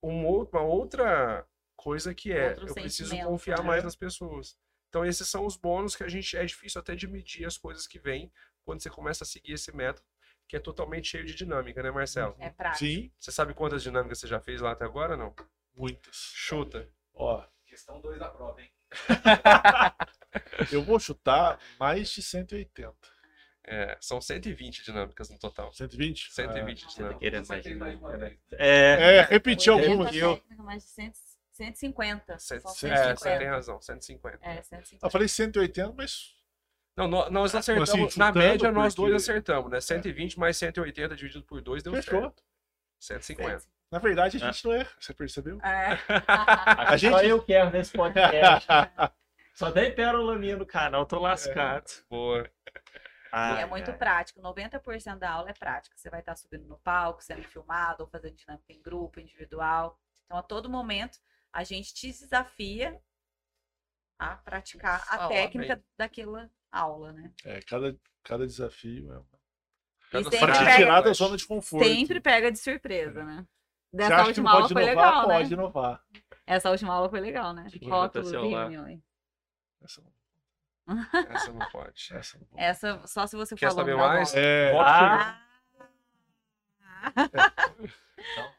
um 0.00 0.24
ou- 0.24 0.48
uma 0.52 0.62
outra 0.62 1.44
coisa 1.78 2.12
que 2.12 2.32
é, 2.32 2.48
Outro 2.50 2.68
eu 2.68 2.74
preciso 2.74 3.16
confiar 3.22 3.60
né? 3.60 3.64
mais 3.64 3.84
nas 3.84 3.94
pessoas. 3.94 4.58
Então, 4.88 5.04
esses 5.04 5.28
são 5.28 5.46
os 5.46 5.56
bônus 5.56 5.94
que 5.94 6.02
a 6.02 6.08
gente 6.08 6.36
é 6.36 6.44
difícil 6.44 6.80
até 6.80 6.94
de 6.96 7.06
medir 7.06 7.46
as 7.46 7.56
coisas 7.56 7.86
que 7.86 7.98
vêm 7.98 8.32
quando 8.64 8.82
você 8.82 8.90
começa 8.90 9.22
a 9.22 9.26
seguir 9.26 9.52
esse 9.52 9.70
método, 9.74 10.04
que 10.48 10.56
é 10.56 10.60
totalmente 10.60 11.08
cheio 11.08 11.24
de 11.24 11.34
dinâmica, 11.34 11.82
né, 11.82 11.90
Marcelo? 11.90 12.34
É 12.40 12.50
prático. 12.50 12.84
Sim, 12.84 13.12
Você 13.18 13.30
sabe 13.30 13.54
quantas 13.54 13.82
dinâmicas 13.82 14.18
você 14.18 14.26
já 14.26 14.40
fez 14.40 14.60
lá 14.60 14.72
até 14.72 14.84
agora, 14.84 15.16
não? 15.16 15.34
muitas. 15.74 16.16
Chuta. 16.34 16.88
Ó, 17.14 17.44
Questão 17.64 18.00
2 18.00 18.18
da 18.18 18.28
prova, 18.28 18.60
hein? 18.60 18.70
eu 20.72 20.82
vou 20.82 20.98
chutar 20.98 21.60
mais 21.78 22.10
de 22.10 22.22
180. 22.22 22.92
É, 23.64 23.98
são 24.00 24.20
120 24.20 24.82
dinâmicas 24.82 25.28
no 25.28 25.38
total. 25.38 25.72
120? 25.72 26.32
120 26.32 26.80
Você 26.80 26.86
tá 26.86 26.92
dinâmicas. 26.96 27.20
querendo 27.20 27.44
Você 27.44 27.74
mais 27.74 27.98
uma 28.00 28.16
vez. 28.16 28.38
É. 28.52 29.18
É, 29.18 29.22
repetir 29.22 29.70
80 29.70 29.90
algumas. 29.90 30.16
mais 30.58 30.82
de 30.82 30.88
100, 30.88 31.12
150. 31.58 32.38
Cento- 32.38 32.62
são 32.62 32.70
cem- 32.72 32.90
É, 32.92 32.96
150. 32.96 33.16
você 33.18 33.38
tem 33.38 33.48
razão, 33.48 33.80
150. 33.80 34.38
É, 34.42 34.58
Eu 34.58 34.64
150. 34.64 35.10
falei 35.10 35.28
180, 35.28 35.92
mas 35.96 36.34
Não, 36.96 37.06
nó- 37.08 37.30
nós 37.30 37.54
acertamos, 37.54 37.90
assim, 37.90 38.18
na 38.18 38.32
média 38.32 38.72
nós 38.72 38.94
dois 38.94 39.14
acertamos, 39.14 39.70
né? 39.70 39.80
120 39.80 40.38
mais 40.38 40.56
180 40.56 41.14
dividido 41.14 41.44
por 41.44 41.60
2 41.60 41.82
deu 41.82 41.92
Fechou. 41.94 42.20
certo. 42.22 42.42
150. 43.00 43.62
na 43.90 43.98
verdade 44.00 44.36
a 44.36 44.40
gente 44.40 44.64
não 44.64 44.72
erra. 44.72 44.90
Você 44.98 45.14
percebeu? 45.14 45.58
É. 45.62 45.96
Que 46.92 46.98
gente- 46.98 47.12
Só 47.12 47.22
eu 47.22 47.42
quero 47.42 47.70
nesse 47.70 47.92
podcast. 47.92 48.66
Só 49.54 49.70
tem 49.72 49.92
pérola 49.94 50.36
minha 50.38 50.56
no 50.56 50.64
canal, 50.66 51.04
tô 51.06 51.18
lascado. 51.18 51.84
Boa. 52.08 52.48
Ai, 53.32 53.62
é 53.62 53.66
muito 53.66 53.90
ai. 53.90 53.96
prático. 53.96 54.40
90% 54.40 55.18
da 55.18 55.30
aula 55.30 55.50
é 55.50 55.52
prática. 55.52 55.96
Você 55.96 56.08
vai 56.08 56.20
estar 56.20 56.34
subindo 56.36 56.64
no 56.66 56.78
palco, 56.78 57.22
sendo 57.22 57.42
filmado, 57.42 58.04
ou 58.04 58.08
fazendo 58.08 58.34
dinâmica 58.36 58.72
em 58.72 58.80
grupo, 58.80 59.20
individual. 59.20 59.98
Então, 60.24 60.38
a 60.38 60.42
todo 60.42 60.68
momento, 60.70 61.18
a 61.52 61.64
gente 61.64 61.92
te 61.94 62.08
desafia 62.08 63.00
a 64.18 64.36
praticar 64.36 64.96
a 65.02 65.16
Falar 65.16 65.28
técnica 65.28 65.82
daquela 65.96 66.50
aula, 66.72 67.12
né? 67.12 67.32
É, 67.44 67.60
cada, 67.62 67.96
cada 68.22 68.46
desafio 68.46 69.12
é 69.12 69.18
uma- 69.18 69.38
Cada 70.10 70.30
sempre 70.30 70.52
tirar 70.76 71.00
da 71.02 71.12
zona 71.12 71.36
de 71.36 71.46
conforto. 71.46 71.84
Sempre 71.86 72.20
pega 72.20 72.50
de 72.50 72.58
surpresa, 72.58 73.22
né? 73.24 73.46
Você 73.90 73.96
Dessa 73.96 74.14
acha 74.16 74.32
que 74.34 74.40
não 74.40 74.46
última 74.46 74.50
aula 74.50 74.62
pode 74.62 74.72
foi 74.74 74.82
inovar? 74.82 75.04
legal, 75.06 75.24
pode 75.26 75.48
né? 75.48 75.54
inovar. 75.54 76.04
Essa 76.46 76.70
última 76.70 76.94
aula 76.94 77.08
foi 77.10 77.20
legal, 77.20 77.52
né? 77.52 77.66
que 77.70 77.78
lá? 78.54 78.68
Vimeo. 78.68 79.02
Essa, 79.82 80.00
não- 80.02 80.12
Essa 81.30 81.52
não 81.52 81.68
pode. 81.70 82.08
essa 82.14 82.38
não 82.38 82.46
pode. 82.46 82.62
Essa, 82.62 83.06
só 83.06 83.26
se 83.26 83.36
você 83.36 83.54
Quer 83.54 83.68
falou 83.68 83.80
saber 83.84 83.96
da 83.96 84.08
mais? 84.08 84.34
É, 84.34 84.72
Ah. 84.78 85.42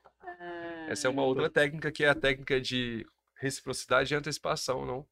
Essa 0.87 1.07
é 1.07 1.09
uma 1.09 1.23
outra 1.23 1.49
técnica 1.49 1.91
que 1.91 2.03
é 2.03 2.09
a 2.09 2.15
técnica 2.15 2.59
de 2.59 3.05
reciprocidade 3.35 4.13
e 4.13 4.17
antecipação, 4.17 4.85
não? 4.85 5.05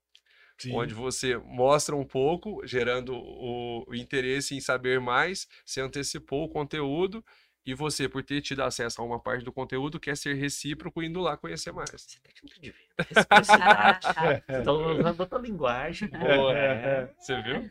sim. 0.57 0.73
Onde 0.73 0.93
você 0.93 1.37
mostra 1.37 1.95
um 1.95 2.03
pouco, 2.03 2.65
gerando 2.65 3.15
o, 3.15 3.85
o 3.87 3.95
interesse 3.95 4.55
em 4.55 4.59
saber 4.59 4.99
mais, 4.99 5.47
você 5.65 5.81
antecipou 5.81 6.45
o 6.45 6.49
conteúdo 6.49 7.23
e 7.65 7.73
você, 7.73 8.07
por 8.07 8.23
ter 8.23 8.41
tido 8.41 8.63
acesso 8.63 9.01
a 9.01 9.03
uma 9.03 9.19
parte 9.19 9.43
do 9.43 9.51
conteúdo, 9.51 9.99
quer 9.99 10.15
ser 10.15 10.35
recíproco 10.35 11.03
indo 11.03 11.19
lá 11.19 11.35
conhecer 11.35 11.73
mais. 11.73 11.89
Você 11.91 12.17
tem 12.17 12.33
técnica 12.33 12.59
de 12.61 12.71
venda, 12.71 12.95
reciprocidade. 13.09 14.07
É, 14.47 14.59
Estão 14.59 14.97
usando 14.97 15.19
outra 15.19 15.37
linguagem. 15.37 16.07
Pô, 16.07 16.51
É, 16.51 16.55
é. 16.55 17.13
Você 17.19 17.41
viu? 17.41 17.69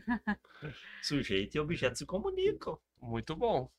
Sujeito 1.01 1.55
e 1.55 1.59
objeto 1.59 1.97
se 1.97 2.05
comunicam. 2.05 2.77
Muito 3.01 3.35
bom. 3.35 3.69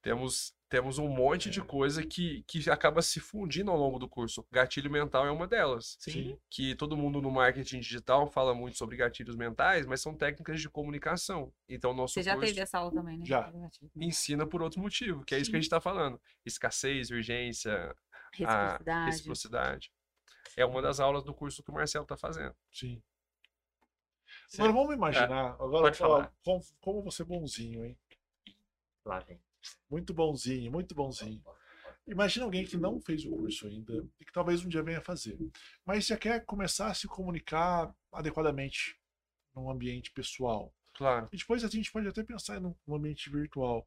Temos, 0.00 0.54
temos 0.68 0.98
um 0.98 1.08
monte 1.08 1.48
de 1.48 1.62
coisa 1.62 2.04
que, 2.04 2.42
que 2.44 2.68
acaba 2.68 3.00
se 3.00 3.20
fundindo 3.20 3.70
ao 3.70 3.76
longo 3.76 3.98
do 3.98 4.08
curso. 4.08 4.44
Gatilho 4.50 4.90
mental 4.90 5.24
é 5.26 5.30
uma 5.30 5.46
delas. 5.46 5.96
Sim. 6.00 6.36
que 6.50 6.74
todo 6.74 6.96
mundo 6.96 7.22
no 7.22 7.30
marketing 7.30 7.78
digital 7.80 8.26
fala 8.26 8.54
muito 8.54 8.76
sobre 8.76 8.96
gatilhos 8.96 9.36
mentais, 9.36 9.86
mas 9.86 10.00
são 10.02 10.14
técnicas 10.16 10.60
de 10.60 10.68
comunicação. 10.68 11.52
Então, 11.68 11.94
nosso 11.94 12.14
Você 12.14 12.22
já 12.22 12.34
curso 12.34 12.48
teve 12.48 12.60
essa 12.60 12.78
aula 12.78 12.92
também, 12.92 13.18
né? 13.18 13.24
Já. 13.24 13.52
ensina 13.94 14.46
por 14.46 14.60
outro 14.60 14.80
motivo, 14.80 15.24
que 15.24 15.34
é 15.34 15.38
isso 15.38 15.50
que 15.50 15.56
a 15.56 15.58
Sim. 15.58 15.62
gente 15.62 15.66
está 15.68 15.80
falando. 15.80 16.20
Escassez, 16.44 17.10
urgência, 17.10 17.72
a 18.44 18.72
Reciprocidade. 18.72 19.06
reciprocidade. 19.06 19.92
É 20.56 20.64
uma 20.64 20.82
das 20.82 20.98
aulas 21.00 21.22
do 21.22 21.32
curso 21.34 21.62
que 21.62 21.70
o 21.70 21.74
Marcelo 21.74 22.04
está 22.04 22.16
fazendo. 22.16 22.54
sim. 22.72 23.02
Certo. 24.48 24.60
Agora 24.68 24.72
vamos 24.72 24.94
imaginar. 24.94 25.50
Agora, 25.54 25.82
Pode 25.84 26.02
ó, 26.02 26.06
falar. 26.08 26.32
como, 26.44 26.60
como 26.80 27.02
você 27.02 27.22
é 27.22 27.24
bonzinho, 27.24 27.84
hein? 27.84 27.96
Lá 29.04 29.20
vem. 29.20 29.40
Muito 29.90 30.12
bonzinho, 30.12 30.70
muito 30.70 30.94
bonzinho. 30.94 31.42
Imagina 32.06 32.44
alguém 32.44 32.64
que 32.64 32.76
não 32.76 33.00
fez 33.00 33.24
o 33.24 33.30
curso 33.30 33.66
ainda 33.66 34.06
e 34.20 34.24
que 34.24 34.32
talvez 34.32 34.64
um 34.64 34.68
dia 34.68 34.82
venha 34.82 35.00
fazer, 35.00 35.36
mas 35.84 36.06
já 36.06 36.16
quer 36.16 36.44
começar 36.44 36.88
a 36.88 36.94
se 36.94 37.08
comunicar 37.08 37.92
adequadamente 38.12 38.96
num 39.54 39.68
ambiente 39.68 40.12
pessoal. 40.12 40.72
Claro. 40.94 41.28
E 41.32 41.36
depois 41.36 41.64
a 41.64 41.68
gente 41.68 41.90
pode 41.90 42.06
até 42.06 42.22
pensar 42.22 42.60
num 42.60 42.74
ambiente 42.88 43.28
virtual. 43.28 43.86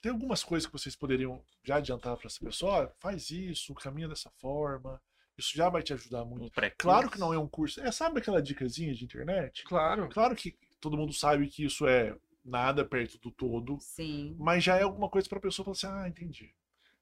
Tem 0.00 0.10
algumas 0.10 0.42
coisas 0.42 0.66
que 0.66 0.72
vocês 0.72 0.96
poderiam 0.96 1.42
já 1.62 1.76
adiantar 1.76 2.16
para 2.16 2.26
essa 2.26 2.44
pessoa? 2.44 2.92
Faz 2.98 3.30
isso, 3.30 3.72
caminha 3.74 4.08
dessa 4.08 4.30
forma. 4.30 5.00
Isso 5.38 5.56
já 5.56 5.68
vai 5.68 5.82
te 5.82 5.92
ajudar 5.92 6.24
muito. 6.24 6.46
Um 6.46 6.70
Claro 6.76 7.08
que 7.08 7.18
não 7.18 7.32
é 7.32 7.38
um 7.38 7.48
curso. 7.48 7.80
É, 7.80 7.90
sabe 7.92 8.18
aquela 8.18 8.42
dicasinha 8.42 8.92
de 8.92 9.04
internet? 9.04 9.62
Claro. 9.64 10.08
Claro 10.08 10.34
que 10.34 10.56
todo 10.80 10.96
mundo 10.96 11.12
sabe 11.12 11.48
que 11.48 11.64
isso 11.64 11.86
é 11.86 12.16
nada 12.44 12.84
perto 12.84 13.18
do 13.18 13.30
todo, 13.30 13.78
Sim. 13.80 14.36
mas 14.38 14.62
já 14.64 14.76
é 14.76 14.82
alguma 14.82 15.08
coisa 15.08 15.28
para 15.28 15.38
a 15.38 15.42
pessoa 15.42 15.64
falar 15.64 15.72
assim: 15.76 15.86
ah, 16.04 16.08
entendi. 16.08 16.54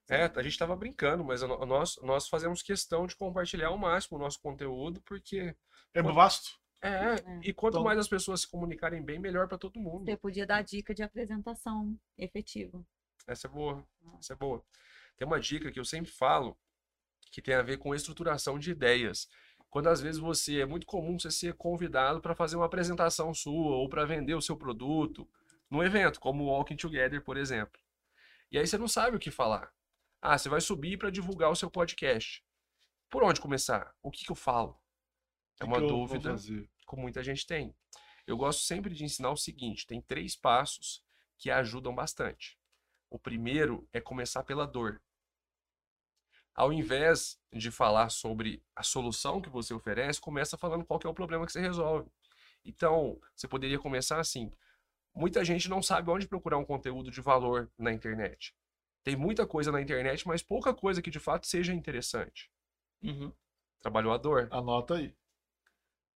É, 0.08 0.24
a 0.24 0.42
gente 0.42 0.52
estava 0.52 0.74
brincando, 0.74 1.22
mas 1.24 1.40
nós, 1.42 1.96
nós 2.02 2.28
fazemos 2.28 2.62
questão 2.62 3.06
de 3.06 3.14
compartilhar 3.14 3.68
ao 3.68 3.78
máximo 3.78 4.18
o 4.18 4.20
nosso 4.20 4.40
conteúdo, 4.40 5.00
porque. 5.02 5.54
É 5.94 6.02
vasto. 6.02 6.58
É, 6.82 7.16
e 7.42 7.52
quanto 7.52 7.74
Então- 7.74 7.84
mais 7.84 7.98
as 7.98 8.08
pessoas 8.08 8.40
se 8.40 8.48
comunicarem 8.50 9.02
bem, 9.02 9.18
melhor 9.18 9.46
para 9.46 9.58
todo 9.58 9.78
mundo. 9.78 10.04
Você 10.06 10.16
podia 10.16 10.46
dar 10.46 10.62
dica 10.62 10.94
de 10.94 11.02
apresentação 11.02 11.96
efetiva. 12.16 12.82
Essa 13.26 13.46
é 13.46 13.50
boa. 13.50 13.86
Essa 14.18 14.32
é 14.32 14.36
boa. 14.36 14.64
Tem 15.16 15.26
uma 15.26 15.38
dica 15.38 15.70
que 15.70 15.78
eu 15.78 15.84
sempre 15.84 16.10
falo 16.10 16.58
que 17.30 17.42
tem 17.42 17.54
a 17.54 17.62
ver 17.62 17.76
com 17.76 17.94
estruturação 17.94 18.58
de 18.58 18.70
ideias. 18.72 19.28
Quando 19.70 19.88
às 19.88 20.00
vezes 20.00 20.20
você 20.20 20.60
é 20.60 20.66
muito 20.66 20.86
comum 20.86 21.18
você 21.18 21.30
ser 21.30 21.54
convidado 21.54 22.20
para 22.20 22.34
fazer 22.34 22.56
uma 22.56 22.66
apresentação 22.66 23.32
sua 23.32 23.76
ou 23.76 23.88
para 23.88 24.04
vender 24.04 24.34
o 24.34 24.42
seu 24.42 24.56
produto 24.56 25.28
num 25.70 25.82
evento, 25.82 26.18
como 26.18 26.44
o 26.44 26.46
Walking 26.48 26.76
Together, 26.76 27.22
por 27.22 27.36
exemplo. 27.36 27.80
E 28.50 28.58
aí 28.58 28.66
você 28.66 28.76
não 28.76 28.88
sabe 28.88 29.16
o 29.16 29.20
que 29.20 29.30
falar. 29.30 29.72
Ah, 30.20 30.36
você 30.36 30.48
vai 30.48 30.60
subir 30.60 30.98
para 30.98 31.08
divulgar 31.08 31.50
o 31.50 31.56
seu 31.56 31.70
podcast. 31.70 32.44
Por 33.08 33.22
onde 33.22 33.40
começar? 33.40 33.94
O 34.02 34.10
que 34.10 34.24
que 34.24 34.32
eu 34.32 34.36
falo? 34.36 34.76
É 35.60 35.64
uma 35.64 35.76
que 35.76 35.86
vou 35.86 35.88
dúvida 35.88 36.36
que 36.36 36.96
muita 36.96 37.22
gente 37.22 37.46
tem. 37.46 37.74
Eu 38.26 38.36
gosto 38.36 38.62
sempre 38.62 38.92
de 38.94 39.04
ensinar 39.04 39.30
o 39.30 39.36
seguinte: 39.36 39.86
tem 39.86 40.00
três 40.00 40.34
passos 40.34 41.02
que 41.38 41.50
ajudam 41.50 41.94
bastante. 41.94 42.58
O 43.08 43.18
primeiro 43.18 43.88
é 43.92 44.00
começar 44.00 44.42
pela 44.42 44.66
dor. 44.66 45.00
Ao 46.54 46.72
invés 46.72 47.40
de 47.52 47.70
falar 47.70 48.10
sobre 48.10 48.62
a 48.74 48.82
solução 48.82 49.40
que 49.40 49.48
você 49.48 49.72
oferece, 49.72 50.20
começa 50.20 50.58
falando 50.58 50.84
qual 50.84 50.98
que 50.98 51.06
é 51.06 51.10
o 51.10 51.14
problema 51.14 51.46
que 51.46 51.52
você 51.52 51.60
resolve. 51.60 52.10
Então, 52.64 53.20
você 53.34 53.48
poderia 53.48 53.78
começar 53.78 54.20
assim: 54.20 54.52
muita 55.14 55.44
gente 55.44 55.68
não 55.68 55.82
sabe 55.82 56.10
onde 56.10 56.28
procurar 56.28 56.58
um 56.58 56.64
conteúdo 56.64 57.10
de 57.10 57.20
valor 57.20 57.70
na 57.78 57.92
internet. 57.92 58.54
Tem 59.02 59.16
muita 59.16 59.46
coisa 59.46 59.72
na 59.72 59.80
internet, 59.80 60.26
mas 60.26 60.42
pouca 60.42 60.74
coisa 60.74 61.00
que 61.00 61.10
de 61.10 61.18
fato 61.18 61.46
seja 61.46 61.72
interessante. 61.72 62.50
Uhum. 63.02 63.32
Trabalhou 63.80 64.12
a 64.12 64.18
dor. 64.18 64.48
Anota 64.50 64.96
aí. 64.96 65.14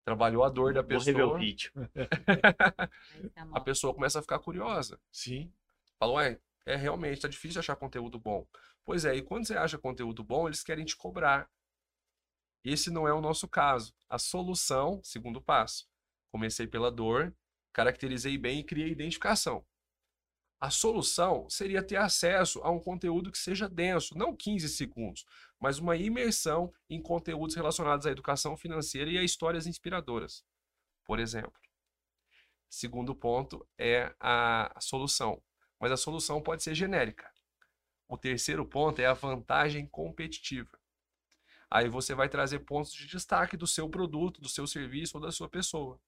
Trabalhou 0.05 0.45
a 0.45 0.51
dor 0.51 0.75
da 0.75 0.83
Vou 0.83 0.99
rever 0.99 1.25
o 1.25 1.31
pessoa. 1.31 1.39
vídeo. 1.39 1.73
Aí 1.77 1.87
você 3.33 3.49
A 3.53 3.61
pessoa 3.61 3.95
começa 3.95 4.19
a 4.19 4.23
ficar 4.23 4.39
curiosa. 4.39 5.01
Sim. 5.11 5.51
Fala, 5.99 6.13
ué, 6.15 6.39
é 6.67 6.77
realmente, 6.77 7.23
tá 7.23 7.29
difícil 7.29 7.61
achar 7.61 7.75
conteúdo 7.77 8.19
bom. 8.19 8.47
Pois 8.85 9.05
é, 9.05 9.17
e 9.17 9.23
quando 9.23 9.47
você 9.47 9.57
acha 9.57 9.79
conteúdo 9.79 10.23
bom, 10.23 10.47
eles 10.47 10.63
querem 10.63 10.85
te 10.85 10.97
cobrar. 10.97 11.51
Esse 12.63 12.91
não 12.91 13.09
é 13.09 13.13
o 13.13 13.21
nosso 13.21 13.49
caso. 13.49 13.95
A 14.09 14.19
solução, 14.19 15.01
segundo 15.03 15.41
passo. 15.41 15.87
Comecei 16.31 16.67
pela 16.67 16.91
dor, 16.91 17.35
caracterizei 17.73 18.37
bem 18.37 18.61
e 18.61 18.65
criei 18.65 18.91
identificação. 18.91 19.65
A 20.61 20.71
solução 20.71 21.49
seria 21.51 21.83
ter 21.83 21.97
acesso 21.97 22.61
a 22.63 22.71
um 22.71 22.81
conteúdo 22.81 23.31
que 23.31 23.37
seja 23.37 23.69
denso, 23.69 24.17
não 24.17 24.35
15 24.35 24.69
segundos, 24.71 25.27
mas 25.61 25.79
uma 25.79 25.97
imersão 25.97 26.73
em 26.89 27.03
conteúdos 27.03 27.55
relacionados 27.55 28.07
à 28.07 28.11
educação 28.11 28.57
financeira 28.57 29.11
e 29.11 29.19
a 29.19 29.23
histórias 29.23 29.67
inspiradoras, 29.67 30.43
por 31.05 31.19
exemplo. 31.19 31.61
Segundo 32.71 33.15
ponto 33.15 33.67
é 33.79 34.15
a 34.19 34.75
solução, 34.81 35.43
mas 35.79 35.93
a 35.93 35.97
solução 35.97 36.41
pode 36.41 36.63
ser 36.63 36.75
genérica. 36.75 37.34
O 38.09 38.19
terceiro 38.19 38.65
ponto 38.67 39.01
é 39.01 39.07
a 39.07 39.15
vantagem 39.15 39.87
competitiva. 39.87 40.71
Aí 41.71 41.89
você 41.89 42.15
vai 42.15 42.29
trazer 42.29 42.61
pontos 42.61 42.93
de 42.93 43.07
destaque 43.07 43.57
do 43.57 43.67
seu 43.67 43.89
produto, 43.89 44.41
do 44.41 44.49
seu 44.49 44.67
serviço 44.67 45.17
ou 45.17 45.23
da 45.23 45.33
sua 45.33 45.49
pessoa. 45.49 46.01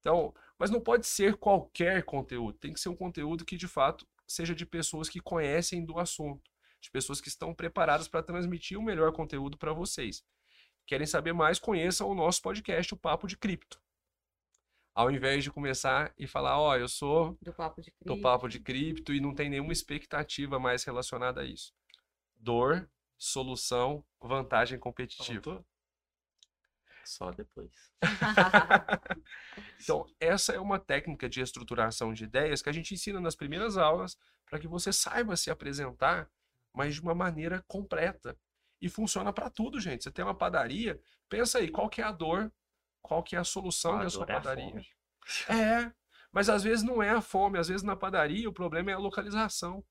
Então, 0.00 0.34
mas 0.58 0.70
não 0.70 0.80
pode 0.80 1.06
ser 1.06 1.36
qualquer 1.36 2.02
conteúdo, 2.04 2.58
tem 2.58 2.72
que 2.72 2.80
ser 2.80 2.88
um 2.88 2.96
conteúdo 2.96 3.44
que 3.44 3.56
de 3.56 3.66
fato 3.66 4.06
seja 4.26 4.54
de 4.54 4.66
pessoas 4.66 5.08
que 5.08 5.20
conhecem 5.20 5.84
do 5.84 5.98
assunto, 5.98 6.50
de 6.80 6.90
pessoas 6.90 7.20
que 7.20 7.28
estão 7.28 7.54
preparadas 7.54 8.06
para 8.06 8.22
transmitir 8.22 8.78
o 8.78 8.82
melhor 8.82 9.12
conteúdo 9.12 9.56
para 9.56 9.72
vocês. 9.72 10.22
Querem 10.86 11.06
saber 11.06 11.32
mais? 11.32 11.58
Conheçam 11.58 12.08
o 12.08 12.14
nosso 12.14 12.40
podcast, 12.42 12.94
o 12.94 12.96
Papo 12.96 13.26
de 13.26 13.36
Cripto. 13.36 13.80
Ao 14.98 15.12
invés 15.12 15.44
de 15.44 15.50
começar 15.52 16.12
e 16.18 16.26
falar, 16.26 16.58
ó, 16.58 16.76
eu 16.76 16.88
sou 16.88 17.38
Do 17.40 17.52
papo 17.52 17.80
de 17.80 17.88
do 17.88 17.96
cripto. 17.98 18.20
papo 18.20 18.48
de 18.48 18.58
cripto 18.58 19.14
e 19.14 19.20
não 19.20 19.32
tem 19.32 19.48
nenhuma 19.48 19.72
expectativa 19.72 20.58
mais 20.58 20.82
relacionada 20.82 21.42
a 21.42 21.44
isso. 21.44 21.72
Dor, 22.34 22.90
solução, 23.16 24.04
vantagem 24.20 24.76
competitiva. 24.76 25.64
Só 27.04 27.30
depois. 27.30 27.70
Então, 29.80 30.04
essa 30.18 30.52
é 30.52 30.58
uma 30.58 30.80
técnica 30.80 31.28
de 31.28 31.40
estruturação 31.40 32.12
de 32.12 32.24
ideias 32.24 32.60
que 32.60 32.68
a 32.68 32.72
gente 32.72 32.92
ensina 32.92 33.20
nas 33.20 33.36
primeiras 33.36 33.76
aulas 33.76 34.18
para 34.44 34.58
que 34.58 34.66
você 34.66 34.92
saiba 34.92 35.36
se 35.36 35.48
apresentar, 35.48 36.28
mas 36.74 36.96
de 36.96 37.00
uma 37.00 37.14
maneira 37.14 37.64
completa 37.68 38.36
E 38.80 38.88
funciona 38.88 39.32
para 39.32 39.48
tudo, 39.48 39.80
gente. 39.80 40.02
Você 40.02 40.10
tem 40.10 40.24
uma 40.24 40.34
padaria, 40.36 41.00
pensa 41.28 41.58
aí, 41.58 41.68
qual 41.70 41.88
que 41.88 42.00
é 42.00 42.04
a 42.04 42.10
dor, 42.12 42.52
qual 43.02 43.22
que 43.22 43.36
é 43.36 43.38
a 43.38 43.44
solução 43.44 43.98
A 43.98 44.04
da 44.04 44.10
sua 44.10 44.24
é 44.28 44.32
a 44.32 44.40
padaria. 44.40 44.70
fome. 44.70 44.86
É, 45.48 45.92
mas 46.32 46.48
às 46.48 46.62
vezes 46.62 46.84
não 46.84 47.02
é 47.02 47.10
a 47.10 47.20
fome, 47.20 47.58
às 47.58 47.68
vezes 47.68 47.82
na 47.82 47.96
padaria 47.96 48.48
o 48.48 48.52
problema 48.52 48.90
é 48.90 48.94
a 48.94 48.98
localização. 48.98 49.84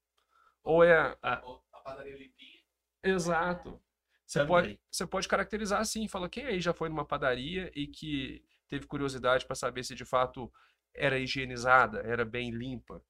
Ou 0.63 0.83
é. 0.83 1.17
A 1.21 1.41
padaria 1.83 2.17
limpinha. 2.17 2.61
Exato. 3.03 3.81
Você 4.25 4.39
Também. 4.39 4.47
pode, 4.49 4.79
você 4.91 5.07
pode 5.07 5.27
caracterizar 5.27 5.79
assim, 5.79 6.07
fala 6.07 6.27
quem 6.27 6.45
aí 6.45 6.59
já 6.59 6.73
foi 6.73 6.89
numa 6.89 7.05
padaria 7.05 7.71
e 7.73 7.87
que 7.87 8.43
teve 8.67 8.85
curiosidade 8.85 9.45
para 9.45 9.55
saber 9.55 9.83
se 9.83 9.95
de 9.95 10.03
fato 10.03 10.51
era 10.93 11.17
higienizada, 11.17 11.99
era 12.01 12.25
bem 12.25 12.51
limpa. 12.51 13.01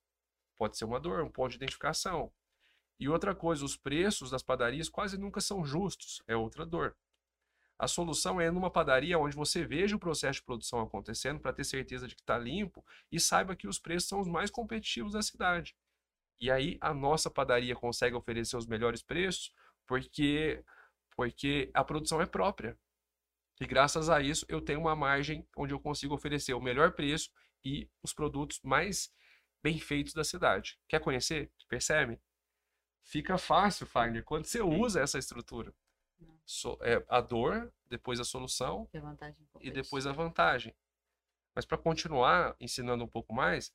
Pode 0.55 0.77
ser 0.77 0.85
uma 0.85 0.99
dor, 0.99 1.23
um 1.23 1.29
ponto 1.31 1.49
de 1.49 1.55
identificação. 1.55 2.31
E 2.99 3.09
outra 3.09 3.33
coisa, 3.33 3.63
os 3.65 3.75
preços 3.77 4.29
das 4.29 4.43
padarias 4.43 4.89
quase 4.89 5.17
nunca 5.17 5.39
são 5.41 5.63
justos, 5.65 6.21
é 6.27 6.35
outra 6.35 6.65
dor. 6.65 6.95
A 7.79 7.87
solução 7.87 8.41
é 8.41 8.49
numa 8.49 8.71
padaria 8.71 9.19
onde 9.19 9.35
você 9.35 9.65
veja 9.65 9.95
o 9.95 9.99
processo 9.99 10.39
de 10.39 10.45
produção 10.45 10.79
acontecendo 10.81 11.39
para 11.39 11.53
ter 11.53 11.63
certeza 11.63 12.07
de 12.07 12.15
que 12.15 12.21
está 12.21 12.37
limpo 12.37 12.83
e 13.11 13.19
saiba 13.19 13.55
que 13.55 13.67
os 13.67 13.77
preços 13.77 14.09
são 14.09 14.19
os 14.19 14.27
mais 14.27 14.49
competitivos 14.49 15.13
da 15.13 15.21
cidade. 15.21 15.75
E 16.39 16.49
aí 16.49 16.77
a 16.81 16.93
nossa 16.93 17.29
padaria 17.29 17.75
consegue 17.75 18.15
oferecer 18.15 18.57
os 18.57 18.65
melhores 18.65 19.01
preços 19.01 19.53
porque 19.85 20.63
porque 21.15 21.71
a 21.73 21.83
produção 21.83 22.21
é 22.21 22.25
própria. 22.27 22.77
E 23.59 23.65
graças 23.65 24.09
a 24.09 24.21
isso 24.21 24.45
eu 24.49 24.61
tenho 24.61 24.79
uma 24.79 24.95
margem 24.95 25.47
onde 25.55 25.73
eu 25.73 25.79
consigo 25.79 26.13
oferecer 26.13 26.53
o 26.53 26.61
melhor 26.61 26.93
preço 26.93 27.31
e 27.63 27.89
os 28.03 28.13
produtos 28.13 28.59
mais 28.63 29.11
bem 29.63 29.79
feitos 29.79 30.13
da 30.13 30.23
cidade. 30.23 30.79
Quer 30.87 30.99
conhecer? 30.99 31.51
Percebe? 31.67 32.19
Fica 33.03 33.37
fácil, 33.37 33.85
Fagner, 33.85 34.23
quando 34.23 34.45
você 34.45 34.61
usa 34.61 35.01
essa 35.01 35.17
estrutura. 35.17 35.73
So- 36.47 36.79
é, 36.81 37.05
a 37.09 37.21
dor, 37.21 37.71
depois 37.89 38.19
a 38.19 38.23
solução 38.23 38.87
vantagem 38.93 39.47
e 39.61 39.69
depois 39.69 40.07
a 40.07 40.13
vantagem. 40.13 40.73
Mas 41.53 41.65
para 41.65 41.77
continuar 41.77 42.55
ensinando 42.59 43.03
um 43.03 43.07
pouco 43.07 43.33
mais, 43.33 43.73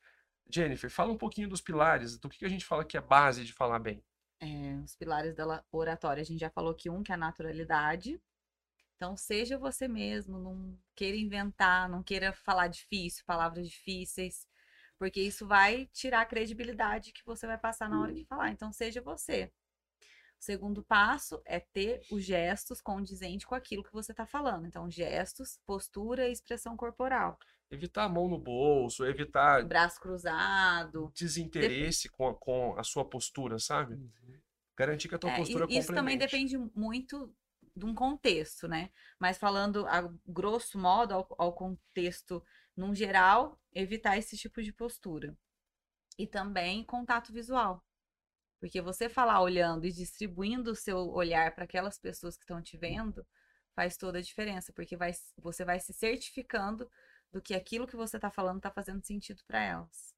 Jennifer, 0.51 0.91
fala 0.91 1.13
um 1.13 1.19
pouquinho 1.19 1.49
dos 1.49 1.61
pilares, 1.61 2.19
do 2.19 2.29
que 2.29 2.45
a 2.45 2.49
gente 2.49 2.65
fala 2.65 2.85
que 2.85 2.97
é 2.97 3.01
base 3.01 3.45
de 3.45 3.53
falar 3.53 3.79
bem. 3.79 4.03
É, 4.41 4.75
os 4.85 4.97
pilares 4.97 5.35
da 5.35 5.63
oratória, 5.71 6.21
a 6.21 6.25
gente 6.25 6.41
já 6.41 6.51
falou 6.51 6.75
que 6.75 6.91
um 6.91 7.03
que 7.03 7.13
é 7.13 7.15
a 7.15 7.19
naturalidade. 7.19 8.21
Então, 8.97 9.17
seja 9.17 9.59
você 9.59 9.89
mesmo, 9.89 10.39
não 10.39 10.79
queira 10.95 11.17
inventar, 11.17 11.89
não 11.89 12.03
queira 12.03 12.33
falar 12.33 12.69
difícil, 12.69 13.25
palavras 13.27 13.69
difíceis, 13.69 14.47
porque 14.99 15.21
isso 15.21 15.47
vai 15.47 15.87
tirar 15.93 16.21
a 16.21 16.27
credibilidade 16.27 17.13
que 17.13 17.25
você 17.27 17.47
vai 17.47 17.59
passar 17.59 17.89
na 17.89 18.01
hora 18.01 18.15
de 18.15 18.25
falar. 18.25 18.51
Então, 18.51 18.73
seja 18.73 19.03
você. 19.03 19.53
O 20.43 20.45
segundo 20.45 20.83
passo 20.83 21.41
é 21.45 21.61
ter 21.61 22.03
os 22.11 22.25
gestos 22.25 22.81
condizentes 22.81 23.47
com 23.47 23.55
aquilo 23.55 23.85
que 23.85 23.93
você 23.93 24.11
está 24.11 24.27
falando. 24.27 24.67
Então, 24.67 24.91
gestos, 24.91 25.61
postura 25.65 26.27
e 26.27 26.33
expressão 26.33 26.77
corporal. 26.77 27.39
Evitar 27.71 28.03
a 28.03 28.09
mão 28.09 28.29
no 28.29 28.39
bolso, 28.39 29.07
evitar 29.07 29.65
Braço 29.65 30.01
cruzado, 30.01 31.13
desinteresse 31.15 32.09
com 32.09 32.27
a, 32.27 32.35
com 32.35 32.77
a 32.77 32.83
sua 32.83 33.05
postura, 33.05 33.61
sabe? 33.61 33.97
Garantir 34.77 35.09
que 35.09 35.15
a 35.15 35.19
tua 35.19 35.31
É, 35.31 35.35
e 35.35 35.39
postura 35.39 35.67
isso 35.71 35.95
também 35.95 36.19
depende 36.19 36.59
muito 36.75 37.33
de 37.77 37.87
um 37.87 37.95
contexto, 37.95 38.67
né? 38.67 38.91
Mas 39.21 39.39
falando 39.39 39.87
a 39.87 40.13
grosso 40.27 40.77
modo, 40.77 41.15
ao, 41.15 41.35
ao 41.39 41.53
contexto 41.53 42.45
num 42.77 42.93
geral, 42.93 43.61
evitar 43.73 44.19
esse 44.19 44.37
tipo 44.37 44.61
de 44.61 44.73
postura. 44.73 45.39
E 46.19 46.27
também 46.27 46.83
contato 46.83 47.33
visual. 47.33 47.81
Porque 48.63 48.81
você 48.81 49.09
falar 49.09 49.41
olhando 49.41 49.85
e 49.89 49.91
distribuindo 49.91 50.71
o 50.71 50.77
seu 50.77 51.11
olhar 51.11 51.53
para 51.53 51.65
aquelas 51.65 51.99
pessoas 51.99 52.37
que 52.37 52.45
estão 52.45 52.63
te 52.63 52.77
vendo 52.77 53.27
faz 53.75 53.97
toda 53.97 54.19
a 54.19 54.23
diferença, 54.23 54.73
porque 54.73 54.97
vai, 54.97 55.11
você 55.37 55.65
vai 55.65 55.81
se 55.81 55.93
certificando 55.93 56.89
do 57.33 57.43
que 57.43 57.55
aquilo 57.55 57.89
que 57.89 57.97
você 57.97 58.19
está 58.19 58.31
falando 58.31 58.59
está 58.59 58.71
fazendo 58.71 59.05
sentido 59.05 59.43
para 59.49 59.61
elas. 59.61 60.15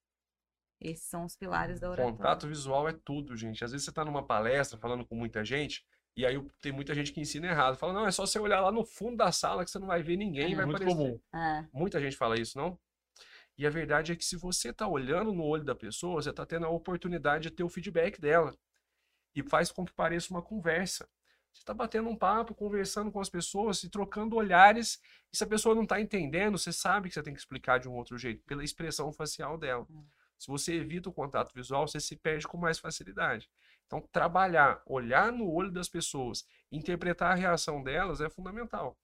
Esses 0.78 1.06
são 1.08 1.24
os 1.24 1.34
pilares 1.34 1.80
da 1.80 1.88
oratória. 1.88 2.18
Contato 2.18 2.46
visual 2.46 2.86
é 2.86 2.92
tudo, 2.92 3.34
gente. 3.34 3.64
Às 3.64 3.70
vezes 3.72 3.86
você 3.86 3.90
está 3.90 4.04
numa 4.04 4.26
palestra 4.26 4.78
falando 4.78 5.06
com 5.06 5.14
muita 5.14 5.42
gente, 5.42 5.82
e 6.14 6.26
aí 6.26 6.38
tem 6.60 6.70
muita 6.70 6.94
gente 6.94 7.12
que 7.14 7.22
ensina 7.22 7.46
errado. 7.46 7.78
Fala, 7.78 7.94
não, 7.94 8.06
é 8.06 8.10
só 8.10 8.26
você 8.26 8.38
olhar 8.38 8.60
lá 8.60 8.70
no 8.70 8.84
fundo 8.84 9.16
da 9.16 9.32
sala 9.32 9.64
que 9.64 9.70
você 9.70 9.78
não 9.78 9.86
vai 9.86 10.02
ver 10.02 10.18
ninguém, 10.18 10.52
É 10.52 10.56
vai 10.56 10.66
Muito 10.66 10.82
aparecer. 10.82 10.98
comum. 10.98 11.18
É, 11.34 11.66
Muita 11.72 11.98
gente 11.98 12.14
fala 12.14 12.38
isso, 12.38 12.58
não? 12.58 12.78
E 13.56 13.66
a 13.66 13.70
verdade 13.70 14.12
é 14.12 14.16
que 14.16 14.24
se 14.24 14.36
você 14.36 14.70
está 14.70 14.86
olhando 14.86 15.32
no 15.32 15.44
olho 15.44 15.64
da 15.64 15.74
pessoa, 15.74 16.20
você 16.20 16.30
está 16.30 16.44
tendo 16.44 16.66
a 16.66 16.70
oportunidade 16.70 17.44
de 17.44 17.50
ter 17.50 17.62
o 17.62 17.68
feedback 17.68 18.20
dela. 18.20 18.54
E 19.34 19.42
faz 19.42 19.70
com 19.70 19.84
que 19.84 19.92
pareça 19.92 20.32
uma 20.32 20.42
conversa. 20.42 21.08
Você 21.52 21.60
está 21.60 21.72
batendo 21.72 22.08
um 22.08 22.16
papo, 22.16 22.52
conversando 22.52 23.12
com 23.12 23.20
as 23.20 23.28
pessoas 23.28 23.82
e 23.84 23.88
trocando 23.88 24.34
olhares. 24.34 25.00
E 25.32 25.36
se 25.36 25.44
a 25.44 25.46
pessoa 25.46 25.74
não 25.74 25.84
está 25.84 26.00
entendendo, 26.00 26.58
você 26.58 26.72
sabe 26.72 27.08
que 27.08 27.14
você 27.14 27.22
tem 27.22 27.32
que 27.32 27.38
explicar 27.38 27.78
de 27.78 27.88
um 27.88 27.92
outro 27.92 28.18
jeito, 28.18 28.42
pela 28.44 28.64
expressão 28.64 29.12
facial 29.12 29.56
dela. 29.56 29.86
Hum. 29.88 30.04
Se 30.36 30.48
você 30.48 30.74
evita 30.74 31.08
o 31.08 31.12
contato 31.12 31.54
visual, 31.54 31.86
você 31.86 32.00
se 32.00 32.16
perde 32.16 32.46
com 32.46 32.58
mais 32.58 32.78
facilidade. 32.78 33.48
Então, 33.86 34.00
trabalhar, 34.12 34.82
olhar 34.84 35.30
no 35.30 35.48
olho 35.48 35.70
das 35.70 35.88
pessoas, 35.88 36.44
interpretar 36.72 37.32
a 37.32 37.34
reação 37.34 37.82
delas 37.82 38.20
é 38.20 38.28
fundamental. 38.28 38.98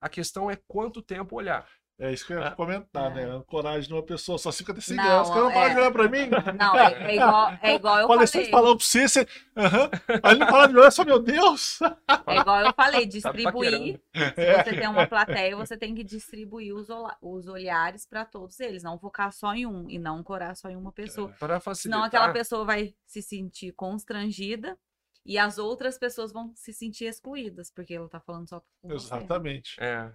A 0.00 0.08
questão 0.08 0.50
é 0.50 0.56
quanto 0.56 1.02
tempo 1.02 1.36
olhar. 1.36 1.68
É 2.02 2.10
isso 2.10 2.26
que 2.26 2.32
eu 2.32 2.38
ia 2.40 2.46
Ah. 2.48 2.50
comentar, 2.52 3.10
É. 3.10 3.26
né? 3.26 3.36
A 3.36 3.42
coragem 3.44 3.86
de 3.86 3.92
uma 3.92 4.02
pessoa 4.02 4.38
só 4.38 4.50
fica 4.50 4.72
desse 4.72 4.94
Não, 4.94 5.04
graus. 5.04 5.28
Você 5.28 5.38
não 5.38 5.52
para 5.52 5.70
é. 5.70 5.76
olhar 5.76 5.92
pra 5.92 6.08
mim? 6.08 6.30
Não, 6.58 6.74
é, 6.78 6.92
é 7.10 7.14
igual, 7.16 7.52
é 7.60 7.74
igual 7.74 7.98
eu 8.00 8.08
Palestrante 8.08 8.50
falei. 8.50 8.64
falando 8.64 8.78
pra 8.78 8.86
você, 8.86 9.06
você. 9.08 9.28
Aham. 9.54 9.90
Aí 10.22 10.34
ele 10.34 10.46
fala 10.46 10.66
de 10.66 10.76
olhar 10.78 10.90
só, 10.90 11.04
meu 11.04 11.18
Deus! 11.20 11.78
É 12.26 12.36
igual 12.38 12.60
eu 12.64 12.72
falei, 12.72 13.02
Tá 13.02 13.06
distribuir. 13.10 14.00
É. 14.14 14.62
Se 14.64 14.64
você 14.70 14.76
tem 14.80 14.88
uma 14.88 15.06
plateia, 15.06 15.54
você 15.54 15.76
tem 15.76 15.94
que 15.94 16.02
distribuir 16.02 16.74
os, 16.74 16.88
os 17.20 17.46
olhares 17.46 18.06
para 18.06 18.24
todos 18.24 18.58
eles, 18.60 18.82
não 18.82 18.98
focar 18.98 19.30
só 19.30 19.52
em 19.54 19.66
um 19.66 19.88
e 19.90 19.98
não 19.98 20.16
ancorar 20.18 20.56
só 20.56 20.70
em 20.70 20.76
uma 20.76 20.92
pessoa. 20.92 21.28
Para 21.38 21.54
Senão 21.54 21.60
facilitar. 21.60 22.04
aquela 22.04 22.32
pessoa 22.32 22.64
vai 22.64 22.94
se 23.04 23.20
sentir 23.20 23.72
constrangida 23.72 24.78
e 25.26 25.36
as 25.36 25.58
outras 25.58 25.98
pessoas 25.98 26.32
vão 26.32 26.50
se 26.54 26.72
sentir 26.72 27.04
excluídas, 27.04 27.70
porque 27.70 27.92
ela 27.92 28.08
tá 28.08 28.18
falando 28.20 28.48
só 28.48 28.60
com 28.80 28.88
você. 28.88 28.94
Exatamente. 29.06 29.76
É. 29.78 30.10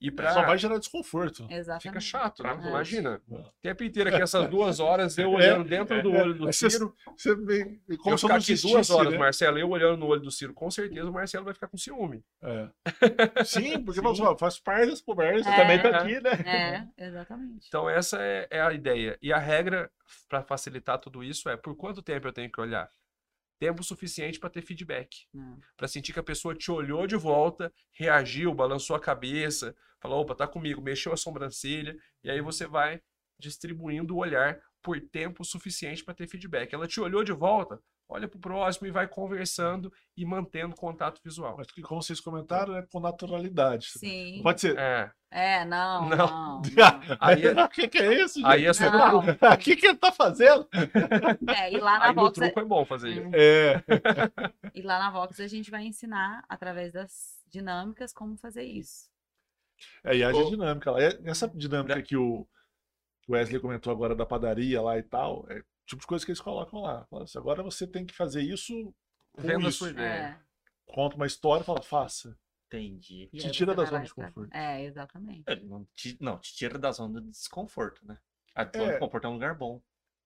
E 0.00 0.10
para 0.10 0.32
Só 0.32 0.42
vai 0.42 0.56
gerar 0.56 0.78
desconforto. 0.78 1.46
Exatamente. 1.50 1.82
Fica 1.82 2.00
chato, 2.00 2.42
né? 2.42 2.54
Pra 2.54 2.68
Imagina. 2.68 3.20
É. 3.30 3.34
O 3.34 3.52
tempo 3.60 3.84
inteiro 3.84 4.08
aqui, 4.08 4.22
essas 4.22 4.48
duas 4.48 4.80
horas, 4.80 5.18
eu 5.18 5.30
olhando 5.32 5.68
dentro 5.68 6.02
do 6.02 6.10
olho 6.12 6.32
do 6.32 6.46
você- 6.46 6.70
Ciro. 6.70 6.94
Você 7.16 7.34
vem. 7.36 7.78
Como 7.98 8.14
Eu 8.14 8.18
ficar 8.18 8.36
aqui 8.36 8.52
existisse, 8.52 8.72
duas 8.72 8.90
horas, 8.90 9.12
né? 9.12 9.18
Marcelo, 9.18 9.58
eu 9.58 9.68
olhando 9.68 9.98
no 9.98 10.06
olho 10.06 10.22
do 10.22 10.30
Ciro, 10.30 10.54
com 10.54 10.70
certeza 10.70 11.10
o 11.10 11.12
Marcelo 11.12 11.44
vai 11.44 11.52
ficar 11.52 11.68
com 11.68 11.76
ciúme. 11.76 12.24
É. 12.42 12.68
Sim, 13.44 13.84
porque 13.84 14.00
Sim. 14.00 14.14
Sim. 14.14 14.36
faz 14.38 14.58
parte 14.58 14.88
das 14.90 15.00
conversas. 15.02 15.46
É. 15.52 15.56
Também 15.56 15.82
tá 15.82 15.88
aqui, 15.90 16.20
né? 16.20 16.88
É, 16.96 17.04
exatamente. 17.06 17.66
Então, 17.68 17.88
essa 17.90 18.16
é, 18.22 18.48
é 18.50 18.60
a 18.62 18.72
ideia. 18.72 19.18
E 19.20 19.32
a 19.32 19.38
regra 19.38 19.90
para 20.28 20.42
facilitar 20.42 20.98
tudo 20.98 21.22
isso 21.22 21.48
é 21.48 21.56
por 21.56 21.76
quanto 21.76 22.02
tempo 22.02 22.26
eu 22.26 22.32
tenho 22.32 22.50
que 22.50 22.60
olhar? 22.60 22.88
Tempo 23.60 23.84
suficiente 23.84 24.40
para 24.40 24.48
ter 24.48 24.62
feedback. 24.62 25.26
Não. 25.34 25.60
Para 25.76 25.86
sentir 25.86 26.14
que 26.14 26.18
a 26.18 26.22
pessoa 26.22 26.54
te 26.54 26.70
olhou 26.70 27.06
de 27.06 27.14
volta, 27.14 27.70
reagiu, 27.92 28.54
balançou 28.54 28.96
a 28.96 29.00
cabeça, 29.00 29.76
falou: 30.00 30.22
opa, 30.22 30.34
tá 30.34 30.48
comigo, 30.48 30.80
mexeu 30.80 31.12
a 31.12 31.16
sobrancelha, 31.16 31.94
e 32.24 32.30
aí 32.30 32.40
você 32.40 32.66
vai 32.66 33.02
distribuindo 33.38 34.14
o 34.14 34.18
olhar 34.18 34.58
por 34.82 34.98
tempo 34.98 35.44
suficiente 35.44 36.02
para 36.02 36.14
ter 36.14 36.26
feedback. 36.26 36.72
Ela 36.72 36.88
te 36.88 37.00
olhou 37.00 37.22
de 37.22 37.32
volta, 37.32 37.78
olha 38.10 38.26
pro 38.28 38.38
próximo 38.38 38.86
e 38.86 38.90
vai 38.90 39.06
conversando 39.08 39.92
e 40.16 40.24
mantendo 40.26 40.74
contato 40.74 41.20
visual. 41.24 41.54
Mas 41.56 41.68
que, 41.70 41.80
como 41.80 42.02
vocês 42.02 42.20
comentaram, 42.20 42.76
é 42.76 42.82
com 42.82 42.98
naturalidade. 43.00 43.90
Sim. 43.96 44.40
Pode 44.42 44.60
ser. 44.60 44.76
É, 44.78 45.10
É, 45.30 45.64
não, 45.64 46.08
Não. 46.08 46.16
não. 46.16 46.62
não. 46.62 46.62
Aí 47.20 47.46
é- 47.46 47.64
o 47.64 47.68
que, 47.68 47.86
que 47.88 47.98
é 47.98 48.22
isso, 48.24 48.40
gente? 48.40 48.46
aí 48.50 48.66
é 48.66 48.70
Não. 48.90 49.18
O 49.20 49.22
que, 49.58 49.76
que 49.76 49.86
ele 49.86 49.96
tá 49.96 50.10
fazendo? 50.10 50.68
É, 51.56 51.72
e 51.72 51.78
lá 51.78 51.98
na 52.00 52.04
Aí 52.06 52.14
no 52.14 52.22
Vox, 52.22 52.34
truco 52.38 52.60
é 52.60 52.64
bom 52.64 52.84
fazer 52.84 53.10
isso. 53.10 53.30
É. 53.32 53.82
e 54.74 54.82
lá 54.82 54.98
na 54.98 55.10
Vox 55.10 55.38
a 55.40 55.46
gente 55.46 55.70
vai 55.70 55.84
ensinar 55.84 56.44
através 56.48 56.92
das 56.92 57.38
dinâmicas 57.48 58.12
como 58.12 58.36
fazer 58.36 58.64
isso. 58.64 59.08
É, 60.04 60.16
e 60.16 60.24
haja 60.24 60.36
Ô. 60.38 60.50
dinâmica 60.50 60.90
lá. 60.90 61.00
É- 61.02 61.18
Essa 61.24 61.48
dinâmica 61.48 62.02
que 62.02 62.16
o 62.16 62.46
que 63.22 63.30
o 63.32 63.34
Wesley 63.34 63.60
comentou 63.60 63.92
agora 63.92 64.14
da 64.16 64.24
padaria 64.24 64.80
lá 64.80 64.96
e 64.98 65.02
tal, 65.02 65.44
é 65.50 65.58
o 65.58 65.64
tipo 65.90 66.00
de 66.00 66.06
coisa 66.06 66.24
que 66.24 66.30
eles 66.30 66.40
colocam 66.40 66.80
lá. 66.80 67.04
Fala 67.06 67.24
assim, 67.24 67.38
agora 67.38 67.62
você 67.62 67.86
tem 67.86 68.04
que 68.06 68.14
fazer 68.14 68.42
isso 68.42 68.72
com 69.32 69.42
Vendo 69.42 69.66
a 69.66 69.68
isso. 69.68 69.78
sua 69.78 69.90
ideia. 69.90 70.40
É. 70.88 70.92
Conta 70.92 71.16
uma 71.16 71.26
história 71.26 71.62
e 71.62 71.66
fala, 71.66 71.82
faça. 71.82 72.36
Entendi. 72.66 73.28
E 73.32 73.38
Te 73.38 73.50
tira 73.50 73.74
da 73.74 73.82
vai 73.82 73.90
zona 73.90 74.04
de 74.04 74.14
conforto. 74.14 74.54
É, 74.54 74.82
exatamente. 74.84 75.42
É, 75.46 75.56
Não 75.56 75.84
te, 75.94 76.16
não, 76.20 76.38
te 76.38 76.54
tira 76.54 76.78
da 76.78 76.92
zona 76.92 77.20
de 77.20 77.28
desconforto, 77.30 78.06
né? 78.06 78.18
A 78.54 78.64
zona 78.64 78.90
É. 78.90 78.92
de 78.94 78.98
conforto 78.98 79.24
é 79.26 79.28
um 79.30 79.32
lugar 79.34 79.54
bom. 79.56 79.80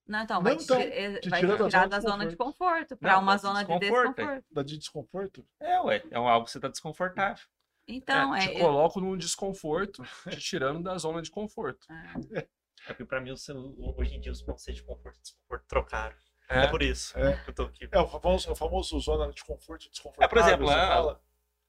Não, 0.07 0.21
então, 0.21 0.41
vai 0.43 0.51
Não, 0.53 0.59
te, 0.59 0.63
então, 0.65 0.79
eh, 0.79 1.19
te 1.19 1.29
vai 1.29 1.39
tira 1.39 1.53
te 1.53 1.57
da 1.63 1.67
tirar 1.69 1.79
zona 1.81 1.87
da 1.89 1.97
de 1.97 2.03
zona 2.05 2.27
de 2.27 2.35
conforto 2.35 2.95
para 2.97 3.17
uma 3.17 3.37
zona 3.37 3.63
de 3.63 3.79
desconforto, 3.79 4.07
é. 4.07 4.13
desconforto. 4.13 4.45
Da 4.51 4.63
de 4.63 4.77
desconforto. 4.77 5.47
É, 5.59 5.81
ué. 5.81 6.03
É 6.11 6.19
um- 6.19 6.27
algo 6.27 6.45
que 6.45 6.51
você 6.51 6.59
tá 6.59 6.67
desconfortável. 6.67 7.43
Então, 7.87 8.35
te 8.37 8.49
é. 8.49 8.59
coloco 8.59 8.99
num 9.01 9.17
desconforto, 9.17 10.03
te 10.29 10.37
tirando 10.39 10.83
da 10.83 10.95
zona 10.99 11.21
de 11.23 11.31
conforto. 11.31 11.87
é- 12.31 12.47
É 12.85 12.89
porque 12.89 13.05
pra 13.05 13.19
mim, 13.19 13.31
o 13.31 13.37
seu- 13.37 13.75
hoje 13.97 14.15
em 14.15 14.19
dia, 14.21 14.31
os 14.31 14.41
conceitos 14.41 14.81
de 14.81 14.87
conforto 14.87 15.17
e 15.17 15.21
desconforto 15.21 15.65
trocaram. 15.67 16.15
É, 16.47 16.65
É. 16.65 16.67
por 16.67 16.81
isso 16.83 17.17
É. 17.17 17.37
que 17.43 17.49
eu 17.49 17.53
tô 17.55 17.63
aqui. 17.63 17.89
É 17.91 17.99
o 17.99 18.07
famoso, 18.07 18.51
o 18.51 18.55
famoso 18.55 18.99
zona 18.99 19.31
de 19.31 19.43
conforto 19.43 19.87
e 19.87 19.89
desconfortável. 19.89 20.25
É, 20.25 20.29
por 20.29 20.37
exemplo, 20.37 20.67
você 20.67 20.73
é- 20.79 20.87
fala. 20.87 21.21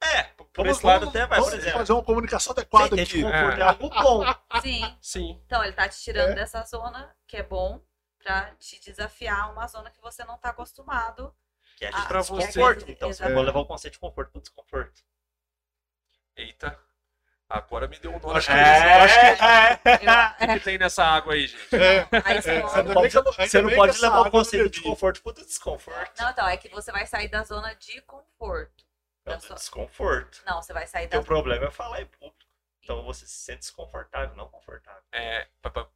É, 0.03 0.23
por 0.25 0.49
Vamos- 0.55 0.77
esse 0.77 0.87
lado 0.87 1.01
vamos- 1.07 1.17
até 1.17 1.27
vai, 1.27 1.41
por 1.41 1.55
exemplo. 1.55 1.79
fazer 1.79 1.93
uma 1.95 2.05
comunicação 2.05 2.53
adequada 2.53 2.91
Tem 2.95 3.03
aqui. 3.03 3.13
desconforto, 3.15 3.57
É. 3.57 3.61
é 3.61 3.63
algo 3.63 3.89
bom. 3.89 4.25
Sim. 4.61 4.99
Sim. 5.01 5.43
Então, 5.47 5.65
ele 5.65 5.73
tá 5.73 5.89
te 5.89 5.99
tirando 5.99 6.31
É. 6.33 6.35
dessa 6.35 6.63
zona, 6.65 7.17
que 7.27 7.39
é 7.39 7.43
bom, 7.43 7.81
pra 8.19 8.55
te 8.57 8.79
desafiar 8.81 9.41
a 9.45 9.49
uma 9.49 9.67
zona 9.67 9.91
que 9.91 10.01
você 10.03 10.23
não 10.25 10.37
tá 10.37 10.51
acostumado. 10.51 11.35
Que 11.79 11.87
é 11.87 11.89
Ah, 11.89 11.91
de 11.93 12.09
você- 12.09 12.37
desconforto. 12.37 12.91
Então, 12.91 13.09
você 13.09 13.15
Exatamente. 13.23 13.35
vai 13.37 13.45
levar 13.47 13.61
o 13.61 13.67
conceito 13.67 13.95
de 13.95 14.01
conforto 14.01 14.31
pro 14.33 14.41
desconforto. 14.43 15.03
Eita. 16.37 16.79
Agora 17.49 17.87
me 17.87 17.97
deu 17.99 18.11
um 18.13 18.19
nó 18.19 18.33
na 18.33 18.39
Acho 18.39 18.49
que- 18.49 18.53
acho 18.53 19.15
Eu- 19.87 20.45
O 20.45 20.49
que, 20.49 20.59
que 20.59 20.65
tem 20.65 20.79
nessa 20.79 21.05
água 21.05 21.35
aí, 21.35 21.47
gente? 21.47 21.77
É, 21.77 22.09
Aí 22.25 22.39
é, 22.39 22.41
você 22.41 22.59
não- 22.59 22.69
ainda 22.75 23.11
Você 23.49 23.63
não 23.63 23.71
pode 23.75 24.01
levar 24.01 24.21
o 24.23 24.31
conceito 24.31 24.65
de 24.65 24.69
bebi. 24.71 24.81
desconforto 24.83 25.23
pro 25.23 25.33
desconforto. 25.33 26.13
Não, 26.21 26.31
então, 26.31 26.49
é 26.49 26.57
que 26.57 26.69
você 26.69 26.91
vai 26.91 27.07
sair 27.07 27.29
da 27.29 27.45
zona 27.45 27.73
de 27.75 28.01
conforto. 28.03 28.85
É 29.25 29.39
sua- 29.39 29.55
desconforto. 29.57 30.43
Não, 30.45 30.61
você 30.61 30.73
vai 30.73 30.87
sair 30.89 31.07
da 31.07 31.19
o 31.21 31.25
problema 31.25 31.67
é 31.67 31.71
falar 31.71 32.01
em 32.01 32.07
público. 32.07 32.37
Então 32.83 33.03
você 33.05 33.27
se 33.27 33.35
sente 33.35 33.61
desconfortável, 33.61 34.35
não 34.37 34.49
confortável. 34.49 35.03
É, 35.13 35.47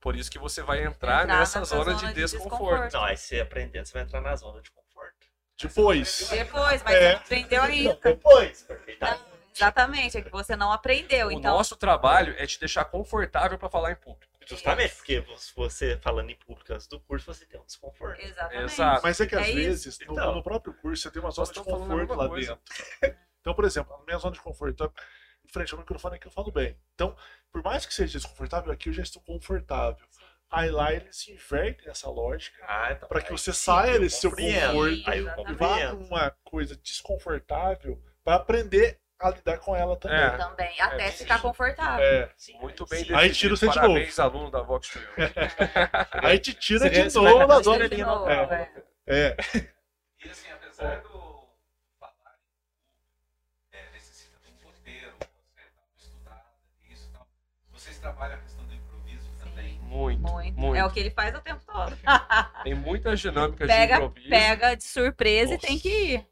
por 0.00 0.16
isso 0.16 0.28
que 0.30 0.38
você 0.38 0.60
vai 0.62 0.82
entrar, 0.84 1.22
Entrar 1.22 1.38
nessa 1.38 1.62
zona, 1.64 1.84
zona 1.84 1.96
de 1.96 2.06
de 2.08 2.14
desconforto. 2.14 2.50
desconforto. 2.58 2.92
Não, 2.94 3.04
aí 3.04 3.16
você 3.16 3.40
aprendendo, 3.40 3.86
você 3.86 3.92
vai 3.92 4.02
entrar 4.02 4.20
na 4.20 4.34
zona 4.34 4.60
de 4.60 4.70
conforto. 4.72 5.14
Depois. 5.60 6.28
Depois, 6.30 6.82
mas 6.82 6.94
É. 6.94 7.12
não 7.12 7.18
aprendeu 7.20 7.62
ainda. 7.62 7.98
Depois, 8.02 8.62
perfeitamente. 8.62 9.22
Não, 9.22 9.29
exatamente, 9.54 10.16
é 10.18 10.22
que 10.22 10.30
você 10.30 10.56
não 10.56 10.72
aprendeu. 10.72 11.28
O 11.28 11.32
então, 11.32 11.56
nosso 11.56 11.76
trabalho 11.76 12.34
é 12.38 12.46
te 12.46 12.58
deixar 12.58 12.84
confortável 12.86 13.58
para 13.58 13.68
falar 13.68 13.92
em 13.92 13.96
público. 13.96 14.30
Justamente, 14.46 14.94
porque 14.96 15.24
você 15.54 15.96
falando 15.98 16.30
em 16.30 16.34
público 16.36 16.72
antes 16.72 16.86
do 16.88 16.98
curso, 17.00 17.26
você 17.32 17.46
tem 17.46 17.60
um 17.60 17.64
desconforto. 17.64 18.20
Exatamente. 18.20 18.72
Exato. 18.72 19.00
Mas 19.02 19.20
é 19.20 19.26
que 19.26 19.36
às 19.36 19.46
É 19.48 19.52
vezes, 19.52 19.98
no, 20.00 20.12
Então. 20.12 20.34
no 20.34 20.42
próprio 20.42 20.74
curso, 20.74 21.02
você 21.02 21.10
tem 21.10 21.22
uma 21.22 21.30
zona 21.30 21.52
de 21.52 21.60
conforto 21.60 22.14
lá 22.14 22.28
coisa. 22.28 22.58
dentro. 23.00 23.18
Então, 23.40 23.54
por 23.54 23.64
exemplo, 23.64 23.94
a 23.94 24.04
minha 24.04 24.18
zona 24.18 24.34
de 24.34 24.40
conforto 24.40 24.84
é 24.84 24.90
em 25.44 25.48
frente 25.52 25.72
ao 25.72 25.78
microfone 25.80 26.18
que 26.18 26.26
eu 26.26 26.30
falo 26.32 26.50
bem. 26.50 26.76
Então, 26.94 27.16
por 27.52 27.62
mais 27.62 27.86
que 27.86 27.94
seja 27.94 28.18
desconfortável, 28.18 28.72
aqui 28.72 28.88
eu 28.88 28.92
já 28.92 29.02
estou 29.02 29.22
confortável. 29.22 30.04
Aí 30.50 30.68
lá 30.70 30.92
eles 30.92 31.28
invertem 31.28 31.88
essa 31.88 32.10
lógica 32.10 32.58
Ah, 32.66 32.92
então, 32.92 33.08
para 33.08 33.22
que 33.22 33.30
você 33.30 33.52
sim, 33.52 33.60
saia 33.62 34.00
desse 34.00 34.20
seu 34.20 34.30
conforto 34.32 35.08
Aí 35.08 35.18
eu 35.20 35.22
e 35.22 35.22
vá 35.22 35.34
compreendo. 35.34 36.00
numa 36.00 36.30
coisa 36.42 36.76
desconfortável 36.76 38.02
para 38.24 38.36
aprender 38.36 38.99
a 39.28 39.30
lidar 39.30 39.58
com 39.58 39.76
ela 39.76 39.96
também. 39.96 40.18
É. 40.18 40.30
Também, 40.36 40.80
até 40.80 41.06
É, 41.06 41.10
ficar 41.12 41.36
sim. 41.36 41.42
confortável. 41.42 42.04
É. 42.04 42.30
Sim, 42.36 42.58
Muito 42.58 42.86
sim. 42.86 42.90
bem 42.90 43.00
Aí 43.00 43.06
definido. 43.28 43.34
tira 43.34 43.56
você 43.56 43.68
de 43.68 43.74
Parabéns, 43.74 44.18
aluno 44.18 44.50
da 44.50 44.62
Vox 44.62 44.86
Studio. 44.88 45.08
Aí 46.24 46.38
te 46.38 46.54
tira 46.54 46.80
Seria- 46.80 47.06
de 47.08 47.14
novo 47.14 47.38
da 47.38 47.46
fazer 47.48 47.62
zona 47.64 47.88
de 47.88 47.96
de 47.96 48.02
novo, 48.04 48.28
É. 48.30 48.70
é. 49.06 49.26
É. 49.28 49.36
E 50.24 50.28
assim, 50.30 50.50
apesar 50.52 51.00
do 51.02 51.48
falar 51.98 52.36
é, 53.72 53.90
necessita 53.92 54.38
de 54.40 54.48
um 54.52 54.66
roteiro, 54.66 55.12
você 55.18 55.62
tá 55.74 55.82
estudado, 55.98 56.42
isso 56.88 57.08
e 57.08 57.12
tal. 57.12 57.26
Vocês 57.72 57.98
trabalham 57.98 58.36
a 58.36 58.40
questão 58.40 58.64
do 58.66 58.74
improviso 58.74 59.28
também. 59.42 59.78
Muito, 59.80 60.20
Muito. 60.22 60.58
muito. 60.58 60.76
É 60.76 60.84
o 60.84 60.90
que 60.90 61.00
ele 61.00 61.10
faz 61.10 61.34
o 61.34 61.40
tempo 61.40 61.60
todo. 61.66 61.98
Tem 62.62 62.74
muitas 62.74 63.20
dinâmicas 63.20 63.66
de 63.68 63.74
Pega, 63.74 63.94
improviso. 63.96 64.28
pega 64.28 64.74
de 64.76 64.84
surpresa 64.84 65.54
Nossa. 65.54 65.66
e 65.66 65.68
tem 65.68 65.78
que 65.78 65.88
ir. 65.88 66.26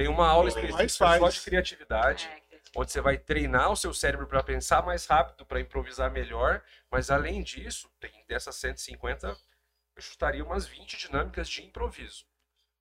Tem 0.00 0.08
uma 0.08 0.26
aula 0.26 0.48
específica 0.48 0.88
só 0.88 1.28
de 1.28 1.40
criatividade, 1.42 2.26
É, 2.26 2.58
onde 2.74 2.90
você 2.90 3.02
vai 3.02 3.18
treinar 3.18 3.70
o 3.70 3.76
seu 3.76 3.92
cérebro 3.92 4.26
para 4.26 4.42
pensar 4.42 4.82
mais 4.82 5.04
rápido, 5.04 5.44
para 5.44 5.60
improvisar 5.60 6.10
melhor. 6.10 6.62
Mas 6.90 7.10
além 7.10 7.42
disso, 7.42 7.86
tem 8.00 8.10
dessas 8.26 8.56
150, 8.56 9.36
eu 9.96 10.02
chutaria 10.02 10.42
umas 10.42 10.66
20 10.66 10.96
dinâmicas 10.96 11.50
de 11.50 11.62
improviso. 11.62 12.24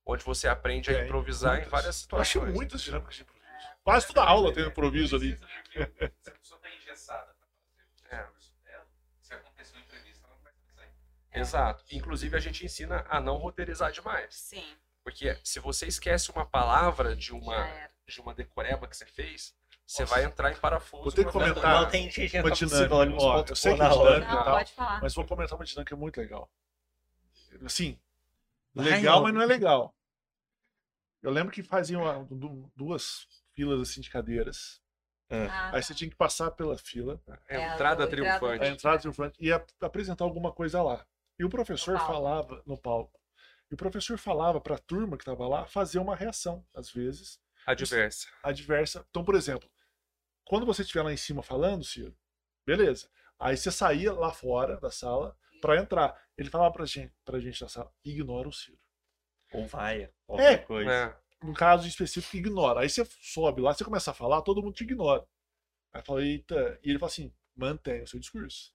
Onde 0.06 0.24
você 0.24 0.48
aprende 0.48 0.90
a 0.92 0.94
Tem 0.94 1.04
improvisar 1.04 1.56
em 1.56 1.58
muitas. 1.58 1.72
várias 1.72 2.08
Eu 2.10 2.18
acho 2.20 2.32
situações. 2.32 2.56
muitas 2.56 2.82
dinâmicas 2.82 3.16
de 3.16 3.22
improviso. 3.24 3.40
Quase 3.84 4.08
toda 4.08 4.24
aula 4.24 4.54
tem 4.54 4.64
um 4.64 4.68
improviso 4.68 5.18
ali. 5.18 5.38
Se 5.38 6.30
a 6.30 6.32
pessoa 6.32 6.58
está 6.58 6.70
engessada 6.74 7.36
para 7.36 7.48
fazer 8.10 8.16
É. 8.16 8.24
o 8.24 8.32
curso 8.32 8.54
dela, 8.64 8.88
se 9.20 9.34
acontecer 9.34 9.74
uma 9.76 9.82
entrevista, 9.84 10.26
ela 10.26 10.36
não 10.38 10.42
vai. 10.44 10.54
Exato. 11.34 11.84
Inclusive, 11.92 12.38
a 12.38 12.40
gente 12.40 12.66
ensina 12.66 13.06
a 13.10 13.20
não 13.20 13.36
roteirizar 13.36 13.92
demais. 13.92 14.34
Sim, 14.36 14.74
Porque 15.10 15.36
se 15.44 15.60
você 15.60 15.88
esquece 15.88 16.30
uma 16.30 16.46
palavra 16.46 17.16
de 17.16 17.34
uma, 17.34 17.68
de 18.08 18.22
uma 18.22 18.32
decoreba 18.32 18.88
que 18.88 18.96
você 18.96 19.08
fez, 19.08 19.56
você 19.88 20.04
Nossa. 20.04 20.14
vai 20.14 20.24
entrar 20.24 20.52
em 20.52 20.56
parafuso. 20.56 21.02
Vou 21.04 21.12
ter 21.12 21.26
que 21.26 21.32
comentar. 21.32 21.82
Não 21.82 21.90
tem 21.90 22.12
gente 22.12 22.38
Uma 22.38 22.52
dinâmica. 22.52 23.16
Ó, 23.24 23.44
eu 23.50 23.56
sei 23.56 23.74
que 23.74 23.80
na 23.80 23.90
dinâmica-. 23.90 24.28
Não, 24.36 24.44
tal. 24.44 24.58
pode 24.58 24.72
falar. 24.74 25.02
Mas 25.02 25.16
vou 25.16 25.26
comentar 25.26 25.58
uma 25.58 25.66
dinâmica 25.66 25.96
muito 25.96 26.18
legal. 26.22 26.48
Assim, 27.66 28.00
legal, 28.76 29.24
mas 29.24 29.34
não 29.34 29.42
é 29.42 29.48
legal. 29.48 29.96
Eu 31.24 31.32
lembro 31.32 31.52
que 31.52 31.64
faziam 31.64 32.08
ah, 32.08 32.24
du- 32.30 32.72
duas 32.76 33.28
filas 33.56 33.82
assim 33.90 34.00
de 34.00 34.12
cadeiras. 34.12 34.80
Ah, 35.28 35.72
Aí 35.76 35.82
você 35.84 35.94
tinha 35.96 36.10
que 36.10 36.16
passar 36.16 36.52
pela 36.52 36.78
fila, 36.78 37.20
É 37.48 37.58
É, 37.58 37.66
a 37.66 37.74
entrada 37.74 38.04
a 38.04 38.06
entrada 38.06 38.08
triunfante. 38.08 38.64
a 38.64 38.68
entrada 38.68 39.00
triunfante 39.00 39.38
e 39.40 39.52
ap- 39.52 39.68
apresentar 39.82 40.24
alguma 40.24 40.52
coisa 40.54 40.84
lá. 40.84 41.04
E 41.40 41.44
o 41.44 41.50
professor 41.50 41.98
falava 41.98 42.62
no 42.66 42.78
palco. 42.78 43.19
E 43.70 43.74
o 43.74 43.78
professor 43.78 44.18
falava 44.18 44.60
para 44.60 44.76
a 44.76 44.80
turma 44.80 45.16
que 45.18 45.22
estava 45.24 45.48
lá 45.48 45.66
fazer 45.68 46.00
uma 46.00 46.16
reação, 46.16 46.66
às 46.74 46.90
vezes, 46.92 47.40
Adversa. 47.66 48.28
adversa. 48.44 49.06
Então, 49.10 49.24
por 49.24 49.36
exemplo, 49.36 49.70
quando 50.44 50.66
você 50.66 50.82
estiver 50.82 51.04
lá 51.04 51.14
em 51.14 51.18
cima 51.18 51.44
falando, 51.44 51.84
Ciro, 51.84 52.18
beleza. 52.66 53.10
Aí 53.38 53.56
você 53.56 53.72
saía 53.72 54.12
lá 54.12 54.32
fora 54.34 54.80
da 54.80 54.90
sala 54.92 55.38
para 55.62 55.78
entrar. 55.78 56.20
Ele 56.38 56.50
falava 56.50 56.74
pra 56.74 56.86
gente, 56.86 57.14
pra 57.24 57.40
gente 57.40 57.62
na 57.62 57.70
sala, 57.70 57.94
ignora 58.04 58.48
o 58.50 58.54
Ciro. 58.54 58.80
Ou 59.54 59.68
vai, 59.68 60.04
É. 60.04 60.14
qualquer 60.26 60.66
coisa. 60.66 60.92
É. 60.92 61.30
No 61.46 61.54
caso 61.54 61.88
específico, 61.88 62.36
ignora. 62.38 62.82
Aí 62.82 62.90
você 62.90 63.06
sobe 63.22 63.62
lá, 63.62 63.74
você 63.74 63.84
começa 63.86 64.12
a 64.12 64.14
falar, 64.14 64.42
todo 64.42 64.62
mundo 64.62 64.74
te 64.74 64.84
ignora. 64.84 65.26
Aí 65.94 66.02
fala, 66.02 66.24
eita. 66.24 66.80
E 66.84 66.90
ele 66.90 67.00
fala 67.00 67.12
assim, 67.12 67.34
mantém 67.56 68.02
o 68.02 68.08
seu 68.08 68.20
discurso. 68.20 68.74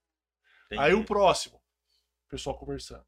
Tem 0.68 0.78
Aí 0.78 0.94
o 0.94 1.04
próximo, 1.04 1.56
o 1.58 2.28
pessoal 2.28 2.56
conversando, 2.58 3.04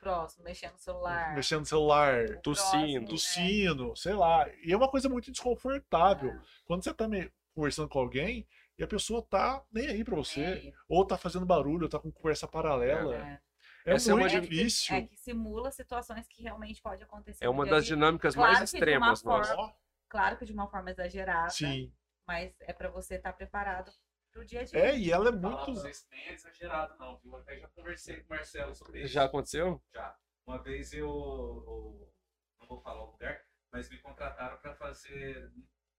Próximo, 0.00 0.44
mexendo 0.44 0.72
no 0.72 0.78
celular. 0.78 1.34
mexendo 1.34 1.60
no 1.60 1.66
celular, 1.66 2.38
tossindo. 2.42 3.06
próximo, 3.06 3.08
tossindo, 3.08 3.96
sei 3.96 4.14
lá. 4.14 4.48
E 4.64 4.72
é 4.72 4.76
uma 4.76 4.88
coisa 4.88 5.08
muito 5.08 5.30
desconfortável. 5.30 6.30
É. 6.30 6.40
Quando 6.64 6.82
você 6.82 6.92
tá 6.94 7.06
me- 7.06 7.30
conversando 7.54 7.88
com 7.88 7.98
alguém 7.98 8.48
e 8.78 8.82
a 8.82 8.86
pessoa 8.86 9.20
tá 9.22 9.62
nem 9.70 9.86
aí 9.88 10.02
pra 10.02 10.14
É, 10.14 10.16
você, 10.16 10.40
é, 10.42 10.72
ou 10.88 11.04
tá 11.06 11.18
fazendo 11.18 11.44
barulho, 11.44 11.82
ou 11.82 11.88
tá 11.88 11.98
com 11.98 12.10
conversa 12.10 12.48
paralela. 12.48 13.14
é. 13.16 13.40
É, 13.86 13.94
Essa 13.94 14.10
é 14.10 14.14
uma 14.14 14.20
muito 14.28 14.40
difícil. 14.40 14.94
É 14.94 15.02
que 15.02 15.16
simula 15.16 15.70
situações 15.70 16.26
que 16.28 16.42
realmente 16.42 16.80
pode 16.82 17.02
acontecer. 17.02 17.42
É 17.44 17.48
uma 17.48 17.64
das 17.66 17.86
dinâmicas 17.86 18.34
Claro 18.34 18.52
mais 18.52 18.70
que 18.70 18.76
de 18.76 18.76
uma 18.76 18.86
extremas 18.86 19.22
forma- 19.22 19.74
Claro 20.08 20.36
que 20.36 20.44
de 20.44 20.52
uma 20.52 20.68
forma 20.68 20.90
exagerada, 20.90 21.48
Sim. 21.50 21.90
mas 22.26 22.52
é 22.60 22.72
pra 22.74 22.90
você 22.90 23.14
estar 23.14 23.32
preparado 23.32 23.90
pro 24.32 24.44
dia 24.44 24.60
a 24.60 24.64
dia. 24.64 24.78
É, 24.78 24.96
e 24.98 25.10
ela 25.10 25.28
é 25.28 25.32
Falar 25.32 25.40
pra 25.56 25.66
muito. 25.66 25.80
vocês 25.80 26.00
que 26.02 26.10
nem 26.10 26.28
é 26.28 26.32
exagerado, 26.32 26.96
não, 26.98 27.18
viu? 27.18 27.36
Até 27.36 27.58
já 27.58 27.68
conversei 27.68 28.20
com 28.22 28.26
o 28.26 28.36
Marcelo 28.36 28.74
sobre 28.74 29.02
isso. 29.02 29.12
Já 29.12 29.24
aconteceu? 29.24 29.82
Já. 29.94 30.16
Uma 30.46 30.62
vez 30.62 30.92
eu, 30.92 31.06
eu- 31.08 32.12
não 32.60 32.66
vou 32.66 32.80
falar 32.80 33.02
o 33.04 33.10
lugar, 33.12 33.44
mas 33.72 33.88
me 33.88 33.98
contrataram 33.98 34.58
para 34.58 34.74
fazer 34.74 35.52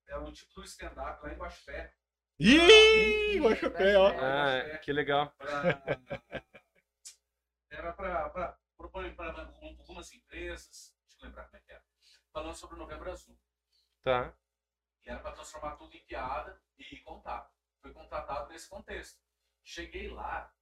é 0.07 0.17
um 0.17 0.31
tipo 0.31 0.53
do 0.55 0.63
stand-up 0.63 1.23
lá 1.23 1.33
em 1.33 1.37
Guaxupé. 1.37 1.93
Ih, 2.39 3.39
baixa 3.39 3.67
o 3.67 3.71
pé, 3.71 3.95
ó. 3.97 4.07
Ah, 4.19 4.77
que 4.79 4.91
legal. 4.91 5.29
Pra, 5.37 5.83
era 7.69 7.93
para 7.93 8.57
propor 8.75 9.13
para 9.15 9.41
algumas 9.61 10.11
empresas, 10.11 10.93
deixa 11.07 11.19
eu 11.23 11.27
lembrar 11.29 11.45
como 11.45 11.57
é 11.57 11.59
que 11.61 11.71
era, 11.71 11.83
falando 12.33 12.55
sobre 12.55 12.75
o 12.75 12.79
Novembro 12.79 13.11
Azul. 13.11 13.37
Tá. 14.01 14.33
E 15.05 15.09
era 15.09 15.19
para 15.19 15.31
transformar 15.33 15.75
tudo 15.77 15.95
em 15.95 16.03
piada 16.03 16.59
e 16.77 16.97
contar. 17.01 17.49
Foi 17.81 17.91
contratado 17.93 18.49
nesse 18.49 18.69
contexto. 18.69 19.19
Cheguei 19.63 20.09
lá, 20.09 20.53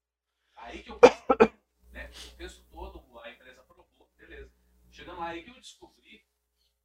aí 0.55 0.83
que 0.83 0.91
eu 0.91 0.99
né, 1.91 2.09
o 2.31 2.37
texto 2.37 2.63
todo, 2.69 3.19
a 3.19 3.29
empresa 3.31 3.61
aprovou, 3.61 4.09
beleza. 4.17 4.51
Chegando 4.89 5.19
lá, 5.19 5.27
aí 5.29 5.43
que 5.43 5.49
eu 5.49 5.55
descobri 5.55 6.25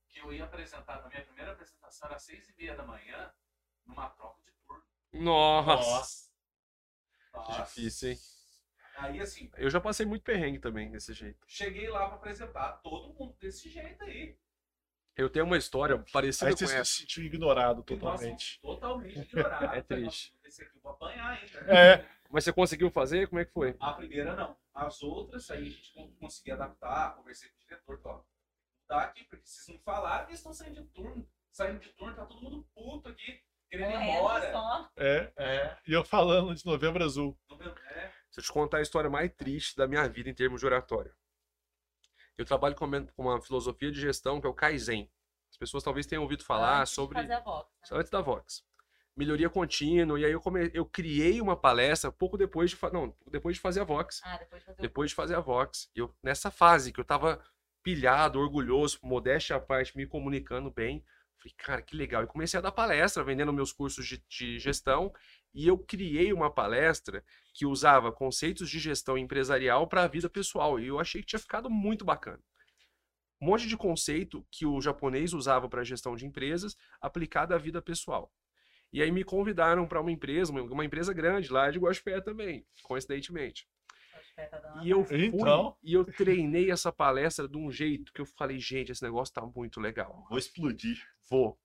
que 0.09 0.21
eu 0.21 0.33
ia 0.33 0.45
apresentar, 0.45 1.05
a 1.05 1.09
minha 1.09 1.25
primeira 1.25 1.53
apresentação 1.53 2.07
era 2.07 2.17
às 2.17 2.23
seis 2.23 2.49
e 2.49 2.55
meia 2.57 2.77
da 2.77 2.85
manhã, 2.85 3.33
numa 3.85 4.09
troca 4.11 4.43
de 4.43 4.53
turno. 4.67 4.85
Nossa. 5.13 6.31
Nossa. 7.33 7.63
Difícil, 7.63 8.11
hein? 8.11 8.19
Aí 8.97 9.21
assim, 9.21 9.51
Eu 9.57 9.69
já 9.69 9.81
passei 9.81 10.07
muito 10.07 10.23
perrengue 10.23 10.61
também 10.61 10.91
desse 10.91 11.13
jeito. 11.13 11.45
cheguei 11.49 11.89
lá 11.89 12.07
para 12.07 12.17
apresentar 12.17 12.75
todo 12.75 13.13
mundo 13.13 13.37
desse 13.39 13.69
jeito 13.69 14.05
aí. 14.05 14.39
Eu 15.17 15.31
tenho 15.31 15.45
uma 15.45 15.57
história 15.57 15.99
parecida 16.13 16.47
Aí 16.49 16.53
com 16.55 16.59
você 16.59 16.67
se 16.67 16.75
essa. 16.77 16.91
sentiu 17.01 17.25
ignorado 17.25 17.85
E, 17.89 17.95
nossa, 17.97 18.17
totalmente. 18.19 18.61
totalmente 18.61 19.19
ignorado. 19.21 19.75
É 19.77 19.81
triste. 19.83 20.35
Esse 20.45 20.63
aqui 20.63 20.77
eu 20.77 20.81
vou 20.83 20.93
apanhar 20.93 21.29
ainda. 21.39 21.59
É, 21.73 22.05
Mas 22.31 22.45
você 22.45 22.53
conseguiu 22.53 22.91
fazer? 22.91 23.29
Como 23.29 23.41
é 23.41 23.45
que 23.45 23.53
foi? 23.53 23.77
A 23.79 23.93
primeira 23.93 24.35
não. 24.35 24.57
As 24.75 25.03
outras, 25.05 25.49
aí 25.53 25.63
a 25.63 25.71
gente 25.71 25.93
con- 25.95 26.11
conseguia 26.19 26.55
adaptar, 26.55 27.15
conversei 27.15 27.49
com 27.49 27.55
o 27.57 27.61
diretor, 27.61 28.01
ó. 28.05 28.21
Tá 28.89 29.03
aqui, 29.03 29.23
porque 29.25 29.47
vocês 29.47 29.69
não 29.77 29.83
falaram 29.85 30.25
que 30.25 30.31
eles 30.33 30.41
estão 30.41 30.53
saindo 30.53 30.83
de 30.83 30.89
turno. 30.89 31.27
Saindo 31.53 31.79
de 31.79 31.89
turno, 31.91 32.17
tá 32.17 32.27
todo 32.27 32.43
mundo 32.43 32.67
puto 32.75 33.09
aqui, 33.09 33.41
querendo 33.71 33.91
ir 33.91 33.93
Correndo 33.93 34.17
embora. 34.19 34.91
é. 34.97 35.33
É. 35.37 35.77
E 35.87 35.93
eu 35.93 36.03
falando 36.05 36.53
de 36.55 36.67
novembro 36.67 37.05
azul. 37.05 37.39
Não 37.49 37.57
vendo- 37.57 37.79
é, 37.91 38.11
Se 38.31 38.41
eu 38.41 38.45
te 38.45 38.51
contar 38.53 38.79
a 38.79 38.83
história 38.83 39.09
mais 39.09 39.31
triste 39.33 39.77
da 39.77 39.87
minha 39.87 40.09
vida 40.09 40.29
em 40.29 40.35
termos 40.35 40.61
de 40.61 40.67
oratório. 40.67 41.15
Eu 42.37 42.45
trabalho 42.45 42.75
com 42.75 42.85
uma- 43.17 43.41
filosofia 43.41 43.91
de 43.91 44.01
gestão 44.01 44.41
que 44.41 44.47
é 44.47 44.51
o 44.51 44.55
Kaizen. 44.55 45.11
As 45.51 45.57
pessoas 45.57 45.85
talvez 45.85 46.07
tenham 46.07 46.23
ouvido 46.23 46.45
falar 46.45 46.81
Antes 46.81 46.93
sobre 46.93 47.15
fazer 47.21 47.33
a 47.33 47.41
Vox, 47.41 47.71
né? 47.91 47.99
antes 47.99 48.11
da 48.11 48.21
Vox. 48.21 48.65
Melhoria 49.17 49.49
contínua, 49.49 50.19
e 50.19 50.25
aí 50.25 50.33
eu, 50.33 50.41
come... 50.41 50.69
eu 50.75 50.85
criei 50.85 51.41
uma 51.41 51.57
palestra 51.57 52.11
pouco 52.11 52.37
depois 52.37 52.71
de, 52.71 52.77
fa... 52.77 52.91
não, 52.91 53.15
depois 53.31 53.55
de 53.55 53.61
fazer 53.63 53.81
a 53.81 53.85
Vox. 53.85 54.21
Ah, 54.25 54.37
depois 54.39 54.61
de 54.61 54.67
fazer 54.67 54.83
Depois 54.83 55.11
de 55.11 55.15
fazer 55.15 55.35
a 55.37 55.41
Vox. 55.41 55.89
Eu, 55.95 56.13
nessa 56.21 56.51
fase 56.51 56.93
que 56.93 56.99
eu 56.99 57.05
tava 57.05 57.41
pilhado, 57.85 58.41
orgulhoso, 58.41 58.99
modéstia 59.03 59.55
à 59.55 59.61
parte, 59.61 59.97
me 59.97 60.05
comunicando 60.07 60.69
bem. 60.71 61.05
Falei, 61.39 61.55
cara, 61.57 61.83
que 61.83 61.97
legal. 61.97 62.25
E 62.25 62.27
comecei 62.27 62.59
a 62.59 62.63
dar 62.63 62.73
palestra, 62.73 63.23
vendendo 63.23 63.53
meus 63.53 63.73
cursos 63.73 64.05
de, 64.05 64.19
de 64.29 64.59
gestão. 64.59 65.13
E 65.55 65.69
eu 65.69 65.79
criei 65.79 66.33
uma 66.33 66.51
palestra 66.51 67.25
que 67.55 67.65
usava 67.65 68.11
conceitos 68.11 68.69
de 68.69 68.79
gestão 68.81 69.17
empresarial 69.17 69.87
para 69.87 70.03
a 70.03 70.09
vida 70.09 70.29
pessoal. 70.29 70.81
E 70.81 70.89
eu 70.89 70.99
achei 70.99 71.21
que 71.21 71.29
tinha 71.29 71.39
ficado 71.39 71.71
muito 71.71 72.05
bacana. 72.05 72.43
Um 73.41 73.47
monte 73.47 73.69
de 73.69 73.77
conceito 73.77 74.45
que 74.51 74.67
o 74.67 74.81
japonês 74.81 75.33
usava 75.33 75.69
para 75.69 75.85
gestão 75.85 76.17
de 76.17 76.27
empresas 76.27 76.77
aplicado 77.01 77.55
à 77.55 77.59
vida 77.59 77.81
pessoal. 77.81 78.33
E 78.93 79.03
aí 79.03 79.11
me 79.11 79.25
convidaram 79.25 79.87
para 79.87 80.01
uma 80.01 80.11
empresa, 80.11 80.53
uma, 80.53 80.85
empresa 80.85 81.13
grande 81.13 81.53
lá 81.53 81.71
de 81.71 81.79
Guaxupé 81.79 82.21
também, 82.21 82.65
coincidentemente. 82.85 83.69
Tá 84.37 84.81
E 84.83 84.91
eu 84.91 85.05
fui 85.05 85.27
Então? 85.27 85.77
e 85.83 85.93
eu 85.93 86.05
treinei 86.05 86.71
essa 86.71 86.93
palestra 86.93 87.49
de 87.49 87.57
um 87.57 87.71
jeito 87.71 88.13
que 88.13 88.21
eu 88.21 88.27
falei, 88.27 88.59
gente, 88.59 88.91
esse 88.91 89.03
negócio 89.03 89.35
tá 89.35 89.45
muito 89.45 89.81
legal. 89.81 90.27
Vou 90.29 90.39
explodir. 90.39 91.05
Vou. 91.29 91.59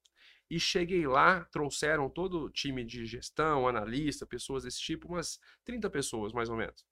E 0.49 0.59
cheguei 0.59 1.05
lá, 1.05 1.45
trouxeram 1.45 2.09
todo 2.09 2.45
o 2.45 2.49
time 2.49 2.83
de 2.83 3.05
gestão, 3.05 3.67
analista, 3.67 4.25
pessoas 4.25 4.63
desse 4.63 4.79
tipo, 4.81 5.07
umas 5.07 5.39
30 5.63 5.89
pessoas 5.89 6.33
mais 6.33 6.49
ou 6.49 6.57
menos. 6.57 6.83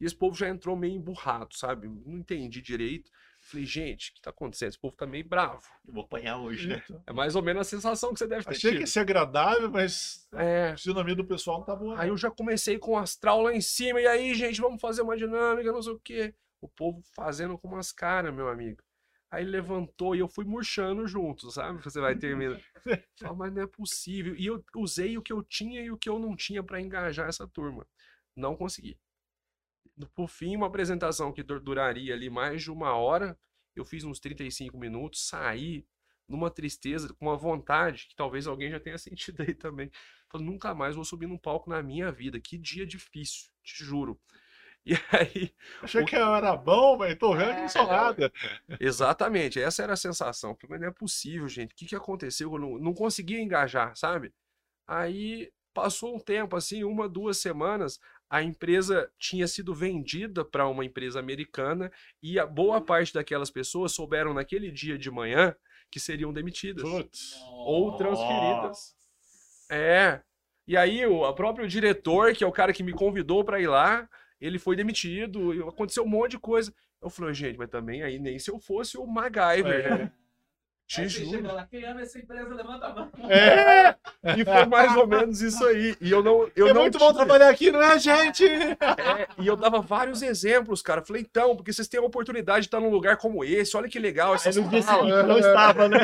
E 0.00 0.04
esse 0.04 0.14
povo 0.14 0.36
já 0.36 0.48
entrou 0.48 0.76
meio 0.76 0.94
emburrado, 0.94 1.54
sabe? 1.56 1.88
Não 1.88 2.18
entendi 2.18 2.60
direito. 2.60 3.10
Falei, 3.40 3.64
gente, 3.64 4.10
o 4.10 4.14
que 4.14 4.20
tá 4.20 4.30
acontecendo? 4.30 4.68
Esse 4.68 4.78
povo 4.78 4.94
tá 4.94 5.06
meio 5.06 5.26
bravo. 5.26 5.62
Eu 5.86 5.94
vou 5.94 6.04
apanhar 6.04 6.36
hoje, 6.38 6.68
né? 6.68 6.82
É 7.06 7.12
mais 7.12 7.34
ou 7.34 7.42
menos 7.42 7.60
a 7.66 7.70
sensação 7.70 8.12
que 8.12 8.18
você 8.18 8.26
deve 8.26 8.44
ter 8.44 8.50
Achei 8.50 8.70
que 8.72 8.76
tido. 8.76 8.80
ia 8.80 8.86
ser 8.86 9.00
agradável, 9.00 9.70
mas 9.70 10.28
É, 10.34 10.70
a 10.72 10.76
fisionomia 10.76 11.14
do 11.14 11.24
pessoal 11.24 11.58
não 11.58 11.64
tá 11.64 11.74
boa. 11.74 11.98
Aí 11.98 12.08
eu 12.08 12.16
já 12.16 12.30
comecei 12.30 12.78
com 12.78 12.92
o 12.92 12.98
astral 12.98 13.40
lá 13.42 13.54
em 13.54 13.60
cima, 13.60 14.00
e 14.00 14.06
aí, 14.06 14.34
gente, 14.34 14.60
vamos 14.60 14.80
fazer 14.80 15.00
uma 15.00 15.16
dinâmica, 15.16 15.72
não 15.72 15.82
sei 15.82 15.92
o 15.92 16.00
quê. 16.00 16.34
O 16.60 16.68
povo 16.68 17.00
fazendo 17.14 17.56
com 17.56 17.68
umas 17.68 17.90
caras, 17.92 18.34
meu 18.34 18.48
amigo. 18.48 18.82
Aí 19.30 19.44
levantou 19.44 20.14
e 20.14 20.20
eu 20.20 20.28
fui 20.28 20.44
murchando 20.44 21.06
junto, 21.06 21.50
sabe? 21.50 21.82
Você 21.82 22.00
vai 22.00 22.16
terminar. 22.16 22.60
Fala, 23.20 23.36
mas 23.36 23.52
não 23.54 23.62
é 23.62 23.66
possível. 23.66 24.36
E 24.36 24.46
eu 24.46 24.64
usei 24.76 25.18
o 25.18 25.22
que 25.22 25.32
eu 25.32 25.42
tinha 25.42 25.82
e 25.82 25.90
o 25.90 25.96
que 25.98 26.08
eu 26.08 26.18
não 26.18 26.36
tinha 26.36 26.62
para 26.62 26.80
engajar 26.80 27.28
essa 27.28 27.46
turma. 27.48 27.86
Não 28.36 28.56
consegui. 28.56 28.98
Por 30.14 30.28
fim, 30.28 30.56
uma 30.56 30.66
apresentação 30.66 31.32
que 31.32 31.42
dur- 31.42 31.60
duraria 31.60 32.14
ali 32.14 32.28
mais 32.28 32.62
de 32.62 32.70
uma 32.70 32.94
hora, 32.94 33.38
eu 33.74 33.84
fiz 33.84 34.04
uns 34.04 34.20
35 34.20 34.76
minutos, 34.78 35.26
saí 35.26 35.86
numa 36.28 36.50
tristeza, 36.50 37.14
com 37.14 37.26
uma 37.26 37.36
vontade, 37.36 38.06
que 38.08 38.16
talvez 38.16 38.46
alguém 38.46 38.70
já 38.70 38.80
tenha 38.80 38.98
sentido 38.98 39.40
aí 39.42 39.54
também. 39.54 39.90
Falei, 40.30 40.46
nunca 40.46 40.74
mais 40.74 40.96
vou 40.96 41.04
subir 41.04 41.26
num 41.26 41.38
palco 41.38 41.70
na 41.70 41.82
minha 41.82 42.10
vida. 42.12 42.40
Que 42.40 42.58
dia 42.58 42.86
difícil, 42.86 43.48
te 43.62 43.84
juro. 43.84 44.20
E 44.86 44.94
aí, 45.10 45.52
Achei 45.82 46.04
que 46.04 46.14
eu 46.14 46.32
era 46.32 46.56
bom, 46.56 46.96
mas 46.96 47.18
tô 47.18 47.34
vendo 47.34 47.56
que 47.56 47.60
não 47.62 47.68
sou 47.68 47.88
nada. 47.88 48.32
exatamente, 48.78 49.60
essa 49.60 49.82
era 49.82 49.94
a 49.94 49.96
sensação. 49.96 50.54
Falei, 50.54 50.70
mas 50.70 50.80
não 50.80 50.88
é 50.88 50.92
possível, 50.92 51.48
gente. 51.48 51.72
O 51.72 51.74
que, 51.74 51.86
que 51.86 51.96
aconteceu? 51.96 52.52
Eu 52.52 52.58
não, 52.60 52.78
não 52.78 52.94
conseguia 52.94 53.40
engajar, 53.40 53.96
sabe? 53.96 54.32
Aí 54.86 55.50
passou 55.74 56.14
um 56.14 56.20
tempo, 56.20 56.54
assim, 56.56 56.84
uma, 56.84 57.08
duas 57.08 57.36
semanas, 57.38 57.98
a 58.30 58.42
empresa 58.42 59.10
tinha 59.18 59.48
sido 59.48 59.74
vendida 59.74 60.44
para 60.44 60.68
uma 60.68 60.84
empresa 60.84 61.18
americana 61.18 61.90
e 62.22 62.38
a 62.38 62.46
boa 62.46 62.80
parte 62.80 63.12
daquelas 63.12 63.50
pessoas 63.50 63.92
souberam 63.92 64.32
naquele 64.32 64.70
dia 64.70 64.96
de 64.96 65.10
manhã 65.10 65.54
que 65.90 66.00
seriam 66.00 66.32
demitidas 66.32 66.88
Putz. 66.88 67.34
ou 67.66 67.96
transferidas. 67.96 68.96
É. 69.68 70.22
E 70.66 70.76
aí 70.76 71.04
o 71.06 71.32
próprio 71.34 71.68
diretor, 71.68 72.32
que 72.34 72.42
é 72.42 72.46
o 72.46 72.52
cara 72.52 72.72
que 72.72 72.82
me 72.82 72.92
convidou 72.92 73.44
para 73.44 73.60
ir 73.60 73.68
lá, 73.68 74.08
ele 74.40 74.58
foi 74.58 74.76
demitido, 74.76 75.66
aconteceu 75.68 76.04
um 76.04 76.08
monte 76.08 76.32
de 76.32 76.38
coisa. 76.38 76.72
Eu 77.02 77.10
falei, 77.10 77.34
gente, 77.34 77.58
mas 77.58 77.68
também 77.70 78.02
aí 78.02 78.18
nem 78.18 78.38
se 78.38 78.50
eu 78.50 78.58
fosse 78.58 78.96
o 78.98 79.06
MacGyver, 79.06 79.86
É. 79.86 79.98
né? 79.98 80.12
Te 80.86 81.00
Aí 81.00 81.08
juro. 81.08 81.52
lá, 81.52 81.66
quem 81.68 81.84
ama 81.84 82.00
essa 82.02 82.16
empresa, 82.16 82.54
levanta 82.54 82.86
a 82.86 82.94
mão. 82.94 83.10
É, 83.28 83.96
E 84.36 84.44
foi 84.44 84.66
mais 84.66 84.96
ou 84.96 85.04
menos 85.04 85.40
isso 85.42 85.64
aí. 85.66 85.96
E 86.00 86.10
eu 86.12 86.22
não. 86.22 86.48
Eu 86.54 86.68
é 86.68 86.72
não 86.72 86.82
muito 86.82 86.96
bom 86.96 87.06
tinha- 87.06 87.14
trabalhar 87.24 87.48
aqui, 87.48 87.72
não 87.72 87.82
é, 87.82 87.98
gente? 87.98 88.44
É, 88.46 89.26
e 89.38 89.46
eu 89.48 89.56
dava 89.56 89.80
vários 89.80 90.22
exemplos, 90.22 90.82
cara. 90.82 91.02
Falei, 91.02 91.22
então, 91.22 91.56
porque 91.56 91.72
vocês 91.72 91.88
têm 91.88 91.98
a 91.98 92.04
oportunidade 92.04 92.60
de 92.60 92.66
estar 92.68 92.78
num 92.80 92.88
lugar 92.90 93.16
como 93.16 93.42
esse, 93.44 93.76
olha 93.76 93.88
que 93.88 93.98
legal 93.98 94.34
essa 94.36 94.48
Aí 94.50 94.54
no 94.54 94.68
dia 94.68 94.80
seguinte 94.82 95.10
não 95.26 95.38
estava, 95.38 95.88
né? 95.88 95.98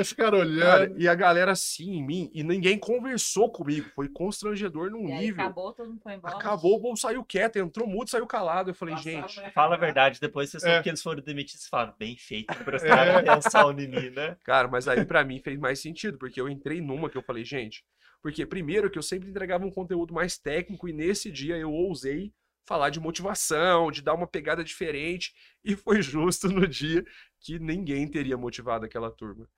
Os 0.00 0.12
caras 0.14 0.40
olhando. 0.40 0.62
Cara, 0.66 0.92
e 0.96 1.06
a 1.06 1.14
galera 1.14 1.52
assim 1.52 1.96
em 1.98 2.02
mim, 2.06 2.30
e 2.32 2.42
ninguém 2.42 2.78
conversou 2.78 3.50
comigo. 3.50 3.90
Foi 3.94 4.08
constrangedor 4.08 4.90
num 4.90 5.06
E 5.08 5.12
aí 5.12 5.18
nível. 5.26 5.44
acabou, 5.44 5.72
todo 5.72 5.88
mundo 5.88 6.00
foi 6.02 6.14
embora. 6.14 6.34
Acabou, 6.34 6.76
o 6.76 6.80
povo 6.80 6.96
saiu 6.96 7.22
quieto, 7.22 7.56
entrou 7.56 7.86
mudo, 7.86 8.08
saiu 8.08 8.26
calado. 8.26 8.70
Eu 8.70 8.74
falei, 8.74 8.96
gente. 8.96 9.38
na 9.40 9.50
Fala 9.50 9.74
a 9.74 9.78
verdade, 9.78 10.18
depois 10.20 10.50
você 10.50 10.58
soube 10.60 10.74
É. 10.76 10.82
que 10.82 10.88
eles 10.88 11.02
foram 11.02 11.20
demitidos 11.22 11.66
e 11.66 11.68
falaram, 11.68 11.92
bem 11.98 12.16
feito, 12.16 12.54
prestaram 12.64 13.18
atenção 13.18 13.65
em 13.72 13.88
mim, 13.88 14.10
né? 14.10 14.36
Cara, 14.44 14.68
mas 14.68 14.88
aí 14.88 15.04
pra 15.04 15.24
mim 15.24 15.40
fez 15.40 15.58
mais 15.58 15.80
sentido, 15.80 16.18
porque 16.18 16.40
eu 16.40 16.48
entrei 16.48 16.80
numa 16.80 17.10
que 17.10 17.16
eu 17.16 17.22
falei, 17.22 17.44
gente. 17.44 17.84
Porque 18.22 18.44
primeiro 18.46 18.90
que 18.90 18.98
eu 18.98 19.02
sempre 19.02 19.28
entregava 19.28 19.64
um 19.64 19.70
conteúdo 19.70 20.12
mais 20.12 20.38
técnico, 20.38 20.88
e 20.88 20.92
nesse 20.92 21.30
dia 21.30 21.56
eu 21.56 21.72
ousei 21.72 22.32
falar 22.66 22.90
de 22.90 22.98
motivação, 22.98 23.92
de 23.92 24.02
dar 24.02 24.14
uma 24.14 24.26
pegada 24.26 24.64
diferente, 24.64 25.32
e 25.64 25.76
foi 25.76 26.02
justo 26.02 26.48
no 26.48 26.66
dia 26.66 27.04
que 27.40 27.58
ninguém 27.58 28.08
teria 28.08 28.36
motivado 28.36 28.84
aquela 28.84 29.10
turma. 29.10 29.48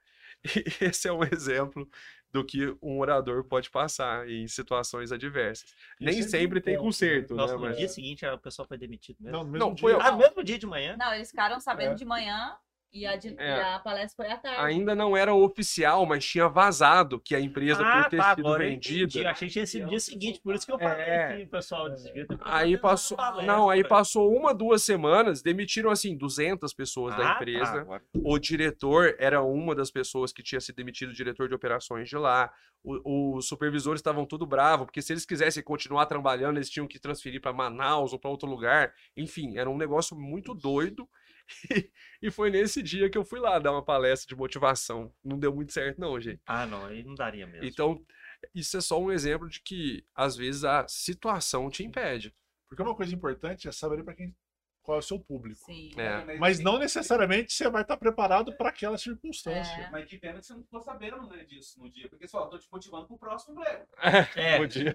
E 0.54 0.84
esse 0.84 1.08
é 1.08 1.12
um 1.12 1.24
exemplo 1.24 1.88
do 2.30 2.44
que 2.44 2.76
um 2.82 2.98
orador 3.00 3.42
pode 3.44 3.70
passar 3.70 4.28
em 4.28 4.46
situações 4.46 5.10
adversas. 5.10 5.74
Nem 5.98 6.20
é 6.20 6.22
sempre 6.22 6.60
tem 6.60 6.76
conserto, 6.76 7.34
Nossa, 7.34 7.54
né? 7.54 7.58
no 7.60 7.66
Mas... 7.66 7.78
dia 7.78 7.88
seguinte 7.88 8.24
a 8.26 8.36
pessoa 8.36 8.68
foi 8.68 8.76
demitido 8.78 9.16
mesmo. 9.20 9.36
Não, 9.38 9.44
no 9.44 9.50
mesmo 9.50 9.68
Não, 9.70 9.76
foi 9.76 9.94
dia. 9.94 10.02
Ah, 10.02 10.12
mesmo 10.12 10.44
dia 10.44 10.58
de 10.58 10.66
manhã? 10.66 10.96
Não, 10.96 11.12
eles 11.14 11.30
ficaram 11.30 11.58
sabendo 11.58 11.92
É. 11.92 11.94
de 11.94 12.04
manhã 12.04 12.56
e 12.92 13.04
a, 13.06 13.16
de- 13.16 13.34
É. 13.38 13.56
e 13.58 13.60
a 13.60 13.78
palestra 13.80 14.24
foi 14.24 14.32
à 14.32 14.36
tarde. 14.38 14.60
Ainda 14.62 14.94
não 14.94 15.16
era 15.16 15.34
oficial, 15.34 16.06
mas 16.06 16.24
tinha 16.24 16.48
vazado 16.48 17.20
que 17.20 17.34
a 17.34 17.40
empresa, 17.40 17.82
por 17.84 18.04
ter 18.04 18.10
sido 18.16 18.20
Ah, 18.20 18.24
tá, 18.24 18.30
agora 18.40 18.64
eu 18.64 18.70
vendida. 18.70 19.18
Eu 19.18 19.28
achei 19.28 19.48
que 19.48 19.52
tinha 19.52 19.66
sido 19.66 19.82
no 19.84 19.88
dia 19.90 20.00
seguinte, 20.00 20.40
por 20.42 20.54
isso 20.54 20.64
que 20.66 20.72
eu 20.72 20.78
falei 20.78 21.04
É. 21.04 21.36
que 21.36 21.42
o 21.44 21.48
pessoal 21.50 21.88
devia 21.90 22.26
ter 22.26 22.38
Aí 22.42 22.78
passou, 22.78 23.16
Palestra. 23.16 23.46
não, 23.46 23.68
aí 23.70 23.84
passou 23.86 24.34
uma, 24.34 24.54
duas 24.54 24.82
semanas, 24.82 25.42
demitiram 25.42 25.90
assim 25.90 26.16
200 26.16 26.72
pessoas 26.72 27.14
da 27.16 27.22
Ah, 27.22 27.34
tá, 27.34 27.34
empresa. 27.36 27.80
agora. 27.82 28.02
O 28.14 28.38
diretor 28.38 29.14
era 29.18 29.42
uma 29.42 29.74
das 29.74 29.90
pessoas 29.90 30.32
que 30.32 30.42
tinha 30.42 30.60
sido 30.60 30.76
demitido, 30.76 31.10
o 31.10 31.14
diretor 31.14 31.48
de 31.48 31.54
operações 31.54 32.08
de 32.08 32.16
lá. 32.16 32.50
O- 32.82 33.36
os 33.36 33.48
supervisores 33.48 33.98
estavam 33.98 34.24
tudo 34.24 34.46
bravos, 34.46 34.86
porque 34.86 35.02
se 35.02 35.12
eles 35.12 35.26
quisessem 35.26 35.62
continuar 35.62 36.06
trabalhando, 36.06 36.56
eles 36.56 36.70
tinham 36.70 36.86
que 36.86 36.98
transferir 36.98 37.40
para 37.40 37.52
Manaus 37.52 38.12
ou 38.12 38.18
para 38.18 38.30
outro 38.30 38.48
lugar. 38.48 38.92
Enfim, 39.16 39.58
era 39.58 39.68
um 39.68 39.76
negócio 39.76 40.16
muito 40.16 40.54
doido. 40.54 41.06
E 42.20 42.32
foi 42.32 42.50
nesse 42.50 42.82
dia 42.82 43.08
que 43.08 43.16
eu 43.16 43.24
fui 43.24 43.38
lá 43.38 43.60
dar 43.60 43.70
uma 43.70 43.84
palestra 43.84 44.28
de 44.28 44.34
motivação. 44.34 45.14
Não 45.22 45.38
deu 45.38 45.54
muito 45.54 45.72
certo, 45.72 46.00
não, 46.00 46.20
gente. 46.20 46.40
Ah, 46.44 46.66
não, 46.66 46.86
aí 46.86 47.04
não 47.04 47.14
daria 47.14 47.46
mesmo. 47.46 47.64
Então, 47.64 48.04
isso 48.52 48.76
é 48.76 48.80
só 48.80 49.00
um 49.00 49.12
exemplo 49.12 49.48
de 49.48 49.60
que, 49.62 50.04
às 50.14 50.36
vezes, 50.36 50.64
a 50.64 50.84
situação 50.88 51.70
te 51.70 51.84
impede. 51.84 52.34
Porque 52.68 52.82
uma 52.82 52.96
coisa 52.96 53.14
importante 53.14 53.68
é 53.68 53.72
saber 53.72 54.02
para 54.02 54.14
quem 54.14 54.34
qual 54.88 54.96
é 54.96 54.98
o 55.00 55.02
seu 55.02 55.20
público. 55.20 55.60
Sim. 55.66 55.90
É. 55.98 56.38
Mas 56.38 56.58
não 56.60 56.78
necessariamente 56.78 57.52
você 57.52 57.68
vai 57.68 57.82
estar 57.82 57.98
preparado 57.98 58.56
para 58.56 58.70
aquela 58.70 58.96
circunstância. 58.96 59.82
É. 59.82 59.90
Mas 59.90 60.06
que 60.06 60.16
pena 60.16 60.40
que 60.40 60.46
você 60.46 60.54
não 60.54 60.62
ficou 60.62 60.80
sabendo 60.80 61.28
né, 61.28 61.44
disso 61.44 61.78
no 61.78 61.90
dia. 61.90 62.08
Porque 62.08 62.26
falou, 62.26 62.48
tô 62.48 62.58
te 62.58 62.66
motivando 62.72 63.06
pro 63.06 63.18
próximo 63.18 63.60
emprego. 63.60 63.86
É, 64.34 64.56
Podia. 64.56 64.94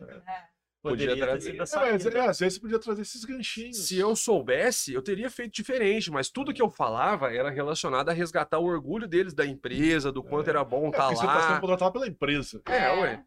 Poderia 0.83 1.09
podia 1.13 1.25
trazer. 1.25 1.55
É, 1.57 1.61
essa 1.63 1.79
mas, 1.79 2.03
saída. 2.03 2.17
é, 2.19 2.27
às 2.27 2.39
vezes 2.39 2.53
você 2.55 2.59
podia 2.61 2.79
trazer 2.79 3.01
esses 3.01 3.23
ganchinhos. 3.25 3.77
Se 3.87 3.97
eu 3.97 4.15
soubesse, 4.15 4.93
eu 4.93 5.01
teria 5.01 5.29
feito 5.29 5.53
diferente, 5.53 6.11
mas 6.11 6.29
tudo 6.29 6.53
que 6.53 6.61
eu 6.61 6.69
falava 6.69 7.33
era 7.33 7.49
relacionado 7.49 8.09
a 8.09 8.13
resgatar 8.13 8.59
o 8.59 8.65
orgulho 8.65 9.07
deles 9.07 9.33
da 9.33 9.45
empresa, 9.45 10.11
do 10.11 10.21
quanto 10.21 10.49
era 10.49 10.63
bom 10.63 10.85
É, 10.85 10.89
estar 10.89 11.03
porque 11.07 11.15
você 11.15 11.25
está 11.25 11.41
sendo 11.41 11.51
lá. 11.53 11.59
contratado 11.61 11.91
pela 11.93 12.07
empresa. 12.07 12.61
É, 12.65 12.91
ué. 12.99 13.23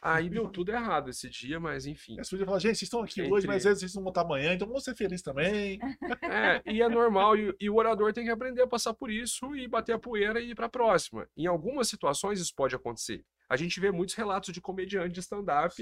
Aí 0.00 0.30
deu 0.30 0.48
tudo 0.48 0.70
errado 0.70 1.10
esse 1.10 1.28
dia, 1.28 1.58
mas 1.58 1.84
enfim. 1.84 2.16
Aí 2.18 2.24
Você 2.24 2.30
podia 2.30 2.46
falar, 2.46 2.60
gente, 2.60 2.76
vocês 2.76 2.82
estão 2.82 3.02
aqui 3.02 3.20
Entre- 3.20 3.32
hoje, 3.32 3.48
mas 3.48 3.56
às 3.66 3.80
vezes 3.80 3.80
vocês 3.80 3.94
vão 3.94 4.10
estar 4.10 4.20
amanhã, 4.20 4.54
então 4.54 4.68
vamos 4.68 4.84
ser 4.84 4.94
felizes 4.94 5.22
também. 5.22 5.80
É, 6.22 6.62
e 6.66 6.80
é 6.80 6.88
normal, 6.88 7.36
e, 7.36 7.52
e 7.58 7.68
o 7.68 7.74
orador 7.74 8.12
tem 8.12 8.24
que 8.24 8.30
aprender 8.30 8.62
a 8.62 8.66
passar 8.66 8.94
por 8.94 9.10
isso 9.10 9.56
e 9.56 9.66
bater 9.66 9.94
a 9.94 9.98
poeira 9.98 10.40
e 10.40 10.50
ir 10.50 10.54
para 10.54 10.66
a 10.66 10.68
próxima. 10.68 11.26
Em 11.36 11.46
algumas 11.46 11.88
situações 11.88 12.38
isso 12.38 12.54
pode 12.54 12.76
acontecer. 12.76 13.24
A 13.48 13.56
gente 13.56 13.80
vê 13.80 13.90
muitos 13.90 14.14
relatos 14.14 14.52
de 14.54 14.60
comediante 14.60 15.14
de 15.14 15.20
stand-up 15.20 15.74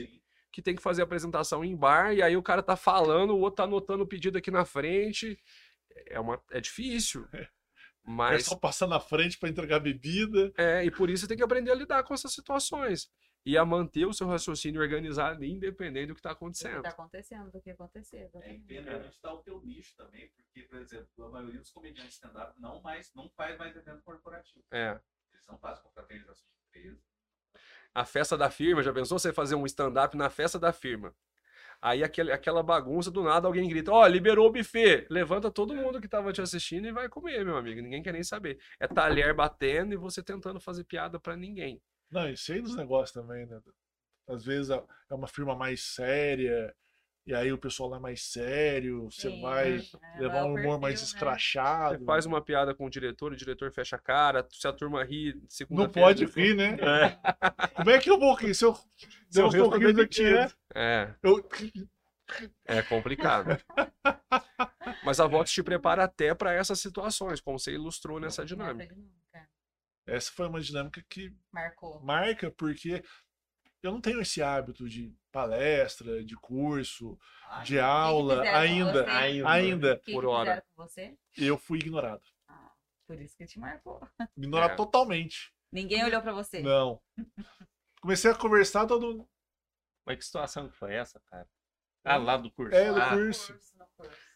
que 0.52 0.62
tem 0.62 0.74
que 0.74 0.82
fazer 0.82 1.02
apresentação 1.02 1.64
em 1.64 1.76
bar, 1.76 2.12
e 2.14 2.22
aí 2.22 2.36
o 2.36 2.42
cara 2.42 2.62
tá 2.62 2.76
falando, 2.76 3.30
o 3.34 3.40
outro 3.40 3.56
tá 3.56 3.64
anotando 3.64 4.04
o 4.04 4.06
pedido 4.06 4.38
aqui 4.38 4.50
na 4.50 4.64
frente. 4.64 5.38
É, 6.08 6.18
uma, 6.20 6.42
é 6.50 6.60
difícil. 6.60 7.26
É 8.08 8.08
Mas 8.08 8.44
só 8.44 8.54
passar 8.54 8.86
na 8.86 9.00
frente 9.00 9.36
para 9.36 9.48
entregar 9.48 9.80
bebida. 9.80 10.52
É, 10.56 10.84
e 10.84 10.92
por 10.92 11.10
isso 11.10 11.26
tem 11.26 11.36
que 11.36 11.42
aprender 11.42 11.72
a 11.72 11.74
lidar 11.74 12.04
com 12.04 12.14
essas 12.14 12.32
situações. 12.32 13.10
e 13.44 13.56
a 13.58 13.64
manter 13.64 14.06
o 14.06 14.12
seu 14.12 14.28
raciocínio 14.28 14.80
organizado 14.80 15.44
independente 15.44 16.06
do 16.08 16.14
que 16.14 16.20
está 16.20 16.30
Do 16.30 16.36
que 16.36 16.38
acontecendo. 16.38 16.82
tá 16.82 16.88
acontecendo, 16.90 17.50
do 17.50 17.60
que 17.60 17.70
acontecer. 17.70 18.16
É 18.18 18.24
exatamente. 18.26 18.60
independente 18.62 19.20
tá 19.20 19.32
o 19.32 19.38
teu 19.42 19.60
nicho 19.60 19.96
também, 19.96 20.28
porque, 20.36 20.62
por 20.62 20.78
exemplo, 20.78 21.24
a 21.24 21.30
maioria 21.30 21.58
dos 21.60 21.70
comediantes 21.70 22.14
stand-up 22.14 22.60
não, 22.60 22.80
mais, 22.80 23.12
não 23.14 23.28
faz 23.30 23.58
mais 23.58 23.74
evento 23.76 24.02
corporativo. 24.04 24.64
É. 24.72 25.00
Eles 25.32 25.46
não 25.48 25.58
fazem 25.58 25.82
confraternização 25.82 26.48
de 26.48 26.80
empresa. 26.80 27.02
A 27.96 28.04
festa 28.04 28.36
da 28.36 28.50
firma, 28.50 28.82
já 28.82 28.92
pensou 28.92 29.18
você 29.18 29.32
fazer 29.32 29.54
um 29.54 29.64
stand-up 29.64 30.14
na 30.18 30.28
festa 30.28 30.58
da 30.58 30.70
firma? 30.70 31.14
Aí 31.80 32.04
aquele, 32.04 32.30
aquela 32.30 32.62
bagunça, 32.62 33.10
do 33.10 33.22
nada 33.22 33.46
alguém 33.46 33.66
grita, 33.66 33.90
ó, 33.90 34.06
liberou 34.06 34.48
o 34.48 34.52
buffet. 34.52 35.06
Levanta 35.08 35.50
todo 35.50 35.74
mundo 35.74 35.98
que 35.98 36.06
tava 36.06 36.30
te 36.30 36.42
assistindo 36.42 36.86
e 36.86 36.92
vai 36.92 37.08
comer, 37.08 37.42
meu 37.42 37.56
amigo. 37.56 37.80
Ninguém 37.80 38.02
quer 38.02 38.12
nem 38.12 38.22
saber. 38.22 38.60
É 38.78 38.86
talher 38.86 39.32
batendo 39.32 39.94
e 39.94 39.96
você 39.96 40.22
tentando 40.22 40.60
fazer 40.60 40.84
piada 40.84 41.18
pra 41.18 41.38
ninguém. 41.38 41.80
Não, 42.10 42.28
e 42.28 42.36
sei 42.36 42.60
dos 42.60 42.76
negócios 42.76 43.12
também, 43.12 43.46
né? 43.46 43.58
Às 44.28 44.44
vezes 44.44 44.68
é 44.68 44.84
é 45.08 45.14
uma 45.14 45.26
firma 45.26 45.56
mais 45.56 45.82
séria, 45.82 46.76
e 47.26 47.34
aí 47.34 47.52
o 47.52 47.58
pessoal 47.58 47.88
lá 47.90 47.96
é 47.96 48.00
mais 48.00 48.22
sério, 48.22 49.10
você 49.10 49.28
Sim, 49.28 49.42
vai 49.42 49.78
é, 49.78 50.20
levar 50.20 50.44
um 50.44 50.54
humor 50.54 50.78
mais 50.78 51.00
perfil, 51.00 51.00
né? 51.00 51.16
escrachado. 51.16 51.98
Você 51.98 52.04
faz 52.04 52.24
uma 52.24 52.40
piada 52.40 52.72
com 52.72 52.86
o 52.86 52.90
diretor, 52.90 53.32
o 53.32 53.36
diretor 53.36 53.72
fecha 53.72 53.96
a 53.96 53.98
cara, 53.98 54.46
se 54.48 54.66
a 54.68 54.72
turma 54.72 55.02
ri, 55.02 55.34
segunda 55.48 55.82
Não 55.82 55.90
pode 55.90 56.24
rir, 56.24 56.54
né? 56.54 56.76
Como 57.74 57.90
é 57.90 57.98
que 57.98 58.08
eu 58.08 58.18
vou 58.18 58.32
rir? 58.34 58.54
Se 58.54 58.64
eu, 58.64 58.74
se 59.28 59.40
eu 59.40 59.48
riso 59.48 59.70
tá 59.70 59.76
rindo 59.76 60.00
aqui, 60.00 60.22
né? 60.22 60.48
É, 60.72 61.14
Eu... 61.20 61.48
é 62.64 62.82
complicado. 62.82 63.58
Mas 65.04 65.18
a 65.18 65.26
Vox 65.26 65.50
te 65.50 65.64
prepara 65.64 66.04
até 66.04 66.32
pra 66.32 66.52
essas 66.52 66.78
situações, 66.80 67.40
como 67.40 67.58
você 67.58 67.72
ilustrou 67.72 68.20
nessa 68.20 68.44
dinâmica. 68.44 68.94
Essa 70.06 70.30
foi 70.30 70.46
uma 70.46 70.60
dinâmica 70.60 71.04
que 71.08 71.34
Marcou. 71.52 72.00
marca, 72.00 72.52
porque 72.52 73.02
eu 73.86 73.92
não 73.92 74.00
tenho 74.00 74.20
esse 74.20 74.42
hábito 74.42 74.88
de 74.88 75.14
palestra, 75.32 76.22
de 76.24 76.36
curso, 76.36 77.18
Ah, 77.48 77.62
de 77.62 77.78
aula, 77.78 78.42
ainda. 78.42 79.04
você? 79.04 79.10
Ainda. 79.10 79.50
Ainda. 79.50 79.96
Que 79.98 80.12
Por 80.12 80.22
que 80.22 80.26
hora. 80.26 80.50
fizeram 80.50 80.66
com 80.74 80.82
você? 80.86 81.18
Eu 81.36 81.58
fui 81.58 81.78
ignorado. 81.78 82.22
Ah, 82.48 82.72
por 83.06 83.20
isso 83.20 83.36
que 83.36 83.46
te 83.46 83.58
marcou. 83.58 84.00
Ignorado 84.36 84.72
É. 84.72 84.76
totalmente. 84.76 85.52
Ninguém 85.72 86.04
olhou 86.04 86.22
pra 86.22 86.32
você. 86.32 86.60
Não. 86.60 87.00
Comecei 88.00 88.30
a 88.30 88.34
conversar 88.34 88.86
todo. 88.86 89.28
Mas 90.06 90.18
que 90.18 90.24
situação 90.24 90.68
que 90.68 90.76
foi 90.76 90.94
essa, 90.94 91.20
cara? 91.30 91.48
Ah, 92.04 92.16
lá 92.16 92.36
do 92.36 92.50
curso. 92.52 92.74
É, 92.76 92.92
do 92.92 93.00
ah, 93.02 93.10
curso. 93.10 93.52
curso. 93.52 93.76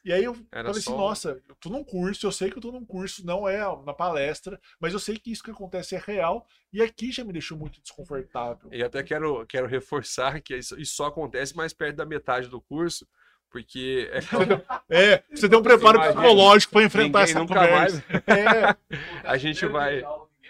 E 0.04 0.12
aí 0.12 0.24
eu 0.24 0.32
Era 0.50 0.68
falei 0.68 0.70
assim, 0.70 0.90
só 0.90 0.96
nossa, 0.96 1.42
eu 1.48 1.54
tô 1.56 1.68
num 1.68 1.84
curso, 1.84 2.26
eu 2.26 2.32
sei 2.32 2.50
que 2.50 2.56
eu 2.56 2.62
tô 2.62 2.72
num 2.72 2.84
curso, 2.84 3.24
não 3.24 3.48
é 3.48 3.58
na 3.84 3.92
palestra, 3.92 4.58
mas 4.80 4.92
eu 4.92 4.98
sei 4.98 5.18
que 5.18 5.30
isso 5.30 5.42
que 5.42 5.50
acontece 5.50 5.94
é 5.94 5.98
real, 5.98 6.46
e 6.72 6.80
aqui 6.80 7.12
já 7.12 7.22
me 7.22 7.32
deixou 7.32 7.56
muito 7.58 7.80
desconfortável. 7.82 8.70
E 8.72 8.82
até 8.82 9.02
quero, 9.02 9.44
quero 9.46 9.66
reforçar 9.66 10.40
que 10.40 10.56
isso, 10.56 10.80
isso 10.80 10.94
só 10.94 11.06
acontece 11.06 11.54
mais 11.54 11.72
perto 11.72 11.96
da 11.96 12.06
metade 12.06 12.48
do 12.48 12.60
curso, 12.60 13.06
porque 13.50 14.10
é, 14.12 14.20
É, 15.16 15.22
você 15.34 15.48
tem 15.48 15.58
um 15.58 15.62
preparo 15.62 15.98
Imagina, 15.98 16.14
psicológico 16.20 16.72
pra 16.72 16.82
enfrentar 16.84 17.22
essa 17.22 17.38
nunca 17.38 17.54
mais. 17.54 18.00
conversa. 18.00 18.24
É. 18.26 18.76
A 19.28 19.36
gente 19.36 19.66
vai. 19.66 20.02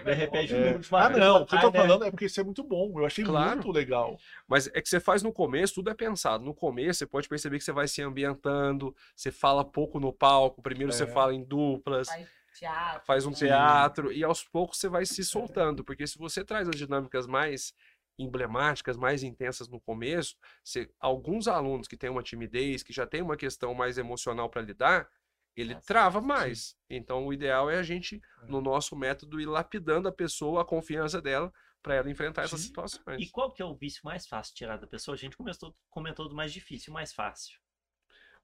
De 0.05 0.13
repente, 0.15 0.53
o 0.53 0.57
É. 0.57 0.61
número 0.61 0.79
de 0.81 0.89
Ah, 0.95 1.09
não, 1.11 1.43
o 1.43 1.47
que 1.47 1.55
eu 1.55 1.61
tô 1.61 1.71
né? 1.71 1.79
falando 1.79 2.05
é 2.05 2.11
porque 2.11 2.25
isso 2.27 2.41
é 2.41 2.45
muito 2.45 2.63
bom. 2.63 2.93
Eu 2.99 3.07
achei 3.07 3.25
Claro. 3.25 3.57
muito 3.57 3.71
legal. 3.71 4.19
Mas 4.49 4.67
é 4.69 4.81
que 4.81 4.89
você 4.89 5.01
faz 5.01 5.23
no 5.23 5.33
começo, 5.33 5.75
tudo 5.75 5.91
é 5.91 5.95
pensado. 5.95 6.45
No 6.45 6.55
começo, 6.55 6.99
você 7.01 7.07
pode 7.07 7.29
perceber 7.29 7.59
que 7.59 7.65
você 7.65 7.73
vai 7.73 7.87
se 7.89 8.01
ambientando, 8.03 8.95
você 9.15 9.31
fala 9.31 9.65
pouco 9.65 10.01
no 10.01 10.13
palco, 10.13 10.63
primeiro 10.63 10.93
você 10.93 11.05
É. 11.05 11.07
fala 11.07 11.35
em 11.35 11.45
duplas, 11.45 12.09
Faz 12.09 12.29
teatro. 12.59 13.07
faz 13.07 13.27
um 13.27 13.31
né? 13.31 13.37
teatro, 13.37 14.13
e 14.13 14.25
aos 14.25 14.43
poucos 14.45 14.79
você 14.79 14.89
vai 14.89 15.07
se 15.07 15.25
soltando, 15.25 15.85
porque 15.85 16.07
se 16.07 16.19
você 16.19 16.45
traz 16.45 16.69
as 16.69 16.75
dinâmicas 16.77 17.27
mais 17.27 17.73
emblemáticas, 18.19 18.97
mais 18.99 19.23
intensas 19.23 19.69
no 19.69 19.81
começo, 19.81 20.37
você- 20.63 20.91
alguns 21.01 21.49
alunos 21.49 21.89
que 21.89 21.97
têm 21.97 22.11
uma 22.11 22.23
timidez, 22.23 22.83
que 22.83 22.93
já 22.93 23.07
tem 23.07 23.23
uma 23.23 23.37
questão 23.37 23.73
mais 23.75 23.97
emocional 23.97 24.49
para 24.51 24.61
lidar, 24.63 25.09
ele 25.57 25.75
Nossa, 25.75 25.87
trava 25.87 26.21
mais. 26.21 26.77
Então, 26.89 27.27
o 27.27 27.33
ideal 27.33 27.71
é 27.71 27.77
a 27.79 27.83
gente, 27.83 28.21
É. 28.43 28.47
no 28.47 28.61
nosso 28.61 28.97
método, 28.97 29.41
ir 29.41 29.47
lapidando 29.47 30.09
a 30.09 30.13
pessoa, 30.13 30.63
a 30.63 30.65
confiança 30.65 31.21
dela, 31.21 31.53
para 31.83 31.95
ela 31.95 32.11
enfrentar 32.11 32.43
essas 32.43 32.61
Sim. 32.61 32.67
situações. 32.69 33.21
E 33.23 33.29
qual 33.31 33.53
que 33.53 33.63
é 33.63 33.65
o 33.65 33.75
vício 33.75 34.01
mais 34.05 34.27
fácil 34.27 34.53
de 34.53 34.59
tirar 34.59 34.77
da 34.77 34.87
pessoa? 34.87 35.15
A 35.15 35.19
gente 35.19 35.37
começou, 35.37 35.75
comentou 35.89 36.29
do 36.29 36.35
mais 36.35 36.53
difícil, 36.53 36.91
o 36.91 36.95
mais 36.95 37.13
fácil. 37.13 37.59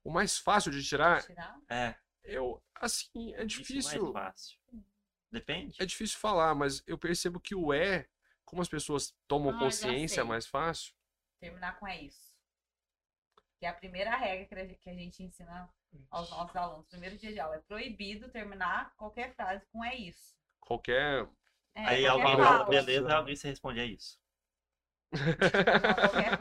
O 0.02 0.10
mais 0.10 0.38
fácil 0.38 0.70
de 0.70 0.82
tirar, 0.82 1.22
Tirar? 1.24 1.58
É, 1.68 1.96
eu, 2.24 2.62
assim, 2.74 3.32
é 3.34 3.40
o 3.42 3.46
vício 3.46 3.58
difícil. 3.64 4.02
mais 4.04 4.12
fácil. 4.12 4.58
Depende. 5.30 5.76
É 5.82 5.84
difícil 5.84 6.18
falar, 6.18 6.54
mas 6.54 6.82
eu 6.86 6.96
percebo 6.96 7.38
que 7.40 7.54
o 7.54 7.72
é, 7.72 8.08
como 8.44 8.62
as 8.62 8.68
pessoas 8.68 9.14
tomam 9.26 9.54
Ah, 9.54 9.58
consciência 9.58 10.22
sei. 10.22 10.24
mais 10.24 10.46
fácil, 10.46 10.94
Terminar 11.38 11.78
com 11.78 11.86
é 11.86 12.00
isso. 12.00 12.34
Que 13.58 13.66
é 13.66 13.68
a 13.68 13.74
primeira 13.74 14.16
regra 14.16 14.46
que 14.46 14.54
a 14.54 14.64
gente, 14.64 14.78
que 14.78 14.88
a 14.90 14.94
gente 14.94 15.22
ensina 15.22 15.68
aos 16.10 16.30
nossos 16.30 16.54
alunos. 16.56 16.86
Primeiro 16.88 17.16
dia 17.16 17.32
de 17.32 17.40
aula. 17.40 17.56
É 17.56 17.60
proibido 17.60 18.28
terminar 18.30 18.92
qualquer 18.96 19.34
frase 19.34 19.64
com 19.72 19.84
é 19.84 19.94
isso. 19.94 20.34
qualquer. 20.60 21.28
É, 21.74 21.84
Aí 21.86 22.04
qualquer 22.06 22.08
alguém 22.08 22.36
fala, 22.44 22.64
beleza, 22.64 23.14
alguém 23.16 23.36
se 23.36 23.46
responde, 23.48 23.80
é 23.80 23.84
isso. 23.84 24.18
Não, 25.12 25.94
qualquer, 25.94 26.38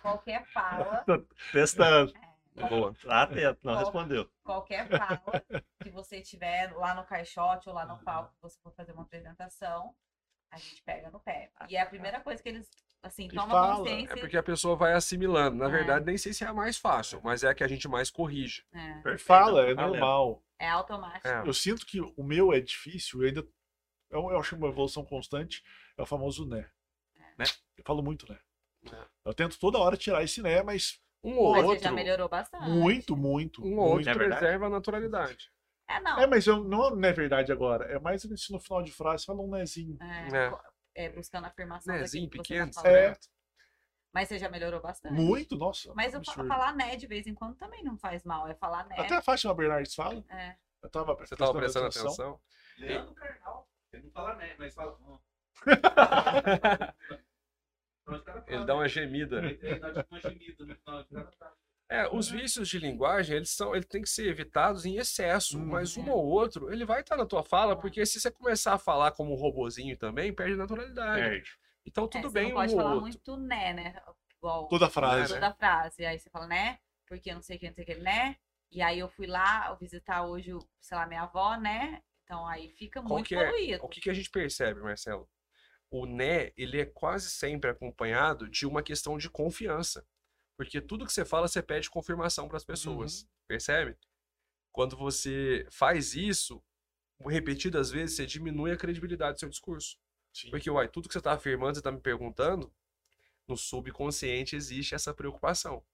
qualquer 0.00 0.46
fala. 0.52 1.04
Testando. 1.52 2.12
Boa. 2.70 2.94
Lá 3.02 3.22
atento, 3.24 3.58
não 3.64 3.72
Qual- 3.72 3.84
respondeu. 3.84 4.30
qualquer 4.44 4.88
fala 4.88 5.20
que 5.82 5.90
você 5.90 6.22
tiver 6.22 6.72
lá 6.76 6.94
no 6.94 7.04
caixote 7.04 7.68
ou 7.68 7.74
lá 7.74 7.84
no 7.84 7.98
palco, 8.04 8.32
que 8.36 8.42
você 8.42 8.56
for 8.60 8.72
fazer 8.74 8.92
uma 8.92 9.02
apresentação, 9.02 9.92
a 10.52 10.56
gente 10.58 10.80
pega 10.84 11.10
no 11.10 11.18
pé. 11.18 11.50
E 11.68 11.76
é 11.76 11.80
a 11.80 11.86
primeira 11.86 12.20
coisa 12.20 12.40
que 12.40 12.48
eles, 12.48 12.70
assim, 13.06 13.26
E 13.26 13.28
tomam 13.34 13.50
fala. 13.50 13.76
consciência. 13.76 14.12
É 14.14 14.16
porque 14.16 14.36
a 14.36 14.42
pessoa 14.42 14.76
vai 14.76 14.92
assimilando. 14.94 15.56
Na 15.56 15.66
É. 15.66 15.68
verdade, 15.68 16.04
nem 16.04 16.16
sei 16.18 16.32
se 16.32 16.42
é 16.44 16.46
a 16.46 16.52
mais 16.54 16.76
fácil, 16.78 17.20
mas 17.22 17.44
é 17.44 17.48
a 17.48 17.54
que 17.54 17.62
a 17.64 17.68
gente 17.68 17.86
mais 17.88 18.10
corrige. 18.10 18.64
É, 18.72 19.16
Fala, 19.18 19.66
é 19.68 19.74
normal. 19.74 20.42
é 20.58 20.68
automático. 20.68 21.28
É. 21.28 21.42
Eu 21.46 21.54
sinto 21.54 21.84
que 21.86 22.00
o 22.00 22.22
meu 22.22 22.52
é 22.52 22.60
difícil, 22.60 23.22
eu 23.22 23.28
ainda. 23.28 23.46
Eu, 24.10 24.30
eu 24.30 24.38
acho 24.38 24.54
uma 24.56 24.68
evolução 24.68 25.04
constante, 25.04 25.62
é 25.96 26.02
o 26.02 26.06
famoso 26.06 26.46
né. 26.46 26.68
Né? 27.38 27.44
Eu 27.76 27.82
falo 27.84 28.02
muito 28.02 28.30
né. 28.30 28.38
Eu 29.24 29.32
tento 29.34 29.58
toda 29.58 29.78
hora 29.78 29.96
tirar 29.96 30.22
esse 30.22 30.42
né, 30.42 30.62
mas 30.62 31.00
Um 31.22 31.38
ou 31.38 31.52
Mas 31.52 31.62
você 31.62 31.68
outro, 31.68 31.84
já 31.84 31.90
melhorou 31.90 32.28
bastante. 32.28 32.68
muito, 32.68 33.16
muito. 33.16 33.64
um 33.64 33.78
ou 33.78 33.92
outro. 33.94 34.10
É 34.10 34.14
preserva 34.14 34.66
a 34.66 34.70
naturalidade. 34.70 35.50
É, 35.88 35.98
não. 36.00 36.18
É, 36.20 36.26
mas 36.26 36.46
eu, 36.46 36.62
não 36.64 36.88
é 37.04 37.12
verdade 37.12 37.50
agora. 37.50 37.84
É 37.86 37.98
mais 37.98 38.20
se 38.22 38.52
no 38.52 38.60
final 38.60 38.82
de 38.82 38.92
frase 38.92 39.24
fala 39.24 39.40
um 39.40 39.50
nezinho. 39.50 39.96
É, 40.00 40.36
É. 40.46 40.52
é, 40.94 41.08
buscando 41.10 41.46
afirmação 41.46 41.94
Nezinho, 41.94 42.26
daquilo 42.26 42.42
que 42.42 42.48
você 42.54 42.58
tá 42.58 42.64
pequeno, 42.66 42.74
falando. 42.74 42.96
É. 42.96 43.18
Mas 44.12 44.28
você 44.28 44.38
já 44.38 44.48
melhorou 44.48 44.80
bastante. 44.80 45.14
Muito, 45.14 45.56
nossa. 45.56 45.92
Mas 45.94 46.14
eu 46.14 46.18
absurdo. 46.20 46.46
falar 46.46 46.74
né 46.76 46.94
de 46.96 47.06
vez 47.06 47.26
em 47.26 47.34
quando 47.34 47.56
também 47.56 47.82
não 47.82 47.98
faz 47.98 48.22
mal. 48.22 48.46
É 48.46 48.54
falar 48.54 48.86
né. 48.86 48.94
Até 48.98 49.16
a 49.16 49.22
Fátima 49.22 49.52
Bernardes 49.54 49.94
fala. 49.94 50.24
É. 50.30 50.56
Eu 50.82 50.88
tava 50.88 51.14
Você 51.16 51.34
estava 51.34 51.52
prestando 51.52 51.86
atenção? 51.86 52.40
Leandro 52.78 53.14
Carnal. 53.14 53.68
Ele 53.92 54.04
não 54.04 54.10
fala 54.12 54.36
né, 54.36 54.54
mas 54.58 54.74
fala. 54.74 54.96
hum. 55.00 55.18
Ele 58.46 58.64
dá 58.66 58.74
uma 58.74 58.82
né? 58.82 58.88
gemida. 58.88 59.38
Ele- 59.44 59.78
dá 59.78 59.92
tipo 59.92 60.14
uma 60.14 60.20
gemida 60.20 60.64
no 60.64 60.76
final, 60.76 61.00
o 61.00 61.04
cara 61.06 61.32
tá- 61.38 61.52
É, 61.94 62.08
os 62.12 62.28
vícios 62.28 62.68
de 62.68 62.78
linguagem, 62.78 63.36
eles 63.36 63.50
são, 63.50 63.74
ele 63.74 63.84
tem 63.84 64.02
que 64.02 64.08
ser 64.08 64.26
evitados 64.28 64.84
em 64.84 64.96
excesso, 64.96 65.58
Uhum. 65.58 65.66
mas 65.66 65.96
um 65.96 66.08
ou 66.10 66.24
outro, 66.26 66.72
ele 66.72 66.84
vai 66.84 67.00
estar 67.00 67.16
na 67.16 67.26
tua 67.26 67.42
fala, 67.44 67.76
porque 67.78 68.04
se 68.04 68.20
você 68.20 68.30
começar 68.30 68.74
a 68.74 68.78
falar 68.78 69.12
como 69.12 69.32
um 69.32 69.36
robozinho 69.36 69.96
também, 69.96 70.32
perde 70.32 70.56
naturalidade. 70.56 71.20
Perde. 71.22 71.50
Então 71.86 72.04
É, 72.04 72.08
tudo 72.08 72.28
você 72.30 72.34
bem 72.34 72.44
não 72.44 72.50
um 72.52 72.54
pode 72.54 72.72
ou 72.72 72.78
falar 72.78 72.90
outro. 72.94 73.02
muito 73.02 73.36
né, 73.36 73.72
né? 73.72 74.02
Igual 74.38 74.68
Toda 74.68 74.90
frase. 74.90 75.32
né? 75.34 75.40
toda 75.40 75.54
frase. 75.54 76.04
Aí 76.04 76.18
você 76.18 76.28
fala 76.30 76.46
né, 76.46 76.78
porque 77.06 77.32
não 77.32 77.42
sei 77.42 77.56
o 77.56 77.60
que, 77.60 77.66
não 77.68 77.74
sei 77.74 77.84
o 77.84 77.86
que, 77.86 77.94
né? 77.96 78.36
E 78.70 78.82
aí 78.82 78.98
eu 78.98 79.08
fui 79.08 79.26
lá 79.26 79.68
eu 79.70 79.76
visitar 79.76 80.26
hoje, 80.26 80.50
sei 80.80 80.96
lá, 80.98 81.06
minha 81.06 81.22
avó, 81.22 81.56
né? 81.56 82.02
Então 82.24 82.46
aí 82.48 82.70
fica 82.70 83.00
Qual 83.00 83.14
muito 83.14 83.28
que 83.28 83.36
é- 83.36 83.44
poluído. 83.44 83.84
O 83.84 83.88
que, 83.88 84.00
que 84.00 84.10
a 84.10 84.14
gente 84.14 84.30
percebe, 84.30 84.80
Marcelo? 84.80 85.28
O 85.90 86.06
né, 86.06 86.50
ele 86.56 86.80
é 86.80 86.86
quase 86.86 87.30
sempre 87.30 87.70
acompanhado 87.70 88.48
de 88.48 88.66
uma 88.66 88.82
questão 88.82 89.16
de 89.16 89.30
confiança. 89.30 90.04
Porque 90.56 90.80
tudo 90.80 91.04
que 91.06 91.12
você 91.12 91.24
fala, 91.24 91.48
você 91.48 91.62
pede 91.62 91.90
confirmação 91.90 92.48
para 92.48 92.56
as 92.56 92.64
pessoas. 92.64 93.26
Percebe? 93.46 93.96
Quando 94.72 94.96
você 94.96 95.66
faz 95.70 96.14
isso, 96.14 96.62
repetidas 97.20 97.90
vezes, 97.90 98.16
você 98.16 98.26
diminui 98.26 98.72
a 98.72 98.76
credibilidade 98.76 99.36
do 99.36 99.40
seu 99.40 99.48
discurso. 99.48 99.98
Sim. 100.32 100.50
Porque, 100.50 100.70
uai, 100.70 100.88
tudo 100.88 101.08
que 101.08 101.12
você 101.12 101.18
está 101.18 101.32
afirmando, 101.32 101.74
você 101.74 101.80
está 101.80 101.92
me 101.92 102.00
perguntando, 102.00 102.72
no 103.46 103.56
subconsciente 103.56 104.56
existe 104.56 104.94
essa 104.94 105.12
preocupação. 105.14 105.84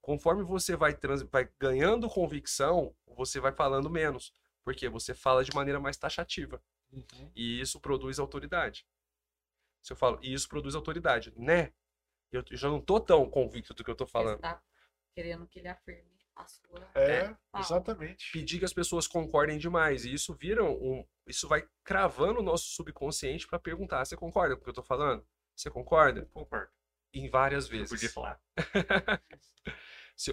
Conforme 0.00 0.42
você 0.42 0.76
vai, 0.76 0.94
trans- 0.94 1.22
vai 1.22 1.48
ganhando 1.58 2.08
convicção, 2.08 2.94
você 3.06 3.40
vai 3.40 3.52
falando 3.52 3.90
menos. 3.90 4.32
Porque 4.64 4.88
você 4.88 5.14
fala 5.14 5.44
de 5.44 5.54
maneira 5.54 5.78
mais 5.78 5.96
taxativa. 5.96 6.62
Uhum. 6.92 7.30
E 7.34 7.60
isso 7.60 7.80
produz 7.80 8.18
autoridade. 8.18 8.86
Se 9.82 9.92
eu 9.92 9.96
falo, 9.96 10.18
e 10.22 10.32
isso 10.32 10.48
produz 10.48 10.74
autoridade, 10.74 11.32
né? 11.36 11.72
Eu 12.32 12.44
já 12.52 12.68
não 12.68 12.80
tô 12.80 13.00
tão 13.00 13.28
convicto 13.30 13.72
do 13.74 13.84
que 13.84 13.90
eu 13.90 13.94
tô 13.94 14.06
Você 14.06 14.12
falando. 14.12 14.40
tá 14.40 14.62
querendo 15.14 15.46
que 15.46 15.58
ele 15.58 15.68
afirme 15.68 16.10
a 16.34 16.46
sua. 16.46 16.90
É, 16.94 17.24
fala. 17.24 17.38
exatamente. 17.64 18.30
Pedir 18.32 18.58
que 18.58 18.64
as 18.64 18.72
pessoas 18.72 19.06
concordem 19.06 19.58
demais. 19.58 20.04
E 20.04 20.12
isso 20.12 20.34
vira 20.34 20.62
um. 20.64 21.06
Isso 21.26 21.48
vai 21.48 21.66
cravando 21.82 22.40
o 22.40 22.42
nosso 22.42 22.64
subconsciente 22.70 23.46
para 23.46 23.58
perguntar: 23.58 24.04
você 24.04 24.16
concorda 24.16 24.54
com 24.54 24.60
o 24.60 24.64
que 24.64 24.70
eu 24.70 24.74
tô 24.74 24.82
falando? 24.82 25.26
Você 25.54 25.70
concorda? 25.70 26.26
Concordo. 26.32 26.70
Em 27.14 27.28
várias 27.30 27.64
Eu 27.66 27.70
vezes. 27.70 27.88
podia 27.90 28.10
falar. 28.10 28.40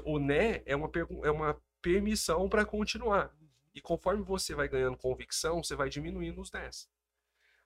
O 0.06 0.18
né 0.18 0.64
é 0.66 0.76
uma, 0.78 0.90
é 1.26 1.30
uma 1.32 1.62
permissão 1.82 2.48
para 2.48 2.66
continuar. 2.66 3.36
E 3.76 3.82
conforme 3.82 4.24
você 4.24 4.56
vai 4.56 4.68
ganhando 4.70 4.96
convicção, 4.96 5.62
você 5.62 5.76
vai 5.76 5.90
diminuindo 5.90 6.40
os 6.40 6.50
nés. 6.52 6.90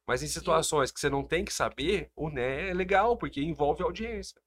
Mas 0.08 0.24
em 0.24 0.28
situações 0.28 0.90
que 0.90 1.00
você 1.00 1.10
não 1.10 1.22
tem 1.22 1.44
que 1.44 1.54
saber, 1.54 2.10
o 2.16 2.30
né 2.30 2.70
é 2.70 2.74
legal, 2.74 3.18
porque 3.18 3.42
envolve 3.42 3.84
audiência. 3.84 4.42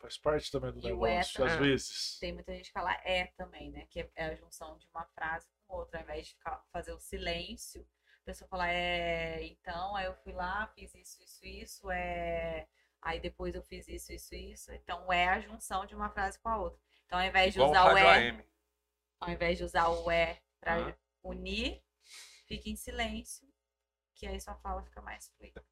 Faz 0.00 0.16
parte 0.18 0.50
também 0.50 0.72
do 0.72 0.80
E 0.86 0.92
o 0.92 1.06
é 1.06 1.10
negócio, 1.10 1.44
às 1.44 1.56
vezes. 1.56 2.18
Tem 2.18 2.32
muita 2.32 2.52
gente 2.54 2.66
que 2.66 2.72
fala 2.72 2.92
é 3.04 3.26
também, 3.36 3.70
né? 3.70 3.86
Que 3.90 4.10
é 4.14 4.24
a 4.26 4.34
junção 4.34 4.76
de 4.78 4.86
uma 4.88 5.04
frase 5.14 5.46
com 5.66 5.76
outra. 5.76 5.98
Ao 5.98 6.04
invés 6.04 6.26
de 6.28 6.34
ficar, 6.34 6.62
fazer 6.72 6.92
o 6.92 6.98
silêncio, 7.00 7.86
a 8.22 8.24
pessoa 8.24 8.48
fala 8.48 8.70
é, 8.70 9.44
então, 9.44 9.94
aí 9.96 10.06
eu 10.06 10.14
fui 10.16 10.32
lá, 10.32 10.66
fiz 10.74 10.94
isso, 10.94 11.22
isso, 11.22 11.46
isso, 11.46 11.90
é. 11.90 12.66
Aí 13.02 13.20
depois 13.20 13.54
eu 13.54 13.62
fiz 13.62 13.86
isso, 13.86 14.12
isso, 14.12 14.34
isso. 14.34 14.72
Então 14.72 15.12
é 15.12 15.28
a 15.28 15.40
junção 15.40 15.84
de 15.84 15.94
uma 15.94 16.08
frase 16.10 16.38
com 16.38 16.48
a 16.48 16.56
outra. 16.56 16.80
Então, 17.04 17.18
ao 17.18 17.24
invés 17.26 17.52
de 17.52 17.58
Igual 17.60 17.70
usar 17.70 17.92
o 17.92 17.98
é, 17.98 18.28
AM. 18.30 18.44
ao 19.20 19.30
invés 19.30 19.58
de 19.58 19.64
usar 19.64 19.88
o 19.88 20.10
é 20.10 20.40
para 20.58 20.88
Ah. 20.88 20.96
unir, 21.22 21.82
fica 22.46 22.68
em 22.70 22.76
silêncio, 22.76 23.46
que 24.14 24.26
aí 24.26 24.40
sua 24.40 24.54
fala 24.56 24.82
fica 24.82 25.02
mais 25.02 25.28
fluida. 25.36 25.62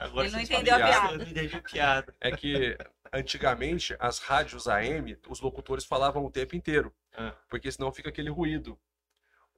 Agora 0.00 0.26
Ele 0.26 0.36
não 0.36 0.42
entendeu 0.42 0.74
a 0.74 0.78
piada. 0.78 1.12
Eu 1.14 1.18
não 1.18 1.26
entendi 1.26 1.56
a 1.56 1.62
piada. 1.62 2.14
É 2.20 2.36
que 2.36 2.78
antigamente 3.12 3.96
as 3.98 4.18
rádios 4.18 4.68
AM, 4.68 5.18
os 5.28 5.40
locutores 5.40 5.84
falavam 5.84 6.24
o 6.24 6.30
tempo 6.30 6.54
inteiro, 6.56 6.94
Ah. 7.16 7.34
porque 7.48 7.70
senão 7.72 7.92
fica 7.92 8.08
aquele 8.08 8.30
ruído. 8.30 8.78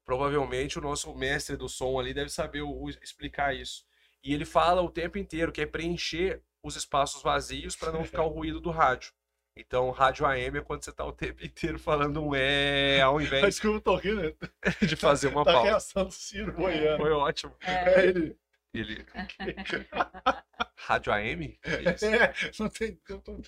Provavelmente 0.04 0.78
o 0.78 0.82
nosso 0.82 1.14
mestre 1.14 1.56
do 1.56 1.68
som 1.68 1.98
ali 1.98 2.12
deve 2.14 2.30
saber 2.30 2.62
o- 2.62 2.70
o- 2.82 2.90
explicar 2.90 3.54
isso. 3.54 3.84
E 4.22 4.34
ele 4.34 4.44
fala 4.44 4.82
o 4.82 4.90
tempo 4.90 5.18
inteiro, 5.18 5.52
que 5.52 5.60
é 5.60 5.66
preencher 5.66 6.42
os 6.62 6.76
espaços 6.76 7.22
vazios 7.22 7.76
para 7.76 7.92
não 7.92 8.04
ficar 8.04 8.22
o 8.24 8.28
ruído 8.28 8.60
do 8.60 8.70
rádio. 8.70 9.12
Então, 9.60 9.90
rádio 9.90 10.24
AM 10.26 10.58
é 10.58 10.62
quando 10.62 10.82
você 10.84 10.90
tá 10.90 11.04
o 11.04 11.12
tempo 11.12 11.44
inteiro 11.44 11.78
falando 11.78 12.24
um 12.24 12.34
é, 12.34 13.00
ao 13.02 13.20
invés 13.20 13.42
Mas 13.44 13.60
como 13.60 13.74
eu 13.74 13.80
tô 13.80 13.94
rindo, 13.96 14.22
né? 14.22 14.32
de 14.80 14.96
fazer 14.96 15.28
uma 15.28 15.44
tá 15.44 15.50
a 15.50 15.54
pausa. 15.54 15.68
reação 15.68 16.04
do 16.06 16.10
Ciro 16.12 16.52
boiando. 16.52 17.02
Foi 17.02 17.12
ótimo. 17.12 17.54
É 17.60 18.06
ele. 18.06 18.36
Ele. 18.72 19.04
Rádio 20.76 21.12
AM? 21.12 21.58
É 21.62 21.92
isso. 21.92 22.04
É, 22.06 22.32
não 22.58 22.68
tem. 22.70 22.98
eu 23.08 23.20
tô- 23.20 23.38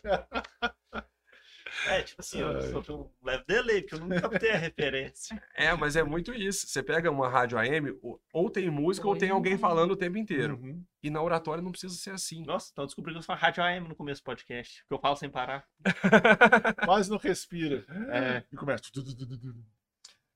É, 1.86 2.02
tipo 2.02 2.20
assim, 2.20 2.40
eu 2.40 2.60
sofri 2.70 2.92
um 2.92 3.08
leve 3.22 3.44
delay, 3.46 3.80
porque 3.82 3.94
eu 3.94 4.00
nunca 4.00 4.20
captei 4.20 4.50
a 4.50 4.56
referência. 4.56 5.42
É, 5.54 5.72
mas 5.74 5.96
é 5.96 6.02
muito 6.02 6.32
isso. 6.34 6.66
Você 6.66 6.82
pega 6.82 7.10
uma 7.10 7.28
rádio 7.28 7.58
AM, 7.58 7.98
ou- 8.32 8.50
tem 8.50 8.68
música 8.70 9.06
ou 9.06 9.16
tem 9.16 9.30
alguém 9.30 9.56
falando 9.56 9.92
o 9.92 9.96
tempo 9.96 10.18
inteiro. 10.18 10.56
Uhum. 10.56 10.84
E 11.02 11.10
na 11.10 11.22
oratória 11.22 11.62
não 11.62 11.70
precisa 11.72 11.94
ser 11.94 12.10
assim. 12.10 12.44
Nossa, 12.44 12.70
então 12.72 12.84
descobri 12.86 13.12
que 13.12 13.18
eu 13.18 13.22
sou 13.22 13.34
rádio 13.34 13.62
AM 13.62 13.88
no 13.88 13.94
começo 13.96 14.20
do 14.20 14.24
podcast, 14.24 14.80
porque 14.82 14.94
eu 14.94 15.00
falo 15.00 15.16
sem 15.16 15.30
parar. 15.30 15.66
Quase 16.84 17.10
não 17.10 17.18
respira. 17.18 17.84
É. 18.10 18.42
E 18.52 18.56
começa. 18.56 18.84
tu. 18.92 19.02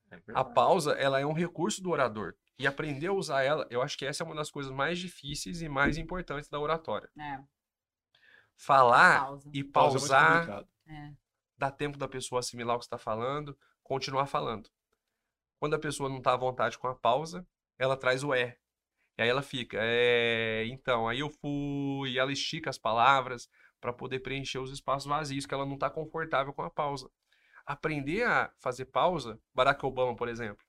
É 0.09 0.17
A 0.33 0.43
pausa, 0.43 0.93
ela 0.93 1.19
é 1.19 1.25
um 1.25 1.33
recurso 1.33 1.81
do 1.83 1.89
orador. 1.89 2.33
E 2.57 2.65
aprender 2.65 3.07
a 3.07 3.13
usar 3.13 3.43
ela, 3.43 3.67
eu 3.69 3.81
acho 3.81 3.97
que 3.97 4.05
essa 4.05 4.23
é 4.23 4.25
uma 4.25 4.35
das 4.35 4.49
coisas 4.49 4.71
mais 4.71 4.97
difíceis 4.97 5.61
e 5.61 5.69
mais 5.69 5.97
importantes 5.97 6.49
da 6.49 6.59
oratória. 6.59 7.09
É, 7.19 7.39
Falar 8.55 9.19
pausa. 9.25 9.49
e 9.53 9.63
Pausa 9.63 9.97
é 9.97 9.99
pausar, 9.99 10.31
complicado. 10.39 10.67
É. 10.87 11.11
dá 11.57 11.71
tempo 11.71 11.97
da 11.97 12.07
pessoa 12.07 12.39
assimilar 12.39 12.75
o 12.75 12.79
que 12.79 12.85
está 12.85 12.97
falando, 12.97 13.57
continuar 13.83 14.27
falando. 14.27 14.69
Quando 15.59 15.75
a 15.75 15.79
pessoa 15.79 16.09
não 16.09 16.19
está 16.19 16.33
à 16.33 16.37
vontade 16.37 16.77
com 16.77 16.87
a 16.87 16.95
pausa, 16.95 17.47
ela 17.77 17.97
traz 17.97 18.23
o 18.23 18.33
é. 18.33 18.57
E 19.17 19.23
aí 19.23 19.29
ela 19.29 19.41
fica, 19.41 19.77
é, 19.81 20.65
então, 20.67 21.07
aí 21.07 21.19
eu 21.21 21.29
fui, 21.29 22.11
e 22.11 22.19
ela 22.19 22.31
estica 22.31 22.69
as 22.69 22.77
palavras 22.77 23.49
para 23.81 23.91
poder 23.91 24.19
preencher 24.19 24.59
os 24.59 24.71
espaços 24.71 25.07
vazios, 25.07 25.45
que 25.45 25.53
ela 25.53 25.65
não 25.65 25.73
está 25.73 25.89
confortável 25.89 26.53
com 26.53 26.61
a 26.61 26.69
pausa. 26.69 27.09
Aprender 27.65 28.23
a 28.23 28.53
fazer 28.59 28.85
pausa, 28.85 29.39
Barack 29.53 29.83
Obama, 29.83 30.15
por 30.15 30.29
exemplo, 30.29 30.63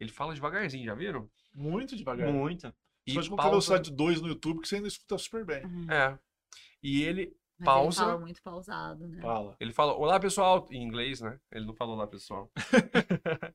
ele 0.00 0.10
fala 0.10 0.34
devagarzinho, 0.34 0.84
já 0.84 0.94
viram? 0.94 1.30
Muito 1.54 1.96
devagar. 1.96 2.32
Muito. 2.32 2.74
E 3.06 3.12
Só 3.12 3.20
de 3.20 3.30
pausa, 3.30 3.50
velocidade 3.50 3.92
2 3.92 4.20
no 4.20 4.28
YouTube 4.28 4.60
que 4.60 4.68
você 4.68 4.76
ainda 4.76 4.88
escuta 4.88 5.16
super 5.18 5.44
bem. 5.44 5.62
é. 5.90 6.18
E 6.82 7.02
ele, 7.02 7.36
Mas 7.58 7.66
pausa. 7.66 8.02
Ele 8.02 8.10
fala 8.10 8.20
muito 8.20 8.42
pausado, 8.42 9.08
né? 9.08 9.20
Fala. 9.20 9.56
ele 9.60 9.72
fala, 9.72 9.94
olá 9.94 10.18
pessoal, 10.18 10.66
em 10.70 10.82
inglês, 10.82 11.20
né? 11.20 11.38
Ele 11.52 11.66
não 11.66 11.74
falou 11.74 11.94
olá 11.94 12.06
pessoal. 12.06 12.50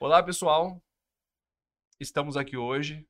olá 0.00 0.22
pessoal, 0.22 0.82
estamos 2.00 2.36
aqui 2.36 2.56
hoje 2.56 3.06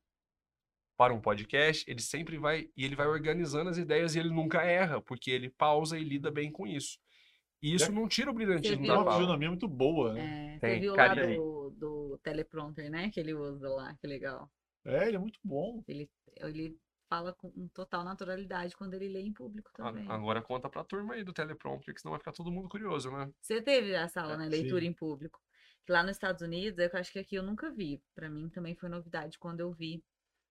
para 0.97 1.13
um 1.13 1.21
podcast. 1.21 1.89
Ele 1.89 2.01
sempre 2.01 2.37
vai, 2.37 2.69
e 2.75 2.85
ele 2.85 2.95
vai 2.95 3.07
organizando 3.07 3.69
as 3.69 3.77
ideias 3.77 4.15
e 4.15 4.19
ele 4.19 4.29
nunca 4.29 4.61
erra, 4.63 5.01
porque 5.01 5.31
ele 5.31 5.49
pausa 5.49 5.97
e 5.97 6.03
lida 6.03 6.29
bem 6.29 6.51
com 6.51 6.67
isso. 6.67 6.99
E 7.61 7.73
isso 7.73 7.91
não 7.91 8.07
tira 8.07 8.31
o 8.31 8.33
brilhantismo 8.33 8.77
da 8.77 8.83
viu? 8.83 8.93
uma 8.93 9.03
fala. 9.03 9.15
fisionomia 9.17 9.49
muito 9.49 9.67
boa, 9.67 10.13
né? 10.13 10.55
É, 10.55 10.59
Tem, 10.59 10.75
você 10.75 10.79
viu 10.79 10.95
carinha 10.95 11.27
lá 11.27 11.35
do, 11.35 11.69
do 11.71 12.19
teleprompter, 12.23 12.89
né? 12.89 13.09
Que 13.09 13.19
ele 13.19 13.33
usa 13.33 13.67
lá, 13.67 13.93
que 13.95 14.07
legal. 14.07 14.49
É, 14.85 15.07
ele 15.07 15.17
é 15.17 15.19
muito 15.19 15.39
bom. 15.43 15.83
Ele, 15.87 16.09
ele 16.37 16.77
fala 17.09 17.33
com 17.33 17.67
total 17.69 18.03
naturalidade 18.03 18.75
quando 18.77 18.93
ele 18.93 19.09
lê 19.09 19.21
em 19.21 19.33
público 19.33 19.71
A- 19.73 19.91
também. 19.91 20.07
Agora 20.09 20.41
conta 20.41 20.69
pra 20.69 20.83
turma 20.83 21.15
aí 21.15 21.23
do 21.23 21.33
teleprompter, 21.33 21.93
que 21.93 22.01
senão 22.01 22.11
vai 22.11 22.19
ficar 22.19 22.31
todo 22.31 22.51
mundo 22.51 22.69
curioso, 22.69 23.11
né? 23.11 23.31
Você 23.41 23.61
teve 23.61 23.91
essa 23.91 24.21
aula, 24.21 24.37
né? 24.37 24.45
Sim. 24.45 24.51
Leitura 24.51 24.85
em 24.85 24.93
público. 24.93 25.41
Lá 25.87 26.03
nos 26.03 26.11
Estados 26.11 26.41
Unidos, 26.43 26.77
eu 26.77 26.89
acho 26.99 27.11
que 27.11 27.19
aqui 27.19 27.35
eu 27.35 27.43
nunca 27.43 27.71
vi. 27.71 27.99
Pra 28.13 28.29
mim 28.29 28.47
também 28.49 28.75
foi 28.75 28.87
novidade 28.89 29.39
quando 29.39 29.59
eu 29.61 29.71
vi 29.71 30.03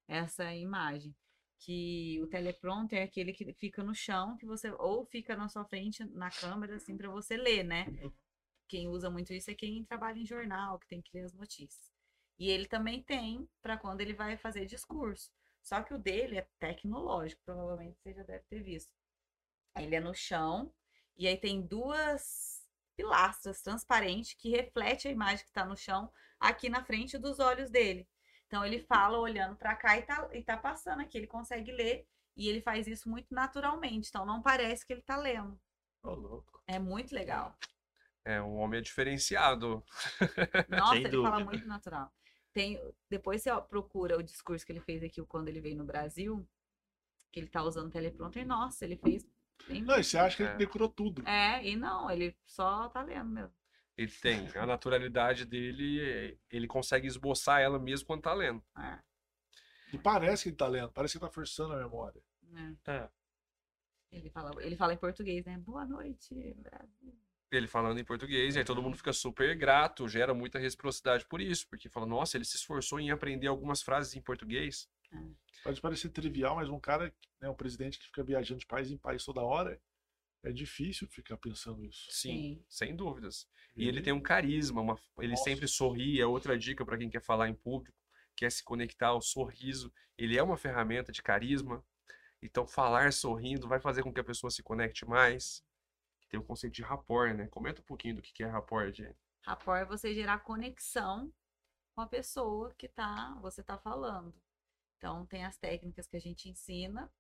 essa 0.09 0.53
imagem. 0.55 1.15
Que 1.61 2.21
o 2.23 2.27
teleprompter 2.27 3.01
é 3.01 3.03
aquele 3.05 3.33
que 3.33 3.53
fica 3.55 3.83
no 3.83 3.95
chão, 3.95 4.37
que 4.37 4.47
você 4.47 4.71
ou 4.79 5.05
fica 5.07 5.37
na 5.37 5.49
sua 5.49 5.65
frente 5.65 6.05
na 6.07 6.31
câmera, 6.31 6.77
assim, 6.77 6.97
pra 6.97 7.11
você 7.11 7.37
ler, 7.37 7.65
né? 7.65 7.87
Quem 8.69 8.89
usa 8.89 9.11
muito 9.11 9.33
isso 9.33 9.51
é 9.51 9.55
quem 9.55 9.85
trabalha 9.85 10.19
em 10.19 10.27
jornal, 10.27 10.79
que 10.79 10.89
tem 10.89 11.01
que 11.03 11.11
ler 11.17 11.25
as 11.25 11.33
notícias. 11.33 11.93
E 12.39 12.51
ele 12.51 12.67
também 12.67 13.03
tem 13.03 13.49
para 13.63 13.77
quando 13.77 14.01
ele 14.01 14.15
vai 14.15 14.37
fazer 14.37 14.67
discurso. 14.67 15.31
Só 15.63 15.83
que 15.83 15.95
o 15.95 15.99
dele 15.99 16.39
é 16.39 16.49
tecnológico, 16.59 17.43
provavelmente 17.45 17.99
você 18.01 18.15
já 18.15 18.23
deve 18.23 18.45
ter 18.49 18.63
visto. 18.63 18.93
Ele 19.77 19.95
é 19.95 20.01
no 20.01 20.15
chão, 20.15 20.73
e 21.17 21.27
aí 21.27 21.37
tem 21.37 21.61
duas 21.61 22.67
pilastras 22.97 23.63
transparentes 23.63 24.35
que 24.35 24.51
reflete 24.51 25.07
a 25.09 25.11
imagem 25.11 25.45
que 25.45 25.51
está 25.51 25.65
no 25.65 25.77
chão 25.77 26.11
aqui 26.41 26.69
na 26.69 26.85
frente 26.85 27.17
dos 27.19 27.39
olhos 27.39 27.71
dele. 27.71 28.09
Então 28.47 28.65
ele 28.65 28.81
fala 28.81 29.19
olhando 29.19 29.57
para 29.57 29.77
cá 29.77 29.99
e 29.99 30.03
tá, 30.03 30.29
e 30.33 30.43
tá 30.43 30.57
passando 30.57 31.01
aqui, 31.01 31.19
ele 31.19 31.27
consegue 31.27 31.71
ler 31.71 32.07
e 32.37 32.49
ele 32.49 32.61
faz 32.63 32.87
isso 32.87 33.09
muito 33.09 33.35
naturalmente, 33.35 34.09
então 34.09 34.25
não 34.25 34.41
parece 34.41 34.87
que 34.87 34.93
ele 34.93 35.03
tá 35.03 35.17
lendo. 35.17 35.61
Ô, 36.03 36.15
louco. 36.15 36.63
É 36.67 36.79
muito 36.79 37.15
legal. 37.15 37.57
É, 38.25 38.41
o 38.41 38.55
homem 38.55 38.79
é 38.79 38.83
diferenciado. 38.83 39.85
Nossa, 40.69 40.93
Sem 40.95 41.05
ele 41.05 41.17
fala 41.23 41.31
dúvida. 41.31 41.45
muito 41.45 41.67
natural. 41.67 42.13
Tem, 42.59 42.77
depois 43.09 43.41
você 43.41 43.51
ó, 43.51 43.61
procura 43.61 44.19
o 44.19 44.23
discurso 44.23 44.67
que 44.67 44.73
ele 44.73 44.81
fez 44.81 45.01
aqui 45.05 45.23
quando 45.23 45.47
ele 45.47 45.61
veio 45.61 45.77
no 45.77 45.85
Brasil, 45.85 46.45
que 47.31 47.39
ele 47.39 47.47
tá 47.47 47.63
usando 47.63 47.89
teleprompter, 47.93 48.43
e 48.43 48.45
nossa, 48.45 48.85
ele 48.85 48.97
fez 48.97 49.25
bem 49.69 49.83
Não, 49.83 49.97
e 49.97 50.03
você 50.03 50.19
acha 50.19 50.37
que 50.37 50.43
ele 50.43 50.51
É. 50.51 50.57
decorou 50.57 50.89
tudo. 50.89 51.23
É, 51.25 51.65
e 51.65 51.77
não, 51.77 52.11
ele 52.11 52.37
só 52.45 52.89
tá 52.89 53.01
lendo 53.05 53.31
mesmo. 53.31 53.53
Ele 53.97 54.11
tem. 54.11 54.49
A 54.57 54.67
naturalidade 54.67 55.45
dele, 55.45 56.37
ele 56.51 56.67
consegue 56.67 57.07
esboçar 57.07 57.61
ela 57.61 57.79
mesmo 57.79 58.09
quando 58.09 58.23
tá 58.23 58.35
lendo. 58.35 58.61
É, 58.77 58.99
E 59.93 59.99
parece 59.99 60.43
que 60.43 60.49
ele 60.49 60.57
tá 60.57 60.67
lendo, 60.67 60.91
parece 60.91 61.13
que 61.13 61.19
ele 61.25 61.29
tá 61.31 61.33
forçando 61.33 61.75
a 61.75 61.79
memória. 61.79 62.21
né? 62.43 62.77
É. 62.89 63.09
Ele 64.11 64.31
fala, 64.31 64.51
ele 64.65 64.77
fala 64.77 64.95
em 64.95 64.99
português, 64.99 65.45
né? 65.45 65.59
Boa 65.59 65.87
noite, 65.87 66.35
Brasil. 66.55 67.15
Ele 67.51 67.67
falando 67.67 67.99
em 67.99 68.05
português, 68.05 68.55
e 68.55 68.59
aí 68.59 68.65
todo 68.65 68.83
mundo 68.83 68.97
fica 68.97 69.13
super 69.13 69.57
grato, 69.57 70.07
gera 70.07 70.35
muita 70.35 70.59
reciprocidade 70.59 71.25
por 71.27 71.41
isso, 71.41 71.67
porque 71.69 71.89
fala, 71.89 72.05
nossa, 72.05 72.37
ele 72.37 72.45
se 72.45 72.57
esforçou 72.57 73.01
em 73.01 73.11
aprender 73.11 73.47
algumas 73.47 73.81
frases 73.81 74.15
em 74.15 74.21
português. 74.21 74.87
Pode 75.65 75.81
parecer 75.81 76.11
trivial, 76.11 76.57
mas 76.57 76.69
um 76.69 76.79
cara, 76.79 77.13
né, 77.41 77.49
um 77.49 77.55
presidente 77.55 77.99
que 77.99 78.07
fica 78.07 78.23
viajando 78.23 78.61
de 78.61 78.67
país 78.67 78.91
em 78.91 78.99
país 78.99 79.25
toda 79.25 79.41
hora, 79.41 79.81
é 80.45 80.53
difícil 80.53 81.09
ficar 81.09 81.39
pensando 81.39 81.85
isso. 81.85 82.07
Sim, 82.11 82.31
Sim. 82.31 82.65
sem 82.69 82.95
dúvidas. 82.95 83.49
E 83.75 83.89
ele 83.89 84.03
tem 84.03 84.13
um 84.13 84.21
carisma, 84.21 84.83
uma- 84.83 84.99
ele 85.19 85.31
Nossa. 85.33 85.45
sempre 85.45 85.67
sorri, 85.67 86.21
é 86.21 86.27
outra 86.27 86.57
dica 86.59 86.85
para 86.85 86.99
quem 86.99 87.09
quer 87.09 87.23
falar 87.23 87.49
em 87.49 87.55
público, 87.55 87.97
quer 88.37 88.53
se 88.53 88.63
conectar 88.63 89.09
ao 89.09 89.23
sorriso. 89.23 89.93
Ele 90.19 90.37
é 90.37 90.43
uma 90.43 90.57
ferramenta 90.57 91.11
de 91.11 91.23
carisma. 91.23 91.83
Então, 92.43 92.67
falar 92.67 93.13
sorrindo 93.13 93.67
vai 93.67 93.81
fazer 93.81 94.03
com 94.03 94.13
que 94.13 94.21
a 94.21 94.25
pessoa 94.25 94.51
se 94.51 94.63
conecte 94.63 95.05
mais. 95.07 95.65
Tem 96.29 96.39
o 96.39 96.45
conceito 96.45 96.75
de 96.75 96.83
rapport, 96.83 97.35
né? 97.35 97.49
Comenta 97.49 97.81
um 97.81 97.85
pouquinho 97.85 98.17
do 98.17 98.23
que 98.23 98.43
é 98.43 98.47
rapport, 98.47 98.93
gente. 98.93 99.19
Rapport 99.45 99.81
é 99.81 99.85
você 99.85 100.15
gerar 100.15 100.41
conexão 100.41 101.33
com 101.95 102.03
a 102.03 102.07
pessoa 102.07 102.75
que 102.75 102.89
tá, 102.89 103.37
você 103.41 103.63
tá 103.63 103.79
falando. 103.79 104.35
Então, 104.97 105.25
tem 105.27 105.45
as 105.45 105.57
técnicas 105.57 106.07
que 106.07 106.17
a 106.17 106.21
gente 106.21 106.49
ensina, 106.49 107.11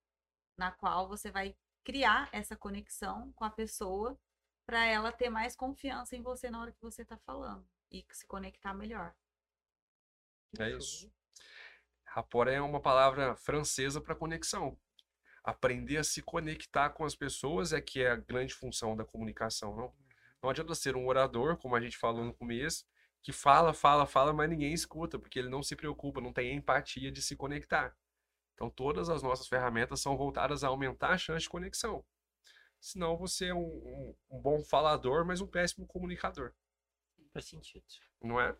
na 0.56 0.70
qual 0.70 1.08
você 1.08 1.30
vai 1.30 1.56
criar 1.84 2.28
essa 2.32 2.56
conexão 2.56 3.32
com 3.32 3.44
a 3.44 3.50
pessoa 3.50 4.18
para 4.66 4.84
ela 4.84 5.10
ter 5.10 5.30
mais 5.30 5.56
confiança 5.56 6.14
em 6.14 6.22
você 6.22 6.50
na 6.50 6.60
hora 6.60 6.72
que 6.72 6.82
você 6.82 7.04
tá 7.04 7.16
falando 7.18 7.66
e 7.90 8.04
se 8.10 8.26
conectar 8.26 8.74
melhor. 8.74 9.14
É 10.58 10.70
isso. 10.70 11.10
Rapport 12.04 12.48
é 12.48 12.60
uma 12.60 12.80
palavra 12.80 13.36
francesa 13.36 14.00
para 14.00 14.14
conexão. 14.14 14.78
Aprender 15.42 15.96
a 15.98 16.04
se 16.04 16.22
conectar 16.22 16.90
com 16.90 17.04
as 17.04 17.14
pessoas 17.14 17.72
é 17.72 17.80
que 17.80 18.02
é 18.02 18.10
a 18.10 18.16
grande 18.16 18.54
função 18.54 18.96
da 18.96 19.04
comunicação. 19.04 19.74
Não, 19.76 19.92
não 20.42 20.50
adianta 20.50 20.74
ser 20.74 20.96
um 20.96 21.06
orador, 21.06 21.56
como 21.56 21.74
a 21.76 21.80
gente 21.80 21.96
falou 21.96 22.24
no 22.24 22.34
começo, 22.34 22.86
que 23.22 23.32
fala, 23.32 23.72
fala, 23.72 24.06
fala, 24.06 24.32
mas 24.32 24.48
ninguém 24.50 24.72
escuta, 24.72 25.18
porque 25.18 25.38
ele 25.38 25.48
não 25.48 25.62
se 25.62 25.74
preocupa, 25.76 26.20
não 26.20 26.32
tem 26.32 26.54
empatia 26.54 27.10
de 27.10 27.20
se 27.22 27.34
conectar. 27.36 27.96
Então, 28.54 28.68
todas 28.70 29.08
as 29.08 29.22
nossas 29.22 29.46
ferramentas 29.48 30.00
são 30.00 30.16
voltadas 30.16 30.64
a 30.64 30.68
aumentar 30.68 31.10
a 31.12 31.18
chance 31.18 31.42
de 31.42 31.48
conexão. 31.48 32.04
Senão, 32.80 33.16
você 33.16 33.46
é 33.46 33.54
um, 33.54 33.60
um- 33.66 34.14
um 34.30 34.40
bom 34.40 34.62
falador, 34.64 35.24
mas 35.24 35.40
um 35.40 35.46
péssimo 35.46 35.86
comunicador, 35.86 36.52
Faz 37.32 37.46
sentido. 37.46 37.84
não 38.22 38.40
é? 38.40 38.56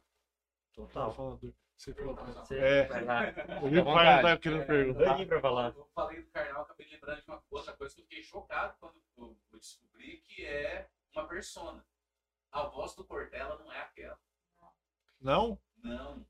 Fala, 0.88 1.12
Total. 1.12 1.50
Você 1.78 1.94
falou. 1.94 2.16
Você 2.16 2.58
É. 2.58 2.86
vai 2.86 3.04
lá. 3.04 3.28
Eu 3.30 3.32
o 3.80 3.84
vontade. 3.84 3.84
pai 3.84 4.22
tá 4.22 4.38
querendo 4.38 4.66
perguntar. 4.66 5.04
Tá 5.04 5.14
aí 5.14 5.26
pra 5.26 5.40
falar. 5.40 5.68
Eu 5.76 5.88
falei 5.94 6.20
do 6.22 6.30
carnal, 6.30 6.62
acabei 6.62 6.88
lembrando 6.90 7.22
de 7.22 7.30
uma 7.30 7.42
outra 7.50 7.72
coisa 7.74 7.94
que 7.94 8.00
eu 8.00 8.04
fiquei 8.04 8.22
chocado 8.24 8.76
quando 8.80 8.96
eu 9.16 9.38
eu 9.52 9.58
descobri 9.58 10.18
que 10.28 10.44
é 10.44 10.88
uma 11.14 11.26
persona. 11.26 11.84
A 12.52 12.62
voz 12.64 12.94
do 12.94 13.04
Cortella 13.04 13.58
não 13.58 13.72
é 13.72 13.80
aquela. 13.80 14.18
Não? 15.20 15.58
Não. 15.82 16.26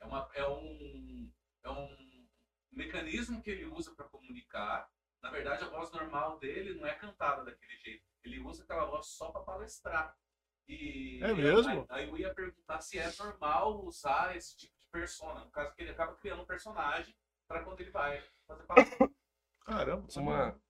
É, 0.00 0.04
uma, 0.06 0.30
é, 0.34 0.48
um, 0.48 1.32
é 1.64 1.70
um 1.70 2.28
mecanismo 2.70 3.42
que 3.42 3.50
ele 3.50 3.64
usa 3.66 3.94
para 3.94 4.04
comunicar. 4.08 4.88
Na 5.22 5.30
verdade, 5.30 5.64
a 5.64 5.68
voz 5.68 5.90
normal 5.90 6.38
dele 6.38 6.74
não 6.74 6.86
é 6.86 6.94
cantada 6.94 7.44
daquele 7.44 7.76
jeito. 7.78 8.04
Ele 8.22 8.38
usa 8.40 8.62
aquela 8.62 8.84
voz 8.86 9.06
só 9.06 9.30
para 9.32 9.42
palestrar. 9.42 10.16
E 10.68 11.18
É 11.22 11.30
eu- 11.30 11.36
mesmo? 11.36 11.86
Aí, 11.88 12.02
aí 12.04 12.08
eu 12.08 12.16
ia 12.16 12.32
perguntar 12.34 12.80
se 12.80 12.98
é 12.98 13.10
normal 13.18 13.84
usar 13.84 14.36
esse 14.36 14.56
tipo 14.56 14.76
de 14.77 14.77
persona. 14.90 15.44
No 15.44 15.50
caso 15.50 15.74
que 15.74 15.82
ele 15.82 15.90
acaba 15.90 16.14
criando 16.16 16.42
um 16.42 16.46
personagem 16.46 17.14
para 17.46 17.64
quando 17.64 17.80
ele 17.80 17.90
vai 17.90 18.22
fazer 18.46 18.64
palestra. 18.64 19.10
Caramba. 19.64 20.10
sabia 20.10 20.30
Uma, 20.30 20.60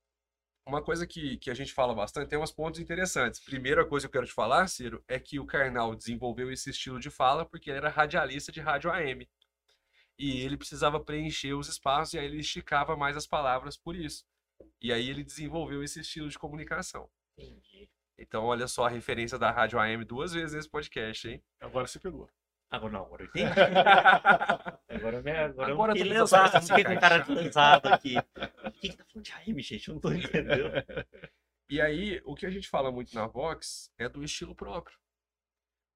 uma 0.66 0.82
coisa 0.82 1.06
que, 1.06 1.38
que 1.38 1.50
a 1.50 1.54
gente 1.54 1.72
fala 1.72 1.94
bastante, 1.94 2.28
tem 2.28 2.38
uns 2.38 2.52
pontos 2.52 2.80
interessantes. 2.80 3.40
Primeira 3.40 3.86
coisa 3.86 4.06
que 4.06 4.10
eu 4.10 4.20
quero 4.20 4.26
te 4.26 4.34
falar, 4.34 4.66
Ciro, 4.68 5.02
é 5.08 5.18
que 5.18 5.38
o 5.38 5.46
Karnal 5.46 5.94
desenvolveu 5.94 6.52
esse 6.52 6.70
estilo 6.70 7.00
de 7.00 7.10
fala 7.10 7.46
porque 7.46 7.70
ele 7.70 7.78
era 7.78 7.88
radialista 7.88 8.52
de 8.52 8.60
rádio 8.60 8.90
AM. 8.92 9.28
E 10.18 10.40
ele 10.40 10.56
precisava 10.56 10.98
preencher 10.98 11.54
os 11.54 11.68
espaços 11.68 12.14
e 12.14 12.18
aí 12.18 12.26
ele 12.26 12.40
esticava 12.40 12.96
mais 12.96 13.16
as 13.16 13.26
palavras 13.26 13.76
por 13.76 13.94
isso. 13.94 14.26
E 14.80 14.92
aí 14.92 15.08
ele 15.08 15.22
desenvolveu 15.22 15.82
esse 15.82 16.00
estilo 16.00 16.28
de 16.28 16.38
comunicação. 16.38 17.08
Entendi. 17.36 17.88
Então, 18.18 18.44
olha 18.44 18.66
só 18.66 18.86
a 18.86 18.90
referência 18.90 19.38
da 19.38 19.50
Rádio 19.52 19.78
AM 19.78 20.04
duas 20.04 20.32
vezes 20.32 20.52
nesse 20.52 20.68
podcast, 20.68 21.28
hein? 21.28 21.42
Agora 21.60 21.86
você 21.86 22.00
pegou. 22.00 22.28
Agora 22.70 22.92
não, 22.92 23.04
agora 23.06 23.22
eu 23.22 23.28
entendi. 23.28 23.46
Agora, 24.90 25.16
eu 25.18 25.22
me- 25.22 25.30
agora, 25.30 25.72
Agora 25.72 25.92
eu 25.92 25.96
fiquei 25.96 26.12
lesado, 26.12 26.50
coisas 26.50 26.68
fiquei 26.68 26.84
com 26.84 27.00
cara 27.00 27.16
encaixaram. 27.18 27.42
lesado 27.42 27.88
aqui. 27.88 28.16
O 28.18 28.70
que 28.72 28.88
que 28.90 28.96
tá 28.96 29.04
falando 29.04 29.24
de 29.24 29.32
AM, 29.32 29.62
gente? 29.62 29.88
Eu 29.88 29.94
não 29.94 30.00
tô 30.00 30.12
entendendo. 30.12 30.72
E 31.70 31.80
aí, 31.80 32.20
o 32.24 32.34
que 32.34 32.44
a 32.46 32.50
gente 32.50 32.68
fala 32.68 32.90
muito 32.90 33.14
na 33.14 33.26
Vox 33.26 33.90
é 33.98 34.08
do 34.08 34.22
estilo 34.24 34.54
próprio. 34.54 34.98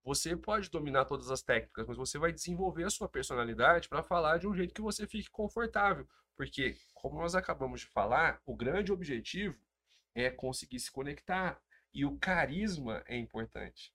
Você 0.05 0.37
pode 0.37 0.71
dominar 0.71 1.05
todas 1.05 1.31
as 1.31 1.43
técnicas, 1.43 1.87
mas 1.87 1.97
você 1.97 2.19
vai 2.19 2.33
desenvolver 2.33 2.85
a 2.85 2.91
sua 2.91 3.09
personalidade 3.09 3.89
para 3.89 4.03
falar 4.03 4.39
de 4.39 4.47
um 4.49 4.55
jeito 4.55 4.75
que 4.75 4.81
você 4.81 5.07
fique 5.07 5.31
confortável. 5.31 6.07
Porque, 6.37 6.77
como 6.95 7.21
nós 7.21 7.35
acabamos 7.35 7.81
de 7.83 7.87
falar, 7.87 8.41
o 8.47 8.55
grande 8.57 8.93
objetivo 8.93 9.59
é 10.15 10.31
conseguir 10.31 10.81
se 10.81 10.91
conectar. 10.91 11.61
E 11.95 12.05
o 12.05 12.17
carisma 12.19 13.03
é 13.07 13.17
importante. 13.17 13.93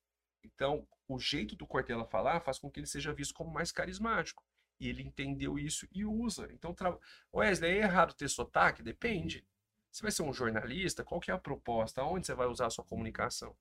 Então, 0.53 0.88
o 1.07 1.19
jeito 1.19 1.56
do 1.56 1.68
Cortella 1.68 2.06
falar 2.06 2.40
faz 2.41 2.60
com 2.60 2.69
que 2.69 2.80
ele 2.80 2.88
seja 2.88 3.14
visto 3.14 3.34
como 3.34 3.52
mais 3.52 3.72
carismático. 3.72 4.44
E 4.80 4.88
ele 4.88 5.02
entendeu 5.02 5.57
isso 5.57 5.88
e 5.91 6.06
usa. 6.06 6.48
Então, 6.52 6.74
tra... 6.74 6.98
Wesley, 7.34 7.72
é 7.72 7.78
errado 7.78 8.14
ter 8.14 8.30
sotaque? 8.30 8.84
Depende. 8.84 9.45
Você 9.91 10.02
vai 10.03 10.11
ser 10.11 10.24
um 10.24 10.34
jornalista? 10.34 11.03
Qual 11.03 11.19
que 11.19 11.32
é 11.32 11.34
a 11.34 11.40
proposta? 11.40 12.02
Aonde 12.02 12.28
você 12.28 12.36
vai 12.36 12.48
usar 12.48 12.68
a 12.68 12.69
sua 12.69 12.84
comunicação? 12.84 13.57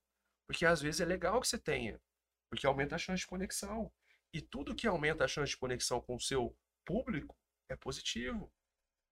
Porque 0.46 0.66
às 0.66 0.80
vezes 0.80 1.00
é 1.00 1.04
legal 1.04 1.40
que 1.40 1.48
você 1.48 1.58
tenha, 1.58 2.00
porque 2.50 2.66
aumenta 2.66 2.94
a 2.94 2.98
chance 2.98 3.20
de 3.20 3.26
conexão. 3.26 3.90
E 4.32 4.40
tudo 4.40 4.74
que 4.74 4.86
aumenta 4.86 5.24
a 5.24 5.28
chance 5.28 5.50
de 5.50 5.56
conexão 5.56 6.00
com 6.00 6.16
o 6.16 6.20
seu 6.20 6.56
público 6.84 7.36
é 7.70 7.76
positivo. 7.76 8.52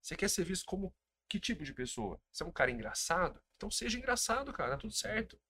Você 0.02 0.16
quer 0.16 0.28
ser 0.28 0.44
visto 0.44 0.66
como 0.66 0.94
que 1.28 1.40
tipo 1.40 1.64
de 1.64 1.72
pessoa? 1.72 2.20
Você 2.30 2.42
é 2.42 2.46
um 2.46 2.52
cara 2.52 2.70
engraçado? 2.70 3.42
Então 3.56 3.70
seja 3.70 3.98
engraçado, 3.98 4.52
cara, 4.52 4.72
tá 4.72 4.76
tudo 4.76 4.92
certo. 4.92 5.40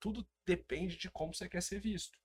Tudo 0.00 0.26
depende 0.46 0.96
de 0.96 1.10
como 1.10 1.34
você 1.34 1.48
quer 1.48 1.62
ser 1.62 1.80
visto. 1.80 2.18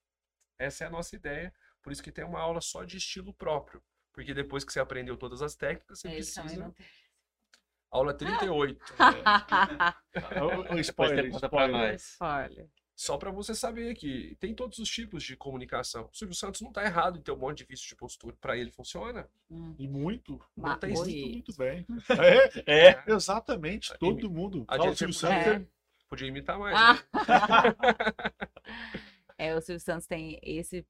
Essa 0.59 0.83
é 0.83 0.87
a 0.87 0.89
nossa 0.89 1.15
ideia, 1.15 1.53
por 1.81 1.91
isso 1.91 2.03
que 2.03 2.11
tem 2.11 2.23
uma 2.23 2.39
aula 2.39 2.61
só 2.61 2.83
de 2.83 2.97
estilo 2.97 3.33
próprio. 3.33 3.83
Porque 4.13 4.33
depois 4.33 4.63
que 4.63 4.71
você 4.71 4.79
aprendeu 4.79 5.17
todas 5.17 5.41
as 5.41 5.55
técnicas, 5.55 5.99
você 5.99 6.07
É 6.07 6.11
precisa. 6.13 6.73
Aula 7.91 8.13
38. 8.13 8.79
O, 10.41 10.45
o 10.45 10.63
Depois 10.63 10.87
spoiler, 10.87 11.25
spoiler. 11.27 11.71
nós. 11.71 12.17
Só 12.95 13.17
para 13.17 13.31
você 13.31 13.55
saber 13.55 13.95
que 13.95 14.35
tem 14.39 14.53
todos 14.53 14.77
os 14.77 14.87
tipos 14.89 15.23
de 15.23 15.35
comunicação. 15.35 16.07
O 16.11 16.15
Silvio 16.15 16.35
Santos 16.35 16.61
não 16.61 16.71
tá 16.71 16.83
errado 16.83 17.17
em 17.17 17.21
ter 17.23 17.31
um 17.31 17.37
monte 17.37 17.59
de 17.59 17.65
vício 17.65 17.87
de 17.87 17.95
postura. 17.95 18.35
Para 18.39 18.55
ele 18.55 18.71
funciona. 18.71 19.27
Hum. 19.49 19.75
E 19.79 19.87
muito. 19.87 20.39
Ma- 20.55 20.77
tem 20.77 20.93
Muito, 20.93 21.55
bem. 21.57 21.85
É, 22.67 22.89
É, 22.89 23.03
exatamente. 23.11 23.91
Todo 23.97 24.29
mundo. 24.29 24.63
A 24.67 24.77
Fala 24.77 24.89
gente 24.89 24.97
Silvio 24.99 25.19
podia- 25.19 25.43
Santos. 25.43 25.67
Podia 26.14 26.27
imitar 26.27 26.60
mais. 26.60 26.77
Ah. 26.77 26.94
né? 26.94 26.99
É, 29.35 29.56
o 29.56 29.61
Silvio 29.61 29.80
Santos 29.80 30.06
tem 30.06 30.40
esse 30.44 30.85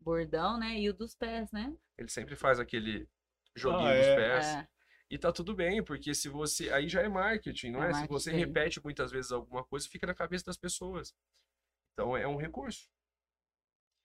bordão, 0.00 0.56
né? 0.56 0.78
E 0.78 0.88
o 0.88 0.94
dos 0.94 1.16
pés, 1.16 1.50
né? 1.50 1.76
Ele 1.98 2.08
sempre 2.08 2.36
faz 2.36 2.60
aquele 2.60 3.08
joguinho 3.56 3.88
Ah, 3.90 3.96
dos 3.96 4.06
é. 4.06 4.16
pés. 4.16 4.46
É. 4.46 4.68
E 5.10 5.18
tá 5.18 5.32
tudo 5.32 5.52
bem, 5.52 5.82
porque 5.82 6.14
se 6.14 6.28
você. 6.28 6.70
Aí 6.70 6.88
já 6.88 7.02
é 7.02 7.08
marketing, 7.08 7.72
não 7.72 7.82
É 7.82 7.90
é? 7.90 7.94
Se 7.94 8.06
você 8.06 8.30
marketing. 8.30 8.48
repete 8.54 8.84
muitas 8.84 9.10
vezes 9.10 9.32
alguma 9.32 9.64
coisa, 9.64 9.88
fica 9.88 10.06
na 10.06 10.14
cabeça 10.14 10.44
das 10.44 10.56
pessoas. 10.56 11.12
Então 11.92 12.16
é 12.16 12.26
um 12.26 12.36
recurso. 12.36 12.88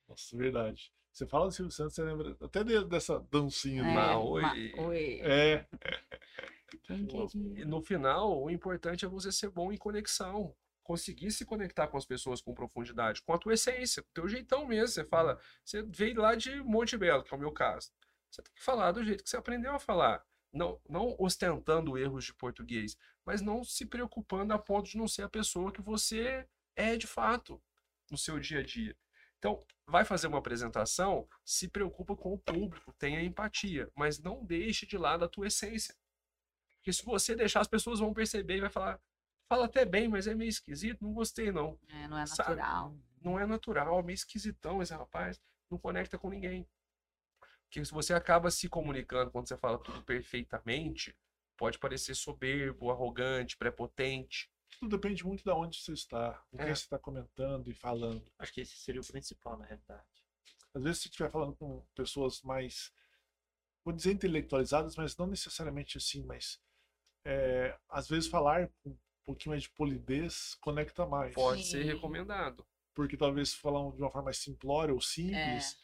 Nossa, 0.09 0.35
verdade. 0.35 0.91
Você 1.11 1.27
fala 1.27 1.45
do 1.45 1.51
Silvio 1.51 1.71
Santos, 1.71 1.93
você 1.93 2.03
lembra 2.03 2.35
até 2.41 2.63
de- 2.63 2.85
dessa 2.85 3.19
dancinha. 3.31 3.83
É, 3.83 3.93
Ma- 3.93 4.07
ma- 4.07 4.19
oi. 4.19 4.73
oi. 4.79 5.19
É, 5.21 5.67
Quem 6.81 7.07
E 7.55 7.63
no 7.63 7.79
final, 7.83 8.41
o 8.41 8.49
importante 8.49 9.05
é 9.05 9.07
você 9.07 9.31
ser 9.31 9.51
bom 9.51 9.71
em 9.71 9.77
conexão. 9.77 10.53
Conseguir 10.83 11.31
se 11.31 11.45
conectar 11.45 11.87
com 11.87 11.97
as 11.97 12.05
pessoas 12.05 12.41
com 12.41 12.53
profundidade, 12.53 13.21
com 13.21 13.33
a 13.33 13.37
tua 13.37 13.53
essência, 13.53 14.03
com 14.03 14.09
o 14.09 14.13
teu 14.13 14.27
jeitão 14.27 14.67
mesmo. 14.67 14.89
Você 14.89 15.05
fala, 15.05 15.39
você 15.63 15.81
veio 15.83 16.21
lá 16.21 16.35
de 16.35 16.61
Monte 16.61 16.97
Belo, 16.97 17.23
que 17.23 17.33
é 17.33 17.37
o 17.37 17.39
meu 17.39 17.51
caso. 17.51 17.91
Você 18.29 18.41
tem 18.41 18.53
que 18.53 18.63
falar 18.63 18.91
do 18.91 19.03
jeito 19.03 19.23
que 19.23 19.29
você 19.29 19.37
aprendeu 19.37 19.73
a 19.73 19.79
falar. 19.79 20.25
Não, 20.51 20.79
não 20.87 21.15
ostentando 21.17 21.97
erros 21.97 22.25
de 22.25 22.33
português, 22.33 22.97
mas 23.25 23.41
não 23.41 23.63
se 23.63 23.85
preocupando 23.85 24.53
a 24.53 24.59
ponto 24.59 24.89
de 24.89 24.97
não 24.97 25.07
ser 25.07 25.23
a 25.23 25.29
pessoa 25.29 25.71
que 25.71 25.81
você 25.81 26.47
é 26.75 26.95
de 26.95 27.07
fato 27.07 27.61
no 28.11 28.17
seu 28.17 28.39
dia 28.39 28.59
a 28.59 28.63
dia. 28.63 28.95
Então, 29.39 29.59
vai 29.85 30.05
fazer 30.05 30.27
uma 30.27 30.37
apresentação, 30.37 31.27
se 31.43 31.67
preocupa 31.67 32.15
com 32.15 32.33
o 32.33 32.39
público, 32.39 32.93
tenha 32.93 33.21
empatia, 33.21 33.91
mas 33.95 34.19
não 34.19 34.43
deixe 34.45 34.85
de 34.85 34.97
lado 34.97 35.25
a 35.25 35.27
tua 35.27 35.47
essência. 35.47 35.95
Porque 36.77 36.93
se 36.93 37.03
você 37.03 37.35
deixar, 37.35 37.61
as 37.61 37.67
pessoas 37.67 37.99
vão 37.99 38.13
perceber 38.13 38.57
e 38.57 38.61
vai 38.61 38.69
falar, 38.69 39.01
fala 39.47 39.65
até 39.65 39.85
bem, 39.85 40.07
mas 40.07 40.27
é 40.27 40.33
meio 40.35 40.49
esquisito, 40.49 41.01
não 41.01 41.13
gostei 41.13 41.51
não. 41.51 41.79
É, 41.87 42.07
não 42.07 42.17
é 42.17 42.25
Sabe? 42.25 42.49
natural. 42.55 42.97
Não 43.21 43.39
é 43.39 43.45
natural, 43.45 43.99
é 43.99 44.03
meio 44.03 44.15
esquisitão 44.15 44.81
esse 44.81 44.93
rapaz, 44.93 45.41
não 45.69 45.77
conecta 45.77 46.17
com 46.17 46.29
ninguém. 46.29 46.67
Porque 47.65 47.83
se 47.85 47.91
você 47.91 48.13
acaba 48.13 48.51
se 48.51 48.69
comunicando 48.69 49.31
quando 49.31 49.47
você 49.47 49.57
fala 49.57 49.77
tudo 49.79 50.03
perfeitamente, 50.03 51.15
pode 51.57 51.79
parecer 51.79 52.15
soberbo, 52.15 52.91
arrogante, 52.91 53.57
prepotente. 53.57 54.51
tudo 54.79 54.97
depende 54.97 55.23
muito 55.25 55.43
de 55.43 55.49
onde 55.51 55.79
você 55.79 55.93
está, 55.93 56.33
com 56.49 56.57
quem 56.57 56.67
É. 56.67 56.75
você 56.75 56.83
está 56.83 56.97
comentando 56.99 57.69
e 57.69 57.73
falando. 57.75 58.25
acho 58.39 58.51
que 58.51 58.61
esse 58.61 58.75
seria 58.77 59.01
o 59.01 59.05
principal, 59.07 59.57
na 59.57 59.65
realidade. 59.65 60.03
Às 60.73 60.81
vezes, 60.83 60.97
se 60.97 61.03
você 61.03 61.09
estiver 61.09 61.29
falando 61.31 61.55
com 61.55 61.85
pessoas 61.95 62.41
mais, 62.41 62.91
vou 63.85 63.93
dizer 63.93 64.11
intelectualizadas, 64.11 64.95
mas 64.95 65.15
não 65.15 65.27
necessariamente 65.27 65.97
assim, 65.99 66.23
mas 66.25 66.59
é, 67.23 67.77
às 67.87 68.07
vezes 68.09 68.27
falar 68.27 68.67
com 68.83 68.97
um 69.23 69.25
pouquinho 69.25 69.51
mais 69.53 69.63
de 69.63 69.69
polidez 69.69 70.55
conecta 70.55 71.05
mais. 71.05 71.33
Pode 71.33 71.65
ser 71.65 71.81
Sim. 71.81 71.87
recomendado. 71.87 72.65
Porque 72.93 73.17
talvez 73.17 73.53
falar 73.53 73.79
de 73.91 74.01
uma 74.01 74.11
forma 74.11 74.25
mais 74.25 74.37
simplória 74.37 74.93
ou 74.93 75.01
simples 75.01 75.77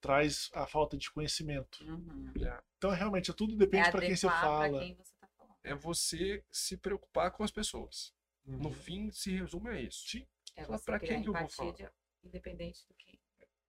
traz 0.00 0.50
a 0.52 0.66
falta 0.66 0.96
de 0.96 1.10
conhecimento. 1.10 1.82
Uhum. 1.82 2.32
Então, 2.76 2.90
realmente, 2.90 3.32
tudo 3.32 3.54
É 3.54 3.56
depende 3.56 3.90
para 3.90 4.00
quem 4.02 4.14
você 4.14 4.28
fala. 4.28 4.80
quem 4.80 4.94
você 4.94 5.14
tá 5.18 5.26
falando. 5.38 5.56
É 5.64 5.74
você 5.74 6.44
se 6.50 6.76
preocupar 6.76 7.30
com 7.30 7.42
as 7.42 7.50
pessoas. 7.50 8.14
No 8.44 8.68
Uhum. 8.68 8.74
fim, 8.74 9.10
se 9.10 9.30
resume 9.34 9.70
a 9.70 9.80
isso. 9.80 10.06
Sim. 10.06 10.26
É 10.54 10.64
Fala, 10.64 10.78
você 10.78 10.84
pra 10.84 10.98
criar 10.98 11.14
quem 11.14 11.22
que 11.22 11.28
eu 11.30 11.32
vou 11.32 11.48
falar? 11.48 11.72
de- 11.72 11.88
independente 12.22 12.86
do 12.86 12.94
que. 12.94 13.18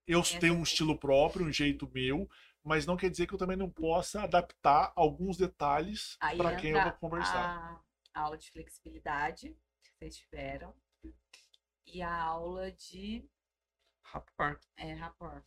Eu 0.06 0.22
tenho 0.22 0.54
um 0.56 0.62
estilo 0.64 1.00
próprio, 1.00 1.46
um 1.48 1.52
jeito 1.52 1.90
meu, 1.92 2.30
mas 2.64 2.86
não 2.86 2.96
quer 2.98 3.10
dizer 3.10 3.26
que 3.26 3.34
eu 3.34 3.40
também 3.40 3.58
não 3.58 3.70
possa 3.70 4.22
adaptar 4.22 4.92
alguns 4.96 5.38
detalhes 5.38 6.18
para 6.38 6.58
quem 6.58 6.72
eu 6.72 6.84
vou 6.84 6.92
conversar. 6.94 7.46
A 7.48 7.80
aula 8.22 8.38
de 8.38 8.50
flexibilidade 8.52 9.56
que 9.84 9.92
vocês 9.92 10.18
tiveram. 10.18 10.76
E 11.86 12.02
a 12.02 12.16
aula 12.16 12.72
de 12.72 13.30
Rapport. 14.04 14.60
é, 14.78 14.94
rapport. 14.94 15.44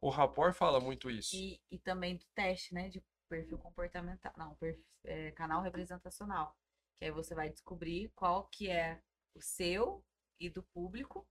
O 0.00 0.08
rapport 0.08 0.54
fala 0.54 0.78
muito 0.78 1.10
isso. 1.10 1.34
E, 1.34 1.60
e 1.70 1.78
também 1.78 2.16
do 2.16 2.24
teste, 2.34 2.72
né? 2.74 2.88
De 2.88 3.02
perfil 3.28 3.58
comportamental, 3.58 4.32
não, 4.36 4.54
perfil, 4.56 4.84
é, 5.04 5.30
canal 5.32 5.62
representacional, 5.62 6.56
que 6.96 7.04
aí 7.04 7.10
você 7.10 7.34
vai 7.34 7.48
descobrir 7.48 8.10
qual 8.14 8.46
que 8.48 8.68
é 8.68 9.02
o 9.34 9.40
seu 9.40 10.04
e 10.38 10.48
do 10.48 10.62
público 10.62 11.26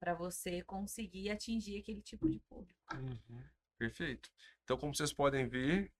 para 0.00 0.14
você 0.14 0.62
conseguir 0.62 1.30
atingir 1.30 1.78
aquele 1.78 2.02
tipo 2.02 2.28
de 2.28 2.40
público. 2.40 2.80
Uhum. 2.94 3.44
Perfeito. 3.78 4.30
Então, 4.64 4.76
como 4.76 4.94
vocês 4.94 5.12
podem 5.12 5.48
ver, 5.48 5.92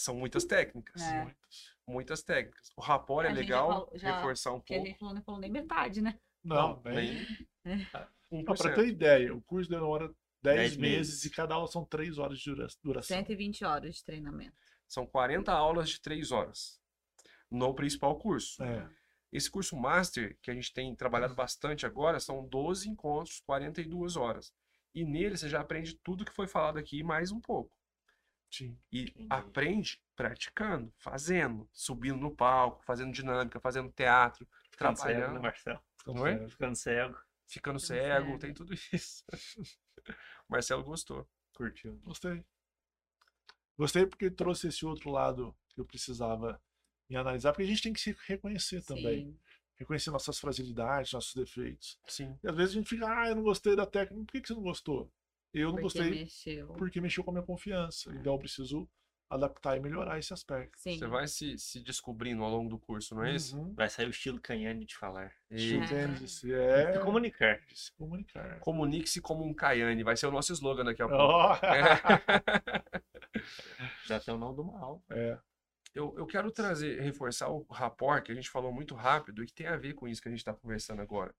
são 0.00 0.14
muitas 0.14 0.44
técnicas. 0.44 1.00
É. 1.02 1.22
Muitas. 1.24 1.78
Muitas 1.86 2.22
técnicas. 2.22 2.70
O 2.76 2.80
rapor 2.82 3.24
é 3.24 3.28
gente 3.28 3.36
já 3.36 3.40
legal, 3.42 3.68
falou- 3.68 3.90
já- 3.94 4.16
reforçar 4.16 4.52
um 4.52 4.58
Porque 4.60 4.74
a 4.74 4.76
pouco. 4.76 4.90
gente 4.90 5.02
não 5.02 5.14
não 5.14 5.22
falou 5.22 5.40
nem 5.40 5.50
metade, 5.50 6.00
né? 6.02 6.18
Não, 6.44 6.80
nem 6.84 6.94
bem. 6.94 7.26
Não, 8.30 8.44
por 8.44 8.56
pra 8.58 8.68
cento. 8.70 8.74
ter 8.76 8.88
ideia, 8.88 9.34
o 9.34 9.40
curso 9.42 9.68
demora 9.70 10.06
10 10.42 10.56
Dez 10.56 10.76
meses, 10.76 11.08
meses. 11.14 11.24
e 11.24 11.30
cada 11.30 11.54
aula 11.54 11.66
são 11.66 11.84
3 11.84 12.18
horas 12.18 12.38
de 12.38 12.50
dura- 12.54 12.68
duração. 12.82 13.16
120 13.16 13.64
horas 13.64 13.96
de 13.96 14.04
treinamento. 14.04 14.56
São 14.86 15.06
40 15.06 15.52
aulas 15.52 15.88
de 15.90 16.00
3 16.00 16.30
horas 16.30 16.80
no 17.50 17.74
principal 17.74 18.18
curso. 18.18 18.62
É. 18.62 18.88
Esse 19.32 19.50
curso 19.50 19.76
Master, 19.76 20.38
que 20.42 20.50
a 20.50 20.54
gente 20.54 20.72
tem 20.72 20.94
trabalhado 20.94 21.34
bastante 21.34 21.84
agora, 21.84 22.20
são 22.20 22.46
12 22.46 22.88
encontros, 22.88 23.40
42 23.40 24.16
horas. 24.16 24.52
E 24.94 25.04
nele 25.04 25.36
você 25.36 25.48
já 25.48 25.60
aprende 25.60 25.94
tudo 26.02 26.24
que 26.24 26.32
foi 26.32 26.46
falado 26.46 26.78
aqui 26.78 26.98
e 27.00 27.02
mais 27.04 27.30
um 27.30 27.40
pouco. 27.40 27.70
Sim. 28.50 28.78
E 28.92 29.02
Entendi. 29.02 29.26
aprende 29.30 30.00
praticando, 30.16 30.92
fazendo, 30.98 31.68
subindo 31.72 32.18
no 32.18 32.34
palco, 32.34 32.82
fazendo 32.84 33.12
dinâmica, 33.12 33.60
fazendo 33.60 33.90
teatro, 33.92 34.46
Ficando 34.70 34.96
cego, 34.96 35.08
né, 35.08 35.14
trabalhando, 35.16 35.42
Marcelo? 35.42 35.80
Então, 36.00 36.14
Não 36.14 36.26
é? 36.26 36.34
é, 36.44 36.48
Ficando 36.48 36.74
cego. 36.76 37.18
ficando 37.46 37.78
Ficando 37.78 37.80
cego, 37.80 38.26
cego. 38.26 38.38
tem 38.38 38.54
tudo 38.54 38.74
isso. 38.92 39.24
O 39.32 39.32
Marcelo 40.48 40.82
gostou. 40.84 41.28
Curtiu. 41.54 41.96
Gostei. 42.04 42.44
Gostei 43.76 44.06
porque 44.06 44.30
trouxe 44.30 44.68
esse 44.68 44.84
outro 44.84 45.10
lado 45.10 45.56
que 45.68 45.80
eu 45.80 45.84
precisava 45.84 46.60
me 47.08 47.16
analisar, 47.16 47.52
porque 47.52 47.62
a 47.64 47.66
gente 47.66 47.82
tem 47.82 47.92
que 47.92 48.00
se 48.00 48.16
reconhecer 48.26 48.82
também. 48.84 49.26
Sim. 49.26 49.38
Reconhecer 49.76 50.10
nossas 50.10 50.38
fragilidades, 50.40 51.12
nossos 51.12 51.34
defeitos. 51.34 51.98
Sim. 52.08 52.36
E 52.42 52.48
às 52.48 52.56
vezes 52.56 52.72
a 52.74 52.78
gente 52.78 52.88
fica, 52.88 53.06
ah, 53.08 53.28
eu 53.28 53.36
não 53.36 53.42
gostei 53.44 53.76
da 53.76 53.86
técnica. 53.86 54.24
Por 54.24 54.32
que, 54.32 54.40
que 54.40 54.48
você 54.48 54.54
não 54.54 54.62
gostou? 54.62 55.12
Eu 55.60 55.68
não 55.68 55.80
Porque 55.80 55.82
gostei 55.82 56.10
mexeu. 56.10 56.68
porque 56.74 57.00
mexeu 57.00 57.24
com 57.24 57.30
a 57.30 57.34
minha 57.34 57.46
confiança. 57.46 58.10
Então 58.14 58.34
eu 58.34 58.38
preciso 58.38 58.88
adaptar 59.30 59.76
e 59.76 59.80
melhorar 59.80 60.18
esse 60.18 60.32
aspecto. 60.32 60.78
Sim. 60.80 60.98
Você 60.98 61.06
vai 61.06 61.28
se, 61.28 61.58
se 61.58 61.80
descobrindo 61.80 62.42
ao 62.42 62.50
longo 62.50 62.70
do 62.70 62.78
curso, 62.78 63.14
não 63.14 63.24
é 63.24 63.34
isso? 63.34 63.58
Uhum. 63.58 63.74
Vai 63.74 63.88
sair 63.90 64.06
o 64.06 64.10
estilo 64.10 64.40
Canhane 64.40 64.86
de 64.86 64.96
falar. 64.96 65.30
Estilo 65.50 65.84
E 65.84 65.88
tênis, 65.88 66.22
esse 66.22 66.48
E 66.48 66.54
é 66.54 66.98
comunicar. 66.98 67.60
de 67.66 67.78
se 67.78 67.92
comunicar. 67.92 68.58
comunique-se 68.60 69.20
como 69.20 69.44
um 69.44 69.52
Caiane, 69.52 70.02
vai 70.02 70.16
ser 70.16 70.26
o 70.28 70.30
nosso 70.30 70.50
slogan 70.54 70.84
daqui 70.84 71.02
a 71.02 71.08
pouco. 71.08 71.22
Ó, 71.22 71.58
Já 74.06 74.20
tem 74.20 74.34
o 74.34 74.38
nome 74.38 74.56
do 74.56 74.64
mal. 74.64 75.02
é. 75.10 75.38
Eu, 75.94 76.14
eu 76.16 76.26
quero 76.26 76.50
trazer, 76.52 77.00
reforçar 77.00 77.48
o 77.48 77.66
rapport, 77.70 78.22
que 78.22 78.30
a 78.30 78.34
gente 78.34 78.48
falou 78.50 78.70
muito 78.72 78.94
rápido 78.94 79.42
e 79.42 79.46
que 79.46 79.54
tem 79.54 79.66
a 79.66 79.76
ver 79.76 79.94
com 79.94 80.06
isso 80.06 80.20
que 80.22 80.28
a 80.28 80.30
gente 80.30 80.40
está 80.40 80.52
conversando 80.54 81.00
agora. 81.02 81.34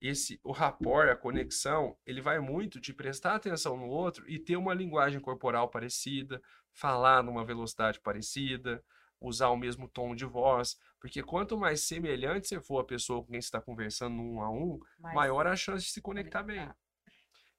Esse, 0.00 0.40
o 0.44 0.52
rapport, 0.52 1.08
a 1.08 1.16
conexão, 1.16 1.96
ele 2.06 2.20
vai 2.20 2.38
muito 2.38 2.80
de 2.80 2.92
prestar 2.92 3.34
atenção 3.34 3.76
no 3.76 3.88
outro 3.88 4.28
e 4.30 4.38
ter 4.38 4.56
uma 4.56 4.72
linguagem 4.72 5.20
corporal 5.20 5.68
parecida, 5.68 6.40
falar 6.72 7.22
numa 7.22 7.44
velocidade 7.44 8.00
parecida, 8.00 8.84
usar 9.20 9.48
o 9.48 9.56
mesmo 9.56 9.88
tom 9.88 10.14
de 10.14 10.24
voz, 10.24 10.76
porque 11.00 11.22
quanto 11.22 11.58
mais 11.58 11.82
semelhante 11.82 12.46
você 12.46 12.60
for 12.60 12.80
a 12.80 12.84
pessoa 12.84 13.22
com 13.22 13.32
quem 13.32 13.40
você 13.40 13.46
está 13.46 13.60
conversando 13.60 14.22
um 14.22 14.40
a 14.40 14.50
um, 14.50 14.78
Mas 14.98 15.14
maior 15.14 15.46
a 15.46 15.56
chance 15.56 15.86
de 15.86 15.90
se 15.90 16.00
conectar 16.00 16.42
bem. 16.42 16.58
conectar. 16.58 16.78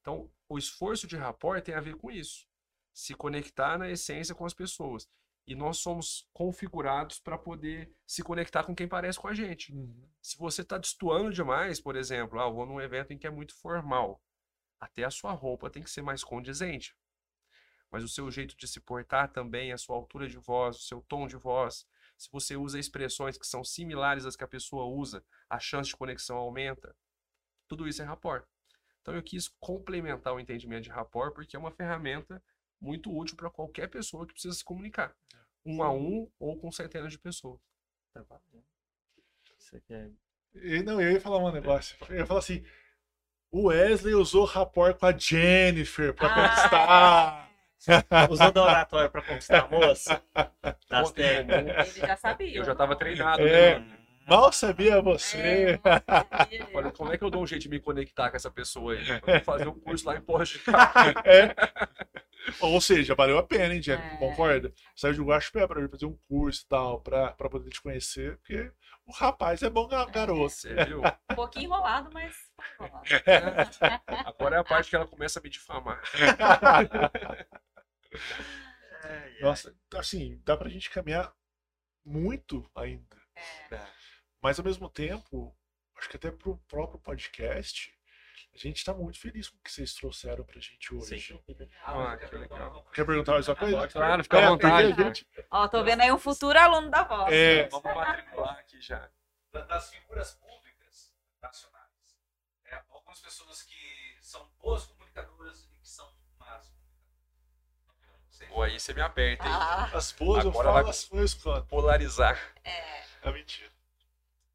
Então, 0.02 0.32
o 0.48 0.58
esforço 0.58 1.06
de 1.06 1.18
rapport 1.18 1.62
tem 1.62 1.76
a 1.76 1.82
ver 1.82 1.96
com 1.96 2.10
isso. 2.10 2.48
Se 2.94 3.14
conectar 3.14 3.78
na 3.78 3.90
essência 3.90 4.34
com 4.34 4.46
as 4.46 4.54
pessoas. 4.54 5.08
E 5.50 5.56
nós 5.56 5.80
somos 5.80 6.30
configurados 6.32 7.20
para 7.20 7.36
poder 7.36 7.92
se 8.06 8.22
conectar 8.22 8.64
com 8.64 8.76
quem 8.76 8.88
parece 8.88 9.20
com 9.20 9.28
a 9.28 9.34
gente. 9.34 9.74
Uhum. 9.74 10.08
Se 10.22 10.38
você 10.38 10.62
está 10.62 10.78
destoando 10.78 11.34
demais, 11.34 11.82
por 11.82 11.96
exemplo, 11.96 12.40
ah, 12.40 12.44
eu 12.44 12.54
vou 12.54 12.68
num 12.68 12.80
evento 12.80 13.14
em 13.14 13.18
que 13.18 13.26
é 13.26 13.32
muito 13.32 13.56
formal, 13.56 14.22
até 14.80 15.04
a 15.04 15.10
sua 15.10 15.32
roupa 15.32 15.68
tem 15.68 15.82
que 15.82 15.90
ser 15.90 16.04
mais 16.04 16.24
condizente. 16.24 16.96
Mas 17.90 18.04
o 18.04 18.08
seu 18.08 18.30
jeito 18.30 18.56
de 18.56 18.68
se 18.68 18.80
portar 18.80 19.34
também, 19.34 19.74
a 19.74 19.78
sua 19.80 19.96
altura 19.96 20.28
de 20.28 20.38
voz, 20.38 20.78
o 20.78 20.84
seu 20.84 21.02
tom 21.02 21.26
de 21.26 21.36
voz, 21.36 21.88
se 22.16 22.30
você 22.32 22.56
usa 22.56 22.78
expressões 22.78 23.36
que 23.36 23.48
são 23.48 23.64
similares 23.64 24.28
às 24.28 24.36
que 24.36 24.44
a 24.44 24.48
pessoa 24.48 24.86
usa, 24.86 25.26
a 25.50 25.58
chance 25.58 25.90
de 25.90 25.98
conexão 25.98 26.38
aumenta. 26.38 26.96
Tudo 27.68 27.88
isso 27.88 28.04
é 28.04 28.06
rapport. 28.06 28.46
Então 29.02 29.16
eu 29.16 29.24
quis 29.24 29.48
complementar 29.60 30.32
o 30.32 30.40
entendimento 30.40 30.84
de 30.84 30.92
rapport 30.92 31.34
porque 31.34 31.56
é 31.56 31.60
uma 31.60 31.72
ferramenta 31.72 32.40
muito 32.80 33.12
útil 33.16 33.36
para 33.36 33.50
qualquer 33.50 33.88
pessoa 33.88 34.26
que 34.26 34.34
precisa 34.34 34.56
se 34.56 34.64
comunicar, 34.64 35.16
um 35.66 35.84
a 35.84 35.92
um 35.92 36.30
ou 36.40 36.58
com 36.58 36.72
centenas 36.72 37.12
de 37.12 37.20
pessoas. 37.20 37.60
Tá 38.14 38.22
valendo. 38.28 38.64
Isso 39.58 39.76
aqui 39.76 39.94
é. 39.94 40.10
E, 40.56 40.82
não, 40.84 41.00
eu 41.02 41.12
ia 41.12 41.22
falar 41.22 41.38
um 41.38 41.52
negócio. 41.52 41.96
Eu 42.10 42.18
ia 42.18 42.26
falar 42.26 42.40
assim: 42.40 42.64
o 43.52 43.68
Wesley 43.68 44.16
usou 44.16 44.46
rapport 44.46 44.98
com 44.98 45.06
a 45.06 45.16
Jennifer 45.18 46.14
pra 46.14 46.28
Ah, 46.28 47.48
conquistar. 47.78 48.30
Usando 48.32 48.58
a 48.58 48.64
oratória 48.64 49.10
pra 49.10 49.22
conquistar 49.22 49.66
a 49.66 49.68
moça. 49.68 50.22
Das. 50.90 51.14
Ele 51.16 52.08
já 52.08 52.18
sabia. 52.18 52.58
Eu 52.58 52.64
já 52.66 52.72
estava 52.72 52.96
treinado, 52.96 53.42
É. 53.48 53.80
né? 53.80 53.86
mano? 53.86 54.00
Mal 54.28 54.52
sabia 54.52 54.94
É, 54.96 55.02
você. 55.02 55.80
Falei, 56.72 56.92
como 56.94 57.12
é 57.14 57.18
que 57.18 57.24
eu 57.24 57.30
dou 57.32 57.42
um 57.42 57.48
jeito 57.48 57.64
de 57.64 57.70
me 57.70 57.80
conectar 57.80 58.30
com 58.30 58.36
essa 58.38 58.52
pessoa 58.52 58.94
aí? 58.94 59.00
Eu 59.08 59.20
vou 59.26 59.40
fazer 59.42 59.68
um 59.68 59.80
curso 59.80 60.06
lá 60.08 60.16
em 60.18 60.22
Porra 60.22 60.46
de 60.46 60.60
É. 61.26 61.56
Ou 62.62 62.80
seja, 62.82 63.16
valeu 63.16 63.38
a 63.38 63.44
pena, 63.44 63.74
hein, 63.74 63.82
Jennifer? 63.82 64.14
É. 64.14 64.18
Concorda? 64.18 64.74
Saiu 64.96 65.14
de 65.14 65.22
Guaxupé 65.22 65.66
pra 65.68 65.88
fazer 65.90 66.06
um 66.06 66.18
curso 66.28 66.64
e 66.64 66.68
tal, 66.68 67.02
pra, 67.02 67.32
pra 67.34 67.50
poder 67.50 67.70
te 67.70 67.82
conhecer, 67.82 68.38
porque 68.38 68.72
o 69.06 69.12
rapaz 69.12 69.62
é 69.64 69.70
bom 69.70 69.88
ga- 69.88 70.06
garoto. 70.06 70.50
Você 70.50 70.74
viu? 70.86 71.02
Um 71.32 71.36
pouquinho 71.36 71.66
enrolado, 71.66 72.10
mas 72.14 72.36
enrolado. 72.80 73.06
Agora 74.26 74.56
é 74.56 74.60
a 74.60 74.64
parte 74.64 74.90
que 74.90 74.96
ela 74.96 75.08
começa 75.08 75.40
a 75.40 75.44
me 75.44 75.50
difamar. 75.50 76.02
Nossa, 79.42 79.74
assim, 79.96 80.42
dá 80.44 80.58
pra 80.58 80.70
gente 80.70 80.90
caminhar 80.90 81.34
muito 82.06 82.70
ainda. 82.76 83.18
Dá. 83.70 83.88
Mas 84.42 84.60
ao 84.60 84.66
mesmo 84.66 84.90
tempo, 84.90 85.56
acho 85.98 86.10
que 86.10 86.18
até 86.18 86.32
pro 86.32 86.58
próprio 86.68 87.00
podcast, 87.00 87.94
a 88.68 88.70
gente 88.72 88.84
tá 88.84 88.94
muito 88.94 89.20
feliz 89.20 89.50
com 89.50 89.58
o 89.58 89.60
que 89.62 89.72
vocês 89.72 89.94
trouxeram 89.94 90.44
pra 90.44 90.60
gente 90.60 90.94
hoje. 90.94 91.20
Sim. 91.20 91.40
Ah, 91.84 92.18
que 92.18 92.36
legal. 92.36 92.84
Quer 92.94 93.06
perguntar 93.06 93.34
mais 93.34 93.48
uma 93.48 93.56
coisa? 93.56 93.88
Claro, 93.88 94.24
fica 94.24 94.38
à 94.38 94.42
É, 94.42 94.48
vontade. 94.48 94.94
gente- 94.96 95.28
Ó, 95.52 95.68
tô 95.68 95.84
vendo 95.84 96.02
aí 96.02 96.12
um 96.12 96.18
futuro 96.20 96.58
aluno 96.60 96.90
da 96.90 97.04
voz. 97.04 97.34
É, 97.34 97.68
Vamos 97.70 97.94
matricular 97.96 98.58
aqui 98.60 98.82
já. 98.82 99.10
da- 99.52 99.62
das 99.66 99.90
figuras 99.90 100.34
públicas 100.36 101.14
nacionais. 101.42 102.18
É, 102.66 102.82
algumas 102.90 103.20
pessoas 103.22 103.64
que 103.64 104.18
são 104.22 104.48
boas 104.60 104.86
comunicadoras 104.86 105.64
e 105.64 105.68
que 105.82 105.88
são 105.88 106.08
más. 106.38 106.72
Pô, 108.50 108.62
aí 108.64 108.80
você 108.80 108.94
me 108.94 109.02
aperta, 109.02 109.46
hein? 109.46 109.52
Ah, 109.54 109.90
as 109.94 110.12
boas 110.12 110.44
eu 110.44 110.50
Agora 110.52 110.70
falo, 110.70 110.82
vai- 110.84 110.90
as 110.90 111.04
ruins 111.06 111.20
eu 111.20 111.26
escondo. 111.38 111.66
Polarizar. 111.68 112.38
é. 112.64 113.00
É 113.22 113.32
mentira. 113.32 113.70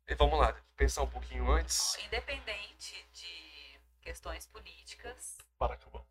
E 0.09 0.15
vamos 0.15 0.39
lá, 0.39 0.55
pensar 0.77 1.03
um 1.03 1.07
pouquinho 1.11 1.51
antes. 1.51 1.97
Independente 2.05 3.07
de 3.13 3.44
questões 4.05 4.47
políticas. 4.47 5.39
Para, 5.59 5.75
acabou. 5.75 6.07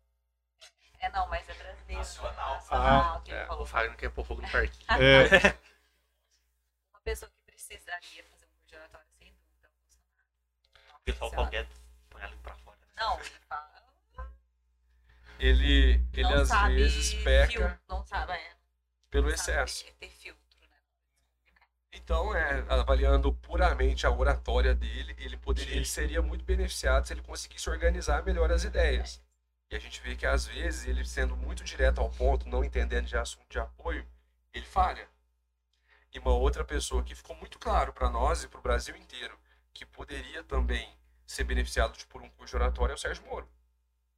É, 1.00 1.08
não, 1.10 1.28
mas 1.28 1.48
é 1.48 1.54
brasileiro. 1.54 1.98
Nacional. 2.00 2.54
Nacional, 2.54 3.22
que 3.22 3.32
É, 3.32 3.46
falou. 3.46 3.62
O 3.62 3.66
Fagner 3.66 3.96
quer 3.96 4.10
pôr 4.10 4.24
fogo 4.24 4.42
no 4.42 4.50
parquinho. 4.50 4.86
É, 4.90 5.54
Uma 6.92 7.00
pessoa 7.04 7.30
que 7.30 7.36
precisaria 7.52 8.24
fazer 8.24 8.44
um 8.46 8.48
curso 8.48 8.66
de 8.66 8.76
oratória, 8.76 9.06
sem 9.18 9.32
dúvida, 9.32 9.70
é 10.90 10.94
o 10.94 11.00
pessoal 11.04 11.30
qualquer 11.32 11.68
põe 12.10 12.22
ela 12.22 12.36
pra 12.42 12.54
fora. 12.56 12.76
né? 12.78 12.86
Não, 12.96 13.20
ele 13.20 13.38
fala. 13.48 13.84
Ele, 15.38 16.00
ele 16.12 16.22
não 16.22 16.42
às 16.42 16.48
sabe 16.48 16.74
vezes 16.76 17.14
peca 17.22 17.52
fil- 17.52 17.78
não 17.88 18.06
sabe, 18.06 18.32
é, 18.32 18.56
pelo 19.10 19.28
não 19.28 19.36
sabe 19.36 19.50
excesso. 19.70 19.84
ter 19.98 20.08
filtro, 20.10 20.42
né? 20.42 20.43
Então, 22.04 22.36
é, 22.36 22.66
avaliando 22.68 23.32
puramente 23.32 24.06
a 24.06 24.10
oratória 24.10 24.74
dele, 24.74 25.16
ele 25.18 25.38
poderia, 25.38 25.74
ele 25.74 25.86
seria 25.86 26.20
muito 26.20 26.44
beneficiado 26.44 27.06
se 27.06 27.14
ele 27.14 27.22
conseguisse 27.22 27.68
organizar 27.70 28.22
melhor 28.22 28.52
as 28.52 28.62
ideias. 28.62 29.22
E 29.70 29.74
a 29.76 29.78
gente 29.78 30.02
vê 30.02 30.14
que 30.14 30.26
às 30.26 30.46
vezes 30.46 30.86
ele 30.86 31.02
sendo 31.06 31.34
muito 31.34 31.64
direto 31.64 32.00
ao 32.02 32.10
ponto, 32.10 32.46
não 32.46 32.62
entendendo 32.62 33.06
de 33.06 33.16
assunto 33.16 33.48
de 33.48 33.58
apoio, 33.58 34.06
ele 34.52 34.66
falha. 34.66 35.08
E 36.12 36.18
uma 36.18 36.34
outra 36.34 36.62
pessoa 36.62 37.02
que 37.02 37.14
ficou 37.14 37.34
muito 37.36 37.58
claro 37.58 37.90
para 37.92 38.10
nós 38.10 38.44
e 38.44 38.48
para 38.48 38.58
o 38.58 38.62
Brasil 38.62 38.94
inteiro 38.96 39.38
que 39.72 39.86
poderia 39.86 40.44
também 40.44 40.86
ser 41.26 41.44
beneficiado 41.44 41.96
por 42.06 42.20
um 42.20 42.28
curso 42.28 42.56
de 42.56 42.62
oratória 42.62 42.92
é 42.92 42.96
o 42.96 42.98
Sérgio 42.98 43.24
Moro. 43.24 43.48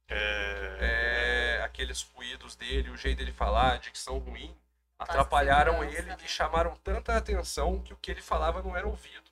É, 0.09 1.61
aqueles 1.63 2.01
ruídos 2.01 2.55
dele, 2.57 2.89
o 2.89 2.97
jeito 2.97 3.19
dele 3.19 3.31
falar, 3.31 3.73
a 3.73 3.77
dicção 3.77 4.19
ruim, 4.19 4.53
atrapalharam 4.97 5.83
ele 5.83 6.15
e 6.23 6.27
chamaram 6.27 6.75
tanta 6.77 7.15
atenção 7.15 7.81
que 7.81 7.93
o 7.93 7.97
que 7.97 8.11
ele 8.11 8.21
falava 8.21 8.61
não 8.61 8.75
era 8.75 8.87
ouvido. 8.87 9.29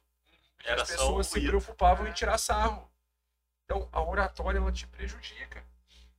Era 0.63 0.81
as 0.81 0.89
pessoas 0.89 1.27
se 1.27 1.41
preocupavam 1.41 2.07
em 2.07 2.13
tirar 2.13 2.37
sarro. 2.37 2.89
Então, 3.63 3.89
a 3.91 4.01
oratória 4.01 4.59
ela 4.59 4.71
te 4.71 4.87
prejudica 4.87 5.63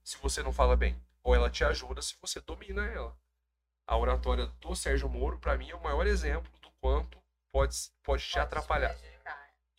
se 0.03 0.17
você 0.19 0.43
não 0.43 0.53
fala 0.53 0.77
bem, 0.77 1.01
ou 1.23 1.35
ela 1.35 1.51
te 1.51 1.65
ajuda 1.65 2.01
se 2.01 2.15
você 2.21 2.41
domina 2.41 2.87
ela. 2.87 3.17
A 3.87 3.97
oratória 3.97 4.47
do 4.61 4.75
Sérgio 4.75 5.09
Moro, 5.09 5.39
para 5.39 5.57
mim, 5.57 5.71
é 5.71 5.75
o 5.75 5.83
maior 5.83 6.07
exemplo 6.07 6.51
do 6.61 6.71
quanto 6.81 7.21
pode, 7.51 7.77
pode 8.03 8.25
te 8.25 8.39
atrapalhar. 8.39 8.97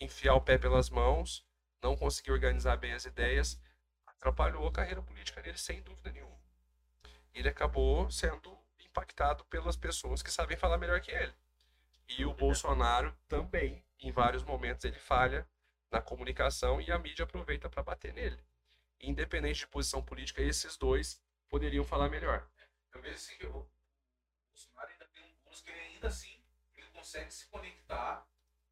Enfiar 0.00 0.34
o 0.34 0.40
pé 0.40 0.58
pelas 0.58 0.90
mãos, 0.90 1.46
não 1.82 1.96
conseguir 1.96 2.32
organizar 2.32 2.76
bem 2.76 2.92
as 2.92 3.04
ideias, 3.04 3.60
atrapalhou 4.06 4.66
a 4.66 4.72
carreira 4.72 5.02
política 5.02 5.40
dele, 5.40 5.56
sem 5.56 5.80
dúvida 5.82 6.12
nenhuma. 6.12 6.36
Ele 7.34 7.48
acabou 7.48 8.10
sendo 8.10 8.57
impactado 8.98 9.44
pelas 9.44 9.76
pessoas 9.76 10.22
que 10.22 10.30
sabem 10.30 10.56
falar 10.56 10.76
melhor 10.76 11.00
que 11.00 11.10
ele. 11.10 11.32
E 12.08 12.24
o 12.24 12.32
Bolsonaro 12.34 13.16
também, 13.28 13.84
em 14.00 14.10
vários 14.10 14.42
momentos, 14.42 14.84
ele 14.84 14.98
falha 14.98 15.48
na 15.90 16.00
comunicação 16.00 16.80
e 16.80 16.90
a 16.90 16.98
mídia 16.98 17.24
aproveita 17.24 17.68
para 17.68 17.82
bater 17.82 18.12
nele. 18.12 18.38
Independente 19.00 19.60
de 19.60 19.66
posição 19.68 20.02
política, 20.02 20.42
esses 20.42 20.76
dois 20.76 21.22
poderiam 21.48 21.84
falar 21.84 22.08
melhor. 22.08 22.48
Eu 22.92 23.00
vejo 23.00 23.14
assim 23.14 23.36
que 23.36 23.46
o 23.46 23.70
Bolsonaro 24.50 24.90
ainda 24.90 25.06
tem 25.06 25.22
bônus 25.44 25.60
que 25.60 25.70
ainda 25.70 26.08
assim 26.08 26.42
ele 26.76 26.88
consegue 26.90 27.32
se 27.32 27.46
conectar 27.46 28.26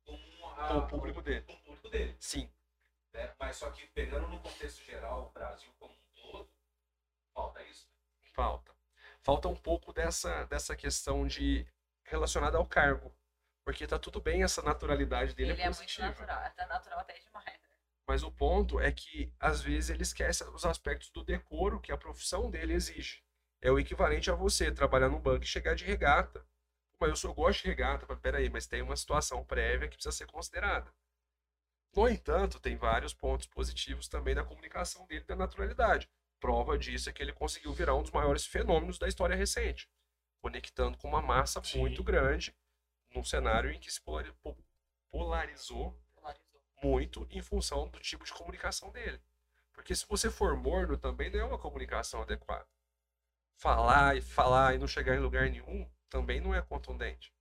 com, 0.05 0.48
a- 0.57 0.69
Com 0.69 0.78
o 0.78 0.89
público 0.89 1.23
dele. 1.23 1.43
com 1.43 1.53
o 1.53 1.61
público 1.61 1.89
dele. 1.89 2.16
Sim, 2.19 2.51
né? 3.12 3.32
Mas 3.39 3.57
só 3.57 3.70
que 3.70 3.86
pegando 3.89 4.27
no 4.27 4.40
contexto 4.40 4.82
geral, 4.85 5.27
o 5.28 5.31
Brasil 5.31 5.70
como 5.78 5.94
um 5.94 6.15
todo, 6.15 6.51
falta 7.32 7.62
isso. 7.62 7.89
falta. 8.32 8.76
Falta 9.27 9.48
um 9.48 9.57
pouco 9.57 9.93
dessa, 9.93 10.44
dessa 10.44 10.77
questão 10.77 11.27
de 11.27 11.66
relacionada 12.05 12.59
ao 12.59 12.65
cargo. 12.65 13.12
Porque 13.65 13.85
tá 13.85 13.98
tudo 13.98 14.20
bem, 14.20 14.44
essa 14.44 14.62
naturalidade 14.62 15.35
dele 15.35 15.51
Ele 15.51 15.62
é 15.62 15.65
é 15.65 15.70
muito 15.70 16.01
natural, 16.01 16.51
tá 16.55 16.66
natural 16.69 17.01
até 17.01 17.19
demais. 17.19 17.44
né? 17.44 17.59
Mas 18.07 18.23
o 18.23 18.31
ponto 18.31 18.78
é 18.78 18.93
que, 18.93 19.32
às 19.40 19.61
vezes, 19.61 19.90
ele 19.90 20.05
esquece 20.05 20.44
os 20.44 20.65
aspectos 20.65 21.11
do 21.11 21.24
decoro 21.24 21.81
que 21.81 21.90
a 21.90 21.98
profissão 21.98 22.48
dele 22.48 22.74
exige. 22.74 23.20
É 23.61 23.69
o 23.69 23.81
equivalente 23.81 24.31
a 24.31 24.35
você 24.36 24.70
trabalhar 24.70 25.09
num 25.09 25.19
banco 25.19 25.43
e 25.43 25.48
chegar 25.48 25.74
de 25.74 25.85
regata. 25.85 26.47
Mas 27.01 27.11
eu 27.11 27.16
só 27.16 27.32
gosto 27.32 27.62
de 27.62 27.69
regata. 27.69 28.07
Mas 28.09 28.20
peraí, 28.20 28.48
mas 28.48 28.69
tem 28.69 28.81
uma 28.81 28.97
situação 28.97 29.44
prévia 29.44 29.89
que 29.89 29.97
precisa 29.97 30.12
ser 30.15 30.27
considerada. 30.28 30.94
No 31.97 32.09
entanto, 32.09 32.61
tem 32.61 32.77
vários 32.77 33.12
pontos 33.12 33.48
positivos 33.48 34.07
também 34.07 34.36
da 34.36 34.44
comunicação 34.44 35.05
dele 35.09 35.24
da 35.24 35.35
naturalidade. 35.35 36.09
Prova 36.47 36.78
disso 36.78 37.10
é 37.10 37.12
que 37.12 37.20
ele 37.20 37.32
conseguiu 37.32 37.73
virar 37.73 37.97
um 37.97 38.02
dos 38.02 38.12
maiores 38.12 38.47
fenômenos 38.47 38.98
da 39.01 39.09
história 39.09 39.35
recente, 39.35 39.90
conectando 40.40 40.97
com 40.97 41.09
uma 41.09 41.20
massa 41.20 41.60
Sim. 41.64 41.81
muito 41.81 42.05
grande 42.05 42.56
num 43.12 43.24
cenário 43.24 43.68
em 43.68 43.81
que 43.81 43.90
se 43.90 44.01
polari- 44.01 44.32
po- 44.35 44.56
polarizou 45.10 46.01
Polarizou. 46.14 46.62
muito 46.81 47.27
em 47.32 47.43
função 47.43 47.89
do 47.89 47.98
tipo 47.98 48.24
de 48.24 48.32
comunicação 48.32 48.93
dele. 48.93 49.20
Porque 49.73 49.93
se 49.93 50.06
você 50.06 50.31
for 50.31 50.56
morno, 50.56 50.97
também 50.97 51.28
não 51.31 51.40
é 51.40 51.44
uma 51.44 51.59
comunicação 51.59 52.23
adequada. 52.23 52.68
Falar 53.56 54.16
e 54.16 54.20
falar 54.20 54.77
e 54.77 54.78
não 54.78 54.86
chegar 54.86 55.16
em 55.16 55.20
lugar 55.20 55.51
nenhum 55.51 55.90
também 56.09 56.40
não 56.40 56.55
é 56.55 56.62
contundente. 56.62 57.35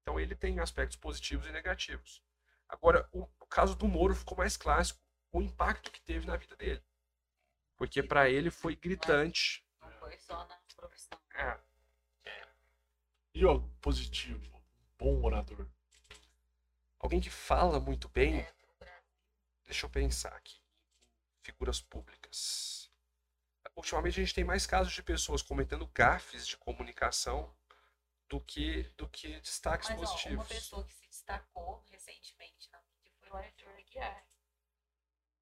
Então 0.00 0.20
ele 0.20 0.36
tem 0.36 0.60
aspectos 0.60 0.96
positivos 0.96 1.48
e 1.48 1.50
negativos. 1.50 2.22
Agora, 2.68 3.08
o, 3.10 3.22
o 3.40 3.46
caso 3.48 3.74
do 3.74 3.88
Moro 3.88 4.14
ficou 4.14 4.38
mais 4.38 4.56
clássico, 4.56 5.00
o 5.32 5.42
impacto 5.42 5.90
que 5.90 6.00
teve 6.00 6.24
na 6.24 6.36
vida 6.36 6.54
dele. 6.54 6.80
Porque 7.76 8.02
para 8.02 8.28
ele 8.30 8.50
foi 8.50 8.76
gritante. 8.76 9.64
Não 9.80 9.90
foi 9.92 10.16
só 10.18 10.46
na 10.46 10.58
profissão. 10.76 11.18
É, 11.34 11.58
E 13.34 13.44
o 13.44 13.60
positivo, 13.80 14.62
bom 14.98 15.22
orador. 15.24 15.66
alguém 16.98 17.20
que 17.20 17.30
fala 17.30 17.80
muito 17.80 18.08
bem, 18.08 18.40
É. 18.40 18.54
Deixa 19.66 19.86
eu 19.86 19.90
pensar 19.90 20.32
aqui. 20.36 20.60
Figuras 21.42 21.80
públicas. 21.80 22.90
Ultimamente 23.74 24.20
a 24.20 24.24
gente 24.24 24.34
tem 24.34 24.44
mais 24.44 24.66
casos 24.66 24.92
de 24.92 25.02
pessoas 25.02 25.42
cometendo 25.42 25.86
gafes 25.88 26.46
de 26.46 26.56
comunicação 26.56 27.52
do 28.28 28.40
que, 28.40 28.84
do 28.96 29.08
que 29.08 29.40
destaques 29.40 29.88
Mas 29.88 29.98
ó, 29.98 30.02
uma 30.02 30.08
positivos. 30.10 30.46
pessoa 30.48 30.84
que 30.84 30.94
se 30.94 31.06
destacou 31.08 31.82
recentemente 31.90 32.70
na 32.70 32.78
mídia 32.82 33.12
foi 33.18 33.30
o 33.30 33.36
Arthur 33.36 33.68
Aguiar, 33.70 34.22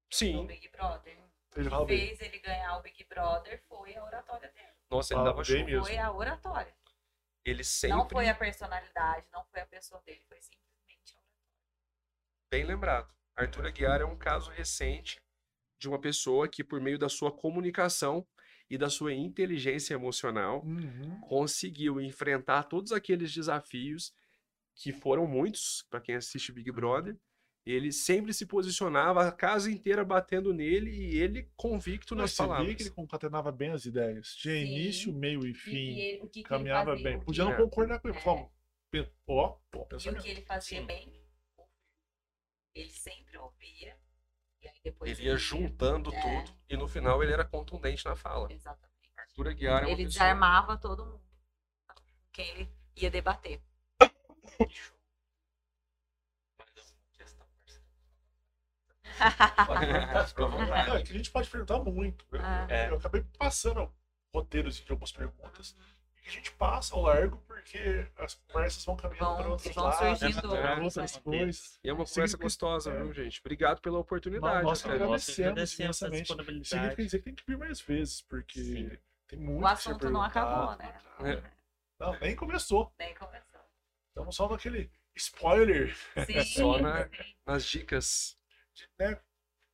do 0.09 0.15
Sim, 0.15 0.47
Big 0.47 0.67
Brother. 0.69 1.22
Ele 1.55 1.69
que 1.69 1.85
bem. 1.85 1.97
fez 2.15 2.21
ele 2.21 2.39
ganhar 2.39 2.77
o 2.77 2.81
Big 2.81 3.03
Brother 3.05 3.61
foi 3.67 3.95
a 3.95 4.03
oratória 4.03 4.51
dele. 4.51 4.67
nossa, 4.89 5.13
ele 5.13 5.19
Fala 5.19 5.29
dava 5.31 5.43
show. 5.43 5.65
mesmo. 5.65 5.85
Foi 5.85 5.97
a 5.97 6.11
oratória. 6.11 6.75
Ele 7.45 7.63
sempre, 7.63 7.97
Não 7.97 8.07
foi 8.09 8.29
a 8.29 8.35
personalidade, 8.35 9.27
não 9.33 9.43
foi 9.45 9.59
a 9.61 9.65
pessoa 9.65 10.01
dele, 10.05 10.21
foi 10.29 10.41
simplesmente 10.41 11.13
a 11.15 11.19
oratória. 11.19 12.49
bem 12.51 12.63
lembrado. 12.65 13.13
Arthur 13.35 13.65
Aguiar 13.65 14.01
é 14.01 14.05
um 14.05 14.17
caso 14.17 14.49
recente 14.51 15.21
de 15.79 15.89
uma 15.89 15.99
pessoa 15.99 16.47
que, 16.47 16.63
por 16.63 16.79
meio 16.79 16.97
da 16.97 17.09
sua 17.09 17.31
comunicação 17.35 18.25
e 18.69 18.77
da 18.77 18.89
sua 18.89 19.13
inteligência 19.13 19.93
emocional, 19.93 20.63
Uhum. 20.63 21.19
conseguiu 21.21 21.99
enfrentar 21.99 22.63
todos 22.63 22.91
aqueles 22.93 23.33
desafios 23.33 24.13
que 24.75 24.93
foram 24.93 25.27
muitos 25.27 25.85
para 25.89 25.99
quem 25.99 26.15
assiste 26.15 26.51
Big 26.51 26.71
Brother. 26.71 27.17
Ele 27.65 27.93
sempre 27.93 28.33
se 28.33 28.45
posicionava, 28.45 29.25
a 29.25 29.31
casa 29.31 29.71
inteira 29.71 30.03
batendo 30.03 30.53
nele 30.53 30.91
e 30.91 31.17
ele 31.17 31.49
convicto 31.55 32.13
Mas 32.13 32.23
nas 32.31 32.35
palavras. 32.35 32.75
que 32.75 32.83
ele 32.83 32.89
concatenava 32.89 33.51
bem 33.53 33.71
as 33.71 33.85
ideias. 33.85 34.35
Tinha 34.35 34.53
Sim. 34.55 34.61
início, 34.65 35.13
meio 35.13 35.45
e 35.45 35.51
E, 35.51 35.53
fim. 35.53 35.71
e 35.71 36.01
ele- 36.01 36.17
o 36.21 36.27
que, 36.27 36.31
que 36.31 36.39
ele 36.39 36.45
caminhava 36.49 36.91
fazia, 36.91 37.03
bem. 37.03 37.19
que- 37.19 37.25
Podia 37.25 37.45
não 37.45 37.53
É. 37.53 37.57
concordar 37.57 37.99
com 37.99 38.09
ele. 38.09 38.17
É. 38.17 38.21
Falava, 38.21 38.49
"Pen- 38.91 39.11
ó, 39.27 39.57
bom 39.71 39.87
E 39.91 40.09
o 40.09 40.15
que 40.21 40.27
ele 40.29 40.41
fazia 40.41 40.81
Sim. 40.81 40.85
bem, 40.85 41.13
ele 42.75 42.89
sempre 42.89 43.37
ouvia. 43.37 43.97
E 44.61 44.67
aí 44.67 44.79
depois 44.83 45.17
Ele 45.19 45.27
ia 45.29 45.37
juntando 45.37 46.13
É. 46.13 46.21
tudo 46.21 46.57
e 46.69 46.75
no 46.77 46.87
final 46.87 47.21
ele 47.23 47.31
era 47.33 47.45
contundente 47.45 48.03
na 48.05 48.15
fala. 48.15 48.51
Exatamente. 48.51 48.93
Arthur 49.17 49.47
Aguiar 49.49 49.83
é 49.83 49.85
uma 49.85 49.91
Ele 49.93 50.03
pessoa... 50.05 50.25
desarmava 50.25 50.77
todo 50.77 51.05
mundo 51.05 51.23
quem 52.33 52.49
ele 52.49 52.69
ia 52.95 53.09
debater. 53.11 53.61
Pode 59.67 59.85
perguntar, 59.85 60.27
fica 60.27 60.43
à 60.43 60.47
vontade. 60.47 60.89
Não, 60.89 60.95
é 60.97 61.03
que 61.03 61.11
a 61.11 61.15
gente 61.17 61.31
pode 61.31 61.49
perguntar 61.49 61.79
muito. 61.79 62.25
Eu, 62.31 62.39
Ah. 62.41 62.67
É. 62.69 62.89
eu 62.89 62.95
acabei 62.95 63.23
passando 63.37 63.93
roteiros 64.33 64.75
de 64.77 64.91
algumas 64.91 65.11
perguntas 65.11 65.75
que 66.23 66.29
a 66.29 66.31
gente 66.31 66.51
passa 66.53 66.95
ao 66.95 67.01
largo 67.01 67.37
porque 67.45 68.07
as 68.17 68.35
conversas 68.35 68.85
vão 68.85 68.95
caminhando 68.95 69.35
para 69.35 69.47
outros 69.49 69.75
vão 69.75 69.83
lados, 69.83 70.19
surgindo 70.19 70.51
outras 70.85 71.17
coisas. 71.17 71.79
E 71.83 71.89
é 71.89 71.93
uma 71.93 72.05
Significa- 72.05 72.13
conversa 72.13 72.37
gostosa, 72.37 72.91
é. 72.91 72.97
viu, 73.03 73.13
gente? 73.13 73.39
Obrigado 73.41 73.81
pela 73.81 73.99
oportunidade. 73.99 74.63
Nós 74.63 74.85
agradecemos 74.85 75.73
imensamente. 75.79 76.33
Significa 76.63 77.03
dizer 77.03 77.17
que 77.19 77.23
tem 77.25 77.35
que 77.35 77.43
vir 77.45 77.57
mais 77.57 77.81
vezes, 77.81 78.21
porque 78.21 78.59
Sim. 78.63 78.97
tem 79.27 79.37
muito 79.39 79.63
O 79.63 79.67
assunto 79.67 80.09
não 80.09 80.21
acabou, 80.21 80.75
né? 80.77 81.43
Não, 81.99 82.17
nem 82.19 82.35
começou. 82.35 82.93
Nem 82.97 83.13
começou. 83.15 83.43
Estamos 84.09 84.35
só 84.35 84.47
naquele 84.49 84.89
spoiler. 85.15 85.95
Sim, 86.25 86.43
Só 86.45 86.79
na-. 86.79 87.09
Nas 87.45 87.65
dicas. 87.65 88.37
Né? 88.99 89.19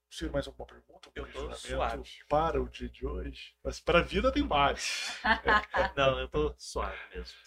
Se 0.09 0.27
mais 0.30 0.47
alguma 0.47 0.65
pergunta, 0.65 1.09
algum 1.09 1.30
Eu 1.30 1.31
tô 1.31 1.53
suave. 1.53 2.09
para 2.27 2.61
o 2.61 2.67
dia 2.67 2.89
de 2.89 3.05
hoje? 3.05 3.55
Mas 3.63 3.80
para 3.80 3.99
a 3.99 4.03
vida 4.03 4.31
tem 4.31 4.45
vários. 4.47 5.07
Não, 5.95 6.19
eu 6.19 6.27
tô 6.27 6.53
suave 6.57 6.97
mesmo. 7.13 7.38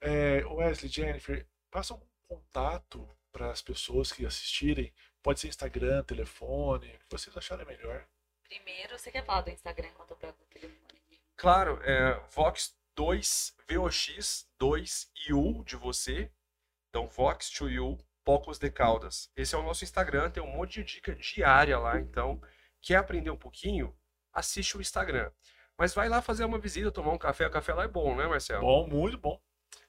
É, 0.00 0.44
Wesley, 0.46 0.90
Jennifer, 0.90 1.46
passa 1.70 1.94
um 1.94 2.00
contato 2.28 3.08
para 3.32 3.50
as 3.50 3.60
pessoas 3.60 4.12
que 4.12 4.24
assistirem. 4.24 4.94
Pode 5.22 5.40
ser 5.40 5.48
Instagram, 5.48 6.04
telefone, 6.04 6.94
o 6.94 6.98
que 7.00 7.10
vocês 7.10 7.36
acharem 7.36 7.66
melhor. 7.66 8.06
Primeiro, 8.44 8.96
você 8.96 9.10
quer 9.10 9.24
falar 9.24 9.40
do 9.40 9.50
Instagram 9.50 9.88
enquanto 9.88 10.12
eu 10.12 10.16
pego 10.16 10.38
o 10.40 10.46
telefone 10.46 11.00
aqui? 11.04 11.20
Claro, 11.36 11.80
é, 11.82 12.20
Vox 12.30 12.78
2, 12.94 13.56
VOX 13.68 14.48
2 14.58 15.10
e 15.26 15.34
U 15.34 15.64
de 15.64 15.74
você. 15.76 16.30
Então, 16.88 17.08
Vox 17.08 17.50
to 17.50 17.68
You, 17.68 17.98
Pocos 18.26 18.58
de 18.58 18.68
Caldas. 18.72 19.30
Esse 19.36 19.54
é 19.54 19.58
o 19.58 19.62
nosso 19.62 19.84
Instagram, 19.84 20.28
tem 20.28 20.42
um 20.42 20.50
monte 20.50 20.82
de 20.82 20.94
dica 20.94 21.14
diária 21.14 21.78
lá. 21.78 22.00
Então, 22.00 22.42
quer 22.82 22.96
aprender 22.96 23.30
um 23.30 23.36
pouquinho? 23.36 23.96
Assiste 24.32 24.76
o 24.76 24.80
Instagram. 24.80 25.30
Mas 25.78 25.94
vai 25.94 26.08
lá 26.08 26.20
fazer 26.20 26.44
uma 26.44 26.58
visita, 26.58 26.90
tomar 26.90 27.12
um 27.12 27.18
café. 27.18 27.46
O 27.46 27.50
café 27.52 27.72
lá 27.72 27.84
é 27.84 27.88
bom, 27.88 28.16
né, 28.16 28.26
Marcelo? 28.26 28.62
Bom, 28.62 28.88
muito 28.88 29.16
bom. 29.16 29.40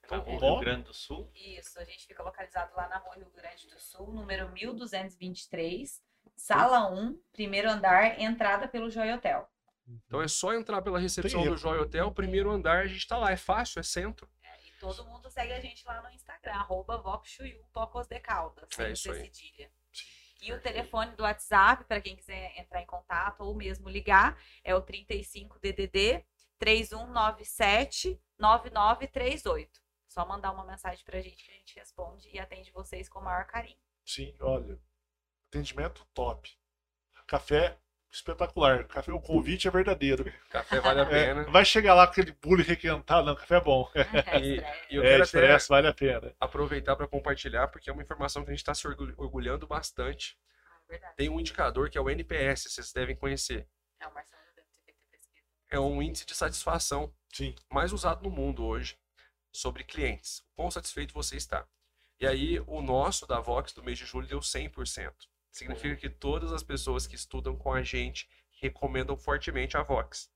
Tá 0.08 0.20
bom, 0.20 0.38
bom. 0.38 0.54
Rio 0.54 0.60
Grande 0.60 0.84
do 0.84 0.94
Sul. 0.94 1.32
Isso, 1.34 1.80
a 1.80 1.84
gente 1.84 2.06
fica 2.06 2.22
localizado 2.22 2.76
lá 2.76 2.88
na 2.88 3.00
rua 3.00 3.16
Rio 3.16 3.32
Grande 3.36 3.68
do 3.70 3.80
Sul, 3.80 4.14
número 4.14 4.52
1223, 4.52 6.00
sala 6.36 6.92
1, 6.92 7.20
primeiro 7.34 7.68
andar, 7.72 8.22
entrada 8.22 8.68
pelo 8.68 8.92
Joy 8.92 9.12
Hotel. 9.14 9.50
Então 9.88 10.22
é 10.22 10.28
só 10.28 10.54
entrar 10.54 10.84
pela 10.84 11.00
recepção 11.00 11.42
Tem 11.42 11.50
do. 11.50 11.58
Joy 11.58 11.80
Hotel, 11.80 12.12
primeiro 12.12 12.52
andar, 12.52 12.84
a 12.84 12.88
gente 12.88 13.08
tá 13.08 13.18
lá. 13.18 13.32
É 13.32 13.38
fácil, 13.38 13.80
é 13.80 13.84
centro. 13.84 14.30
Todo 14.80 15.06
mundo 15.06 15.30
segue 15.30 15.54
a 15.54 15.60
gente 15.60 15.86
lá 15.86 16.02
no 16.02 16.10
Instagram, 16.12 16.54
arroba 16.54 16.98
Voxuyu, 16.98 17.66
Pocos 17.74 18.08
de 18.08 18.20
Caldas, 18.20 18.68
sem 18.72 18.86
É 18.86 18.92
isso 18.92 19.12
aí. 19.12 19.22
cedilha. 19.22 19.72
E 20.42 20.54
o 20.54 20.62
telefone 20.62 21.16
do 21.16 21.24
WhatsApp, 21.24 21.84
para 21.86 22.00
quem 22.00 22.16
quiser 22.16 22.56
entrar 22.60 22.82
em 22.82 22.86
contato 22.86 23.42
ou 23.42 23.56
mesmo 23.56 23.90
ligar, 23.90 24.40
é 24.64 24.76
o 24.76 24.82
35 24.82 25.60
DDD 25.60 26.24
3197 26.60 28.22
9938. 28.38 29.82
Só 30.08 30.26
mandar 30.26 30.52
uma 30.52 30.64
mensagem 30.64 31.04
pra 31.04 31.20
gente 31.22 31.44
que 31.44 31.52
a 31.52 31.56
gente 31.56 31.76
responde 31.76 32.30
e 32.32 32.40
atende 32.40 32.72
vocês 32.72 33.10
com 33.10 33.20
o 33.20 33.24
maior 33.24 33.46
carinho. 33.46 33.80
Sim, 34.06 34.36
olha. 34.40 34.80
Atendimento 35.50 36.06
top. 36.14 36.56
Café 37.26 37.78
espetacular. 38.12 38.82
O, 38.82 38.88
café, 38.88 39.12
o 39.12 39.20
convite 39.22 39.68
é 39.68 39.72
verdadeiro. 39.72 40.32
Café 40.50 40.80
vale 40.80 41.02
a 41.02 41.04
É, 41.04 41.10
pena. 41.10 41.44
vai 41.52 41.64
chegar 41.66 41.94
lá 41.94 42.06
com 42.08 42.12
aquele 42.14 42.32
bule 42.42 42.64
requentado, 42.64 43.26
não, 43.26 43.36
café 43.36 43.58
é 43.58 43.62
bom. 43.62 43.90
E, 44.42 44.64
e 44.94 44.96
eu 44.96 45.04
é, 45.04 45.20
estresse, 45.20 45.68
vale 45.70 45.88
a 45.88 45.94
pena. 45.94 46.34
aproveitar 46.40 46.96
para 46.96 47.08
compartilhar, 47.08 47.68
porque 47.68 47.90
é 47.90 47.94
uma 47.94 48.02
informação 48.02 48.44
que 48.44 48.50
a 48.50 48.54
gente 48.54 48.62
está 48.62 48.74
se 48.74 48.88
orgulh- 48.88 49.14
orgulhando 49.18 49.68
bastante. 49.68 50.38
Verdade. 50.90 51.16
Tem 51.18 51.30
um 51.30 51.40
indicador 51.40 51.90
que 51.90 51.98
é 51.98 52.02
o 52.02 52.10
NPS, 52.10 52.64
vocês 52.72 52.94
devem 52.94 53.16
conhecer. 53.16 53.68
É, 54.00 54.08
o 54.08 54.14
Marcelo 54.14 54.42
deve 54.56 54.68
ter 54.70 54.82
feito 54.86 55.00
pesquisa. 55.12 55.46
É 55.70 55.80
um 55.80 56.02
índice 56.02 56.26
de 56.26 56.34
satisfação 56.34 57.14
Sim. 57.34 57.54
mais 57.70 57.92
usado 57.92 58.24
no 58.24 58.30
mundo 58.30 58.66
hoje 58.66 58.98
sobre 59.52 59.84
clientes. 59.84 60.44
Quão 60.56 60.72
satisfeito 60.72 61.14
você 61.14 61.36
está. 61.36 61.68
E 62.20 62.26
aí, 62.26 62.60
o 62.68 62.82
nosso 62.82 63.28
da 63.28 63.40
Vox 63.40 63.74
do 63.74 63.84
mês 63.84 63.98
de 63.98 64.06
julho 64.06 64.28
deu 64.28 64.40
100%. 64.40 65.12
Significa 65.58 65.96
que 65.96 66.10
todas 66.10 66.54
as 66.54 66.62
pessoas 66.62 67.08
que 67.08 67.16
estudam 67.16 67.56
com 67.56 67.74
a 67.74 67.82
gente 67.82 68.30
recomendam 68.62 69.18
fortemente 69.18 69.76
a 69.76 69.82
Vox. 69.82 70.30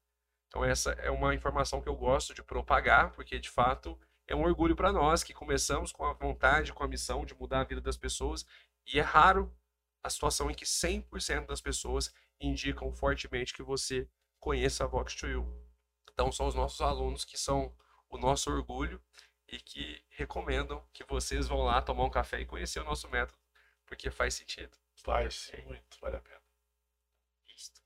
Então, 0.47 0.65
essa 0.65 0.93
é 0.93 1.11
uma 1.11 1.35
informação 1.35 1.79
que 1.79 1.87
eu 1.87 1.95
gosto 1.95 2.33
de 2.33 2.41
propagar, 2.41 3.11
porque 3.11 3.37
de 3.37 3.49
fato 3.49 3.99
é 4.27 4.35
um 4.35 4.41
orgulho 4.41 4.75
para 4.75 4.91
nós 4.91 5.23
que 5.23 5.31
começamos 5.31 5.91
com 5.91 6.03
a 6.05 6.13
vontade, 6.13 6.73
com 6.73 6.83
a 6.83 6.87
missão 6.87 7.23
de 7.23 7.35
mudar 7.35 7.61
a 7.61 7.63
vida 7.63 7.79
das 7.79 7.97
pessoas. 7.97 8.45
E 8.91 8.97
é 8.97 9.01
raro 9.03 9.55
a 10.03 10.09
situação 10.09 10.49
em 10.49 10.55
que 10.55 10.65
100% 10.65 11.45
das 11.45 11.61
pessoas 11.61 12.11
indicam 12.39 12.91
fortemente 12.91 13.53
que 13.53 13.61
você 13.61 14.09
conheça 14.39 14.83
a 14.83 14.87
Vox 14.87 15.13
to 15.13 15.27
You. 15.27 15.71
Então, 16.11 16.31
são 16.31 16.47
os 16.47 16.55
nossos 16.55 16.81
alunos 16.81 17.23
que 17.23 17.37
são 17.37 17.75
o 18.09 18.17
nosso 18.17 18.49
orgulho 18.49 18.99
e 19.47 19.59
que 19.59 20.03
recomendam 20.09 20.83
que 20.91 21.03
vocês 21.03 21.47
vão 21.47 21.61
lá 21.61 21.79
tomar 21.79 22.05
um 22.05 22.09
café 22.09 22.41
e 22.41 22.45
conhecer 22.45 22.79
o 22.79 22.85
nosso 22.85 23.07
método, 23.07 23.37
porque 23.85 24.09
faz 24.09 24.33
sentido. 24.33 24.81
Faz, 25.03 25.51
muito, 25.65 25.99
vale 25.99 26.17
a 26.17 26.19
pena. 26.21 26.41
Isto. 27.55 27.81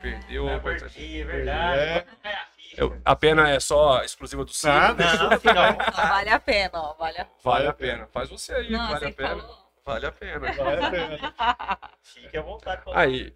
Perdeu 0.00 0.48
a 0.48 0.56
Ah, 0.56 0.60
perdi, 0.60 1.20
é 1.20 1.24
verdade. 1.24 1.80
É. 1.80 2.28
É. 2.28 2.50
Eu- 2.76 3.00
a 3.04 3.16
pena 3.16 3.48
é 3.50 3.58
só 3.60 4.02
exclusiva 4.02 4.44
do 4.44 4.52
Ciro? 4.52 4.72
Nada, 4.72 5.04
vale 5.38 6.30
a 6.30 6.40
pena, 6.40 6.80
ó. 6.80 6.94
Vale 6.94 7.18
a 7.20 7.26
Vale 7.42 7.66
a 7.66 7.72
pena. 7.72 8.06
Faz 8.06 8.30
você 8.30 8.54
aí, 8.54 8.70
Não, 8.70 8.88
vale 8.88 9.00
você 9.00 9.06
a 9.06 9.12
pena. 9.12 9.48
Vale 9.84 10.06
a 10.06 10.12
pena. 10.12 10.52
Vale 10.52 10.84
a 10.86 10.90
pena. 10.90 11.90
Fique 12.02 12.36
à 12.36 12.42
vontade. 12.42 12.82
Aí. 12.94 13.34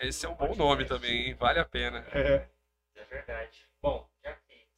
Esse 0.00 0.26
é 0.26 0.28
um 0.28 0.34
bom 0.34 0.54
nome 0.54 0.84
também, 0.84 1.28
hein? 1.28 1.34
Vale 1.34 1.60
a 1.60 1.64
pena. 1.64 2.04
É. 2.12 2.48
É 2.96 3.04
verdade. 3.04 3.66
Bom, 3.80 4.08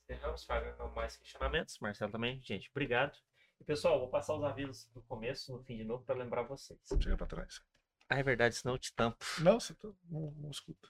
encerramos, 0.09 0.45
fazendo 0.45 0.89
mais 0.95 1.16
questionamentos, 1.16 1.78
Marcelo 1.81 2.12
também, 2.12 2.41
gente, 2.43 2.70
obrigado. 2.70 3.19
E 3.61 3.65
pessoal, 3.65 3.99
vou 3.99 4.09
passar 4.09 4.35
os 4.35 4.45
avisos 4.45 4.87
do 4.93 5.03
começo, 5.03 5.53
no 5.53 5.62
fim 5.65 5.77
de 5.77 5.85
novo, 5.85 6.05
para 6.05 6.15
lembrar 6.15 6.43
vocês. 6.43 6.78
Chega 7.01 7.16
pra 7.16 7.27
trás. 7.27 7.62
Ah, 8.09 8.19
é 8.19 8.23
verdade, 8.23 8.55
senão 8.55 8.74
eu 8.74 8.78
te 8.78 8.95
tampo. 8.95 9.24
Não, 9.41 9.59
você 9.59 9.74
tá, 9.74 9.89
não, 10.05 10.31
não 10.33 10.51
escuta. 10.51 10.89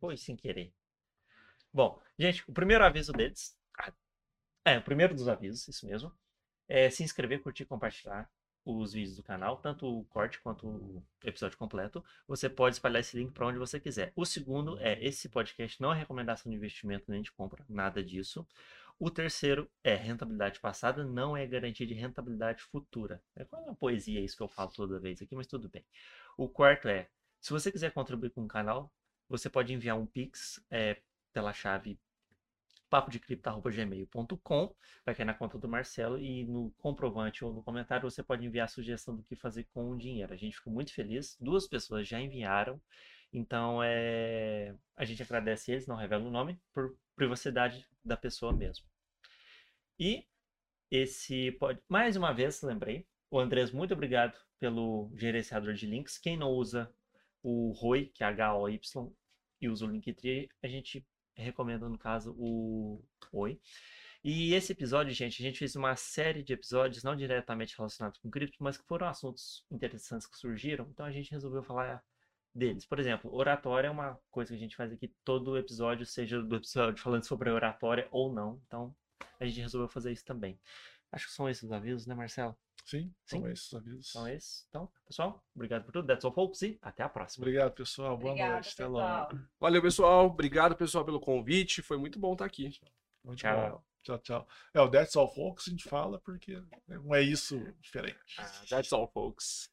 Foi 0.00 0.16
sem 0.16 0.34
querer. 0.34 0.74
Bom, 1.72 2.02
gente, 2.18 2.42
o 2.50 2.52
primeiro 2.52 2.84
aviso 2.84 3.12
deles. 3.12 3.56
É, 4.64 4.78
o 4.78 4.82
primeiro 4.82 5.14
dos 5.14 5.28
avisos, 5.28 5.68
isso 5.68 5.86
mesmo. 5.86 6.12
É 6.66 6.90
se 6.90 7.04
inscrever, 7.04 7.42
curtir, 7.42 7.66
compartilhar 7.66 8.28
os 8.64 8.92
vídeos 8.92 9.16
do 9.16 9.22
canal, 9.22 9.56
tanto 9.56 9.86
o 9.86 10.04
corte 10.04 10.40
quanto 10.40 10.66
o 10.66 11.02
episódio 11.24 11.56
completo. 11.56 12.04
Você 12.28 12.48
pode 12.48 12.76
espalhar 12.76 13.00
esse 13.00 13.16
link 13.16 13.32
para 13.32 13.46
onde 13.46 13.58
você 13.58 13.80
quiser. 13.80 14.12
O 14.14 14.24
segundo 14.24 14.78
é 14.78 15.02
esse 15.04 15.28
podcast 15.28 15.80
não 15.80 15.92
é 15.92 15.98
recomendação 15.98 16.50
de 16.50 16.56
investimento 16.56 17.10
nem 17.10 17.22
de 17.22 17.32
compra, 17.32 17.64
nada 17.68 18.02
disso. 18.02 18.46
O 18.98 19.10
terceiro 19.10 19.70
é 19.82 19.94
rentabilidade 19.94 20.60
passada, 20.60 21.02
não 21.02 21.34
é 21.34 21.46
garantia 21.46 21.86
de 21.86 21.94
rentabilidade 21.94 22.62
futura. 22.62 23.22
É 23.34 23.44
quase 23.44 23.64
uma 23.64 23.74
poesia 23.74 24.20
isso 24.20 24.36
que 24.36 24.42
eu 24.42 24.48
falo 24.48 24.70
toda 24.70 25.00
vez 25.00 25.22
aqui, 25.22 25.34
mas 25.34 25.46
tudo 25.46 25.70
bem. 25.70 25.84
O 26.36 26.48
quarto 26.48 26.86
é, 26.86 27.08
se 27.40 27.50
você 27.50 27.72
quiser 27.72 27.92
contribuir 27.92 28.30
com 28.30 28.44
o 28.44 28.48
canal, 28.48 28.92
você 29.26 29.48
pode 29.48 29.72
enviar 29.72 29.98
um 29.98 30.04
Pix 30.04 30.62
é, 30.70 31.00
pela 31.32 31.52
chave 31.54 31.98
papodecripto.gmail.com, 32.90 34.74
vai 35.06 35.14
cair 35.14 35.24
na 35.24 35.32
conta 35.32 35.56
do 35.56 35.68
Marcelo 35.68 36.18
e 36.18 36.44
no 36.44 36.72
comprovante 36.78 37.44
ou 37.44 37.54
no 37.54 37.62
comentário 37.62 38.10
você 38.10 38.22
pode 38.22 38.44
enviar 38.44 38.64
a 38.64 38.68
sugestão 38.68 39.16
do 39.16 39.22
que 39.22 39.36
fazer 39.36 39.64
com 39.72 39.90
o 39.90 39.96
dinheiro. 39.96 40.34
A 40.34 40.36
gente 40.36 40.56
ficou 40.56 40.72
muito 40.72 40.92
feliz, 40.92 41.36
duas 41.40 41.68
pessoas 41.68 42.06
já 42.06 42.20
enviaram, 42.20 42.80
então 43.32 43.80
é, 43.82 44.74
a 44.96 45.04
gente 45.04 45.22
agradece 45.22 45.70
eles, 45.72 45.86
não 45.86 45.96
revela 45.96 46.24
o 46.24 46.30
nome, 46.30 46.60
por 46.72 46.96
privacidade 47.14 47.86
da 48.04 48.16
pessoa 48.16 48.52
mesmo. 48.52 48.84
E 49.98 50.26
esse 50.90 51.52
pode, 51.52 51.80
mais 51.88 52.16
uma 52.16 52.32
vez, 52.32 52.60
lembrei, 52.62 53.06
o 53.30 53.38
Andrés, 53.38 53.70
muito 53.70 53.94
obrigado 53.94 54.36
pelo 54.58 55.10
gerenciador 55.14 55.74
de 55.74 55.86
links. 55.86 56.18
Quem 56.18 56.36
não 56.36 56.50
usa 56.50 56.92
o 57.42 57.70
ROI, 57.72 58.06
que 58.06 58.24
é 58.24 58.26
H-O-Y, 58.26 59.12
e 59.60 59.68
usa 59.68 59.86
o 59.86 59.88
Linktree, 59.88 60.48
a 60.62 60.66
gente 60.66 61.06
recomenda, 61.34 61.88
no 61.88 61.98
caso, 61.98 62.34
o 62.38 63.02
Oi. 63.32 63.60
E 64.22 64.52
esse 64.54 64.72
episódio, 64.72 65.14
gente, 65.14 65.42
a 65.42 65.46
gente 65.46 65.58
fez 65.58 65.74
uma 65.76 65.96
série 65.96 66.42
de 66.42 66.52
episódios, 66.52 67.02
não 67.02 67.16
diretamente 67.16 67.74
relacionados 67.76 68.18
com 68.20 68.30
cripto, 68.30 68.58
mas 68.60 68.76
que 68.76 68.86
foram 68.86 69.08
assuntos 69.08 69.64
interessantes 69.70 70.26
que 70.26 70.36
surgiram, 70.36 70.86
então 70.90 71.06
a 71.06 71.10
gente 71.10 71.30
resolveu 71.30 71.62
falar 71.62 72.04
deles. 72.54 72.84
Por 72.84 72.98
exemplo, 72.98 73.34
oratória 73.34 73.88
é 73.88 73.90
uma 73.90 74.18
coisa 74.30 74.50
que 74.50 74.56
a 74.56 74.60
gente 74.60 74.76
faz 74.76 74.92
aqui 74.92 75.10
todo 75.24 75.56
episódio, 75.56 76.04
seja 76.04 76.42
do 76.42 76.56
episódio 76.56 77.02
falando 77.02 77.24
sobre 77.24 77.50
oratória 77.50 78.08
ou 78.10 78.32
não, 78.32 78.60
então 78.66 78.94
a 79.38 79.46
gente 79.46 79.62
resolveu 79.62 79.88
fazer 79.88 80.12
isso 80.12 80.24
também. 80.24 80.60
Acho 81.12 81.26
que 81.26 81.32
são 81.32 81.48
esses 81.48 81.64
os 81.64 81.72
avisos, 81.72 82.06
né, 82.06 82.14
Marcelo? 82.14 82.56
Sim, 82.84 83.12
são 83.24 83.42
Sim. 83.42 83.50
esses 83.50 83.66
os 83.66 83.74
avisos. 83.74 84.12
São 84.12 84.28
esses. 84.28 84.66
Então, 84.68 84.90
pessoal, 85.06 85.44
obrigado 85.54 85.84
por 85.84 85.92
tudo. 85.92 86.06
That's 86.06 86.24
all, 86.24 86.32
folks, 86.32 86.62
e 86.62 86.78
até 86.80 87.02
a 87.02 87.08
próxima. 87.08 87.44
Obrigado, 87.44 87.72
pessoal. 87.72 88.16
Boa 88.16 88.30
Obrigada, 88.32 88.54
noite. 88.54 88.72
Até 88.72 88.86
logo. 88.86 89.38
Valeu, 89.60 89.82
pessoal. 89.82 90.26
Obrigado, 90.26 90.76
pessoal, 90.76 91.04
pelo 91.04 91.20
convite. 91.20 91.82
Foi 91.82 91.98
muito 91.98 92.18
bom 92.18 92.32
estar 92.32 92.44
aqui. 92.44 92.72
Muito 93.24 93.38
Tchau. 93.38 93.70
bom. 93.70 93.82
Tchau, 94.02 94.18
tchau. 94.18 94.48
É, 94.72 94.80
o 94.80 94.88
That's 94.88 95.14
All 95.14 95.28
Folks 95.28 95.68
a 95.68 95.70
gente 95.70 95.88
fala 95.88 96.18
porque 96.20 96.62
não 96.88 97.14
é 97.14 97.20
isso 97.20 97.60
diferente. 97.80 98.18
That's 98.68 98.92
all, 98.92 99.08
folks. 99.08 99.70